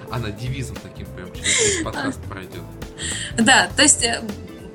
Она 0.10 0.32
девизом 0.32 0.78
таким 0.82 1.08
прям 1.08 1.32
через 1.34 1.60
весь 1.60 1.82
подкаст 1.84 2.20
пройдет. 2.24 2.62
Да, 3.38 3.70
то 3.76 3.84
есть 3.84 4.04
э, 4.04 4.22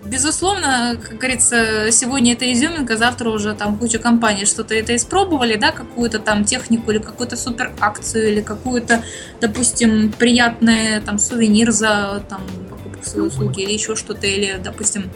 безусловно, 0.05 0.98
как 1.02 1.18
говорится, 1.18 1.90
сегодня 1.90 2.35
это 2.35 2.51
изюминка, 2.52 2.97
завтра 2.97 3.31
уже 3.31 3.55
там 3.55 3.78
куча 3.78 3.98
компаний 3.98 4.44
что-то 4.44 4.74
это 4.74 4.94
испробовали, 4.94 5.56
да, 5.56 5.72
какую-то 5.72 6.18
там 6.18 6.44
технику 6.44 6.90
или 6.90 6.98
какую-то 6.98 7.36
супер 7.36 7.72
акцию 7.81 8.32
или 8.32 8.40
какую-то, 8.40 9.02
допустим, 9.40 10.12
приятный 10.12 11.01
там 11.01 11.18
сувенир 11.18 11.70
за 11.70 12.22
там 12.28 12.43
покупку 12.70 13.05
своей 13.05 13.28
услуги 13.28 13.62
или 13.62 13.72
еще 13.72 13.97
что-то, 13.97 14.26
или, 14.26 14.60
допустим, 14.62 15.10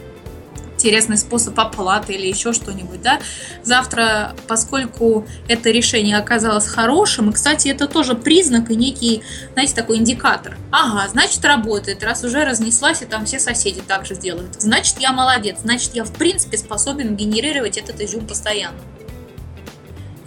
интересный 0.78 1.18
способ 1.18 1.58
оплаты 1.58 2.12
или 2.12 2.28
еще 2.28 2.52
что-нибудь, 2.52 3.02
да. 3.02 3.20
Завтра, 3.64 4.36
поскольку 4.46 5.26
это 5.48 5.70
решение 5.70 6.16
оказалось 6.16 6.68
хорошим, 6.68 7.30
и, 7.30 7.32
кстати, 7.32 7.66
это 7.68 7.88
тоже 7.88 8.14
признак 8.14 8.70
и 8.70 8.76
некий, 8.76 9.24
знаете, 9.54 9.74
такой 9.74 9.96
индикатор. 9.96 10.56
Ага, 10.70 11.08
значит, 11.08 11.44
работает, 11.44 12.04
раз 12.04 12.22
уже 12.22 12.44
разнеслась, 12.44 13.02
и 13.02 13.06
там 13.06 13.24
все 13.26 13.40
соседи 13.40 13.80
также 13.80 14.14
сделают. 14.14 14.54
Значит, 14.60 14.96
я 15.00 15.12
молодец, 15.12 15.58
значит, 15.62 15.90
я, 15.94 16.04
в 16.04 16.12
принципе, 16.12 16.56
способен 16.56 17.16
генерировать 17.16 17.76
этот 17.76 18.00
изюм 18.00 18.26
постоянно 18.26 18.78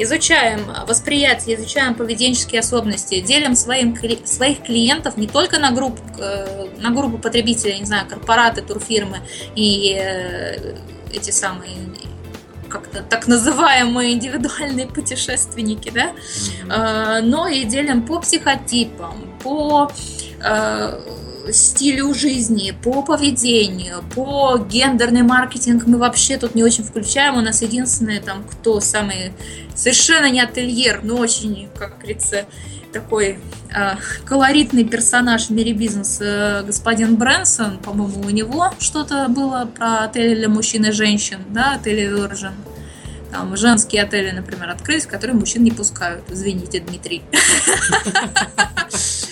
изучаем 0.03 0.61
восприятие, 0.87 1.55
изучаем 1.55 1.95
поведенческие 1.95 2.59
особенности, 2.59 3.19
делим 3.21 3.55
своим, 3.55 3.95
своих 4.25 4.63
клиентов 4.63 5.17
не 5.17 5.27
только 5.27 5.59
на 5.59 5.71
группу, 5.71 6.01
э, 6.19 6.67
на 6.79 6.91
группу 6.91 7.17
потребителей, 7.17 7.79
не 7.79 7.85
знаю, 7.85 8.07
корпораты, 8.07 8.61
турфирмы 8.61 9.19
и 9.55 9.97
э, 9.99 10.75
эти 11.13 11.31
самые 11.31 11.75
как-то 12.69 13.03
так 13.03 13.27
называемые 13.27 14.13
индивидуальные 14.13 14.87
путешественники, 14.87 15.89
да, 15.89 16.11
mm-hmm. 16.13 17.21
но 17.23 17.47
и 17.49 17.65
делим 17.65 18.05
по 18.05 18.21
психотипам, 18.21 19.37
по 19.43 19.91
стилю 21.51 22.13
жизни, 22.13 22.73
по 22.83 23.01
поведению, 23.01 24.03
по 24.15 24.57
гендерный 24.57 25.23
маркетинг 25.23 25.85
мы 25.87 25.97
вообще 25.97 26.37
тут 26.37 26.55
не 26.55 26.63
очень 26.63 26.83
включаем. 26.83 27.37
У 27.37 27.41
нас 27.41 27.61
единственное 27.61 28.21
там, 28.21 28.43
кто 28.43 28.79
самый 28.79 29.33
совершенно 29.75 30.29
не 30.29 30.41
ательер, 30.41 31.01
но 31.03 31.15
очень, 31.15 31.69
как 31.77 31.97
говорится, 31.97 32.45
такой 32.91 33.39
э, 33.73 33.95
колоритный 34.25 34.83
персонаж 34.83 35.47
в 35.47 35.49
мире 35.51 35.73
бизнеса 35.73 36.61
э, 36.61 36.63
господин 36.65 37.15
Брэнсон, 37.15 37.79
по-моему, 37.79 38.21
у 38.21 38.29
него 38.29 38.73
что-то 38.79 39.27
было 39.29 39.65
про 39.65 40.03
отели 40.03 40.35
для 40.35 40.49
мужчин 40.49 40.85
и 40.85 40.91
женщин, 40.91 41.39
да, 41.49 41.73
отели 41.73 42.09
Virgin. 42.09 42.51
Там 43.31 43.55
женские 43.55 44.03
отели, 44.03 44.31
например, 44.31 44.69
открылись, 44.69 45.05
в 45.05 45.07
которые 45.07 45.37
мужчин 45.37 45.63
не 45.63 45.71
пускают. 45.71 46.23
Извините, 46.29 46.79
Дмитрий. 46.79 47.23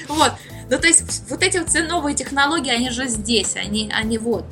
Вот. 0.07 0.33
Ну, 0.69 0.77
то 0.77 0.87
есть, 0.87 1.03
вот 1.29 1.43
эти 1.43 1.57
вот 1.57 1.69
все 1.69 1.83
новые 1.83 2.15
технологии, 2.15 2.71
они 2.71 2.89
же 2.89 3.07
здесь, 3.07 3.55
они, 3.55 3.91
они 3.93 4.17
вот. 4.17 4.45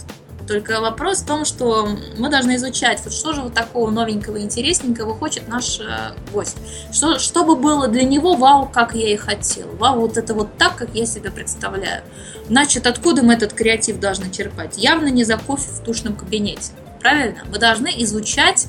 Только 0.47 0.79
вопрос 0.79 1.19
в 1.19 1.25
том, 1.25 1.43
что 1.43 1.89
мы 2.17 2.29
должны 2.29 2.55
изучать, 2.55 3.01
вот 3.03 3.13
что 3.13 3.33
же 3.33 3.41
вот 3.41 3.53
такого 3.53 3.91
новенького, 3.91 4.39
интересненького 4.39 5.13
хочет 5.13 5.49
наш 5.49 5.81
э, 5.81 6.13
гость. 6.31 6.55
Что, 6.93 7.19
чтобы 7.19 7.57
было 7.57 7.89
для 7.89 8.03
него 8.03 8.35
вау, 8.35 8.65
как 8.65 8.95
я 8.95 9.13
и 9.13 9.17
хотел. 9.17 9.67
Вау, 9.75 9.99
вот 9.99 10.15
это 10.15 10.33
вот 10.33 10.57
так, 10.57 10.77
как 10.77 10.95
я 10.95 11.05
себе 11.05 11.31
представляю. 11.31 12.01
Значит, 12.47 12.87
откуда 12.87 13.23
мы 13.23 13.33
этот 13.33 13.51
креатив 13.51 13.99
должны 13.99 14.31
черпать? 14.31 14.77
Явно 14.77 15.07
не 15.07 15.25
за 15.25 15.37
кофе 15.37 15.69
в 15.69 15.83
тушном 15.83 16.15
кабинете. 16.15 16.71
Правильно? 17.01 17.43
Мы 17.51 17.59
должны 17.59 17.91
изучать 17.97 18.67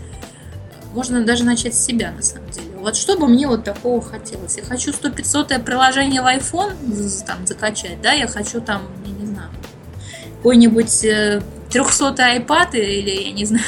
можно 0.92 1.24
даже 1.24 1.44
начать 1.44 1.74
с 1.74 1.84
себя, 1.84 2.12
на 2.12 2.22
самом 2.22 2.50
деле. 2.50 2.67
Вот 2.80 2.96
что 2.96 3.18
бы 3.18 3.26
мне 3.28 3.46
вот 3.46 3.64
такого 3.64 4.00
хотелось? 4.00 4.56
Я 4.56 4.64
хочу 4.64 4.90
100-500 4.90 5.62
приложение 5.62 6.22
в 6.22 6.26
iPhone 6.26 6.72
там, 7.26 7.46
закачать, 7.46 8.00
да, 8.00 8.12
я 8.12 8.26
хочу 8.26 8.60
там, 8.60 8.82
я 9.04 9.12
не 9.12 9.26
знаю, 9.26 9.50
какой-нибудь 10.36 11.00
300 11.00 11.42
э, 11.70 12.38
iPad 12.38 12.76
или, 12.76 13.10
я 13.10 13.32
не 13.32 13.44
знаю, 13.46 13.64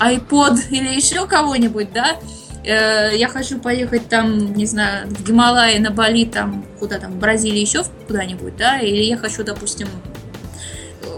iPod 0.00 0.58
или 0.70 0.88
еще 0.88 1.26
кого-нибудь, 1.26 1.92
да, 1.92 2.16
э, 2.64 3.16
я 3.16 3.28
хочу 3.28 3.58
поехать 3.58 4.08
там, 4.08 4.52
не 4.54 4.66
знаю, 4.66 5.08
в 5.08 5.22
Гималайи, 5.22 5.78
на 5.78 5.90
Бали, 5.90 6.24
там, 6.24 6.64
куда 6.78 6.98
там, 6.98 7.12
в 7.12 7.16
Бразилии, 7.16 7.60
еще 7.60 7.84
куда-нибудь, 8.06 8.56
да, 8.56 8.80
или 8.80 9.02
я 9.02 9.16
хочу, 9.16 9.44
допустим, 9.44 9.88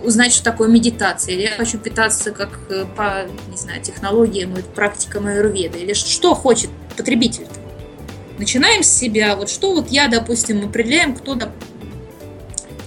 узнать, 0.05 0.33
что 0.33 0.45
такое 0.45 0.69
медитация, 0.69 1.35
или 1.35 1.43
я 1.43 1.51
хочу 1.51 1.79
питаться 1.79 2.31
как 2.31 2.59
э, 2.69 2.85
по, 2.97 3.27
не 3.49 3.57
знаю, 3.57 3.83
технологиям 3.83 4.57
и 4.57 4.63
практикам 4.63 5.27
аюрведы, 5.27 5.79
или 5.79 5.93
что 5.93 6.35
хочет 6.35 6.71
потребитель. 6.97 7.47
Начинаем 8.39 8.83
с 8.83 8.89
себя. 8.89 9.37
Вот 9.37 9.51
что 9.51 9.75
вот 9.75 9.91
я, 9.91 10.09
допустим, 10.09 10.65
определяем, 10.65 11.15
кто, 11.15 11.39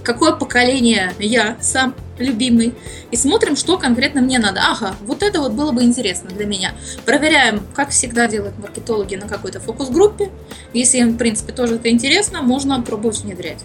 какое 0.03 0.33
поколение 0.33 1.13
я 1.19 1.57
сам 1.61 1.95
любимый, 2.17 2.73
и 3.11 3.17
смотрим, 3.17 3.55
что 3.55 3.77
конкретно 3.77 4.21
мне 4.21 4.39
надо. 4.39 4.61
Ага, 4.61 4.95
вот 5.01 5.23
это 5.23 5.41
вот 5.41 5.53
было 5.53 5.71
бы 5.71 5.83
интересно 5.83 6.29
для 6.29 6.45
меня. 6.45 6.73
Проверяем, 7.05 7.61
как 7.73 7.89
всегда 7.89 8.27
делают 8.27 8.57
маркетологи 8.57 9.15
на 9.15 9.27
какой-то 9.27 9.59
фокус-группе. 9.59 10.31
Если 10.73 10.99
им, 10.99 11.11
в 11.11 11.17
принципе, 11.17 11.53
тоже 11.53 11.75
это 11.75 11.89
интересно, 11.89 12.41
можно 12.41 12.81
пробовать 12.81 13.19
внедрять. 13.19 13.63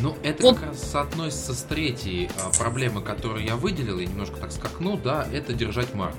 Ну, 0.00 0.16
это 0.22 0.42
вот. 0.42 0.58
как 0.58 0.68
раз 0.68 0.90
соотносится 0.90 1.54
с 1.54 1.62
третьей 1.62 2.30
а, 2.42 2.50
проблемой, 2.56 3.02
которую 3.02 3.44
я 3.44 3.56
выделил, 3.56 3.98
и 3.98 4.06
немножко 4.06 4.36
так 4.36 4.52
скакну, 4.52 4.96
да, 4.96 5.26
это 5.32 5.52
держать 5.52 5.94
марку. 5.94 6.18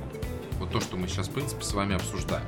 Вот 0.60 0.72
то, 0.72 0.82
что 0.82 0.98
мы 0.98 1.08
сейчас, 1.08 1.28
в 1.28 1.32
принципе, 1.32 1.64
с 1.64 1.74
вами 1.74 1.96
обсуждаем. 1.96 2.46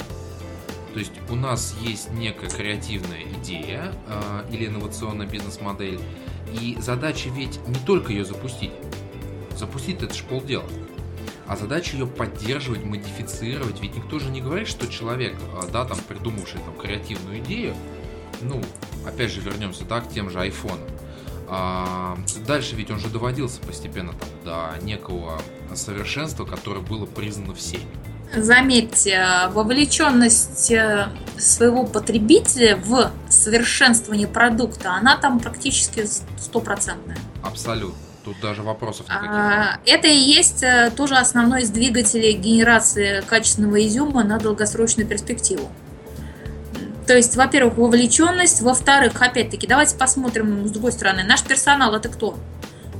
То 0.94 1.00
есть 1.00 1.14
у 1.30 1.36
нас 1.36 1.74
есть 1.82 2.12
некая 2.12 2.50
креативная 2.50 3.24
идея 3.40 3.94
э, 4.08 4.46
или 4.52 4.68
инновационная 4.68 5.26
бизнес-модель, 5.26 6.02
и 6.52 6.78
задача 6.82 7.30
ведь 7.30 7.66
не 7.68 7.80
только 7.86 8.12
ее 8.12 8.26
запустить. 8.26 8.74
Запустить 9.56 10.04
это 10.04 10.14
же 10.14 10.24
полдела. 10.24 10.66
А 11.48 11.56
задача 11.56 11.96
ее 11.96 12.08
поддерживать, 12.08 12.84
модифицировать. 12.84 13.82
Ведь 13.82 13.96
никто 13.96 14.20
же 14.20 14.30
не 14.30 14.42
говорит, 14.42 14.68
что 14.68 14.88
человек, 14.88 15.36
да, 15.72 15.86
там, 15.86 15.98
придумавший 16.08 16.60
там 16.62 16.76
креативную 16.76 17.40
идею, 17.40 17.76
ну, 18.42 18.62
опять 19.06 19.32
же, 19.32 19.42
вернемся, 19.42 19.86
да, 19.86 20.02
к 20.02 20.10
тем 20.10 20.30
же 20.30 20.40
айфонам. 20.40 20.88
А, 21.54 22.18
дальше 22.48 22.76
ведь 22.78 22.90
он 22.92 23.00
же 23.00 23.10
доводился 23.10 23.60
постепенно 23.60 24.14
там, 24.14 24.30
до 24.46 24.86
некого 24.86 25.38
совершенства, 25.76 26.46
которое 26.46 26.80
было 26.80 27.06
признано 27.06 27.54
всеми. 27.54 27.84
Заметьте, 28.34 29.50
вовлеченность 29.52 30.72
э, 30.72 31.10
своего 31.38 31.86
потребителя 31.86 32.78
в 32.78 33.12
совершенствование 33.28 34.30
продукта, 34.30 34.94
она 34.94 35.18
там 35.18 35.42
практически 35.42 36.06
стопроцентная. 36.38 37.18
Абсолютно. 37.44 38.00
Тут 38.24 38.40
даже 38.40 38.62
вопросов 38.62 39.08
никаких 39.08 39.30
а, 39.30 39.80
Это 39.86 40.08
и 40.08 40.16
есть 40.16 40.64
э, 40.64 40.92
тоже 40.96 41.16
основной 41.16 41.64
из 41.64 41.72
двигателей 41.72 42.34
генерации 42.34 43.22
качественного 43.28 43.86
изюма 43.86 44.24
на 44.24 44.40
долгосрочную 44.40 45.08
перспективу. 45.08 45.70
То 47.12 47.18
есть, 47.18 47.36
во-первых, 47.36 47.76
вовлеченность, 47.76 48.62
во-вторых, 48.62 49.22
опять-таки, 49.22 49.68
давайте 49.68 49.98
посмотрим 49.98 50.66
с 50.66 50.72
другой 50.72 50.94
стороны. 50.94 51.26
Наш 51.26 51.44
персонал 51.44 51.94
это 51.94 52.08
кто? 52.08 52.38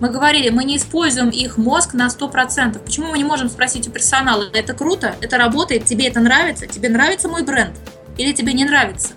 Мы 0.02 0.10
говорили, 0.10 0.50
мы 0.50 0.66
не 0.66 0.76
используем 0.76 1.30
их 1.30 1.58
мозг 1.58 1.94
на 1.94 2.08
100%. 2.08 2.78
Почему 2.80 3.08
мы 3.08 3.18
не 3.20 3.24
можем 3.24 3.50
спросить 3.50 3.88
у 3.88 3.90
персонала, 3.92 4.44
это 4.52 4.74
круто, 4.74 5.16
это 5.22 5.38
работает, 5.38 5.86
тебе 5.86 6.10
это 6.10 6.20
нравится, 6.20 6.68
тебе 6.68 6.90
нравится 6.90 7.30
мой 7.30 7.44
бренд 7.44 7.72
или 8.18 8.34
тебе 8.34 8.52
не 8.52 8.66
нравится? 8.66 9.14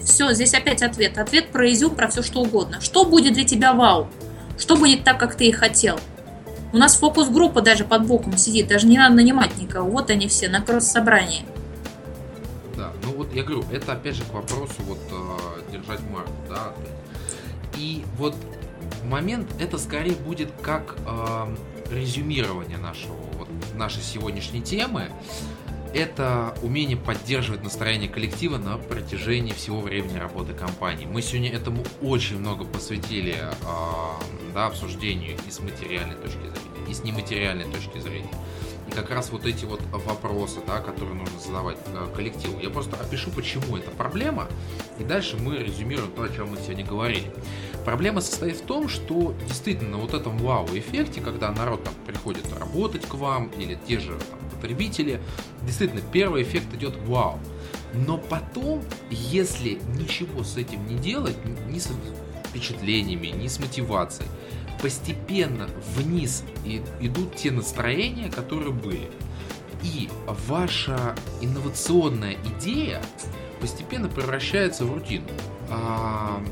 Все, 0.00 0.32
здесь 0.32 0.54
опять 0.54 0.84
ответ. 0.84 1.18
Ответ 1.18 1.48
про 1.48 1.68
изюм, 1.68 1.96
про 1.96 2.06
все 2.06 2.22
что 2.22 2.42
угодно. 2.42 2.80
Что 2.80 3.04
будет 3.04 3.32
для 3.32 3.42
тебя 3.42 3.72
вау? 3.72 4.08
Что 4.60 4.76
будет 4.76 5.02
так, 5.02 5.18
как 5.18 5.34
ты 5.34 5.46
и 5.46 5.50
хотел? 5.50 5.98
У 6.72 6.76
нас 6.76 6.94
фокус-группа 6.94 7.62
даже 7.62 7.82
под 7.82 8.06
боком 8.06 8.38
сидит, 8.38 8.68
даже 8.68 8.86
не 8.86 8.96
надо 8.96 9.16
нанимать 9.16 9.58
никого. 9.58 9.90
Вот 9.90 10.08
они 10.10 10.28
все 10.28 10.48
на 10.48 10.60
кросс-собрании. 10.60 11.44
Вот 13.04 13.34
я 13.34 13.42
говорю, 13.42 13.64
это 13.70 13.92
опять 13.92 14.16
же 14.16 14.24
к 14.24 14.32
вопросу 14.32 14.74
вот 14.80 14.98
э, 15.10 15.72
держать 15.72 16.00
марку, 16.10 16.32
да. 16.48 16.74
И 17.76 18.04
вот 18.16 18.34
момент 19.04 19.48
это 19.60 19.78
скорее 19.78 20.14
будет 20.14 20.50
как 20.62 20.96
э, 21.06 21.56
резюмирование 21.90 22.78
нашего 22.78 23.16
вот 23.38 23.48
нашей 23.74 24.02
сегодняшней 24.02 24.62
темы. 24.62 25.10
Это 25.94 26.54
умение 26.62 26.98
поддерживать 26.98 27.62
настроение 27.62 28.10
коллектива 28.10 28.58
на 28.58 28.76
протяжении 28.76 29.52
всего 29.52 29.80
времени 29.80 30.18
работы 30.18 30.52
компании. 30.52 31.06
Мы 31.06 31.22
сегодня 31.22 31.50
этому 31.50 31.82
очень 32.02 32.38
много 32.38 32.66
посвятили 32.66 33.36
э, 33.38 33.52
да, 34.52 34.66
обсуждению 34.66 35.36
и 35.46 35.50
с 35.50 35.60
материальной 35.60 36.16
точки 36.16 36.40
зрения, 36.40 36.90
и 36.90 36.94
с 36.94 37.04
нематериальной 37.04 37.64
точки 37.72 37.98
зрения. 38.00 38.28
И 38.88 38.90
как 38.90 39.10
раз 39.10 39.30
вот 39.30 39.44
эти 39.44 39.64
вот 39.64 39.80
вопросы, 39.92 40.60
да, 40.66 40.80
которые 40.80 41.14
нужно 41.14 41.38
задавать 41.38 41.76
э, 41.86 42.08
коллективу. 42.14 42.58
Я 42.60 42.70
просто 42.70 42.96
опишу, 42.96 43.30
почему 43.30 43.76
это 43.76 43.90
проблема, 43.90 44.48
и 44.98 45.04
дальше 45.04 45.36
мы 45.36 45.58
резюмируем 45.58 46.10
то, 46.12 46.22
о 46.22 46.28
чем 46.28 46.50
мы 46.50 46.56
сегодня 46.56 46.84
говорили. 46.84 47.30
Проблема 47.84 48.20
состоит 48.20 48.56
в 48.56 48.62
том, 48.62 48.88
что 48.88 49.34
действительно 49.46 49.98
вот 49.98 50.14
этом 50.14 50.38
вау-эффекте, 50.38 51.20
когда 51.20 51.50
народ 51.52 51.84
там 51.84 51.94
приходит 52.06 52.44
работать 52.58 53.06
к 53.06 53.14
вам, 53.14 53.48
или 53.58 53.78
те 53.86 54.00
же 54.00 54.16
там, 54.30 54.38
потребители, 54.50 55.20
действительно 55.62 56.02
первый 56.12 56.42
эффект 56.42 56.72
идет 56.74 56.96
вау. 57.06 57.38
Но 57.94 58.18
потом, 58.18 58.82
если 59.10 59.80
ничего 59.96 60.42
с 60.42 60.56
этим 60.56 60.86
не 60.86 60.96
делать, 60.96 61.36
ни 61.68 61.78
с 61.78 61.88
впечатлениями, 62.48 63.28
ни 63.28 63.48
с 63.48 63.58
мотивацией, 63.58 64.28
постепенно 64.80 65.68
вниз 65.96 66.44
идут 67.00 67.36
те 67.36 67.50
настроения, 67.50 68.30
которые 68.30 68.72
были. 68.72 69.10
И 69.82 70.08
ваша 70.48 71.14
инновационная 71.40 72.36
идея 72.44 73.00
постепенно 73.60 74.08
превращается 74.08 74.84
в 74.84 74.92
рутину. 74.92 75.28
А, 75.70 76.42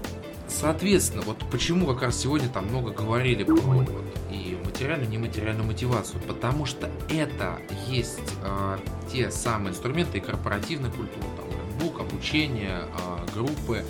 соответственно, 0.49 1.23
вот 1.23 1.39
почему 1.51 1.87
как 1.87 2.03
раз 2.03 2.21
сегодня 2.21 2.49
там 2.49 2.67
много 2.67 2.93
говорили 2.93 3.45
про 3.45 3.55
вот, 3.55 3.91
и 4.31 4.59
материальную, 4.65 5.09
и 5.09 5.13
нематериальную 5.13 5.67
мотивацию, 5.67 6.21
потому 6.27 6.67
что 6.67 6.91
это 7.09 7.59
есть 7.89 8.21
а, 8.43 8.79
те 9.13 9.31
самые 9.31 9.73
инструменты 9.73 10.19
и 10.19 10.21
корпоративная 10.21 10.91
культура, 10.91 11.27
там, 11.37 11.79
бук, 11.81 12.01
обучение, 12.01 12.83
а, 12.99 13.25
группы, 13.35 13.85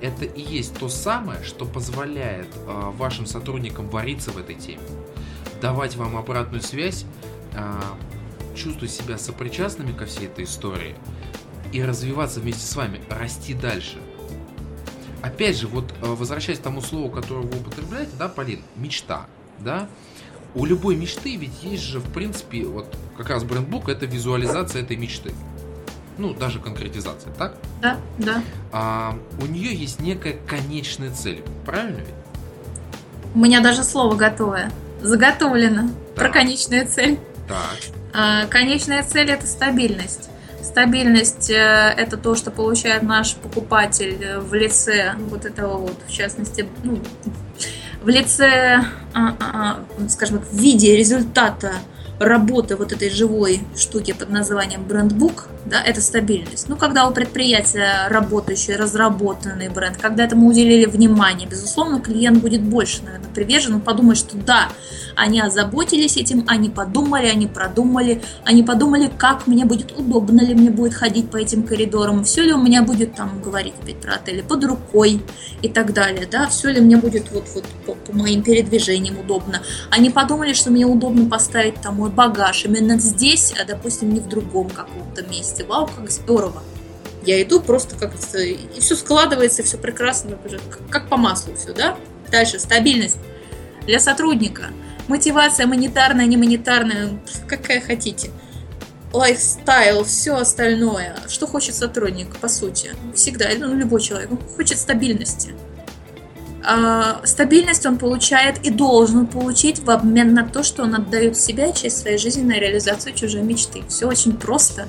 это 0.00 0.24
и 0.24 0.40
есть 0.40 0.78
то 0.78 0.88
самое, 0.88 1.42
что 1.44 1.64
позволяет 1.64 2.48
э, 2.54 2.90
вашим 2.96 3.26
сотрудникам 3.26 3.88
вариться 3.88 4.30
в 4.30 4.38
этой 4.38 4.54
теме, 4.54 4.80
давать 5.60 5.96
вам 5.96 6.16
обратную 6.16 6.62
связь, 6.62 7.04
э, 7.54 7.80
чувствовать 8.54 8.90
себя 8.90 9.18
сопричастными 9.18 9.92
ко 9.92 10.06
всей 10.06 10.26
этой 10.26 10.44
истории 10.44 10.94
и 11.72 11.82
развиваться 11.82 12.40
вместе 12.40 12.66
с 12.66 12.74
вами, 12.76 13.00
расти 13.08 13.54
дальше. 13.54 13.98
Опять 15.22 15.56
же, 15.56 15.66
вот 15.66 15.92
э, 16.00 16.06
возвращаясь 16.06 16.58
к 16.58 16.62
тому 16.62 16.80
слову, 16.80 17.10
которое 17.10 17.42
вы 17.42 17.58
употребляете, 17.58 18.12
да, 18.18 18.28
Полин, 18.28 18.62
мечта, 18.76 19.26
да, 19.58 19.88
у 20.54 20.64
любой 20.64 20.96
мечты 20.96 21.36
ведь 21.36 21.62
есть 21.62 21.82
же, 21.82 22.00
в 22.00 22.12
принципе, 22.12 22.64
вот 22.64 22.96
как 23.16 23.30
раз 23.30 23.44
брендбук 23.44 23.88
это 23.88 24.06
визуализация 24.06 24.82
этой 24.82 24.96
мечты 24.96 25.32
ну, 26.18 26.34
даже 26.34 26.58
конкретизация, 26.58 27.32
так? 27.32 27.54
Да, 27.80 27.96
да. 28.18 28.42
А, 28.72 29.16
у 29.40 29.46
нее 29.46 29.74
есть 29.74 30.00
некая 30.00 30.36
конечная 30.46 31.10
цель, 31.10 31.42
правильно 31.64 31.98
ведь? 31.98 32.14
У 33.34 33.38
меня 33.38 33.60
даже 33.60 33.84
слово 33.84 34.14
готовое. 34.16 34.70
Заготовлено. 35.00 35.88
Так. 35.88 36.14
Про 36.16 36.28
конечную 36.30 36.86
цель. 36.88 37.18
Так. 37.46 37.78
А, 38.12 38.46
конечная 38.46 39.02
цель 39.04 39.30
это 39.30 39.46
стабильность. 39.46 40.28
Стабильность 40.62 41.50
э, 41.50 41.94
это 41.96 42.16
то, 42.16 42.34
что 42.34 42.50
получает 42.50 43.02
наш 43.02 43.36
покупатель 43.36 44.22
э, 44.22 44.40
в 44.40 44.52
лице 44.54 45.14
вот 45.30 45.44
этого 45.44 45.78
вот, 45.78 45.96
в 46.06 46.10
частности, 46.10 46.66
ну, 46.82 47.00
в 48.02 48.08
лице, 48.08 48.84
а, 49.14 49.36
а, 49.40 50.08
скажем 50.08 50.40
так, 50.40 50.48
в 50.48 50.56
виде 50.56 50.96
результата 50.96 51.72
работы 52.18 52.76
вот 52.76 52.92
этой 52.92 53.10
живой 53.10 53.60
штуки 53.76 54.12
под 54.12 54.30
названием 54.30 54.84
брендбук, 54.84 55.48
да, 55.66 55.82
это 55.82 56.00
стабильность. 56.00 56.68
Ну, 56.68 56.76
когда 56.76 57.06
у 57.08 57.12
предприятия 57.12 58.08
работающий, 58.08 58.74
разработанный 58.76 59.68
бренд, 59.68 59.96
когда 59.98 60.24
этому 60.24 60.48
уделили 60.48 60.86
внимание, 60.86 61.48
безусловно, 61.48 62.00
клиент 62.00 62.40
будет 62.40 62.62
больше, 62.62 63.02
наверное, 63.04 63.28
привержен, 63.30 63.74
он 63.74 63.80
подумает, 63.80 64.18
что 64.18 64.36
да, 64.36 64.68
они 65.14 65.40
озаботились 65.40 66.16
этим, 66.16 66.44
они 66.46 66.70
подумали, 66.70 67.26
они 67.26 67.46
продумали, 67.46 68.22
они 68.44 68.62
подумали, 68.62 69.10
как 69.18 69.46
мне 69.46 69.64
будет 69.64 69.98
удобно 69.98 70.40
ли 70.40 70.54
мне 70.54 70.70
будет 70.70 70.94
ходить 70.94 71.30
по 71.30 71.36
этим 71.36 71.64
коридорам, 71.64 72.24
все 72.24 72.42
ли 72.42 72.52
у 72.52 72.62
меня 72.62 72.82
будет 72.82 73.14
там, 73.14 73.42
говорить 73.42 73.74
опять 73.82 74.00
про 74.00 74.14
отели, 74.14 74.42
под 74.42 74.64
рукой 74.64 75.20
и 75.60 75.68
так 75.68 75.92
далее, 75.92 76.28
да, 76.30 76.46
все 76.46 76.70
ли 76.70 76.80
мне 76.80 76.96
будет 76.96 77.30
вот, 77.32 77.44
вот 77.54 77.64
по, 77.84 77.94
по 77.94 78.16
моим 78.16 78.42
передвижениям 78.42 79.18
удобно. 79.18 79.60
Они 79.90 80.08
подумали, 80.10 80.52
что 80.52 80.70
мне 80.70 80.86
удобно 80.86 81.28
поставить 81.28 81.80
там 81.80 82.00
мой 82.08 82.14
багаж 82.14 82.64
именно 82.64 82.98
здесь, 82.98 83.54
а, 83.60 83.64
допустим, 83.64 84.12
не 84.12 84.20
в 84.20 84.28
другом 84.28 84.70
каком-то 84.70 85.22
месте. 85.24 85.64
Вау, 85.64 85.86
как 85.86 86.10
здорово! 86.10 86.62
Я 87.24 87.42
иду 87.42 87.60
просто 87.60 87.96
как 87.96 88.14
и 88.14 88.80
все 88.80 88.96
складывается, 88.96 89.62
все 89.62 89.76
прекрасно, 89.76 90.38
как 90.90 91.08
по 91.08 91.16
маслу 91.16 91.54
все, 91.54 91.74
да? 91.74 91.96
Дальше, 92.30 92.58
стабильность 92.58 93.18
для 93.86 94.00
сотрудника. 94.00 94.68
Мотивация 95.08 95.66
монетарная, 95.66 96.26
не 96.26 96.36
монетарная, 96.36 97.18
какая 97.46 97.80
хотите. 97.80 98.30
Lifestyle, 99.12 100.04
все 100.04 100.36
остальное. 100.36 101.16
Что 101.28 101.46
хочет 101.46 101.74
сотрудник, 101.74 102.36
по 102.36 102.48
сути? 102.48 102.90
Всегда, 103.14 103.48
ну, 103.58 103.74
любой 103.74 104.00
человек, 104.02 104.30
он 104.30 104.38
хочет 104.56 104.78
стабильности. 104.78 105.54
А, 106.70 107.22
стабильность 107.24 107.86
он 107.86 107.96
получает 107.96 108.58
и 108.58 108.68
должен 108.68 109.26
получить 109.26 109.78
в 109.78 109.90
обмен 109.90 110.34
на 110.34 110.46
то, 110.46 110.62
что 110.62 110.82
он 110.82 110.94
отдает 110.94 111.38
себя 111.38 111.72
часть 111.72 112.02
своей 112.02 112.18
жизни 112.18 112.42
на 112.42 112.58
реализацию 112.58 113.14
чужой 113.14 113.40
мечты. 113.40 113.84
Все 113.88 114.06
очень 114.06 114.36
просто. 114.36 114.86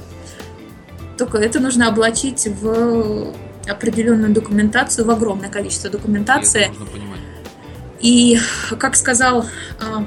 Только 1.18 1.38
это 1.38 1.62
нужно 1.62 1.88
облачить 1.88 2.48
в 2.48 3.34
определенную 3.66 4.34
документацию, 4.34 5.06
в 5.06 5.10
огромное 5.10 5.50
количество 5.50 5.90
документации. 5.90 6.70
И, 8.02 8.38
как 8.78 8.98
сказал, 8.98 9.46
а, 9.80 10.06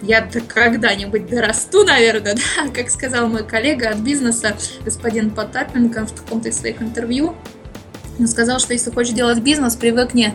я 0.00 0.22
когда-нибудь 0.22 1.26
дорасту, 1.26 1.84
наверное, 1.84 2.34
да, 2.56 2.70
как 2.72 2.88
сказал 2.88 3.28
мой 3.28 3.44
коллега 3.44 3.90
от 3.90 3.98
бизнеса, 3.98 4.56
господин 4.86 5.32
Потапенко 5.32 6.06
в 6.06 6.14
каком-то 6.14 6.48
из 6.48 6.58
своих 6.58 6.80
интервью, 6.80 7.36
сказал, 8.26 8.58
что 8.58 8.72
если 8.72 8.90
хочешь 8.90 9.14
делать 9.14 9.38
бизнес, 9.38 9.76
привыкни 9.76 10.34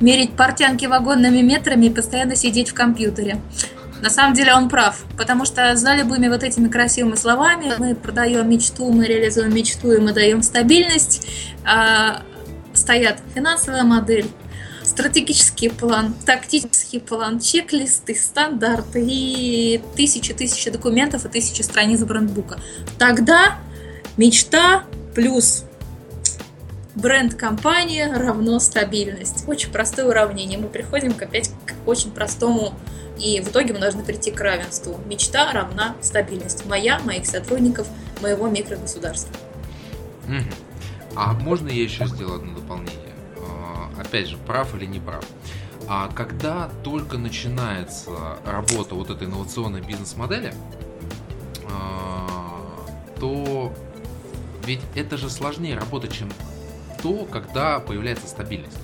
мерить 0.00 0.32
портянки 0.32 0.86
вагонными 0.86 1.40
метрами 1.40 1.86
и 1.86 1.90
постоянно 1.90 2.36
сидеть 2.36 2.70
в 2.70 2.74
компьютере. 2.74 3.40
На 4.00 4.10
самом 4.10 4.34
деле 4.34 4.52
он 4.54 4.68
прав, 4.68 5.04
потому 5.16 5.44
что 5.44 5.76
за 5.76 5.94
любыми 5.94 6.26
вот 6.26 6.42
этими 6.42 6.68
красивыми 6.68 7.14
словами 7.14 7.72
мы 7.78 7.94
продаем 7.94 8.50
мечту, 8.50 8.90
мы 8.90 9.06
реализуем 9.06 9.54
мечту 9.54 9.92
и 9.92 10.00
мы 10.00 10.12
даем 10.12 10.42
стабильность, 10.42 11.26
а 11.64 12.22
стоят 12.74 13.20
финансовая 13.34 13.84
модель, 13.84 14.26
стратегический 14.82 15.68
план, 15.68 16.14
тактический 16.26 17.00
план, 17.00 17.38
чек-листы, 17.38 18.16
стандарты 18.16 19.04
и 19.06 19.80
тысячи-тысячи 19.96 20.70
документов 20.70 21.24
и 21.24 21.28
тысячи 21.28 21.62
страниц 21.62 22.00
брендбука. 22.00 22.58
Тогда 22.98 23.58
мечта 24.16 24.82
плюс 25.14 25.64
бренд 26.94 27.34
компании 27.34 28.02
равно 28.02 28.58
стабильность. 28.58 29.44
Очень 29.48 29.70
простое 29.70 30.06
уравнение. 30.06 30.58
Мы 30.58 30.68
приходим 30.68 31.12
опять 31.18 31.50
к 31.66 31.88
очень 31.88 32.10
простому 32.10 32.74
и 33.18 33.40
в 33.40 33.48
итоге 33.48 33.72
мы 33.72 33.80
должны 33.80 34.02
прийти 34.02 34.30
к 34.30 34.40
равенству. 34.40 34.98
Мечта 35.06 35.52
равна 35.52 35.94
стабильность. 36.00 36.66
Моя, 36.66 36.98
моих 37.00 37.26
сотрудников, 37.26 37.86
моего 38.20 38.48
микрогосударства. 38.48 39.34
А 41.14 41.32
можно 41.34 41.68
я 41.68 41.82
еще 41.82 42.06
сделаю 42.06 42.36
одно 42.36 42.54
дополнение? 42.54 43.14
А, 43.36 43.90
опять 44.00 44.28
же, 44.28 44.38
прав 44.38 44.74
или 44.74 44.86
не 44.86 44.98
прав? 44.98 45.24
А 45.88 46.08
когда 46.08 46.70
только 46.82 47.18
начинается 47.18 48.10
работа 48.46 48.94
вот 48.94 49.10
этой 49.10 49.26
инновационной 49.26 49.82
бизнес-модели, 49.82 50.54
а, 51.70 52.26
то 53.20 53.72
ведь 54.64 54.80
это 54.94 55.18
же 55.18 55.28
сложнее 55.28 55.76
работать, 55.76 56.12
чем 56.12 56.30
то, 57.02 57.26
когда 57.30 57.80
появляется 57.80 58.26
стабильность. 58.26 58.78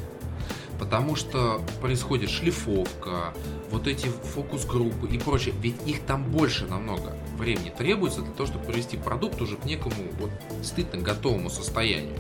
Потому 0.78 1.16
что 1.16 1.60
происходит 1.80 2.30
шлифовка, 2.30 3.34
вот 3.70 3.86
эти 3.86 4.06
фокус-группы 4.06 5.08
и 5.08 5.18
прочее. 5.18 5.54
Ведь 5.60 5.76
их 5.86 6.02
там 6.02 6.24
больше 6.24 6.66
намного 6.66 7.16
времени 7.36 7.72
требуется 7.76 8.22
для 8.22 8.32
того, 8.32 8.46
чтобы 8.46 8.64
привести 8.64 8.96
продукт 8.96 9.40
уже 9.40 9.56
к 9.56 9.64
некому 9.64 9.96
вот 10.20 10.30
действительно 10.60 11.02
готовому 11.02 11.50
состоянию. 11.50 12.16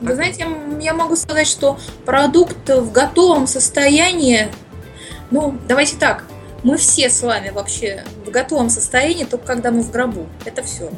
Вы 0.00 0.14
знаете, 0.14 0.46
я 0.80 0.92
могу 0.92 1.16
сказать, 1.16 1.46
что 1.46 1.78
продукт 2.04 2.68
в 2.68 2.92
готовом 2.92 3.46
состоянии, 3.46 4.48
ну, 5.30 5.58
давайте 5.66 5.96
так, 5.96 6.26
мы 6.62 6.76
все 6.76 7.08
с 7.08 7.22
вами 7.22 7.48
вообще 7.48 8.04
в 8.26 8.30
готовом 8.30 8.68
состоянии, 8.68 9.24
только 9.24 9.46
когда 9.46 9.70
мы 9.70 9.82
в 9.82 9.90
гробу. 9.90 10.26
Это 10.44 10.62
все. 10.62 10.90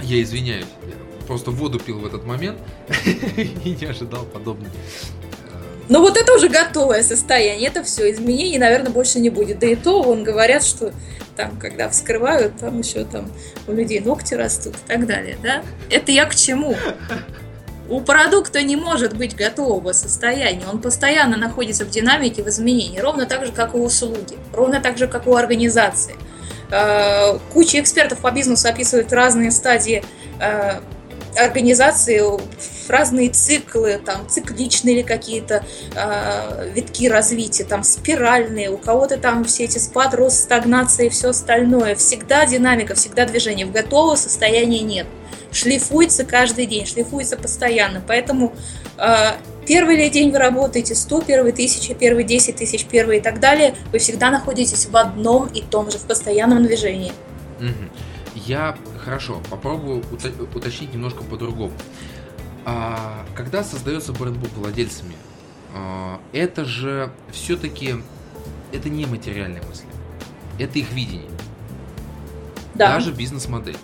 Я 0.00 0.22
извиняюсь, 0.22 0.66
просто 1.26 1.50
воду 1.50 1.78
пил 1.78 1.98
в 1.98 2.06
этот 2.06 2.24
момент 2.24 2.58
и 3.06 3.76
не 3.80 3.86
ожидал 3.86 4.24
подобного. 4.24 4.72
Ну 5.88 6.00
вот 6.00 6.16
это 6.16 6.32
уже 6.32 6.48
готовое 6.48 7.02
состояние, 7.02 7.68
это 7.68 7.82
все, 7.82 8.10
изменений, 8.10 8.58
наверное, 8.58 8.90
больше 8.90 9.20
не 9.20 9.28
будет. 9.28 9.58
Да 9.58 9.66
и 9.66 9.74
то, 9.74 10.02
вон 10.02 10.24
говорят, 10.24 10.64
что 10.64 10.92
там, 11.36 11.58
когда 11.58 11.88
вскрывают, 11.88 12.56
там 12.58 12.80
еще 12.80 13.04
там 13.04 13.30
у 13.66 13.72
людей 13.72 14.00
ногти 14.00 14.34
растут 14.34 14.74
и 14.76 14.88
так 14.88 15.06
далее, 15.06 15.36
да? 15.42 15.62
Это 15.90 16.10
я 16.10 16.24
к 16.24 16.34
чему? 16.34 16.74
У 17.88 18.00
продукта 18.00 18.62
не 18.62 18.76
может 18.76 19.14
быть 19.14 19.36
готового 19.36 19.92
состояния, 19.92 20.62
он 20.72 20.80
постоянно 20.80 21.36
находится 21.36 21.84
в 21.84 21.90
динамике, 21.90 22.42
в 22.42 22.48
изменении, 22.48 22.98
ровно 22.98 23.26
так 23.26 23.44
же, 23.44 23.52
как 23.52 23.74
и 23.74 23.76
у 23.76 23.84
услуги, 23.84 24.38
ровно 24.54 24.80
так 24.80 24.96
же, 24.96 25.06
как 25.06 25.26
у 25.26 25.34
организации. 25.34 26.14
Э, 26.70 27.38
куча 27.52 27.80
экспертов 27.80 28.20
по 28.20 28.30
бизнесу 28.30 28.68
описывают 28.68 29.12
разные 29.12 29.50
стадии 29.50 30.02
организации, 31.36 32.22
разные 32.88 33.30
циклы, 33.30 34.00
там 34.04 34.28
цикличные 34.28 34.96
или 34.96 35.02
какие-то 35.02 35.64
э, 35.94 36.70
витки 36.74 37.08
развития, 37.08 37.64
там 37.64 37.82
спиральные, 37.82 38.70
у 38.70 38.78
кого-то 38.78 39.16
там 39.16 39.44
все 39.44 39.64
эти 39.64 39.78
спад, 39.78 40.14
рост, 40.14 40.42
стагнация 40.42 41.06
и 41.06 41.08
все 41.08 41.30
остальное. 41.30 41.94
Всегда 41.94 42.46
динамика, 42.46 42.94
всегда 42.94 43.26
движение. 43.26 43.66
В 43.66 43.72
готового 43.72 44.16
состояния 44.16 44.80
нет. 44.80 45.06
Шлифуется 45.52 46.24
каждый 46.24 46.66
день, 46.66 46.84
шлифуется 46.86 47.36
постоянно. 47.36 48.02
Поэтому 48.06 48.52
э, 48.98 49.14
первый 49.66 49.96
ли 49.96 50.10
день 50.10 50.30
вы 50.30 50.38
работаете, 50.38 50.94
100, 50.94 51.22
первый 51.22 51.52
тысяча, 51.52 51.94
первый 51.94 52.24
10 52.24 52.56
тысяч, 52.56 52.84
первый 52.84 53.18
и 53.18 53.20
так 53.20 53.40
далее, 53.40 53.74
вы 53.92 53.98
всегда 53.98 54.30
находитесь 54.30 54.86
в 54.86 54.96
одном 54.96 55.46
и 55.46 55.62
том 55.62 55.90
же, 55.90 55.98
в 55.98 56.02
постоянном 56.02 56.64
движении. 56.64 57.12
Я 58.46 58.76
хорошо 59.02 59.40
попробую 59.50 60.02
уточнить 60.54 60.92
немножко 60.92 61.22
по-другому. 61.24 61.72
А, 62.66 63.24
когда 63.34 63.64
создается 63.64 64.12
брендбук 64.12 64.52
владельцами, 64.54 65.14
а, 65.74 66.20
это 66.32 66.64
же 66.64 67.10
все-таки 67.30 67.96
это 68.72 68.90
не 68.90 69.06
материальные 69.06 69.62
мысли, 69.62 69.86
это 70.58 70.78
их 70.78 70.92
видение. 70.92 71.30
Да. 72.74 72.94
Даже 72.94 73.12
бизнес-модель. 73.12 73.78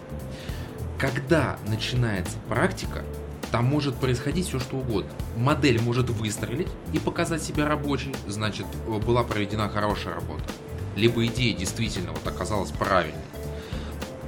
Когда 0.99 1.59
начинается 1.67 2.37
практика, 2.49 3.03
там 3.51 3.65
может 3.65 3.97
происходить 3.97 4.47
все 4.49 4.59
что 4.59 4.77
угодно. 4.77 5.11
Модель 5.37 5.81
может 5.81 6.11
выстрелить 6.11 6.69
и 6.93 6.99
показать 6.99 7.43
себя 7.43 7.67
рабочей, 7.67 8.15
значит, 8.27 8.67
была 8.87 9.23
проведена 9.23 9.71
хорошая 9.71 10.15
работа. 10.15 10.45
Либо 10.97 11.25
идея 11.27 11.57
действительно 11.57 12.13
вот 12.13 12.27
оказалась 12.27 12.71
правильной 12.71 13.30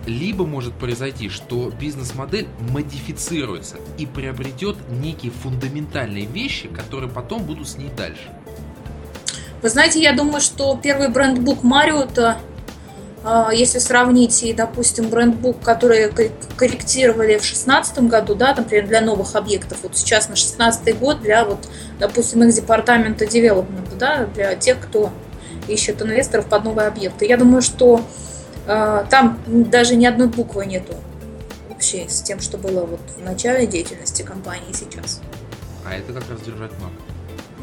либо 0.07 0.47
может 0.47 0.75
произойти, 0.75 1.29
что 1.29 1.71
бизнес-модель 1.71 2.49
модифицируется 2.71 3.77
и 3.99 4.07
приобретет 4.07 4.77
некие 4.91 5.33
фундаментальные 5.33 6.27
вещи, 6.27 6.69
которые 6.69 7.11
потом 7.11 7.45
будут 7.45 7.69
с 7.69 7.77
ней 7.77 7.91
дальше. 7.97 8.31
Вы 9.63 9.69
знаете, 9.69 10.03
я 10.03 10.13
думаю, 10.13 10.41
что 10.41 10.79
первый 10.83 11.09
брендбук 11.09 11.63
Мариота, 11.63 12.39
а, 13.25 13.53
если 13.53 13.79
сравнить 13.79 14.43
и, 14.43 14.53
допустим, 14.53 15.09
брендбук, 15.09 15.61
который 15.61 16.11
корректировали 16.57 17.35
в 17.35 17.43
2016 17.43 18.09
году, 18.09 18.35
да, 18.35 18.55
например, 18.57 18.89
для 18.89 19.01
новых 19.01 19.37
объектов, 19.37 19.79
вот 19.85 19.97
сейчас 19.97 20.25
на 20.29 20.35
2016 20.35 20.99
год 20.99 21.23
для, 21.23 21.45
вот, 21.45 21.69
допустим, 22.01 22.43
их 22.43 22.53
департамента 22.53 23.25
девелопмента, 23.27 23.95
да, 23.95 24.27
для 24.35 24.57
тех, 24.57 24.81
кто 24.81 25.11
ищет 25.69 26.03
инвесторов 26.03 26.47
под 26.47 26.65
новые 26.65 26.89
объекты. 26.89 27.27
Я 27.27 27.37
думаю, 27.37 27.63
что 27.63 28.01
там 28.67 29.39
даже 29.47 29.97
ни 29.97 30.07
одной 30.07 30.29
буквы 30.29 30.67
нету 30.67 30.95
общей 31.71 32.07
с 32.09 32.23
тем, 32.23 32.41
что 32.41 32.59
было 32.59 32.87
вот 32.87 33.01
в 33.17 33.25
начале 33.25 33.67
деятельности 33.67 34.23
компании 34.23 34.73
сейчас. 34.73 35.21
А 35.85 35.95
это 35.95 36.13
как 36.13 36.29
раз 36.31 36.41
держать 36.41 36.71
марку. 36.81 37.03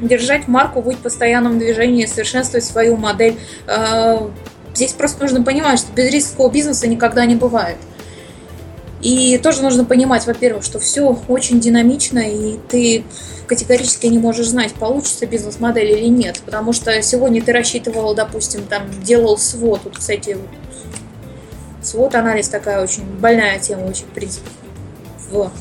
Держать 0.01 0.47
марку, 0.47 0.81
быть 0.81 0.97
в 0.97 1.01
постоянном 1.01 1.57
движении, 1.57 2.05
совершенствовать 2.05 2.65
свою 2.65 2.97
модель. 2.97 3.39
А, 3.67 4.29
здесь 4.73 4.91
просто 4.91 5.21
нужно 5.21 5.43
понимать, 5.43 5.79
что 5.79 5.91
без 5.93 6.11
рискового 6.11 6.51
бизнеса 6.51 6.87
никогда 6.87 7.25
не 7.25 7.35
бывает. 7.35 7.77
И 9.01 9.37
тоже 9.37 9.61
нужно 9.61 9.85
понимать, 9.85 10.25
во-первых, 10.25 10.63
что 10.63 10.79
все 10.79 11.17
очень 11.29 11.61
динамично, 11.61 12.19
и 12.19 12.57
ты 12.67 13.05
категорически 13.47 14.07
не 14.07 14.19
можешь 14.19 14.47
знать, 14.47 14.73
получится 14.73 15.25
бизнес-модель 15.25 15.91
или 15.91 16.07
нет. 16.07 16.41
Потому 16.45 16.73
что 16.73 17.01
сегодня 17.01 17.41
ты 17.41 17.53
рассчитывал, 17.53 18.13
допустим, 18.13 18.65
там 18.65 18.83
делал 19.01 19.37
свод. 19.37 19.81
Вот, 19.85 19.97
кстати, 19.97 20.37
свод-анализ 21.89 22.49
такая 22.49 22.83
очень 22.83 23.03
больная 23.19 23.59
тема, 23.59 23.81
очень, 23.81 24.05
в 24.05 24.13
принципе, 24.13 24.49
в 25.29 25.51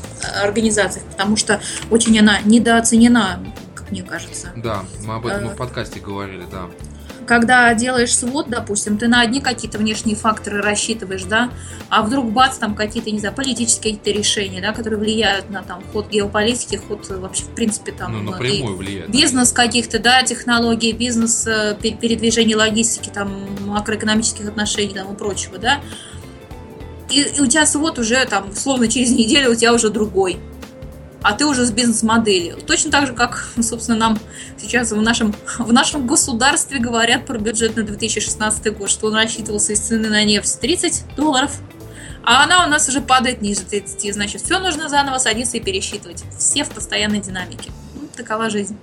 организациях, 0.41 1.05
потому 1.05 1.35
что 1.35 1.61
очень 1.89 2.17
она 2.19 2.39
недооценена, 2.41 3.39
как 3.75 3.91
мне 3.91 4.03
кажется. 4.03 4.49
Да, 4.55 4.83
мы 5.05 5.15
об 5.15 5.25
этом 5.25 5.47
а, 5.47 5.51
в 5.51 5.55
подкасте 5.55 5.99
говорили, 5.99 6.45
да 6.51 6.69
когда 7.29 7.71
делаешь 7.75 8.17
свод, 8.17 8.49
допустим, 8.49 8.97
ты 8.97 9.07
на 9.07 9.21
одни 9.21 9.39
какие-то 9.39 9.77
внешние 9.77 10.15
факторы 10.15 10.63
рассчитываешь, 10.63 11.25
да, 11.25 11.51
а 11.87 12.01
вдруг 12.01 12.31
бац, 12.31 12.57
там 12.57 12.73
какие-то, 12.73 13.11
не 13.11 13.19
знаю, 13.19 13.35
политические 13.35 13.95
какие-то 13.95 14.19
решения, 14.19 14.61
да, 14.61 14.73
которые 14.73 14.99
влияют 14.99 15.51
на 15.51 15.61
там 15.61 15.83
ход 15.93 16.09
геополитики, 16.09 16.77
ход 16.77 17.07
вообще, 17.07 17.43
в 17.43 17.49
принципе, 17.49 17.91
там... 17.91 18.13
Ну, 18.13 18.31
напрямую 18.31 18.77
влияет. 18.77 19.11
Бизнес 19.11 19.51
каких-то, 19.51 19.99
да, 19.99 20.23
технологий, 20.23 20.91
бизнес, 20.91 21.45
э, 21.45 21.77
передвижение 21.79 22.57
логистики, 22.57 23.09
там, 23.09 23.31
макроэкономических 23.63 24.47
отношений, 24.47 24.95
там, 24.95 25.13
и 25.13 25.15
прочего, 25.15 25.59
да. 25.59 25.81
И, 27.09 27.21
и 27.21 27.41
у 27.41 27.47
тебя 27.47 27.65
свод 27.65 27.99
уже, 27.99 28.25
там, 28.25 28.55
словно 28.55 28.87
через 28.87 29.11
неделю 29.11 29.51
у 29.51 29.55
тебя 29.55 29.73
уже 29.73 29.89
другой 29.89 30.39
а 31.21 31.33
ты 31.33 31.45
уже 31.45 31.65
с 31.65 31.71
бизнес-моделью. 31.71 32.57
Точно 32.65 32.91
так 32.91 33.07
же, 33.07 33.13
как, 33.13 33.49
собственно, 33.61 33.97
нам 33.97 34.19
сейчас 34.57 34.91
в 34.91 35.01
нашем, 35.01 35.35
в 35.57 35.73
нашем 35.73 36.07
государстве 36.07 36.79
говорят 36.79 37.25
про 37.25 37.37
бюджет 37.37 37.75
на 37.75 37.83
2016 37.83 38.77
год, 38.77 38.89
что 38.89 39.07
он 39.07 39.15
рассчитывался 39.15 39.73
из 39.73 39.79
цены 39.79 40.09
на 40.09 40.23
нефть 40.23 40.59
30 40.59 41.15
долларов, 41.15 41.51
а 42.23 42.43
она 42.43 42.65
у 42.65 42.69
нас 42.69 42.87
уже 42.87 43.01
падает 43.01 43.41
ниже 43.41 43.61
30. 43.61 44.13
Значит, 44.13 44.41
все 44.41 44.59
нужно 44.59 44.89
заново 44.89 45.17
садиться 45.17 45.57
и 45.57 45.59
пересчитывать. 45.59 46.23
Все 46.37 46.63
в 46.63 46.69
постоянной 46.69 47.19
динамике. 47.19 47.71
Ну, 47.95 48.07
такова 48.15 48.49
жизнь. 48.49 48.77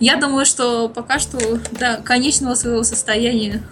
Я 0.00 0.16
думаю, 0.16 0.44
что 0.44 0.88
пока 0.88 1.18
что 1.18 1.38
до 1.72 1.96
конечного 2.04 2.54
своего 2.54 2.82
состояния 2.82 3.62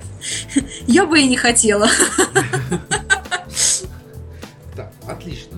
я 0.86 1.06
бы 1.06 1.20
и 1.20 1.26
не 1.26 1.36
хотела. 1.36 1.88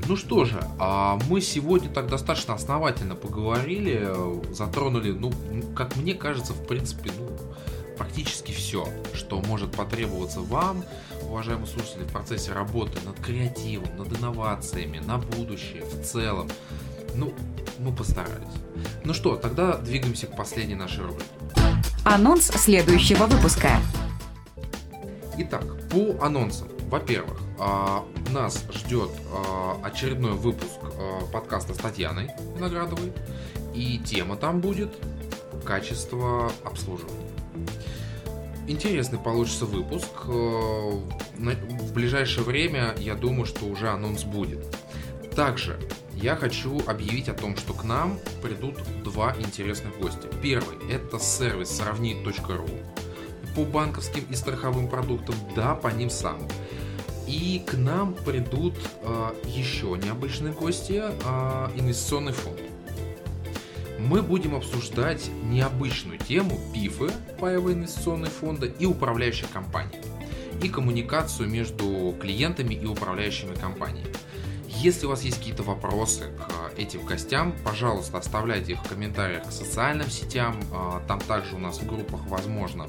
Ну 0.07 0.17
что 0.17 0.45
же, 0.45 0.63
а 0.79 1.19
мы 1.31 1.41
сегодня 1.41 1.89
так 1.89 2.09
достаточно 2.09 2.55
основательно 2.55 3.15
поговорили, 3.15 4.07
затронули, 4.53 5.13
ну, 5.13 5.33
как 5.75 5.97
мне 5.97 6.15
кажется, 6.15 6.53
в 6.53 6.67
принципе, 6.67 7.11
ну, 7.19 7.31
практически 7.97 8.53
все, 8.53 8.87
что 9.15 9.41
может 9.41 9.73
потребоваться 9.73 10.41
вам, 10.41 10.85
уважаемые 11.23 11.67
слушатели, 11.67 12.03
в 12.03 12.13
процессе 12.13 12.53
работы 12.53 12.99
над 13.07 13.19
креативом, 13.19 13.97
над 13.97 14.13
инновациями, 14.19 14.99
на 14.99 15.19
будущее 15.19 15.85
в 15.85 16.05
целом. 16.05 16.51
Ну, 17.15 17.33
мы 17.79 17.93
постарались. 17.95 18.45
Ну 19.05 19.15
что, 19.15 19.37
тогда 19.37 19.79
двигаемся 19.79 20.27
к 20.27 20.37
последней 20.37 20.75
нашей 20.75 21.05
рубрике. 21.05 21.31
Анонс 22.05 22.47
следующего 22.49 23.25
выпуска. 23.25 23.71
Итак, 25.39 25.65
по 25.89 26.23
анонсам. 26.25 26.69
Во-первых, 26.91 27.41
нас 27.59 28.65
ждет 28.73 29.11
а, 29.33 29.81
очередной 29.85 30.33
выпуск 30.33 30.79
а, 30.83 31.25
подкаста 31.33 31.75
с 31.75 31.77
Татьяной 31.77 32.31
Виноградовой. 32.57 33.13
И 33.75 33.99
тема 33.99 34.37
там 34.37 34.61
будет 34.61 34.95
качество 35.65 36.51
обслуживания. 36.65 37.31
Интересный 38.67 39.19
получится 39.19 39.67
выпуск. 39.67 40.27
В 40.27 41.93
ближайшее 41.93 42.45
время 42.45 42.95
я 42.99 43.15
думаю, 43.15 43.45
что 43.47 43.67
уже 43.67 43.89
анонс 43.89 44.25
будет. 44.25 44.65
Также 45.35 45.79
я 46.15 46.37
хочу 46.37 46.81
объявить 46.87 47.29
о 47.29 47.35
том, 47.35 47.57
что 47.57 47.75
к 47.75 47.85
нам 47.85 48.19
придут 48.43 48.79
два 49.03 49.35
интересных 49.39 49.99
гостя. 49.99 50.29
Первый– 50.43 50.77
это 50.91 51.19
сервис 51.19 51.77
сравнить.ру 51.77 52.69
по 53.55 53.65
банковским 53.65 54.25
и 54.31 54.35
страховым 54.35 54.89
продуктам, 54.89 55.35
да, 55.55 55.75
по 55.75 55.89
ним 55.89 56.11
самым. 56.11 56.49
И 57.27 57.63
к 57.67 57.75
нам 57.75 58.15
придут 58.15 58.75
э, 59.01 59.31
еще 59.47 59.99
необычные 60.03 60.53
гости, 60.53 61.03
э, 61.03 61.69
инвестиционный 61.77 62.33
фонд. 62.33 62.61
Мы 63.99 64.23
будем 64.23 64.55
обсуждать 64.55 65.31
необычную 65.45 66.19
тему 66.19 66.61
ПИФы, 66.75 67.11
паевые 67.41 67.77
инвестиционные 67.77 68.31
фонды 68.31 68.75
и 68.79 68.85
управляющие 68.85 69.49
компании. 69.49 69.99
И 70.63 70.69
коммуникацию 70.69 71.49
между 71.49 72.15
клиентами 72.21 72.75
и 72.75 72.85
управляющими 72.85 73.55
компаниями. 73.55 74.13
Если 74.69 75.07
у 75.07 75.09
вас 75.09 75.23
есть 75.23 75.39
какие-то 75.39 75.63
вопросы 75.63 76.25
к 76.37 76.79
этим 76.79 77.07
гостям, 77.07 77.55
пожалуйста, 77.65 78.19
оставляйте 78.19 78.73
их 78.73 78.85
в 78.85 78.89
комментариях 78.89 79.49
к 79.49 79.53
социальным 79.53 80.11
сетям. 80.11 80.61
Там 81.09 81.21
также 81.21 81.55
у 81.55 81.59
нас 81.59 81.79
в 81.79 81.87
группах 81.87 82.21
возможно 82.27 82.87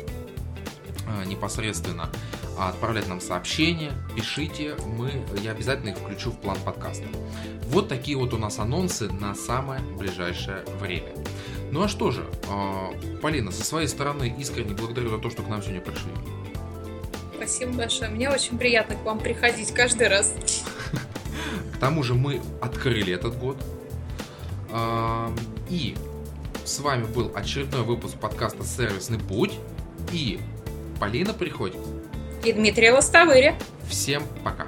непосредственно 1.26 2.10
отправлять 2.58 3.08
нам 3.08 3.22
сообщения, 3.22 3.92
пишите, 4.16 4.76
мы, 4.86 5.12
я 5.42 5.52
обязательно 5.52 5.90
их 5.90 5.98
включу 5.98 6.32
в 6.32 6.40
план 6.40 6.58
подкаста. 6.64 7.06
Вот 7.68 7.90
такие 7.90 8.18
вот 8.18 8.34
у 8.34 8.38
нас 8.38 8.60
анонсы 8.60 9.10
на 9.12 9.36
самое 9.36 9.82
ближайшее 9.82 10.64
время. 10.80 11.14
Ну 11.72 11.84
а 11.84 11.88
что 11.88 12.12
же, 12.12 12.26
э, 12.48 13.18
Полина, 13.22 13.52
со 13.52 13.64
своей 13.66 13.88
стороны 13.88 14.34
искренне 14.40 14.74
благодарю 14.74 15.10
за 15.10 15.18
то, 15.18 15.30
что 15.30 15.44
к 15.44 15.48
нам 15.50 15.62
сегодня 15.62 15.82
пришли. 15.82 16.12
Спасибо 17.36 17.74
большое. 17.74 18.10
Мне 18.10 18.30
очень 18.30 18.58
приятно 18.58 18.96
к 18.96 19.04
вам 19.04 19.20
приходить 19.20 19.72
каждый 19.74 20.08
раз. 20.08 20.34
К 21.74 21.78
тому 21.78 22.02
же 22.02 22.14
мы 22.14 22.42
открыли 22.62 23.14
этот 23.14 23.38
год. 23.38 23.58
А, 24.72 25.34
И 25.70 25.96
с 26.64 26.80
вами 26.80 27.04
был 27.04 27.32
очередной 27.36 27.84
выпуск 27.84 28.16
подкаста 28.16 28.64
«Сервисный 28.64 29.20
путь». 29.20 29.54
И 30.12 30.40
Полина 31.06 31.36
Приходько. 31.36 31.78
И 32.44 32.52
Дмитрия 32.52 32.92
Лостовыря. 32.92 33.56
Всем 33.88 34.24
пока. 34.44 34.66